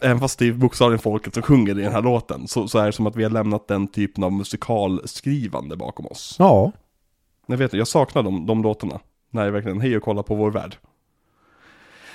Även 0.00 0.20
fast 0.20 0.38
det 0.38 0.46
är 0.46 0.52
bokstavligen 0.52 1.02
folket 1.02 1.34
som 1.34 1.42
sjunger 1.42 1.78
i 1.78 1.82
den 1.82 1.92
här 1.92 2.02
låten, 2.02 2.48
så, 2.48 2.68
så 2.68 2.78
är 2.78 2.86
det 2.86 2.92
som 2.92 3.06
att 3.06 3.16
vi 3.16 3.22
har 3.22 3.30
lämnat 3.30 3.68
den 3.68 3.88
typen 3.88 4.24
av 4.24 4.32
musikalskrivande 4.32 5.76
bakom 5.76 6.06
oss. 6.06 6.36
Ja, 6.38 6.72
Jag 7.46 7.56
vet 7.56 7.72
jag 7.72 7.88
saknar 7.88 8.22
de, 8.22 8.46
de 8.46 8.62
låtarna. 8.62 9.00
När 9.30 9.44
jag 9.44 9.52
verkligen, 9.52 9.80
hej 9.80 9.96
och 9.96 10.02
kolla 10.02 10.22
på 10.22 10.34
vår 10.34 10.50
värld. 10.50 10.76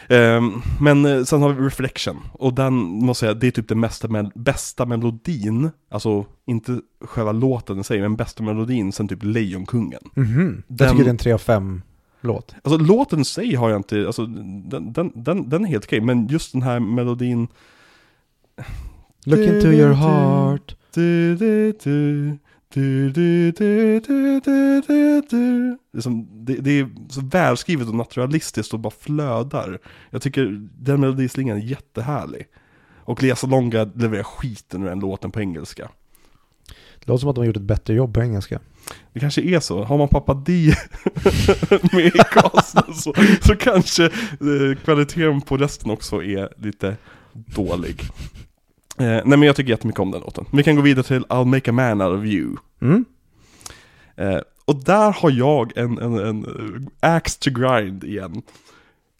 Ehm, 0.09 0.51
men 0.81 1.05
eh, 1.05 1.23
sen 1.23 1.41
har 1.41 1.49
vi 1.53 1.65
Reflection, 1.65 2.17
och 2.33 2.53
den 2.53 2.73
måste 2.73 3.25
jag 3.25 3.31
säga, 3.33 3.39
det 3.39 3.47
är 3.47 3.51
typ 3.51 3.67
den 3.67 3.81
bästa, 3.81 4.07
mel- 4.07 4.31
bästa 4.35 4.85
melodin, 4.85 5.69
alltså 5.89 6.25
inte 6.45 6.79
själva 7.01 7.31
låten 7.31 7.79
i 7.79 7.83
sig, 7.83 8.01
men 8.01 8.15
bästa 8.15 8.43
melodin 8.43 8.91
sen 8.91 9.07
typ 9.07 9.23
Lejonkungen. 9.23 9.99
Mhm. 10.13 10.63
Jag 10.67 10.77
Den- 10.77 10.89
tycker 10.91 11.03
det 11.03 11.09
är 11.09 11.11
en 11.11 11.17
3 11.17 11.31
av 11.33 11.37
5 11.37 11.81
låt. 12.21 12.55
Alltså 12.63 12.77
låten 12.77 13.19
i 13.19 13.25
sig 13.25 13.55
har 13.55 13.69
jag 13.69 13.79
inte, 13.79 14.03
alltså 14.05 14.25
den, 14.25 14.93
den, 14.93 15.11
den, 15.15 15.49
den 15.49 15.63
är 15.65 15.69
helt 15.69 15.85
okej, 15.85 16.01
men 16.01 16.27
just 16.27 16.51
den 16.51 16.61
här 16.61 16.79
melodin 16.79 17.47
Look 19.25 19.39
into 19.39 19.67
your 19.67 19.93
heart. 19.93 20.75
du, 20.93 21.35
du, 21.35 21.71
du, 21.83 22.37
du, 22.75 23.11
du, 23.11 23.51
du. 23.51 23.99
Det, 25.91 25.97
är 25.97 26.01
som, 26.01 26.45
det, 26.45 26.53
det 26.53 26.79
är 26.79 26.89
så 27.09 27.21
välskrivet 27.21 27.87
och 27.87 27.95
naturalistiskt 27.95 28.73
och 28.73 28.79
bara 28.79 28.93
flödar. 28.99 29.79
Jag 30.09 30.21
tycker 30.21 30.69
den 30.77 30.99
melodislingan 31.01 31.57
är 31.57 31.61
jättehärlig. 31.61 32.47
Och 32.97 33.23
Lea 33.23 33.35
Salonga 33.35 33.83
levererar 33.95 34.23
skiten 34.23 34.83
ur 34.83 34.89
den 34.89 34.99
låten 34.99 35.31
på 35.31 35.39
engelska. 35.39 35.89
Det 36.99 37.07
låter 37.07 37.19
som 37.19 37.29
att 37.29 37.35
de 37.35 37.41
har 37.41 37.45
gjort 37.45 37.57
ett 37.57 37.61
bättre 37.61 37.93
jobb 37.93 38.13
på 38.13 38.21
engelska. 38.21 38.59
Det 39.13 39.19
kanske 39.19 39.41
är 39.41 39.59
så. 39.59 39.83
Har 39.83 39.97
man 39.97 40.07
pappa 40.07 40.33
D 40.33 40.51
med 41.91 42.05
i 42.05 42.11
casten 42.31 42.93
så, 42.93 43.13
så 43.41 43.55
kanske 43.55 44.05
eh, 44.05 44.77
kvaliteten 44.83 45.41
på 45.41 45.57
resten 45.57 45.91
också 45.91 46.23
är 46.23 46.49
lite 46.57 46.97
dålig. 47.33 48.01
Eh, 48.97 49.05
nej 49.05 49.23
men 49.25 49.41
jag 49.41 49.55
tycker 49.55 49.69
jättemycket 49.69 49.99
om 49.99 50.11
den 50.11 50.21
låten. 50.21 50.45
Vi 50.51 50.63
kan 50.63 50.75
gå 50.75 50.81
vidare 50.81 51.03
till 51.03 51.25
I'll 51.25 51.45
make 51.45 51.69
a 51.69 51.73
man 51.73 52.01
out 52.01 52.19
of 52.19 52.25
you. 52.25 52.55
Mm. 52.81 53.05
Eh, 54.15 54.39
och 54.65 54.83
där 54.83 55.11
har 55.11 55.31
jag 55.31 55.77
en, 55.77 55.97
en, 55.97 56.19
en 56.19 56.45
eh, 56.45 57.15
axe 57.15 57.39
to 57.39 57.49
grind 57.49 58.03
igen. 58.03 58.41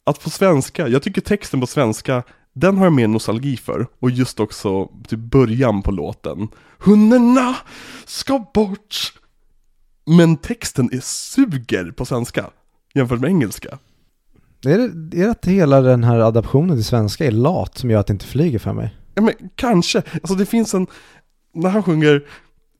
Att 0.04 0.24
på 0.24 0.30
svenska, 0.30 0.88
jag 0.88 1.04
tycker 1.04 1.22
texten 1.22 1.62
på 1.62 1.68
svenska, 1.68 2.24
den 2.54 2.78
har 2.78 2.86
jag 2.86 2.94
mer 2.94 3.08
nostalgi 3.08 3.58
för. 3.58 3.88
Och 4.00 4.12
just 4.12 4.40
också 4.40 4.90
typ 5.08 5.20
början 5.20 5.82
på 5.82 5.92
låten. 5.92 6.48
Hundarna 6.80 7.56
ska 8.06 8.46
bort. 8.54 9.14
Men 10.06 10.38
texten 10.38 10.90
är 10.94 11.00
suger 11.00 11.92
på 11.92 12.06
svenska 12.06 12.46
jämfört 12.94 13.20
med 13.20 13.30
engelska. 13.30 13.80
Är 14.66 14.78
det, 14.78 14.84
är 15.22 15.26
det 15.26 15.32
att 15.32 15.46
hela 15.46 15.82
den 15.82 16.04
här 16.04 16.20
adaptionen 16.20 16.78
till 16.78 16.86
svenska 16.86 17.26
är 17.26 17.32
lat 17.32 17.78
som 17.78 17.92
gör 17.92 18.00
att 18.00 18.08
det 18.08 18.14
inte 18.14 18.26
flyger 18.26 18.60
för 18.60 18.74
mig? 18.74 18.96
Ja 19.16 19.22
men 19.22 19.34
kanske, 19.56 20.04
alltså 20.14 20.36
det 20.36 20.46
finns 20.46 20.74
en, 20.74 20.88
när 21.54 21.70
han 21.70 21.84
sjunger 21.84 22.24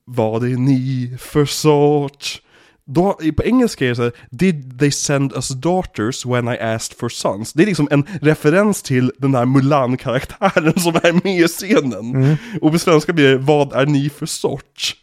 Vad 0.04 0.44
är 0.44 0.56
ni 0.56 1.16
för 1.20 1.44
sort? 1.44 2.42
Då, 2.88 3.12
på 3.36 3.44
engelska 3.44 3.84
är 3.84 3.88
det 3.88 3.96
så 3.96 4.02
här, 4.02 4.12
Did 4.30 4.78
they 4.78 4.90
send 4.90 5.32
us 5.32 5.48
daughters 5.48 6.26
when 6.26 6.48
I 6.48 6.58
asked 6.58 6.98
for 6.98 7.08
sons? 7.08 7.52
Det 7.52 7.62
är 7.62 7.66
liksom 7.66 7.88
en 7.90 8.06
referens 8.22 8.82
till 8.82 9.12
den 9.18 9.32
där 9.32 9.44
Mulan-karaktären 9.44 10.80
som 10.80 10.94
är 10.94 11.12
med 11.12 11.40
i 11.40 11.48
scenen. 11.48 12.38
Och 12.60 12.72
på 12.72 12.78
svenska 12.78 13.12
blir 13.12 13.30
det 13.30 13.38
Vad 13.38 13.72
är 13.72 13.86
ni 13.86 14.10
för 14.10 14.26
sort? 14.26 14.96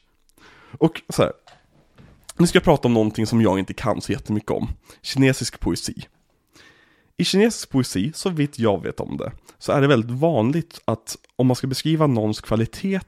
Och 0.77 1.01
så 1.09 1.21
här, 1.21 1.31
nu 2.37 2.47
ska 2.47 2.55
jag 2.55 2.63
prata 2.63 2.87
om 2.87 2.93
någonting 2.93 3.27
som 3.27 3.41
jag 3.41 3.59
inte 3.59 3.73
kan 3.73 4.01
så 4.01 4.11
jättemycket 4.11 4.51
om. 4.51 4.67
Kinesisk 5.01 5.59
poesi. 5.59 5.93
I 7.17 7.23
kinesisk 7.23 7.69
poesi, 7.69 8.11
så 8.15 8.29
vitt 8.29 8.59
jag 8.59 8.83
vet 8.83 8.99
om 8.99 9.17
det, 9.17 9.31
så 9.57 9.71
är 9.71 9.81
det 9.81 9.87
väldigt 9.87 10.11
vanligt 10.11 10.81
att 10.85 11.17
om 11.35 11.47
man 11.47 11.55
ska 11.55 11.67
beskriva 11.67 12.07
någons 12.07 12.41
kvalitet, 12.41 12.99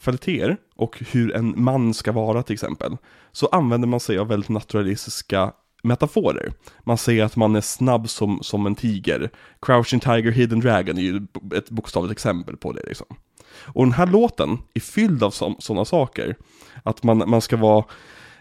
kvaliteter 0.00 0.56
och 0.76 1.02
hur 1.10 1.36
en 1.36 1.54
man 1.56 1.94
ska 1.94 2.12
vara 2.12 2.42
till 2.42 2.54
exempel, 2.54 2.96
så 3.32 3.46
använder 3.46 3.88
man 3.88 4.00
sig 4.00 4.18
av 4.18 4.28
väldigt 4.28 4.50
naturalistiska 4.50 5.52
metaforer. 5.82 6.52
Man 6.84 6.98
säger 6.98 7.24
att 7.24 7.36
man 7.36 7.56
är 7.56 7.60
snabb 7.60 8.08
som, 8.08 8.42
som 8.42 8.66
en 8.66 8.74
tiger. 8.74 9.30
Crouching 9.62 10.00
Tiger, 10.00 10.30
Hidden 10.30 10.60
Dragon 10.60 10.98
är 10.98 11.02
ju 11.02 11.26
ett 11.54 11.70
bokstavligt 11.70 12.12
exempel 12.12 12.56
på 12.56 12.72
det 12.72 12.82
liksom. 12.86 13.06
Och 13.54 13.84
den 13.84 13.92
här 13.92 14.06
låten 14.06 14.58
är 14.74 14.80
fylld 14.80 15.22
av 15.22 15.30
sådana 15.58 15.84
saker. 15.84 16.36
Att 16.82 17.02
man, 17.02 17.22
man 17.26 17.40
ska 17.40 17.56
vara 17.56 17.84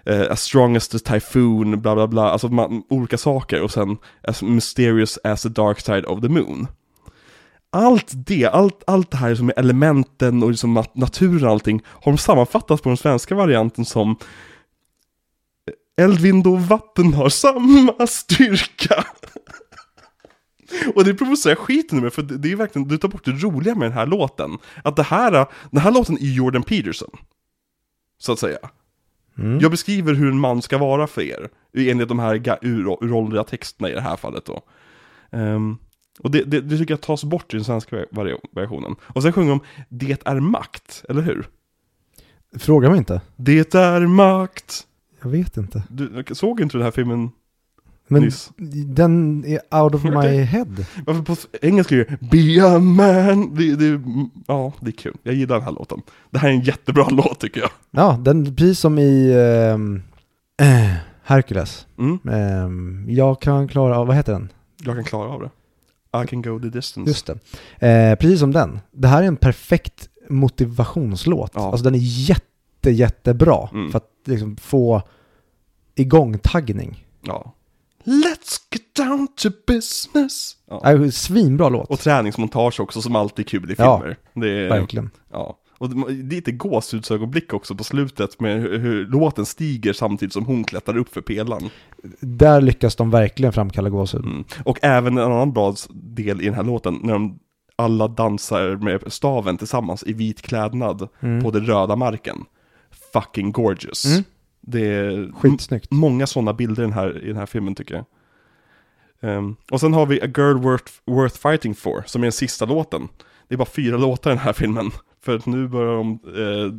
Uh, 0.09 0.31
as 0.31 0.41
strong 0.41 0.75
as 0.75 0.87
the 0.87 0.99
typhoon, 0.99 1.81
bla 1.81 1.95
bla 1.95 2.07
bla, 2.07 2.31
alltså 2.31 2.47
man, 2.47 2.83
olika 2.89 3.17
saker 3.17 3.61
och 3.61 3.71
sen 3.71 3.97
as 4.27 4.41
mysterious 4.41 5.19
as 5.23 5.41
the 5.41 5.49
dark 5.49 5.79
side 5.79 6.05
of 6.05 6.21
the 6.21 6.29
moon. 6.29 6.67
Allt 7.69 8.11
det, 8.13 8.45
allt, 8.45 8.83
allt 8.87 9.11
det 9.11 9.17
här 9.17 9.35
som 9.35 9.49
är 9.49 9.59
elementen 9.59 10.43
och 10.43 10.49
liksom 10.49 10.83
naturen 10.93 11.43
och 11.43 11.51
allting 11.51 11.81
har 11.85 12.11
de 12.11 12.17
sammanfattats 12.17 12.81
på 12.81 12.89
den 12.89 12.97
svenska 12.97 13.35
varianten 13.35 13.85
som 13.85 14.11
eh, 15.99 16.03
Eld, 16.03 16.19
vind 16.19 16.47
och 16.47 16.61
vatten 16.61 17.13
har 17.13 17.29
samma 17.29 17.93
styrka. 18.07 19.05
Och 20.95 21.03
det 21.05 21.13
provocerar 21.13 21.55
skiten 21.55 21.97
ur 21.97 22.01
mig, 22.01 22.11
för 22.11 22.21
det 22.21 22.37
det 22.37 22.51
är 22.51 22.55
verkligen, 22.55 22.87
du 22.87 22.97
tar 22.97 23.07
bort 23.07 23.25
det 23.25 23.31
roliga 23.31 23.75
med 23.75 23.85
den 23.85 23.97
här 23.97 24.05
låten. 24.05 24.57
Att 24.83 24.95
det 24.95 25.03
här, 25.03 25.31
den 25.71 25.81
här 25.81 25.91
låten 25.91 26.17
är 26.17 26.33
Jordan 26.33 26.63
Peterson. 26.63 27.17
Så 28.17 28.31
att 28.31 28.39
säga. 28.39 28.59
Jag 29.61 29.71
beskriver 29.71 30.13
hur 30.13 30.29
en 30.29 30.39
man 30.39 30.61
ska 30.61 30.77
vara 30.77 31.07
för 31.07 31.21
er, 31.21 31.49
enligt 31.77 32.07
de 32.07 32.19
här 32.19 32.35
ga- 32.35 32.57
ur- 32.61 33.03
uråldriga 33.03 33.43
texterna 33.43 33.89
i 33.89 33.93
det 33.93 34.01
här 34.01 34.15
fallet 34.15 34.45
då. 34.45 34.61
Ehm, 35.31 35.77
och 36.19 36.31
det, 36.31 36.43
det, 36.43 36.61
det 36.61 36.77
tycker 36.77 36.93
jag 36.93 37.01
tas 37.01 37.23
bort 37.23 37.53
i 37.53 37.57
den 37.57 37.63
svenska 37.65 38.05
versionen. 38.51 38.95
Och 39.01 39.23
sen 39.23 39.33
sjunger 39.33 39.49
de 39.49 39.59
Det 39.89 40.27
är 40.27 40.39
makt, 40.39 41.03
eller 41.09 41.21
hur? 41.21 41.47
Fråga 42.59 42.89
mig 42.89 42.97
inte. 42.97 43.21
Det 43.35 43.75
är 43.75 43.99
makt. 44.07 44.87
Jag 45.23 45.29
vet 45.29 45.57
inte. 45.57 45.83
Du 45.89 46.23
såg 46.31 46.61
inte 46.61 46.71
du 46.71 46.77
den 46.77 46.83
här 46.85 46.91
filmen 46.91 47.31
Men 48.11 48.21
nyss? 48.23 48.51
den 48.85 49.43
är 49.47 49.81
out 49.81 49.95
of 49.95 50.03
my 50.23 50.27
head. 50.41 50.67
Varför 51.05 51.21
på 51.21 51.35
engelska 51.61 51.95
är 51.95 52.17
det 52.19 52.29
Be 52.31 52.75
a 52.75 52.79
man? 52.79 53.55
Det, 53.55 53.75
det, 53.75 54.01
ja, 54.47 54.73
det 54.79 54.89
är 54.89 54.91
kul. 54.91 55.17
Jag 55.23 55.33
gillar 55.35 55.55
den 55.55 55.65
här 55.65 55.71
låten. 55.71 56.01
Det 56.31 56.39
här 56.39 56.49
är 56.49 56.53
en 56.53 56.61
jättebra 56.61 57.07
låt 57.11 57.39
tycker 57.39 57.61
jag. 57.61 57.69
Ja, 57.91 58.17
den, 58.21 58.55
precis 58.55 58.79
som 58.79 58.99
i 58.99 59.31
eh, 60.59 60.67
Hercules. 61.23 61.87
Mm, 61.99 62.19
Ehm, 62.29 63.05
jag 63.09 63.41
kan 63.41 63.67
klara 63.67 63.97
av, 63.99 64.07
vad 64.07 64.15
heter 64.15 64.33
den? 64.33 64.49
jag 64.83 64.95
kan 64.95 65.03
klara 65.03 65.29
av 65.29 65.41
det. 65.41 65.49
I 66.23 66.27
can 66.27 66.41
go 66.41 66.59
the 66.59 66.67
distance. 66.69 67.09
Just 67.11 67.31
det. 67.79 67.87
Eh, 67.87 68.15
precis 68.15 68.39
som 68.39 68.51
den. 68.51 68.79
Det 68.91 69.07
här 69.07 69.23
är 69.23 69.27
en 69.27 69.35
perfekt 69.37 70.09
motivationslåt. 70.29 71.51
Ja. 71.55 71.61
Alltså 71.71 71.83
den 71.83 71.95
är 71.95 71.99
jätte, 72.01 72.91
jättebra 72.91 73.69
Mm. 73.73 73.91
för 73.91 73.97
att 73.97 74.09
liksom 74.25 74.55
få 74.57 75.01
igång 75.95 76.37
taggning. 76.39 77.05
Ja. 77.21 77.53
Let's 78.03 78.57
get 78.71 78.95
down 78.95 79.27
to 79.35 79.49
business. 79.67 80.55
Ja. 80.69 80.91
Äh, 80.91 81.09
svinbra 81.09 81.69
låt. 81.69 81.89
Och 81.89 81.99
träningsmontage 81.99 82.79
också 82.79 83.01
som 83.01 83.15
alltid 83.15 83.45
är 83.45 83.49
kul 83.49 83.71
i 83.71 83.75
Ja, 83.77 83.97
filmer. 83.99 84.17
det 84.33 84.65
är, 84.65 84.69
Verkligen. 84.69 85.09
Ja. 85.31 85.57
Och 85.77 86.11
lite 86.11 86.51
gåshudsögonblick 86.51 87.53
också 87.53 87.75
på 87.75 87.83
slutet 87.83 88.39
med 88.39 88.61
hur, 88.61 88.79
hur 88.79 89.05
låten 89.07 89.45
stiger 89.45 89.93
samtidigt 89.93 90.33
som 90.33 90.45
hon 90.45 90.63
klättrar 90.63 90.97
upp 90.97 91.13
för 91.13 91.21
pelaren. 91.21 91.69
Där 92.19 92.61
lyckas 92.61 92.95
de 92.95 93.09
verkligen 93.11 93.53
framkalla 93.53 93.89
gåshud. 93.89 94.25
Mm. 94.25 94.43
Och 94.65 94.79
även 94.81 95.17
en 95.17 95.23
annan 95.23 95.53
bra 95.53 95.75
del 95.93 96.41
i 96.41 96.45
den 96.45 96.53
här 96.53 96.63
låten, 96.63 96.99
när 97.03 97.13
de 97.13 97.39
alla 97.75 98.07
dansar 98.07 98.75
med 98.75 99.13
staven 99.13 99.57
tillsammans 99.57 100.03
i 100.07 100.13
vit 100.13 100.41
klädnad 100.41 101.07
Mm. 101.21 101.43
på 101.43 101.51
den 101.51 101.65
röda 101.65 101.95
marken. 101.95 102.37
Fucking 103.13 103.51
gorgeous. 103.51 104.05
Mm. 104.05 104.23
Det 104.71 104.85
är 104.87 105.31
Skitsnyggt. 105.39 105.91
många 105.91 106.27
sådana 106.27 106.53
bilder 106.53 106.83
i 106.83 106.85
den, 106.85 106.93
här, 106.93 107.23
i 107.23 107.27
den 107.27 107.37
här 107.37 107.45
filmen 107.45 107.75
tycker 107.75 107.95
jag. 107.95 108.05
Ehm, 109.31 109.55
och 109.71 109.79
sen 109.79 109.93
har 109.93 110.05
vi 110.05 110.21
A 110.21 110.25
Girl 110.37 110.57
Worth, 110.57 110.91
Worth 111.05 111.37
Fighting 111.37 111.75
For, 111.75 112.03
som 112.05 112.21
är 112.21 112.25
den 112.25 112.31
sista 112.31 112.65
låten. 112.65 113.07
Det 113.47 113.55
är 113.55 113.57
bara 113.57 113.65
fyra 113.65 113.97
låtar 113.97 114.31
i 114.31 114.33
den 114.33 114.43
här 114.43 114.53
filmen. 114.53 114.91
För 115.21 115.35
att 115.35 115.45
nu 115.45 115.67
börjar 115.67 115.93
de, 115.95 116.19
eh, 116.37 116.73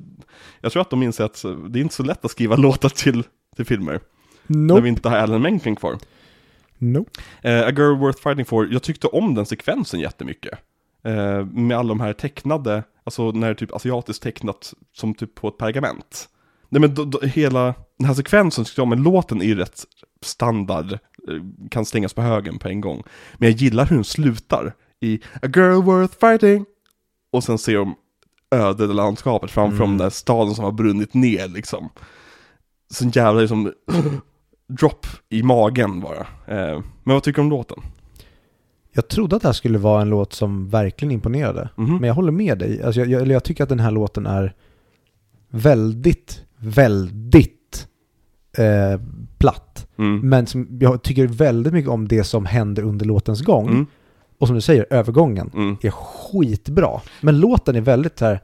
jag 0.60 0.72
tror 0.72 0.80
att 0.82 0.90
de 0.90 1.02
inser 1.02 1.24
att 1.24 1.42
det 1.68 1.78
är 1.78 1.82
inte 1.82 1.94
så 1.94 2.02
lätt 2.02 2.24
att 2.24 2.30
skriva 2.30 2.56
låtar 2.66 2.88
till, 2.88 3.24
till 3.56 3.64
filmer. 3.66 4.00
När 4.46 4.56
Nope. 4.58 4.80
vi 4.80 4.88
inte 4.88 5.08
har 5.08 5.16
Alan 5.16 5.42
Menken 5.42 5.76
kvar. 5.76 5.98
nope. 6.78 7.10
Eh, 7.42 7.66
A 7.66 7.70
Girl 7.70 7.96
Worth 7.98 8.22
Fighting 8.22 8.44
For, 8.44 8.68
jag 8.72 8.82
tyckte 8.82 9.06
om 9.06 9.34
den 9.34 9.46
sekvensen 9.46 10.00
jättemycket. 10.00 10.58
Eh, 11.04 11.44
med 11.46 11.76
alla 11.78 11.88
de 11.88 12.00
här 12.00 12.12
tecknade, 12.12 12.82
alltså 13.04 13.30
när 13.30 13.46
det 13.46 13.52
är 13.52 13.54
typ 13.54 13.72
asiatiskt 13.74 14.22
tecknat 14.22 14.74
som 14.92 15.14
typ 15.14 15.34
på 15.34 15.48
ett 15.48 15.58
pergament. 15.58 16.28
Nej 16.72 16.80
men 16.80 16.94
då, 16.94 17.04
då, 17.04 17.20
hela 17.20 17.74
den 17.98 18.06
här 18.06 18.14
sekvensen 18.14 18.64
tyckte 18.64 18.80
jag 18.80 18.88
men 18.88 19.02
låten 19.02 19.40
är 19.42 19.46
ju 19.46 19.54
rätt 19.54 19.84
standard, 20.22 20.92
eh, 20.92 20.98
kan 21.70 21.84
stängas 21.84 22.14
på 22.14 22.22
högen 22.22 22.58
på 22.58 22.68
en 22.68 22.80
gång. 22.80 23.02
Men 23.38 23.48
jag 23.48 23.58
gillar 23.58 23.86
hur 23.86 23.96
den 23.96 24.04
slutar 24.04 24.74
i 25.00 25.20
A 25.42 25.46
Girl 25.56 25.82
Worth 25.82 26.14
Fighting. 26.20 26.64
Och 27.32 27.44
sen 27.44 27.58
ser 27.58 27.74
de 27.76 27.94
öde 28.50 28.86
landskapet 28.86 29.50
framför 29.50 29.76
Mm. 29.84 29.88
den 29.88 29.98
där 29.98 30.10
staden 30.10 30.54
som 30.54 30.64
har 30.64 30.72
brunnit 30.72 31.14
ner 31.14 31.48
liksom. 31.48 31.88
Sån 32.90 33.10
jävla 33.10 33.40
liksom 33.40 33.72
drop 34.68 35.06
i 35.28 35.42
magen 35.42 36.00
bara. 36.00 36.20
Eh, 36.46 36.82
men 37.04 37.14
vad 37.14 37.22
tycker 37.22 37.36
du 37.36 37.42
om 37.42 37.50
låten? 37.50 37.78
Jag 38.92 39.08
trodde 39.08 39.36
att 39.36 39.42
det 39.42 39.48
här 39.48 39.52
skulle 39.52 39.78
vara 39.78 40.02
en 40.02 40.08
låt 40.10 40.32
som 40.32 40.68
verkligen 40.68 41.12
imponerade. 41.12 41.68
Mhm. 41.76 41.94
Men 41.96 42.04
jag 42.08 42.14
håller 42.14 42.32
med 42.32 42.58
dig. 42.58 42.82
Alltså 42.82 43.00
jag, 43.00 43.08
jag, 43.10 43.28
jag 43.28 43.44
tycker 43.44 43.62
att 43.62 43.68
den 43.68 43.80
här 43.80 43.90
låten 43.90 44.26
är 44.26 44.54
väldigt, 45.48 46.44
väldigt 46.62 47.88
eh, 48.58 49.00
platt. 49.38 49.86
Mm. 49.98 50.20
Men 50.28 50.46
som, 50.46 50.78
jag 50.80 51.02
tycker 51.02 51.26
väldigt 51.26 51.72
mycket 51.72 51.90
om 51.90 52.08
det 52.08 52.24
som 52.24 52.46
händer 52.46 52.82
under 52.82 53.06
låtens 53.06 53.42
gång. 53.42 53.68
Mm. 53.68 53.86
Och 54.38 54.46
som 54.46 54.54
du 54.54 54.60
säger, 54.60 54.86
övergången 54.90 55.50
Mm. 55.54 55.76
är 55.82 55.90
skitbra. 55.90 57.00
Men 57.20 57.40
låten 57.40 57.76
är 57.76 57.80
väldigt 57.80 58.20
här, 58.20 58.40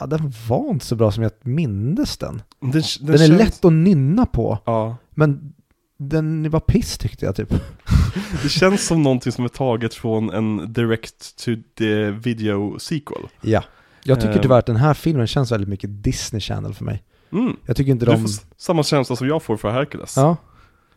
ja 0.00 0.06
den 0.06 0.32
var 0.48 0.70
inte 0.70 0.86
så 0.86 0.96
bra 0.96 1.12
som 1.12 1.22
jag 1.22 1.32
mindes 1.42 2.16
den. 2.18 2.42
Den, 2.60 2.70
den, 2.70 2.82
Den, 3.00 3.14
är 3.14 3.18
känns- 3.18 3.38
lätt 3.38 3.64
att 3.64 3.72
nynna 3.72 4.26
på, 4.26 4.58
Ja, 4.64 4.96
men 5.10 5.52
den 5.98 6.50
var 6.50 6.60
piss 6.60 6.98
tyckte 6.98 7.26
jag 7.26 7.36
typ. 7.36 7.48
det 8.42 8.48
känns 8.48 8.86
som 8.86 9.02
någonting 9.02 9.32
som 9.32 9.44
är 9.44 9.48
taget 9.48 9.94
från 9.94 10.30
en 10.30 10.72
direct 10.72 11.44
to 11.44 11.50
the 11.78 12.10
video 12.10 12.78
sequel. 12.78 13.22
Ja. 13.40 13.62
Jag 14.04 14.20
tycker 14.20 14.34
Eh. 14.36 14.42
tyvärr 14.42 14.58
att 14.58 14.66
den 14.66 14.76
här 14.76 14.94
filmen 14.94 15.26
känns 15.26 15.52
väldigt 15.52 15.68
mycket 15.68 16.02
Disney 16.04 16.40
Channel 16.40 16.74
för 16.74 16.84
mig. 16.84 17.02
Mm. 17.32 17.56
Jag 17.66 17.76
tycker 17.76 17.92
inte 17.92 18.06
Du 18.06 18.12
de... 18.12 18.26
samma 18.56 18.82
känsla 18.82 19.16
som 19.16 19.28
jag 19.28 19.42
får 19.42 19.56
för 19.56 19.70
Hercules. 19.70 20.16
Ja, 20.16 20.36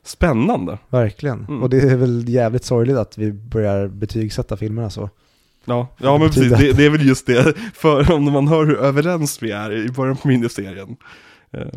Spännande. 0.03 0.77
verkligen. 0.89 1.39
Mm. 1.45 1.63
Och 1.63 1.69
det 1.69 1.77
är 1.81 1.95
väl 1.95 2.29
jävligt 2.29 2.63
sorgligt 2.65 2.97
att 2.97 3.17
vi 3.17 3.31
börjar 3.33 3.87
betygsätta 3.87 4.57
filmerna 4.57 4.89
så. 4.89 5.09
Ja, 5.65 5.87
ja 5.97 6.17
men 6.17 6.27
precis, 6.29 6.51
det, 6.57 6.73
det 6.73 6.85
är 6.85 6.89
väl 6.89 7.07
just 7.07 7.25
det, 7.27 7.57
för 7.73 8.11
om 8.11 8.23
man 8.31 8.47
hör 8.47 8.65
hur 8.65 8.77
överens 8.77 9.43
vi 9.43 9.51
är 9.51 9.71
i 9.71 9.89
början 9.89 10.17
på 10.17 10.27
miniserien. 10.27 10.95
Eh, 11.51 11.67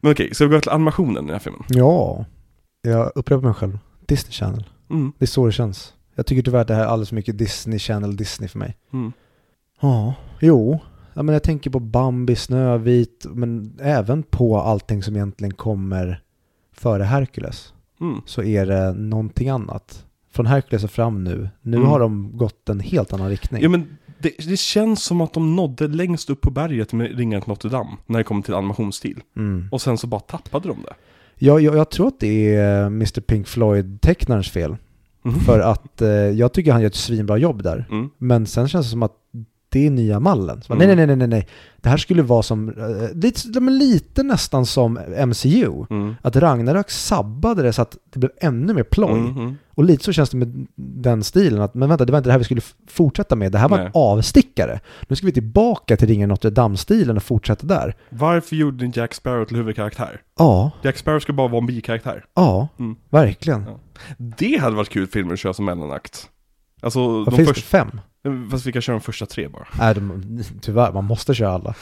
Men 0.00 0.12
okej, 0.12 0.34
så 0.34 0.44
vi 0.46 0.50
går 0.54 0.60
till 0.60 0.70
animationen 0.70 1.24
i 1.24 1.26
den 1.26 1.30
här 1.34 1.38
filmen. 1.38 1.62
Ja, 1.68 2.24
jag 2.82 3.12
upprepar 3.14 3.42
mig 3.42 3.54
själv. 3.54 3.78
Disney 4.06 4.32
Channel. 4.32 4.64
Mm, 4.90 5.12
Det 5.18 5.24
är 5.24 5.26
så 5.26 5.46
det 5.46 5.52
känns. 5.52 5.94
Jag 6.14 6.26
tycker 6.26 6.42
tyvärr 6.42 6.60
att 6.60 6.68
det 6.68 6.74
här 6.74 6.82
är 6.82 6.86
alldeles 6.86 7.08
för 7.08 7.16
mycket 7.16 7.38
Disney 7.38 7.78
Channel, 7.78 8.16
Disney 8.16 8.48
för 8.48 8.58
mig. 8.58 8.76
mm. 8.92 9.12
Ja, 9.80 10.14
jo. 10.40 10.80
Ja, 11.14 11.22
men 11.22 11.32
jag 11.32 11.42
tänker 11.42 11.70
på 11.70 11.80
Bambi, 11.80 12.36
Snövit, 12.36 13.26
men 13.34 13.78
även 13.82 14.22
på 14.22 14.58
allting 14.58 15.02
som 15.02 15.16
egentligen 15.16 15.54
kommer 15.54 16.20
före 16.72 17.02
Hercules. 17.02 17.72
Mm. 18.00 18.20
Så 18.26 18.42
är 18.42 18.66
det 18.66 18.92
någonting 18.92 19.48
annat. 19.48 20.04
Från 20.32 20.46
Hercules 20.46 20.84
och 20.84 20.90
fram 20.90 21.24
nu. 21.24 21.48
Nu 21.62 21.76
Mm. 21.76 21.88
har 21.88 22.00
de 22.00 22.36
gått 22.36 22.68
en 22.68 22.80
helt 22.80 23.12
annan 23.12 23.28
riktning. 23.28 23.62
Ja 23.62 23.68
men 23.68 23.96
det, 24.18 24.30
det 24.48 24.56
känns 24.58 25.04
som 25.04 25.20
att 25.20 25.32
de 25.32 25.56
nådde 25.56 25.88
längst 25.88 26.30
upp 26.30 26.40
på 26.40 26.50
berget 26.50 26.92
med 26.92 27.18
Ringen 27.18 27.40
till 27.40 27.48
Notre 27.48 27.70
Dame, 27.70 27.90
när 28.06 28.18
det 28.18 28.24
kommer 28.24 28.42
till 28.42 28.54
animationsstil. 28.54 29.20
Mm. 29.36 29.68
Och 29.72 29.82
sen 29.82 29.98
så 29.98 30.06
bara 30.06 30.20
tappade 30.20 30.68
de 30.68 30.82
det. 30.82 30.94
Jag, 31.38 31.60
jag, 31.60 31.76
jag 31.76 31.90
tror 31.90 32.08
att 32.08 32.20
det 32.20 32.54
är 32.56 32.86
Mr. 32.86 33.20
Pink 33.20 33.46
Floyd-tecknarens 33.48 34.50
fel. 34.50 34.76
Mm. 35.24 35.40
För 35.40 35.60
att 35.60 36.02
eh, 36.02 36.08
jag 36.08 36.52
tycker 36.52 36.72
han 36.72 36.80
gör 36.80 36.86
ett 36.88 36.94
svinbra 36.94 37.36
jobb 37.36 37.62
där. 37.62 37.84
Mm. 37.90 38.10
Men 38.18 38.46
sen 38.46 38.68
känns 38.68 38.86
det 38.86 38.90
som 38.90 39.02
att 39.02 39.12
det 39.74 39.86
är 39.86 39.90
nya 39.90 40.20
mallen. 40.20 40.62
Så, 40.62 40.72
Mm. 40.72 40.86
Nej, 40.86 40.96
nej, 40.96 41.06
nej, 41.06 41.16
nej, 41.16 41.28
nej. 41.28 41.48
Det 41.76 41.88
här 41.88 41.96
skulle 41.96 42.22
vara 42.22 42.42
som, 42.42 42.68
eh, 42.68 43.14
lite, 43.14 43.60
lite 43.60 44.22
nästan 44.22 44.66
som 44.66 44.98
MCU. 45.26 45.84
Mm. 45.90 46.14
Att 46.22 46.36
Ragnarök 46.36 46.90
sabbade 46.90 47.62
det 47.62 47.72
så 47.72 47.82
att 47.82 47.96
det 48.12 48.18
blev 48.18 48.30
ännu 48.40 48.74
mer 48.74 48.82
ploj. 48.82 49.10
Mm, 49.12 49.36
mm. 49.38 49.56
Och 49.74 49.84
lite 49.84 50.04
så 50.04 50.12
känns 50.12 50.30
det 50.30 50.36
med 50.36 50.66
den 50.76 51.24
stilen. 51.24 51.60
Att, 51.60 51.74
men 51.74 51.88
vänta, 51.88 52.04
det 52.04 52.12
var 52.12 52.18
inte 52.18 52.28
det 52.28 52.32
här 52.32 52.38
vi 52.38 52.44
skulle 52.44 52.60
fortsätta 52.88 53.36
med. 53.36 53.52
Det 53.52 53.58
här 53.58 53.68
var 53.68 53.76
Nej. 53.76 53.86
en 53.86 53.92
avstickare. 53.94 54.80
Nu 55.08 55.16
ska 55.16 55.26
vi 55.26 55.32
tillbaka 55.32 55.96
till 55.96 56.08
Ringen 56.08 56.28
Notre 56.28 56.50
Dame-stilen 56.50 57.16
och 57.16 57.22
fortsätta 57.22 57.66
där. 57.66 57.94
Varför 58.10 58.56
gjorde 58.56 58.84
ni 58.84 58.92
Jack 58.94 59.14
Sparrow 59.14 59.44
till 59.44 59.56
huvudkaraktär? 59.56 60.20
Ja, 60.38 60.70
Jack 60.82 60.96
Sparrow 60.98 61.20
ska 61.20 61.32
bara 61.32 61.48
vara 61.48 61.58
en 61.60 61.66
bikaraktär. 61.66 62.24
ja, 62.34 62.68
Mm. 62.78 62.96
verkligen. 63.10 63.62
Ja. 63.68 63.78
Det 64.38 64.60
hade 64.60 64.76
varit 64.76 64.88
kul 64.90 65.06
filmer 65.06 65.32
att 65.32 65.38
köra 65.38 65.54
som 65.54 65.64
mellanakt. 65.64 66.28
Alltså, 66.84 67.24
de 67.24 67.36
finns 67.36 67.48
första, 67.48 67.78
det? 67.84 67.90
Fem? 68.24 68.50
fast 68.50 68.66
vi 68.66 68.72
kan 68.72 68.82
köra 68.82 68.96
de 68.96 69.00
första 69.00 69.26
tre 69.26 69.48
bara. 69.48 69.66
Nej, 69.78 69.94
de, 69.94 70.42
tyvärr, 70.60 70.92
man 70.92 71.04
måste 71.04 71.34
köra 71.34 71.50
alla. 71.52 71.74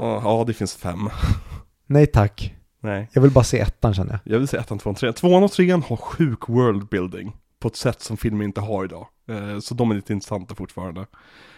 Ja, 0.00 0.44
det 0.46 0.54
finns 0.54 0.74
fem. 0.76 0.98
Nej 1.86 2.06
tack. 2.06 2.54
Nej, 2.80 3.08
Jag 3.12 3.22
vill 3.22 3.30
bara 3.30 3.44
se 3.44 3.58
ettan 3.60 3.94
känner 3.94 4.10
jag. 4.24 4.34
jag 4.34 4.38
vill 4.38 4.48
säga 4.48 4.60
ettan, 4.62 4.78
tvåan, 4.78 4.94
trean. 4.94 5.14
Tvåan 5.14 5.42
och 5.42 5.52
trean 5.52 5.82
har 5.82 5.96
sjuk 5.96 6.48
worldbuilding. 6.48 7.36
På 7.58 7.68
ett 7.68 7.76
sätt 7.76 8.02
som 8.02 8.16
filmer 8.16 8.44
inte 8.44 8.60
har 8.60 8.84
idag. 8.84 9.06
Eh, 9.28 9.58
Så 9.60 9.74
de 9.74 9.90
är 9.90 9.94
lite 9.94 10.12
intressanta 10.12 10.54
fortfarande. 10.54 11.06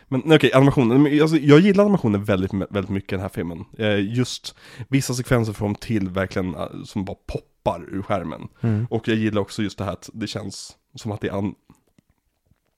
Men 0.09 0.33
okej, 0.33 0.53
animationen. 0.55 1.03
Men, 1.03 1.21
Alltså, 1.23 1.37
jag 1.37 1.61
gillar 1.61 1.85
animationen 1.85 2.25
väldigt, 2.25 2.55
väldigt 2.55 2.89
mycket 2.91 3.13
i 3.13 3.17
den 3.17 3.23
här 3.23 3.29
filmen. 3.29 3.65
Eh, 3.79 4.15
Just 4.17 4.55
vissa 4.89 5.15
sekvenser 5.15 5.53
får 5.53 5.67
de 5.67 5.75
till 5.75 6.09
verkligen 6.09 6.55
eh, 6.55 6.67
som 6.85 7.05
bara 7.05 7.17
poppar 7.27 7.85
ur 7.95 8.03
skärmen. 8.03 8.49
Mm. 8.61 8.87
Och 8.91 9.09
jag 9.09 9.17
gillar 9.17 9.41
också 9.43 9.63
just 9.63 9.79
det 9.79 9.85
här 9.85 9.93
att 9.93 10.11
det 10.13 10.27
känns 10.27 10.73
som 10.95 11.13
att 11.13 11.21
det 11.21 11.29
är 11.29 11.33
an- 11.39 11.55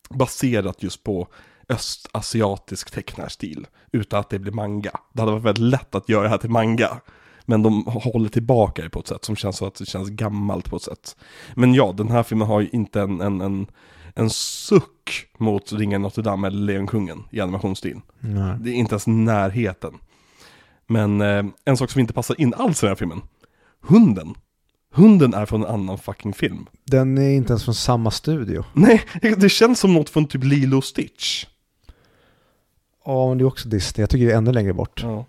baserat 0.09 0.83
just 0.83 1.05
på 1.05 1.29
östasiatisk 1.69 2.91
tecknarstil. 2.91 3.67
Utan 3.93 4.21
att 4.21 4.31
det 4.31 4.39
blir 4.39 4.53
manga. 4.53 4.91
Det 5.13 5.21
hade 5.21 5.33
varit 5.33 5.45
väldigt 5.45 5.71
lätt 5.71 5.95
att 5.95 6.09
göra 6.09 6.23
det 6.23 6.29
här 6.29 6.39
till 6.39 6.51
manga. 6.51 7.01
Men 7.45 7.63
de 7.63 7.85
håller 7.87 8.29
tillbaka 8.29 8.83
det 8.83 8.91
på 8.91 9.01
ett 9.01 9.07
sätt 9.07 9.25
som 9.25 9.37
känns 9.37 9.57
så 9.57 9.67
att 9.67 9.75
det 9.75 9.87
känns 9.87 10.09
gammalt 10.09 10.71
på 10.71 10.77
ett 10.77 10.83
sätt. 10.83 11.17
Men 11.55 11.75
ja, 11.75 11.95
den 11.97 12.11
här 12.11 12.23
filmen 12.23 12.49
har 12.49 12.61
ju 12.61 12.69
inte 12.73 13.01
en, 13.01 13.21
en, 13.21 13.41
en, 13.41 13.67
en 14.15 14.31
suck 14.31 15.27
mot 15.39 15.73
Ringen 15.73 16.03
Notre 16.03 16.23
Dame 16.23 16.47
eller 16.47 16.59
Lejonkungen 16.59 17.25
i 17.31 17.41
animationsstil. 17.41 18.01
Det 18.61 18.71
är 18.71 18.75
inte 18.75 18.93
ens 18.93 19.07
närheten. 19.07 19.95
Men 20.87 21.21
eh, 21.21 21.45
en 21.65 21.77
sak 21.77 21.91
som 21.91 22.01
inte 22.01 22.13
passar 22.13 22.41
in 22.41 22.55
alls 22.55 22.83
i 22.83 22.87
den 22.87 22.91
här 22.91 22.97
filmen. 22.97 23.23
Hunden. 23.81 24.35
Hunden 24.95 25.35
är 25.35 25.47
från 25.47 25.63
en 25.65 25.71
annan 25.71 25.99
fucking 25.99 26.33
film. 26.33 26.67
Den 26.85 27.19
är 27.19 27.31
inte 27.31 27.53
ens 27.53 27.65
från 27.65 27.75
samma 27.75 28.11
studio. 28.11 28.65
Nej, 28.73 29.03
det 29.37 29.49
känns 29.49 29.81
som 29.81 29.95
något 29.95 30.11
från 30.11 30.27
typ 30.27 30.45
Lilo 30.45 30.77
och 30.77 30.85
Stitch. 30.85 31.47
Ja, 33.05 33.29
men 33.29 33.39
det 33.39 33.45
är 33.45 33.47
också 33.47 33.69
Disney. 33.69 34.03
Jag 34.03 34.11
tycker 34.11 34.27
det 34.27 34.33
är 34.33 34.37
ännu 34.37 34.53
längre 34.53 34.73
bort. 34.73 35.01
Ja. 35.03 35.25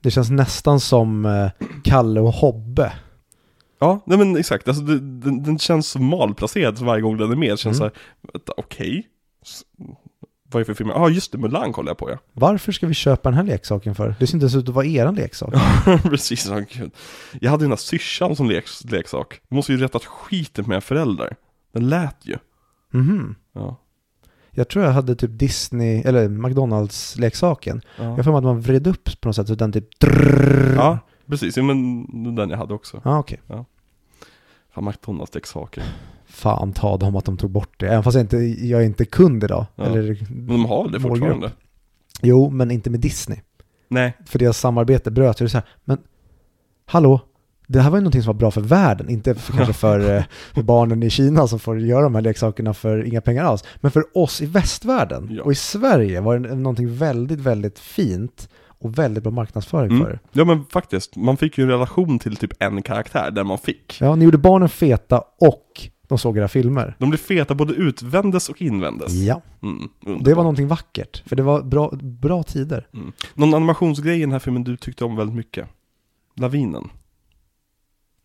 Det 0.00 0.10
känns 0.10 0.30
nästan 0.30 0.80
som 0.80 1.26
eh, 1.26 1.50
Kalle 1.84 2.20
och 2.20 2.32
Hobbe. 2.32 2.92
Ja, 3.80 4.00
nej 4.06 4.18
men 4.18 4.36
exakt. 4.36 4.68
Alltså, 4.68 4.82
det, 4.82 5.00
den, 5.00 5.42
den 5.42 5.58
känns 5.58 5.96
malplacerad 5.96 6.78
varje 6.78 7.02
gång 7.02 7.16
den 7.16 7.30
är 7.32 7.36
med. 7.36 7.50
Det 7.52 7.56
känns 7.56 7.80
Mm. 7.80 7.90
så 8.22 8.30
här, 8.30 8.54
okej. 8.56 9.06
S- 9.42 9.62
Vad 10.50 10.60
är 10.60 10.64
det 10.64 10.64
för 10.64 10.74
film? 10.74 10.88
Ja, 10.88 10.96
ah, 10.96 11.08
just 11.08 11.32
det, 11.32 11.38
Mulan 11.38 11.72
kollar 11.72 11.90
jag 11.90 11.98
på 11.98 12.10
ja. 12.10 12.18
Varför 12.32 12.72
ska 12.72 12.86
vi 12.86 12.94
köpa 12.94 13.28
den 13.30 13.36
här 13.36 13.44
leksaken 13.44 13.94
för? 13.94 14.14
Det 14.18 14.26
ser 14.26 14.34
inte 14.34 14.44
ens 14.44 14.54
ut 14.54 14.68
att 14.68 14.74
vara 14.74 14.86
eran 14.86 15.14
leksak. 15.14 15.54
Precis, 16.02 16.46
ja, 16.46 16.58
gud. 16.72 16.90
Jag 17.40 17.50
hade 17.50 17.64
den 17.64 17.70
där 17.70 17.76
syrsan 17.76 18.36
som 18.36 18.48
leks, 18.48 18.84
leksak. 18.84 19.40
Du 19.48 19.56
måste 19.56 19.72
ju 19.72 19.78
rättat 19.78 20.04
skiten 20.04 20.62
med 20.62 20.68
mina 20.68 20.80
föräldrar. 20.80 21.36
Den 21.72 21.88
lät 21.88 22.16
ju. 22.26 22.36
Mhm. 22.92 23.34
Ja. 23.52 23.76
Jag 24.50 24.68
tror 24.68 24.84
jag 24.84 24.92
hade 24.92 25.14
typ 25.14 25.30
Disney, 25.38 26.02
eller 26.04 26.28
McDonalds-leksaken. 26.28 27.80
Jag 27.96 28.18
Ja, 28.18 28.22
för 28.22 28.30
mig 28.30 28.38
att 28.38 28.44
man 28.44 28.60
vred 28.60 28.86
upp 28.86 29.20
på 29.20 29.28
något 29.28 29.36
sätt 29.36 29.48
så 29.48 29.54
den 29.54 29.72
typ 29.72 30.00
drrrr. 30.00 30.74
ja 30.76 30.98
precis. 31.26 31.56
Ja, 31.56 31.62
men 31.62 32.34
den 32.34 32.50
jag 32.50 32.58
hade 32.58 32.74
också. 32.74 33.00
Ja, 33.04 33.18
okej. 33.18 33.40
Fan, 34.70 34.84
McDonalds 34.84 35.34
leksaker. 35.34 35.84
Fan 36.28 36.72
ta 36.72 36.96
dem 36.96 37.16
att 37.16 37.24
de 37.24 37.36
tog 37.36 37.50
bort 37.50 37.80
det. 37.80 37.86
Även 37.88 38.02
fast 38.02 38.14
jag 38.14 38.22
inte, 38.24 38.36
jag 38.66 38.80
är 38.82 38.86
inte 38.86 39.04
kund 39.04 39.44
idag. 39.44 39.66
Ja. 39.76 39.84
Eller, 39.84 40.18
Men 40.30 40.46
de 40.46 40.64
har 40.66 40.88
det 40.88 40.98
målgrupp. 40.98 41.02
fortfarande? 41.02 41.50
Jo, 42.22 42.50
men 42.50 42.70
inte 42.70 42.90
med 42.90 43.00
Disney. 43.00 43.38
Nej. 43.88 44.16
För 44.26 44.38
deras 44.38 44.58
samarbete 44.58 45.10
bröt. 45.10 45.40
Är 45.40 45.46
så 45.46 45.56
här, 45.58 45.66
men 45.84 45.98
hallå? 46.86 47.20
Det 47.66 47.80
här 47.80 47.90
var 47.90 47.98
ju 47.98 48.02
någonting 48.02 48.22
som 48.22 48.26
var 48.32 48.38
bra 48.38 48.50
för 48.50 48.60
världen, 48.60 49.08
inte 49.08 49.34
för, 49.34 49.52
kanske 49.52 49.72
för, 49.72 50.16
eh, 50.16 50.22
för 50.54 50.62
barnen 50.62 51.02
i 51.02 51.10
Kina 51.10 51.46
som 51.46 51.58
får 51.58 51.80
göra 51.80 52.02
de 52.02 52.14
här 52.14 52.22
leksakerna 52.22 52.74
för 52.74 53.04
inga 53.04 53.20
pengar 53.20 53.44
alls. 53.44 53.64
Men 53.76 53.90
för 53.90 54.04
oss 54.18 54.42
i 54.42 54.46
västvärlden 54.46 55.28
Ja. 55.30 55.42
och 55.42 55.52
i 55.52 55.54
Sverige 55.54 56.20
var 56.20 56.38
det 56.38 56.54
någonting 56.54 56.94
väldigt, 56.96 57.40
väldigt 57.40 57.78
fint 57.78 58.48
och 58.80 58.98
väldigt 58.98 59.22
bra 59.22 59.32
marknadsföring 59.32 59.90
Mm. 59.90 60.04
för 60.04 60.10
det. 60.12 60.18
Ja 60.32 60.44
men 60.44 60.64
faktiskt, 60.64 61.16
man 61.16 61.36
fick 61.36 61.58
ju 61.58 61.64
en 61.64 61.70
relation 61.70 62.18
till 62.18 62.36
typ 62.36 62.50
en 62.58 62.82
karaktär 62.82 63.30
där 63.30 63.44
man 63.44 63.58
fick. 63.58 63.96
Ja, 64.00 64.14
ni 64.14 64.24
gjorde 64.24 64.38
barnen 64.38 64.68
feta 64.68 65.22
och 65.40 65.88
de 66.08 66.18
såg 66.18 66.38
era 66.38 66.48
filmer. 66.48 66.96
De 66.98 67.10
blev 67.10 67.18
feta 67.18 67.54
både 67.54 67.74
utvändes 67.74 68.48
och 68.48 68.62
invändes. 68.62 69.14
Ja, 69.14 69.42
Mm, 69.62 69.88
det 70.20 70.34
var 70.34 70.42
någonting 70.42 70.68
vackert. 70.68 71.22
För 71.26 71.36
det 71.36 71.42
var 71.42 71.62
bra, 71.62 71.90
bra 72.02 72.42
tider. 72.42 72.88
Mm. 72.94 73.12
Någon 73.34 73.54
animationsgrej 73.54 74.16
i 74.16 74.20
den 74.20 74.32
här 74.32 74.38
filmen 74.38 74.64
du 74.64 74.76
tyckte 74.76 75.04
om 75.04 75.16
väldigt 75.16 75.36
mycket? 75.36 75.68
Lavinen. 76.34 76.90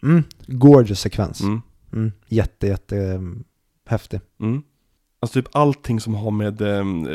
Mm. 0.03 0.23
Gorgeous 0.47 0.99
sekvens. 0.99 1.41
Mm. 1.41 1.61
Mm. 1.93 2.11
Jätte, 2.27 2.67
jätte 2.67 2.95
um, 2.95 3.43
häftig. 3.85 4.19
Mm. 4.39 4.63
Alltså 5.19 5.41
typ 5.41 5.55
allting 5.55 5.99
som 5.99 6.15
har 6.15 6.31
med 6.31 6.61
ehm, 6.61 7.05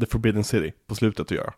The 0.00 0.06
Forbidden 0.06 0.44
City 0.44 0.72
på 0.86 0.94
slutet 0.94 1.20
att 1.20 1.30
göra. 1.30 1.52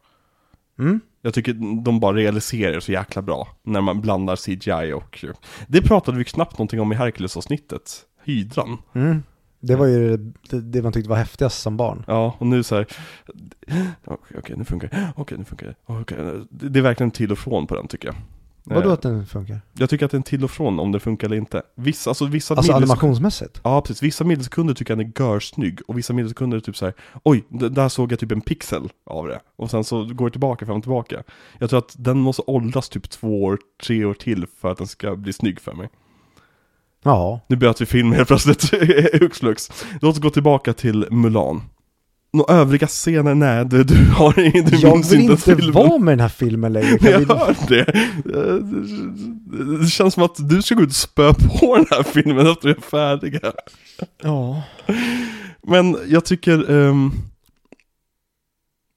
Mm. 0.79 1.01
Jag 1.25 1.35
tycker 1.35 1.83
de 1.85 2.01
bara 2.01 2.17
realiserar 2.17 2.81
så 2.81 2.93
jäkla 2.93 3.23
bra 3.23 3.49
när 3.63 3.81
man 3.81 4.01
blandar 4.01 4.37
CGI 4.37 4.93
och... 4.93 5.25
Det 5.67 5.83
pratade 5.83 6.19
vi 6.19 6.25
knappt 6.25 6.59
någonting 6.59 6.81
om 6.81 6.93
i 6.93 6.95
Hercules-avsnittet. 6.95 8.01
Hydran. 8.25 8.79
Mm. 8.95 9.23
Det 9.61 9.77
var 9.77 9.87
ju 9.87 10.17
det, 10.51 10.61
det 10.61 10.83
man 10.83 10.93
tyckte 10.93 11.11
var 11.11 11.17
häftigast 11.17 11.63
som 11.63 11.77
barn. 11.77 12.05
Ja, 12.07 12.37
och 12.39 12.47
nu 12.47 12.63
så 12.63 12.75
här. 12.75 12.87
Okej, 14.05 14.37
okej, 14.39 14.57
nu 14.57 14.65
funkar 14.65 14.89
det. 14.89 15.13
Okej, 15.17 15.39
nu 15.39 15.45
funkar 15.45 15.67
det. 15.67 15.75
Okej, 15.87 16.17
det 16.51 16.79
är 16.79 16.83
verkligen 16.83 17.11
till 17.11 17.33
och 17.33 17.39
från 17.39 17.67
på 17.67 17.75
den 17.75 17.89
tycker 17.89 18.09
jag. 18.09 18.17
Vadå 18.67 18.89
Eh, 18.89 18.93
att 18.93 19.03
den 19.03 19.27
funkar? 19.27 19.61
Jag 19.73 19.91
tycker 19.91 20.05
att 20.05 20.11
det 20.11 20.15
är 20.15 20.19
en 20.19 20.23
till 20.23 20.45
och 20.45 20.51
från 20.51 20.81
om 20.81 20.93
det 20.93 21.01
funkar 21.01 21.27
eller 21.27 21.37
inte. 21.37 21.63
Vissa, 21.75 22.11
alltså 22.11 22.25
vissa 22.27 22.55
Alltså 22.55 22.73
animationsmässigt? 22.73 23.61
Ja, 23.65 23.81
precis. 23.81 24.03
Vissa 24.03 24.25
millisekunder 24.25 24.75
tycker 24.75 24.91
jag 24.93 24.99
den 24.99 25.13
är 25.17 25.21
görsnygg 25.33 25.81
och 25.89 25.99
vissa 25.99 26.13
millisekunder 26.13 26.57
är 26.57 26.61
typ 26.61 26.77
så 26.77 26.85
här. 26.85 26.95
Oj, 27.23 27.45
d- 27.49 27.69
där 27.69 27.89
såg 27.89 28.13
jag 28.13 28.19
typ 28.19 28.33
en 28.33 28.41
pixel 28.41 28.89
av 29.07 29.29
det. 29.29 29.41
Och 29.57 29.71
sen 29.71 29.85
så 29.85 30.05
går 30.05 30.25
det 30.27 30.31
tillbaka, 30.31 30.67
fram 30.67 30.77
och 30.77 30.83
tillbaka. 30.83 31.23
Jag 31.59 31.71
tror 31.71 31.79
att 31.79 31.95
den 31.99 32.19
måste 32.19 32.43
åldras 32.47 32.89
typ 32.89 33.11
två 33.11 33.45
år, 33.45 33.59
tre 33.83 34.05
år 34.05 34.15
till 34.15 34.47
för 34.61 34.71
att 34.73 34.79
den 34.79 34.87
ska 34.87 35.17
bli 35.17 35.33
snygg 35.33 35.61
för 35.61 35.73
mig. 35.73 35.89
Ja, 37.03 37.41
Nu 37.47 37.57
byter 37.57 37.75
vi 37.79 37.87
film 37.87 38.13
helt 38.13 38.29
plötsligt, 38.29 38.71
hux 39.21 39.39
flux. 39.39 39.71
Låt 40.01 40.15
oss 40.17 40.23
gå 40.23 40.31
tillbaka 40.31 40.73
till 40.73 41.07
Mulan. 41.11 41.63
Några 42.35 42.55
övriga 42.55 42.87
scener? 42.87 43.35
Nej, 43.35 43.65
du, 43.65 43.85
du 43.85 44.11
har 44.11 44.33
du 44.33 44.77
jag 44.77 44.93
minns 44.95 45.13
vill 45.13 45.21
inte 45.21 45.33
inte 45.33 45.45
filmen. 45.45 45.73
vara 45.73 45.99
med 45.99 46.13
den 46.13 46.21
här 46.21 46.29
filmen 46.29 46.73
längre. 46.73 46.99
Jag 47.01 47.13
Jag 47.13 47.19
vill... 47.19 47.29
hör 47.29 47.57
det. 47.69 47.81
Eh, 48.39 48.55
Det 49.81 49.87
känns 49.87 50.15
som 50.15 50.23
att 50.23 50.49
du 50.51 50.63
ska 50.63 50.75
gå 50.75 50.83
ut 50.83 50.89
och 50.89 50.95
spö 50.95 51.35
på 51.35 51.77
den 51.77 51.87
här 51.91 52.03
filmen 52.03 52.47
efter 52.47 52.69
vi 52.69 52.75
är 52.75 52.81
färdiga. 52.81 53.53
Ja. 54.23 54.63
Men 55.63 55.97
jag 56.09 56.25
tycker 56.25 56.71
ehm, 56.71 57.13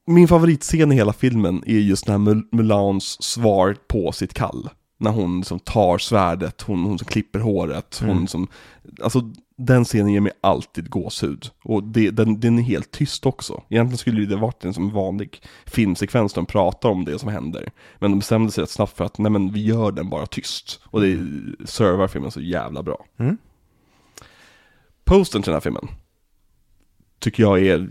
Min 0.08 0.28
favoritscen 0.28 0.92
i 0.92 0.96
hela 0.96 1.14
filmen 1.14 1.64
är 1.66 1.80
just 1.80 2.08
när 2.08 2.18
Mul- 2.18 2.48
Mulans 2.52 3.24
svar 3.24 3.76
på 3.88 4.12
sitt 4.12 4.34
kall 4.34 4.70
När 4.98 5.12
hon 5.12 5.44
som 5.44 5.60
tar 5.60 5.98
svärdet, 5.98 6.62
hon, 6.62 6.84
hon 6.84 7.00
som 7.00 7.08
klipper 7.08 7.40
håret, 7.40 7.98
hon 8.02 8.10
Mm. 8.10 8.28
som 8.28 8.48
Alltså 9.04 9.22
den 9.56 9.86
scenen 9.86 10.14
ger 10.14 10.22
mig 10.22 10.32
alltid 10.42 10.90
gåshud. 10.90 11.50
Och 11.64 11.84
det, 11.84 12.12
den, 12.12 12.40
den 12.40 12.60
är 12.60 12.64
helt 12.64 12.92
tyst 12.92 13.26
också. 13.26 13.64
Egentligen 13.70 13.98
skulle 13.98 14.26
det 14.26 14.36
varit 14.36 14.66
en 14.66 14.74
som 14.74 14.90
vanlig 14.92 15.42
filmsekvens 15.66 16.34
där 16.34 16.42
de 16.42 16.46
pratar 16.46 16.90
om 16.90 17.06
det 17.06 17.20
som 17.20 17.30
händer. 17.30 17.70
Men 18.00 18.12
de 18.12 18.20
bestämde 18.20 18.52
sig 18.52 18.62
rätt 18.62 18.70
snabbt 18.70 18.98
för 18.98 19.06
att 19.06 19.18
nej 19.18 19.32
men 19.32 19.54
vi 19.54 19.66
gör 19.66 19.92
den 19.92 20.10
bara 20.10 20.26
tyst. 20.26 20.80
Och 20.84 21.02
det 21.02 21.18
servar 21.66 22.08
filmen 22.08 22.32
så 22.32 22.42
jävla 22.42 22.84
bra. 22.84 23.06
Mm. 23.18 23.38
Postern 25.04 25.42
till 25.42 25.50
den 25.50 25.56
här 25.56 25.62
filmen 25.62 25.88
Tycker 27.20 27.44
jag 27.44 27.66
är 27.66 27.90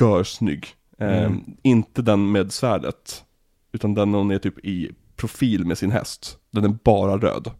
görsnygg. 0.00 0.66
Eh, 0.98 1.22
Mm. 1.24 1.44
Inte 1.62 2.02
den 2.02 2.32
med 2.32 2.52
svärdet 2.52 3.24
Utan 3.72 3.94
den 3.94 4.14
hon 4.14 4.30
är 4.30 4.38
typ 4.38 4.64
i 4.64 4.90
profil 5.16 5.64
med 5.64 5.78
sin 5.78 5.90
häst. 5.90 6.38
Den 6.50 6.64
är 6.64 6.68
bara 6.68 7.18
röd. 7.18 7.50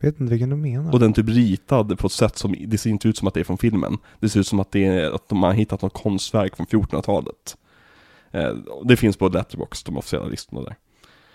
Vet 0.00 0.20
inte 0.20 0.30
vilken 0.30 0.50
du 0.50 0.56
menar. 0.56 0.92
Och 0.92 1.00
den 1.00 1.10
är 1.10 1.14
typ 1.14 1.28
ritad 1.28 1.98
på 1.98 2.06
ett 2.06 2.12
sätt 2.12 2.36
som, 2.36 2.54
det 2.66 2.78
ser 2.78 2.90
inte 2.90 3.08
ut 3.08 3.16
som 3.16 3.28
att 3.28 3.34
det 3.34 3.40
är 3.40 3.44
från 3.44 3.58
filmen. 3.58 3.98
Det 4.20 4.28
ser 4.28 4.40
ut 4.40 4.46
som 4.46 4.60
att 4.60 4.72
det 4.72 4.84
är, 4.84 5.10
att 5.10 5.28
de 5.28 5.42
har 5.42 5.52
hittat 5.52 5.82
något 5.82 5.92
konstverk 5.92 6.56
från 6.56 6.66
1400-talet 6.66 7.56
eh, 8.30 8.54
Det 8.84 8.96
finns 8.96 9.16
på 9.16 9.28
Letterboxd, 9.28 9.86
de 9.86 9.98
officiella 9.98 10.26
listorna 10.26 10.62
där 10.62 10.76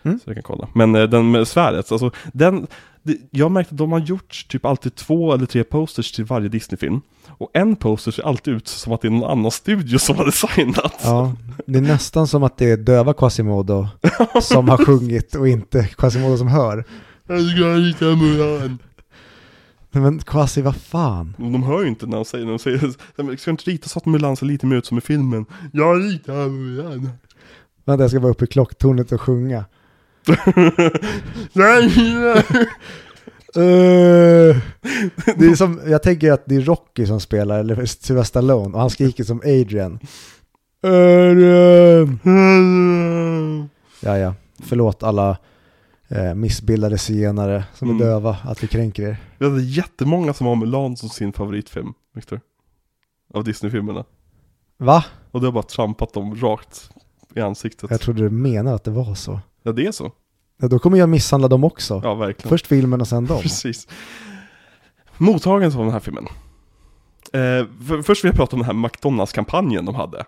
Mm. 0.04 0.20
Så 0.20 0.30
jag 0.30 0.36
kan 0.36 0.44
kolla 0.44 0.68
Men 0.74 0.96
eh, 0.96 1.04
den 1.04 1.32
med 1.32 1.48
svärdet, 1.48 1.92
alltså 1.92 2.12
den 2.34 2.68
det, 3.04 3.18
Jag 3.32 3.52
märkte 3.52 3.74
att 3.74 3.78
de 3.78 3.92
har 3.92 4.00
gjort 4.00 4.46
typ 4.50 4.66
alltid 4.66 4.96
två 4.96 5.34
eller 5.34 5.46
tre 5.46 5.64
posters 5.64 6.12
till 6.12 6.26
varje 6.26 6.50
Disney-film 6.50 7.02
Och 7.28 7.50
en 7.54 7.76
poster 7.76 8.12
ser 8.12 8.24
alltid 8.24 8.54
ut 8.54 8.68
som 8.68 8.94
att 8.94 9.02
det 9.02 9.08
är 9.08 9.12
någon 9.12 9.32
annan 9.32 9.52
studio 9.52 9.98
som 10.00 10.16
har 10.18 10.26
designat 10.26 10.96
Ja, 11.04 11.36
det 11.66 11.78
är 11.78 11.82
nästan 11.82 12.28
som 12.28 12.44
att 12.44 12.58
det 12.58 12.70
är 12.72 12.78
döva 12.78 13.14
Quasimodo 13.14 13.88
som 14.42 14.70
har 14.70 14.86
sjungit 14.86 15.36
och 15.36 15.48
inte 15.48 15.84
Quasimodo 15.88 16.38
som 16.38 16.48
hör. 16.48 16.84
Jag 17.28 17.42
ska 17.50 17.64
rita 17.74 18.06
Mulan 18.06 18.80
Nej, 19.92 20.04
Men 20.04 20.20
Quasi, 20.20 20.62
vad 20.62 20.76
fan? 20.76 21.36
De 21.38 21.64
hör 21.64 21.82
ju 21.82 21.88
inte 21.88 22.06
när 22.06 22.16
de 22.16 22.26
säger 22.26 22.46
det, 22.46 22.52
de 22.52 22.60
säger 22.60 22.94
"Men 23.24 23.38
Ska 23.38 23.52
inte 23.52 23.70
rita 23.72 23.90
så 23.90 24.00
att 24.00 24.06
Mulan 24.06 24.36
ser 24.36 24.46
lite 24.46 24.66
mer 24.66 24.76
ut 24.76 24.86
som 24.86 24.98
i 24.98 25.02
filmen? 25.02 25.46
Jag 25.74 26.04
ritar 26.04 26.50
Mulan 26.50 27.10
Vänta, 27.86 28.04
jag 28.04 28.12
ska 28.12 28.20
bara 28.20 28.32
upp 28.32 28.42
i 28.42 28.48
klocktornet 28.48 29.12
och 29.12 29.22
sjunga. 29.22 29.66
Nej! 31.54 31.92
Eh, 33.56 34.58
det 35.38 35.46
är 35.46 35.56
som, 35.56 35.82
jag 35.88 36.04
tänker 36.04 36.32
att 36.32 36.44
det 36.46 36.56
är 36.56 36.62
Rocky 36.62 37.06
som 37.06 37.20
spelar, 37.20 37.60
eller 37.60 37.76
Sylvester 37.86 38.24
Stallone, 38.24 38.74
och 38.74 38.80
han 38.80 38.90
skriker 38.90 39.24
som 39.24 39.40
Adrian. 39.46 40.00
Adrian! 42.30 43.70
Ja, 44.00 44.18
ja. 44.18 44.34
Förlåt 44.64 45.04
alla 45.04 45.38
eh, 46.08 46.34
missbildade 46.34 46.98
zigenare 46.98 47.64
som 47.74 47.90
Mm. 47.90 48.02
är 48.02 48.06
döva, 48.06 48.38
att 48.44 48.64
vi 48.64 48.68
kränker 48.68 49.04
er. 49.04 49.18
Vi 49.38 49.46
hade 49.50 49.62
jättemånga 49.62 50.34
som 50.34 50.48
har 50.48 50.56
Mulan 50.56 50.98
som 50.98 51.10
sin 51.10 51.34
favoritfilm, 51.34 51.94
Victor. 52.16 52.42
Av 53.34 53.44
Disney-filmerna. 53.44 54.06
Va? 54.78 55.06
Och 55.32 55.42
det 55.42 55.48
har 55.48 55.52
bara 55.52 55.64
trampat 55.64 56.14
dem 56.14 56.36
rakt 56.36 56.90
i 57.36 57.40
ansiktet. 57.42 57.92
Jag 57.92 58.02
trodde 58.02 58.22
du 58.22 58.30
menade 58.30 58.76
att 58.76 58.84
det 58.84 58.92
var 58.92 59.16
så. 59.16 59.40
Ja, 59.64 59.72
det 59.72 59.86
är 59.86 59.92
så. 59.92 60.12
Ja, 60.62 60.68
då 60.68 60.80
kommer 60.80 60.98
jag 60.98 61.10
misshandla 61.10 61.48
dem 61.48 61.64
också. 61.64 62.02
Ja, 62.04 62.16
verkligen. 62.16 62.50
Först 62.50 62.68
filmen 62.68 63.02
och 63.02 63.08
sen 63.08 63.26
dem. 63.28 63.42
Precis. 63.42 63.88
Mottagandet 65.18 65.76
av 65.76 65.84
den 65.84 65.94
här 65.94 66.00
filmen. 66.00 66.28
Eh, 67.34 67.66
för, 67.88 68.02
först 68.02 68.24
vill 68.24 68.30
jag 68.30 68.36
prata 68.36 68.56
om 68.56 68.60
den 68.62 68.66
här 68.66 68.88
McDonalds-kampanjen 68.88 69.86
de 69.86 69.96
hade. 69.96 70.26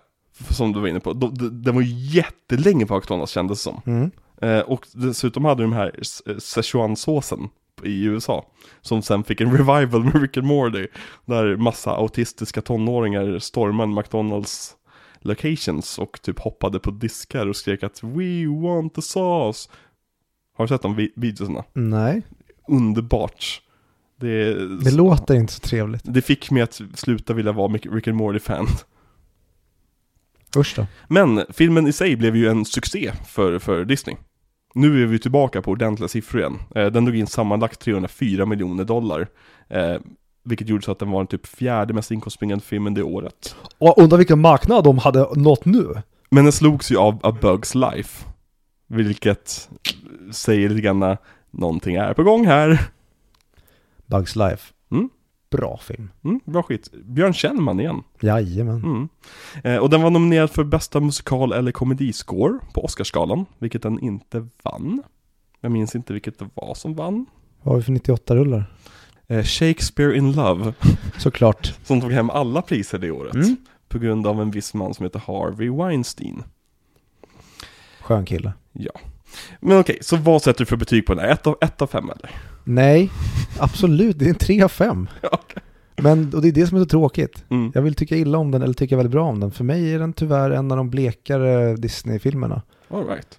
Som 0.50 0.72
du 0.72 0.80
var 0.80 0.88
inne 0.88 1.00
på. 1.00 1.12
De, 1.12 1.34
de, 1.34 1.62
den 1.62 1.74
var 1.74 1.82
ju 1.82 2.16
jättelänge 2.16 2.86
på 2.86 2.96
McDonalds 2.96 3.32
kändes 3.32 3.62
som. 3.62 3.80
Mm. 3.86 4.10
Eh, 4.42 4.60
och 4.60 4.86
dessutom 4.92 5.44
hade 5.44 5.62
de 5.62 5.72
här 5.72 5.94
eh, 6.26 6.36
Szechuan-såsen 6.38 7.48
i 7.82 8.04
USA. 8.04 8.46
Som 8.80 9.02
sen 9.02 9.24
fick 9.24 9.40
en 9.40 9.56
revival 9.56 10.04
med 10.04 10.22
Rick 10.22 10.36
and 10.36 10.46
Morty. 10.46 10.86
Där 11.24 11.56
massa 11.56 11.90
autistiska 11.90 12.62
tonåringar 12.62 13.38
stormade 13.38 13.92
McDonalds 13.92 14.76
locations 15.24 15.98
och 15.98 16.22
typ 16.22 16.38
hoppade 16.38 16.78
på 16.78 16.90
diskar 16.90 17.46
och 17.46 17.56
skrek 17.56 17.82
att 17.82 18.02
We 18.02 18.46
want 18.62 18.94
the 18.94 19.02
sauce. 19.02 19.70
Har 20.56 20.64
du 20.64 20.68
sett 20.68 20.82
de 20.82 20.96
vi- 20.96 21.12
videorna? 21.16 21.64
Nej, 21.72 22.22
Underbart. 22.68 23.62
Det, 24.16 24.54
det 24.84 24.90
låter 24.90 25.34
inte 25.34 25.52
så 25.52 25.60
trevligt. 25.60 26.02
det 26.04 26.22
fick 26.22 26.50
mig 26.50 26.62
att 26.62 26.80
sluta 26.94 27.32
vilja 27.34 27.52
vara 27.52 27.72
Rick 27.72 28.08
and 28.08 28.16
Morty-fan. 28.16 28.66
Usch 30.56 30.72
då. 30.76 30.86
Men 31.08 31.44
filmen 31.50 31.86
i 31.86 31.92
sig 31.92 32.16
blev 32.16 32.36
ju 32.36 32.48
en 32.48 32.64
succé 32.64 33.12
för, 33.28 33.58
för 33.58 33.84
Disney. 33.84 34.16
Nu 34.74 35.02
är 35.02 35.06
vi 35.06 35.18
tillbaka 35.18 35.62
på 35.62 35.70
ordentliga 35.70 36.08
siffror 36.08 36.40
igen. 36.40 36.58
Eh, 36.74 36.86
den 36.86 37.04
drog 37.04 37.16
in 37.16 37.26
sammanlagt 37.26 37.80
304 37.80 38.46
miljoner 38.46 38.84
dollar. 38.84 39.28
Vilket 40.44 40.68
gjorde 40.68 40.84
så 40.84 40.92
att 40.92 40.98
den 40.98 41.10
var 41.10 41.20
den 41.20 41.26
typ 41.26 41.46
fjärde 41.46 41.94
mest 41.94 42.10
inkomstbringande 42.10 42.64
filmen 42.64 42.94
det 42.94 43.02
året. 43.02 43.56
Och 43.78 43.98
undrar 43.98 44.18
vilken 44.18 44.40
marknad 44.40 44.84
de 44.84 44.98
hade 44.98 45.28
nått 45.34 45.64
nu. 45.64 45.94
Men 46.30 46.44
den 46.44 46.52
slogs 46.52 46.92
ju 46.92 46.96
av 46.96 47.18
A 47.22 47.36
Bugs 47.40 47.74
Life. 47.74 48.26
Vilket 48.86 49.70
säger 50.32 50.68
lite 50.68 50.80
grann 50.80 51.16
någonting 51.50 51.96
är 51.96 52.14
på 52.14 52.22
gång 52.22 52.46
här. 52.46 52.88
Bugs 54.06 54.36
Life. 54.36 54.72
Mm. 54.90 55.10
Bra 55.50 55.78
film. 55.82 56.10
Mm, 56.24 56.40
bra 56.44 56.62
skit. 56.62 56.92
Björn 57.04 57.34
Kjellman 57.34 57.80
igen. 57.80 58.02
Jajamän. 58.20 58.82
Mm. 58.84 59.08
Eh, 59.64 59.76
och 59.76 59.90
den 59.90 60.02
var 60.02 60.10
nominerad 60.10 60.50
för 60.50 60.64
bästa 60.64 61.00
musikal 61.00 61.52
eller 61.52 61.72
komediscore 61.72 62.58
på 62.74 62.84
Oscarsgalan, 62.84 63.46
vilket 63.58 63.82
den 63.82 64.00
inte 64.00 64.48
vann. 64.62 65.02
Jag 65.60 65.72
minns 65.72 65.94
inte 65.94 66.12
vilket 66.12 66.38
det 66.38 66.48
var 66.54 66.74
som 66.74 66.94
vann. 66.94 67.26
Vad 67.62 67.74
har 67.74 67.78
vi 67.78 67.84
för 67.84 67.92
98-rullar? 67.92 68.64
Eh, 69.28 69.44
Shakespeare 69.44 70.16
in 70.16 70.32
Love, 70.32 70.72
Såklart. 71.18 71.74
som 71.84 72.00
tog 72.00 72.12
hem 72.12 72.30
alla 72.30 72.62
priser 72.62 72.98
det 72.98 73.10
året. 73.10 73.34
Mm. 73.34 73.56
På 73.88 73.98
grund 73.98 74.26
av 74.26 74.40
en 74.40 74.50
viss 74.50 74.74
man 74.74 74.94
som 74.94 75.04
heter 75.04 75.22
Harvey 75.26 75.68
Weinstein. 75.70 76.42
Skön 78.00 78.24
kille. 78.24 78.52
Ja. 78.72 78.90
Men 79.60 79.78
okej, 79.78 79.98
så 80.00 80.16
vad 80.16 80.42
sätter 80.42 80.58
du 80.58 80.66
för 80.66 80.76
betyg 80.76 81.06
på 81.06 81.14
den 81.14 81.24
här? 81.24 81.32
Ett 81.32 81.46
av, 81.46 81.56
ett 81.60 81.82
av 81.82 81.86
fem 81.86 82.04
eller? 82.10 82.30
Nej, 82.64 83.10
absolut. 83.58 84.18
Det 84.18 84.24
är 84.24 84.28
en 84.28 84.34
3 84.34 84.62
av 84.62 84.68
5. 84.68 85.08
Ja, 85.20 85.28
okej. 85.32 85.62
Men, 85.96 86.34
och 86.34 86.42
det 86.42 86.48
är 86.48 86.52
det 86.52 86.66
som 86.66 86.76
är 86.76 86.82
så 86.82 86.86
tråkigt. 86.88 87.44
Mm. 87.48 87.72
Jag 87.74 87.82
vill 87.82 87.94
tycka 87.94 88.16
illa 88.16 88.38
om 88.38 88.50
den 88.50 88.62
eller 88.62 88.74
tycka 88.74 88.96
väldigt 88.96 89.12
bra 89.12 89.24
om 89.28 89.40
den. 89.40 89.50
För 89.50 89.64
mig 89.64 89.94
är 89.94 89.98
den 89.98 90.12
tyvärr 90.12 90.50
en 90.50 90.70
av 90.70 90.76
de 90.76 90.90
blekare 90.90 91.76
Disney-filmerna. 91.76 92.62
All 92.88 93.06
right. 93.06 93.38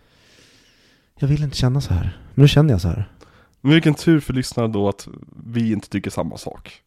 Jag 1.19 1.27
vill 1.27 1.43
inte 1.43 1.57
känna 1.57 1.81
så 1.81 1.93
här. 1.93 2.17
Men 2.33 2.41
nu 2.43 2.47
känner 2.47 2.73
jag 2.73 2.81
så 2.81 2.87
här. 2.87 3.09
Men 3.63 3.71
vilken 3.73 3.93
tur 3.95 4.19
för 4.19 4.33
lyssnarna 4.33 4.67
då 4.67 4.89
att 4.89 5.07
vi 5.45 5.71
inte 5.71 5.89
tycker 5.89 6.09
samma 6.11 6.37
sak. 6.37 6.81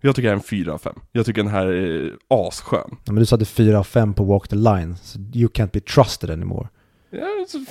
Jag 0.00 0.16
tycker 0.16 0.32
en 0.32 0.42
fyra 0.42 0.72
av 0.74 0.78
fem. 0.78 0.98
Jag 1.12 1.26
tycker 1.26 1.42
den 1.42 1.52
här 1.52 1.66
är 1.66 2.14
asskön. 2.28 2.90
Ja, 3.04 3.12
men 3.12 3.16
du 3.16 3.26
satte 3.26 3.44
4 3.44 3.78
av 3.78 3.84
5 3.84 4.14
på 4.14 4.24
Walk 4.24 4.48
the 4.48 4.56
Line. 4.56 4.96
Så 4.96 5.18
you 5.18 5.48
can't 5.48 5.70
be 5.72 5.80
trusted 5.80 6.30
anymore. 6.30 6.68
Ja, 7.10 7.26
så... 7.48 7.64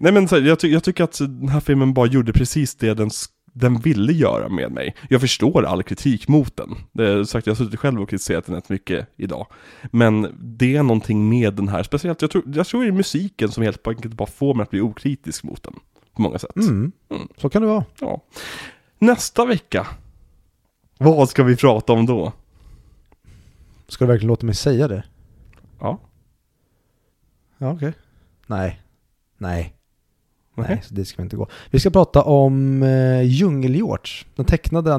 Nej 0.00 0.12
men 0.12 0.28
så, 0.28 0.36
här, 0.40 0.42
jag, 0.42 0.60
ty- 0.60 0.68
jag 0.72 0.84
tycker 0.84 1.04
att 1.04 1.18
den 1.18 1.48
här 1.48 1.60
filmen 1.60 1.94
bara 1.94 2.06
gjorde 2.06 2.32
precis 2.32 2.74
det 2.74 2.94
den, 2.94 3.10
den 3.52 3.78
ville 3.80 4.12
göra 4.12 4.48
med 4.48 4.72
mig. 4.72 4.96
Jag 5.08 5.20
förstår 5.20 5.64
all 5.64 5.82
kritik 5.82 6.28
mot 6.28 6.56
den. 6.56 6.74
Det 6.92 7.08
är 7.08 7.24
sagt, 7.24 7.46
jag 7.46 7.54
har 7.54 7.64
suttit 7.64 7.80
själv 7.80 8.02
och 8.02 8.08
kritiserat 8.10 8.46
den 8.46 8.54
rätt 8.54 8.68
mycket 8.68 9.08
idag. 9.16 9.46
Men 9.92 10.36
det 10.40 10.76
är 10.76 10.82
någonting 10.82 11.28
med 11.28 11.54
den 11.54 11.68
här, 11.68 11.82
speciellt, 11.82 12.22
jag 12.22 12.30
tror, 12.30 12.44
jag 12.54 12.66
tror 12.66 12.82
det 12.82 12.88
är 12.88 12.92
musiken 12.92 13.48
som 13.50 13.62
helt 13.62 13.86
enkelt 13.86 14.14
bara 14.14 14.28
får 14.30 14.54
mig 14.54 14.62
att 14.62 14.70
bli 14.70 14.80
okritisk 14.80 15.44
mot 15.44 15.62
den. 15.62 15.74
På 16.20 16.24
många 16.24 16.38
sätt. 16.38 16.56
Mm. 16.56 16.92
Mm. 17.10 17.28
Så 17.36 17.48
kan 17.48 17.62
det 17.62 17.68
vara. 17.68 17.84
Ja. 18.00 18.20
Nästa 18.98 19.44
vecka, 19.44 19.86
vad 20.98 21.28
ska 21.28 21.42
vi 21.42 21.56
prata 21.56 21.92
om 21.92 22.06
då? 22.06 22.32
Ska 23.88 24.04
du 24.04 24.08
verkligen 24.12 24.28
låta 24.28 24.46
mig 24.46 24.54
säga 24.54 24.88
det? 24.88 25.04
Ja. 25.78 25.98
Ja, 27.58 27.72
okej. 27.72 27.92
Nej. 28.46 28.80
Nej. 29.38 29.74
Nej. 30.54 30.66
Nej, 30.68 30.82
så 30.84 30.94
det 30.94 31.04
ska 31.04 31.22
vi 31.22 31.24
inte 31.24 31.36
gå. 31.36 31.46
Vi 31.70 31.80
ska 31.80 31.90
prata 31.90 32.22
om 32.22 32.82
eh, 32.82 33.22
Djungel-George. 33.22 34.26
Den 34.34 34.46
tecknade 34.46 34.94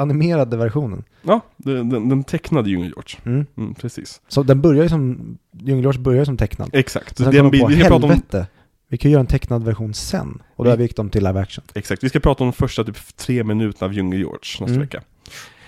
animerade 0.00 0.56
versionen. 0.56 1.04
Ja, 1.22 1.40
den, 1.56 1.88
den, 1.88 2.08
den 2.08 2.24
tecknade 2.24 2.70
Djungel 2.70 2.92
George. 2.96 3.18
Mm. 3.24 3.46
Mm, 3.56 3.74
precis. 3.74 4.20
Så 4.28 4.42
den 4.42 4.60
börjar 4.60 4.82
ju 4.82 4.88
som, 4.88 5.38
Djungel-George 5.52 6.00
börjar 6.00 6.18
ju 6.18 6.26
som 6.26 6.36
tecknad. 6.36 6.70
Exakt. 6.72 7.16
Den 7.16 7.50
på, 7.50 7.66
vi 7.66 7.80
kan 7.80 7.88
prata 7.88 8.06
om 8.06 8.46
Vi 8.88 8.98
kan 8.98 9.10
göra 9.10 9.20
en 9.20 9.26
tecknad 9.26 9.64
version 9.64 9.94
sen. 9.94 10.42
Och 10.56 10.64
då 10.64 10.70
har 10.70 10.76
vi 10.76 10.82
gick 10.82 10.96
dem 10.96 11.10
till 11.10 11.24
live 11.24 11.40
action. 11.40 11.64
Exakt, 11.74 12.04
vi 12.04 12.08
ska 12.08 12.20
prata 12.20 12.44
om 12.44 12.50
de 12.50 12.52
första 12.52 12.84
typ 12.84 13.16
tre 13.16 13.44
minuterna 13.44 13.86
av 13.86 13.92
Junge 13.94 14.16
George 14.16 14.38
nästa 14.40 14.64
Mm. 14.64 14.80
vecka. 14.80 15.02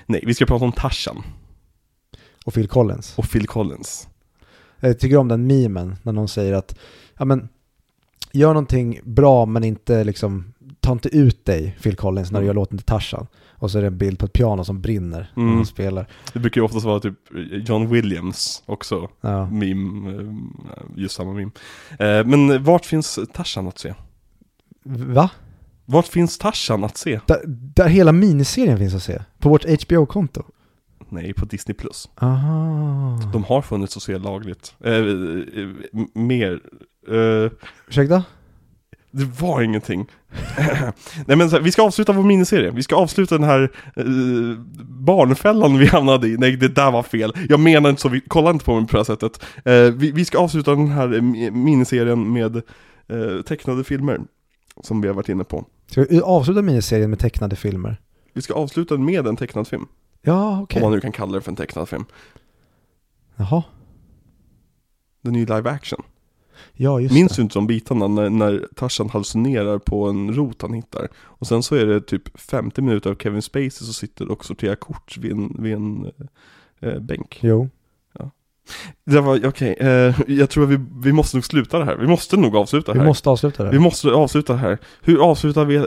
Nej, 0.06 0.22
vi 0.26 0.34
ska 0.34 0.46
prata 0.46 0.64
om 0.64 0.72
Tarzan 0.72 1.22
Och 2.44 2.54
Phil 2.54 2.68
Collins. 2.68 3.18
och 3.18 3.30
Phil 3.30 3.46
Collins. 3.46 4.08
Jag 4.80 4.98
tycker 4.98 5.16
om 5.16 5.28
den 5.28 5.46
memen 5.46 5.96
när 6.02 6.12
någon 6.12 6.28
säger 6.28 6.52
att, 6.52 6.78
ja 7.18 7.24
men, 7.24 7.48
gör 8.32 8.48
någonting 8.48 9.00
bra 9.04 9.46
men 9.46 9.64
inte 9.64 10.04
liksom, 10.04 10.52
ta 10.80 10.92
inte 10.92 11.08
ut 11.08 11.44
dig 11.44 11.76
Phil 11.82 11.96
Collins 11.96 12.30
när 12.30 12.38
du 12.40 12.44
Mm. 12.44 12.46
gör 12.46 12.54
låten 12.54 12.78
till 12.78 12.86
Tarzan. 12.86 13.26
Och 13.60 13.70
så 13.70 13.78
är 13.78 13.82
det 13.82 13.86
en 13.88 13.98
bild 13.98 14.18
på 14.18 14.26
ett 14.26 14.32
piano 14.32 14.64
som 14.64 14.80
brinner 14.80 15.32
när 15.34 15.42
Mm. 15.42 15.56
han 15.56 15.66
spelar. 15.66 16.06
Det 16.32 16.38
brukar 16.38 16.60
ju 16.60 16.64
oftast 16.64 16.86
vara 16.86 17.00
typ 17.00 17.14
John 17.68 17.88
Williams 17.88 18.62
också, 18.66 19.08
Ja. 19.20 19.46
meme, 19.50 20.10
eh, 20.14 20.26
just 20.96 21.14
samma 21.14 21.32
meme. 21.32 21.50
Eh, 21.98 22.26
Men 22.26 22.64
vart 22.64 22.84
finns 22.86 23.18
Tarzan 23.34 23.68
att 23.68 23.78
se? 23.78 23.94
Va? 24.84 25.30
Vart 25.86 26.06
finns 26.06 26.38
Tarzan 26.38 26.84
att 26.84 26.96
se? 26.96 27.20
Där, 27.26 27.40
där 27.46 27.88
hela 27.88 28.12
miniserien 28.12 28.78
finns 28.78 28.94
att 28.94 29.02
se? 29.02 29.22
På 29.38 29.48
vårt 29.48 29.64
HBO-konto? 29.84 30.42
Nej, 31.08 31.32
på 31.34 31.44
Disney+. 31.44 31.74
Plus. 31.74 32.08
Aha. 32.14 33.20
De 33.32 33.44
har 33.44 33.62
funnits 33.62 33.96
att 33.96 34.02
se 34.02 34.18
lagligt. 34.18 34.74
Eh, 34.84 34.92
eh, 34.94 35.68
mer. 36.14 36.60
Eh, 37.08 37.50
Ursäkta? 37.88 38.24
Det 39.10 39.24
var 39.24 39.62
ingenting. 39.62 40.06
Nej 41.26 41.36
men 41.36 41.50
så 41.50 41.56
här, 41.56 41.62
vi 41.62 41.72
ska 41.72 41.82
avsluta 41.82 42.12
vår 42.12 42.22
miniserie. 42.22 42.70
Vi 42.70 42.82
ska 42.82 42.96
avsluta 42.96 43.38
den 43.38 43.48
här 43.48 43.62
eh, 43.96 44.04
barnfällan 44.88 45.78
vi 45.78 45.86
hamnade 45.86 46.28
i. 46.28 46.36
Nej, 46.36 46.56
det 46.56 46.68
där 46.68 46.90
var 46.90 47.02
fel. 47.02 47.32
Jag 47.48 47.60
menar 47.60 47.90
inte 47.90 48.02
så, 48.02 48.08
vi, 48.08 48.20
kolla 48.28 48.50
inte 48.50 48.64
på 48.64 48.74
mig 48.80 48.86
på 48.88 48.92
det 48.92 48.98
här 48.98 49.04
sättet. 49.04 49.42
Eh, 49.64 49.94
vi, 49.98 50.10
vi 50.12 50.24
ska 50.24 50.38
avsluta 50.38 50.70
den 50.70 50.88
här 50.88 51.14
eh, 51.14 51.20
mi- 51.20 51.50
miniserien 51.50 52.32
med 52.32 52.56
eh, 52.56 53.42
tecknade 53.46 53.84
filmer. 53.84 54.20
Som 54.82 55.00
vi 55.00 55.08
har 55.08 55.14
varit 55.14 55.28
inne 55.28 55.44
på. 55.44 55.64
Ska 55.86 56.04
vi 56.10 56.20
avsluta 56.20 56.62
miniserien 56.62 57.10
med 57.10 57.18
tecknade 57.18 57.56
filmer? 57.56 57.96
Vi 58.32 58.42
ska 58.42 58.54
avsluta 58.54 58.94
den 58.96 59.04
med 59.04 59.26
en 59.26 59.36
tecknad 59.36 59.68
film. 59.68 59.86
Ja, 60.22 60.60
okej. 60.62 60.82
Om 60.82 60.86
man 60.88 60.92
nu 60.92 61.00
kan 61.00 61.12
kalla 61.12 61.32
det 61.32 61.40
för 61.40 61.50
en 61.52 61.56
tecknad 61.56 61.88
film. 61.88 62.04
Jaha. 63.36 63.62
Den 65.22 65.34
är 65.34 65.38
ju 65.40 65.46
live 65.46 65.70
action. 65.70 66.02
Ja, 66.72 67.00
just 67.00 67.14
Minns 67.14 67.32
det. 67.32 67.36
du 67.36 67.42
inte 67.42 67.54
de 67.58 67.66
bitarna 67.66 68.08
när, 68.08 68.30
när 68.30 68.66
Tarzan 68.76 69.10
hallucinerar 69.10 69.78
på 69.78 70.08
en 70.08 70.34
rot 70.34 70.62
han 70.62 70.74
hittar? 70.74 71.08
Och 71.16 71.46
sen 71.46 71.62
så 71.62 71.74
är 71.74 71.86
det 71.86 72.00
typ 72.00 72.40
50 72.40 72.82
minuter 72.82 73.10
av 73.10 73.14
Kevin 73.14 73.42
Spacey 73.42 73.70
som 73.70 73.86
sitter 73.94 74.30
och 74.30 74.44
sorterar 74.44 74.74
kort 74.74 75.16
vid 75.18 75.32
en, 75.32 75.56
vid 75.62 75.72
en 75.74 76.10
eh, 76.80 76.98
bänk. 77.00 77.38
Jo. 77.42 77.68
Det 79.04 79.20
var, 79.20 79.46
okej, 79.46 79.76
eh, 79.80 80.14
jag 80.26 80.50
tror 80.50 80.64
att 80.64 80.70
vi, 80.70 80.78
vi 81.02 81.12
måste 81.12 81.36
nog 81.36 81.44
sluta 81.44 81.78
det 81.78 81.84
här. 81.84 81.96
Vi 81.96 82.06
måste 82.06 82.36
nog 82.36 82.56
avsluta 82.56 82.92
det 82.92 82.98
Vi 82.98 83.00
här. 83.00 83.06
måste 83.06 83.30
avsluta 83.30 83.64
det. 83.64 83.70
vi 83.70 83.78
måste 83.78 84.08
avsluta 84.10 84.52
det 84.52 84.58
här. 84.58 84.78
Hur 85.02 85.18
avslutar 85.30 85.64
vi? 85.64 85.76
Eh, 85.76 85.82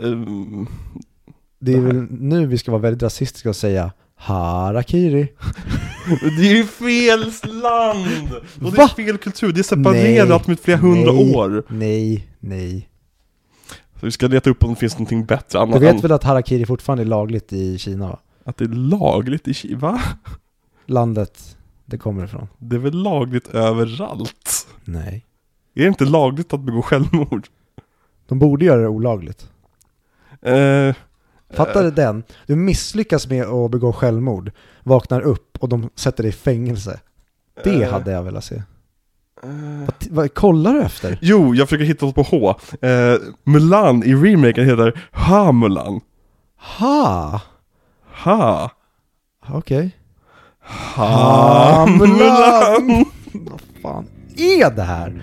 det 1.59 1.71
är 1.73 1.75
det 1.75 1.81
väl 1.81 2.07
nu 2.09 2.45
vi 2.47 2.57
ska 2.57 2.71
vara 2.71 2.81
väldigt 2.81 3.03
rasistiska 3.03 3.49
och 3.49 3.55
säga 3.55 3.91
Harakiri. 4.15 5.27
det 6.37 6.49
är 6.49 6.55
ju 6.55 6.65
fel 6.65 7.19
land! 7.43 8.33
Och 8.61 8.71
det 8.71 8.81
är 8.81 8.87
Va? 8.87 8.87
fel 8.87 9.17
kultur, 9.17 9.51
det 9.51 9.61
är 9.61 9.63
separerat 9.63 10.47
med 10.47 10.59
flera 10.59 10.77
hundra 10.77 11.11
nej, 11.11 11.35
år. 11.35 11.63
Nej, 11.67 12.27
nej. 12.39 12.89
Så 13.99 14.05
vi 14.05 14.11
ska 14.11 14.27
leta 14.27 14.49
upp 14.49 14.63
om 14.63 14.69
det 14.69 14.75
finns 14.75 14.93
någonting 14.93 15.25
bättre. 15.25 15.65
Du 15.65 15.79
vet 15.79 16.03
väl 16.03 16.11
att 16.11 16.23
Harakiri 16.23 16.65
fortfarande 16.65 17.03
är 17.03 17.07
lagligt 17.07 17.53
i 17.53 17.77
Kina 17.77 18.07
va? 18.07 18.19
Att 18.43 18.57
det 18.57 18.65
är 18.65 18.69
lagligt 18.69 19.47
i 19.47 19.53
Kina? 19.53 19.79
Va? 19.79 20.01
Landet 20.85 21.57
det 21.85 21.97
kommer 21.97 22.23
ifrån. 22.23 22.47
Det 22.57 22.75
är 22.75 22.79
väl 22.79 22.93
lagligt 22.93 23.47
överallt? 23.47 24.67
Nej. 24.85 25.25
Är 25.75 25.81
det 25.81 25.87
inte 25.87 26.05
lagligt 26.05 26.53
att 26.53 26.59
begå 26.59 26.81
självmord? 26.81 27.47
De 28.27 28.39
borde 28.39 28.65
göra 28.65 28.81
det 28.81 28.87
olagligt. 28.87 29.49
Eh, 30.41 30.95
Fattar 31.55 31.83
du 31.83 31.91
den? 31.91 32.23
Du 32.47 32.55
misslyckas 32.55 33.27
med 33.29 33.45
att 33.45 33.71
begå 33.71 33.93
självmord, 33.93 34.51
vaknar 34.83 35.21
upp 35.21 35.57
och 35.59 35.69
de 35.69 35.89
sätter 35.95 36.23
dig 36.23 36.29
i 36.29 36.33
fängelse. 36.33 36.99
Det 37.63 37.83
eh, 37.83 37.91
hade 37.91 38.11
jag 38.11 38.23
velat 38.23 38.43
se. 38.43 38.55
eh. 38.55 39.49
Vad, 39.85 39.93
vad 40.09 40.33
kollar 40.33 40.73
du 40.73 40.81
efter? 40.81 41.17
Jo, 41.21 41.55
jag 41.55 41.69
försöker 41.69 41.85
hitta 41.85 42.05
något 42.05 42.15
på 42.15 42.21
H. 42.21 42.55
Eh, 42.87 43.15
Mulan 43.43 44.03
i 44.03 44.15
remaken 44.15 44.65
heter 44.65 45.07
Ha 45.11 45.51
Mulan. 45.51 46.01
Ha! 46.57 47.41
Ha. 48.23 48.71
Okej. 49.49 49.97
Ha 50.95 51.85
Mulan. 51.85 53.05
Vad 53.33 53.61
fan 53.81 54.05
är 54.37 54.75
det 54.75 54.81
här? 54.83 55.21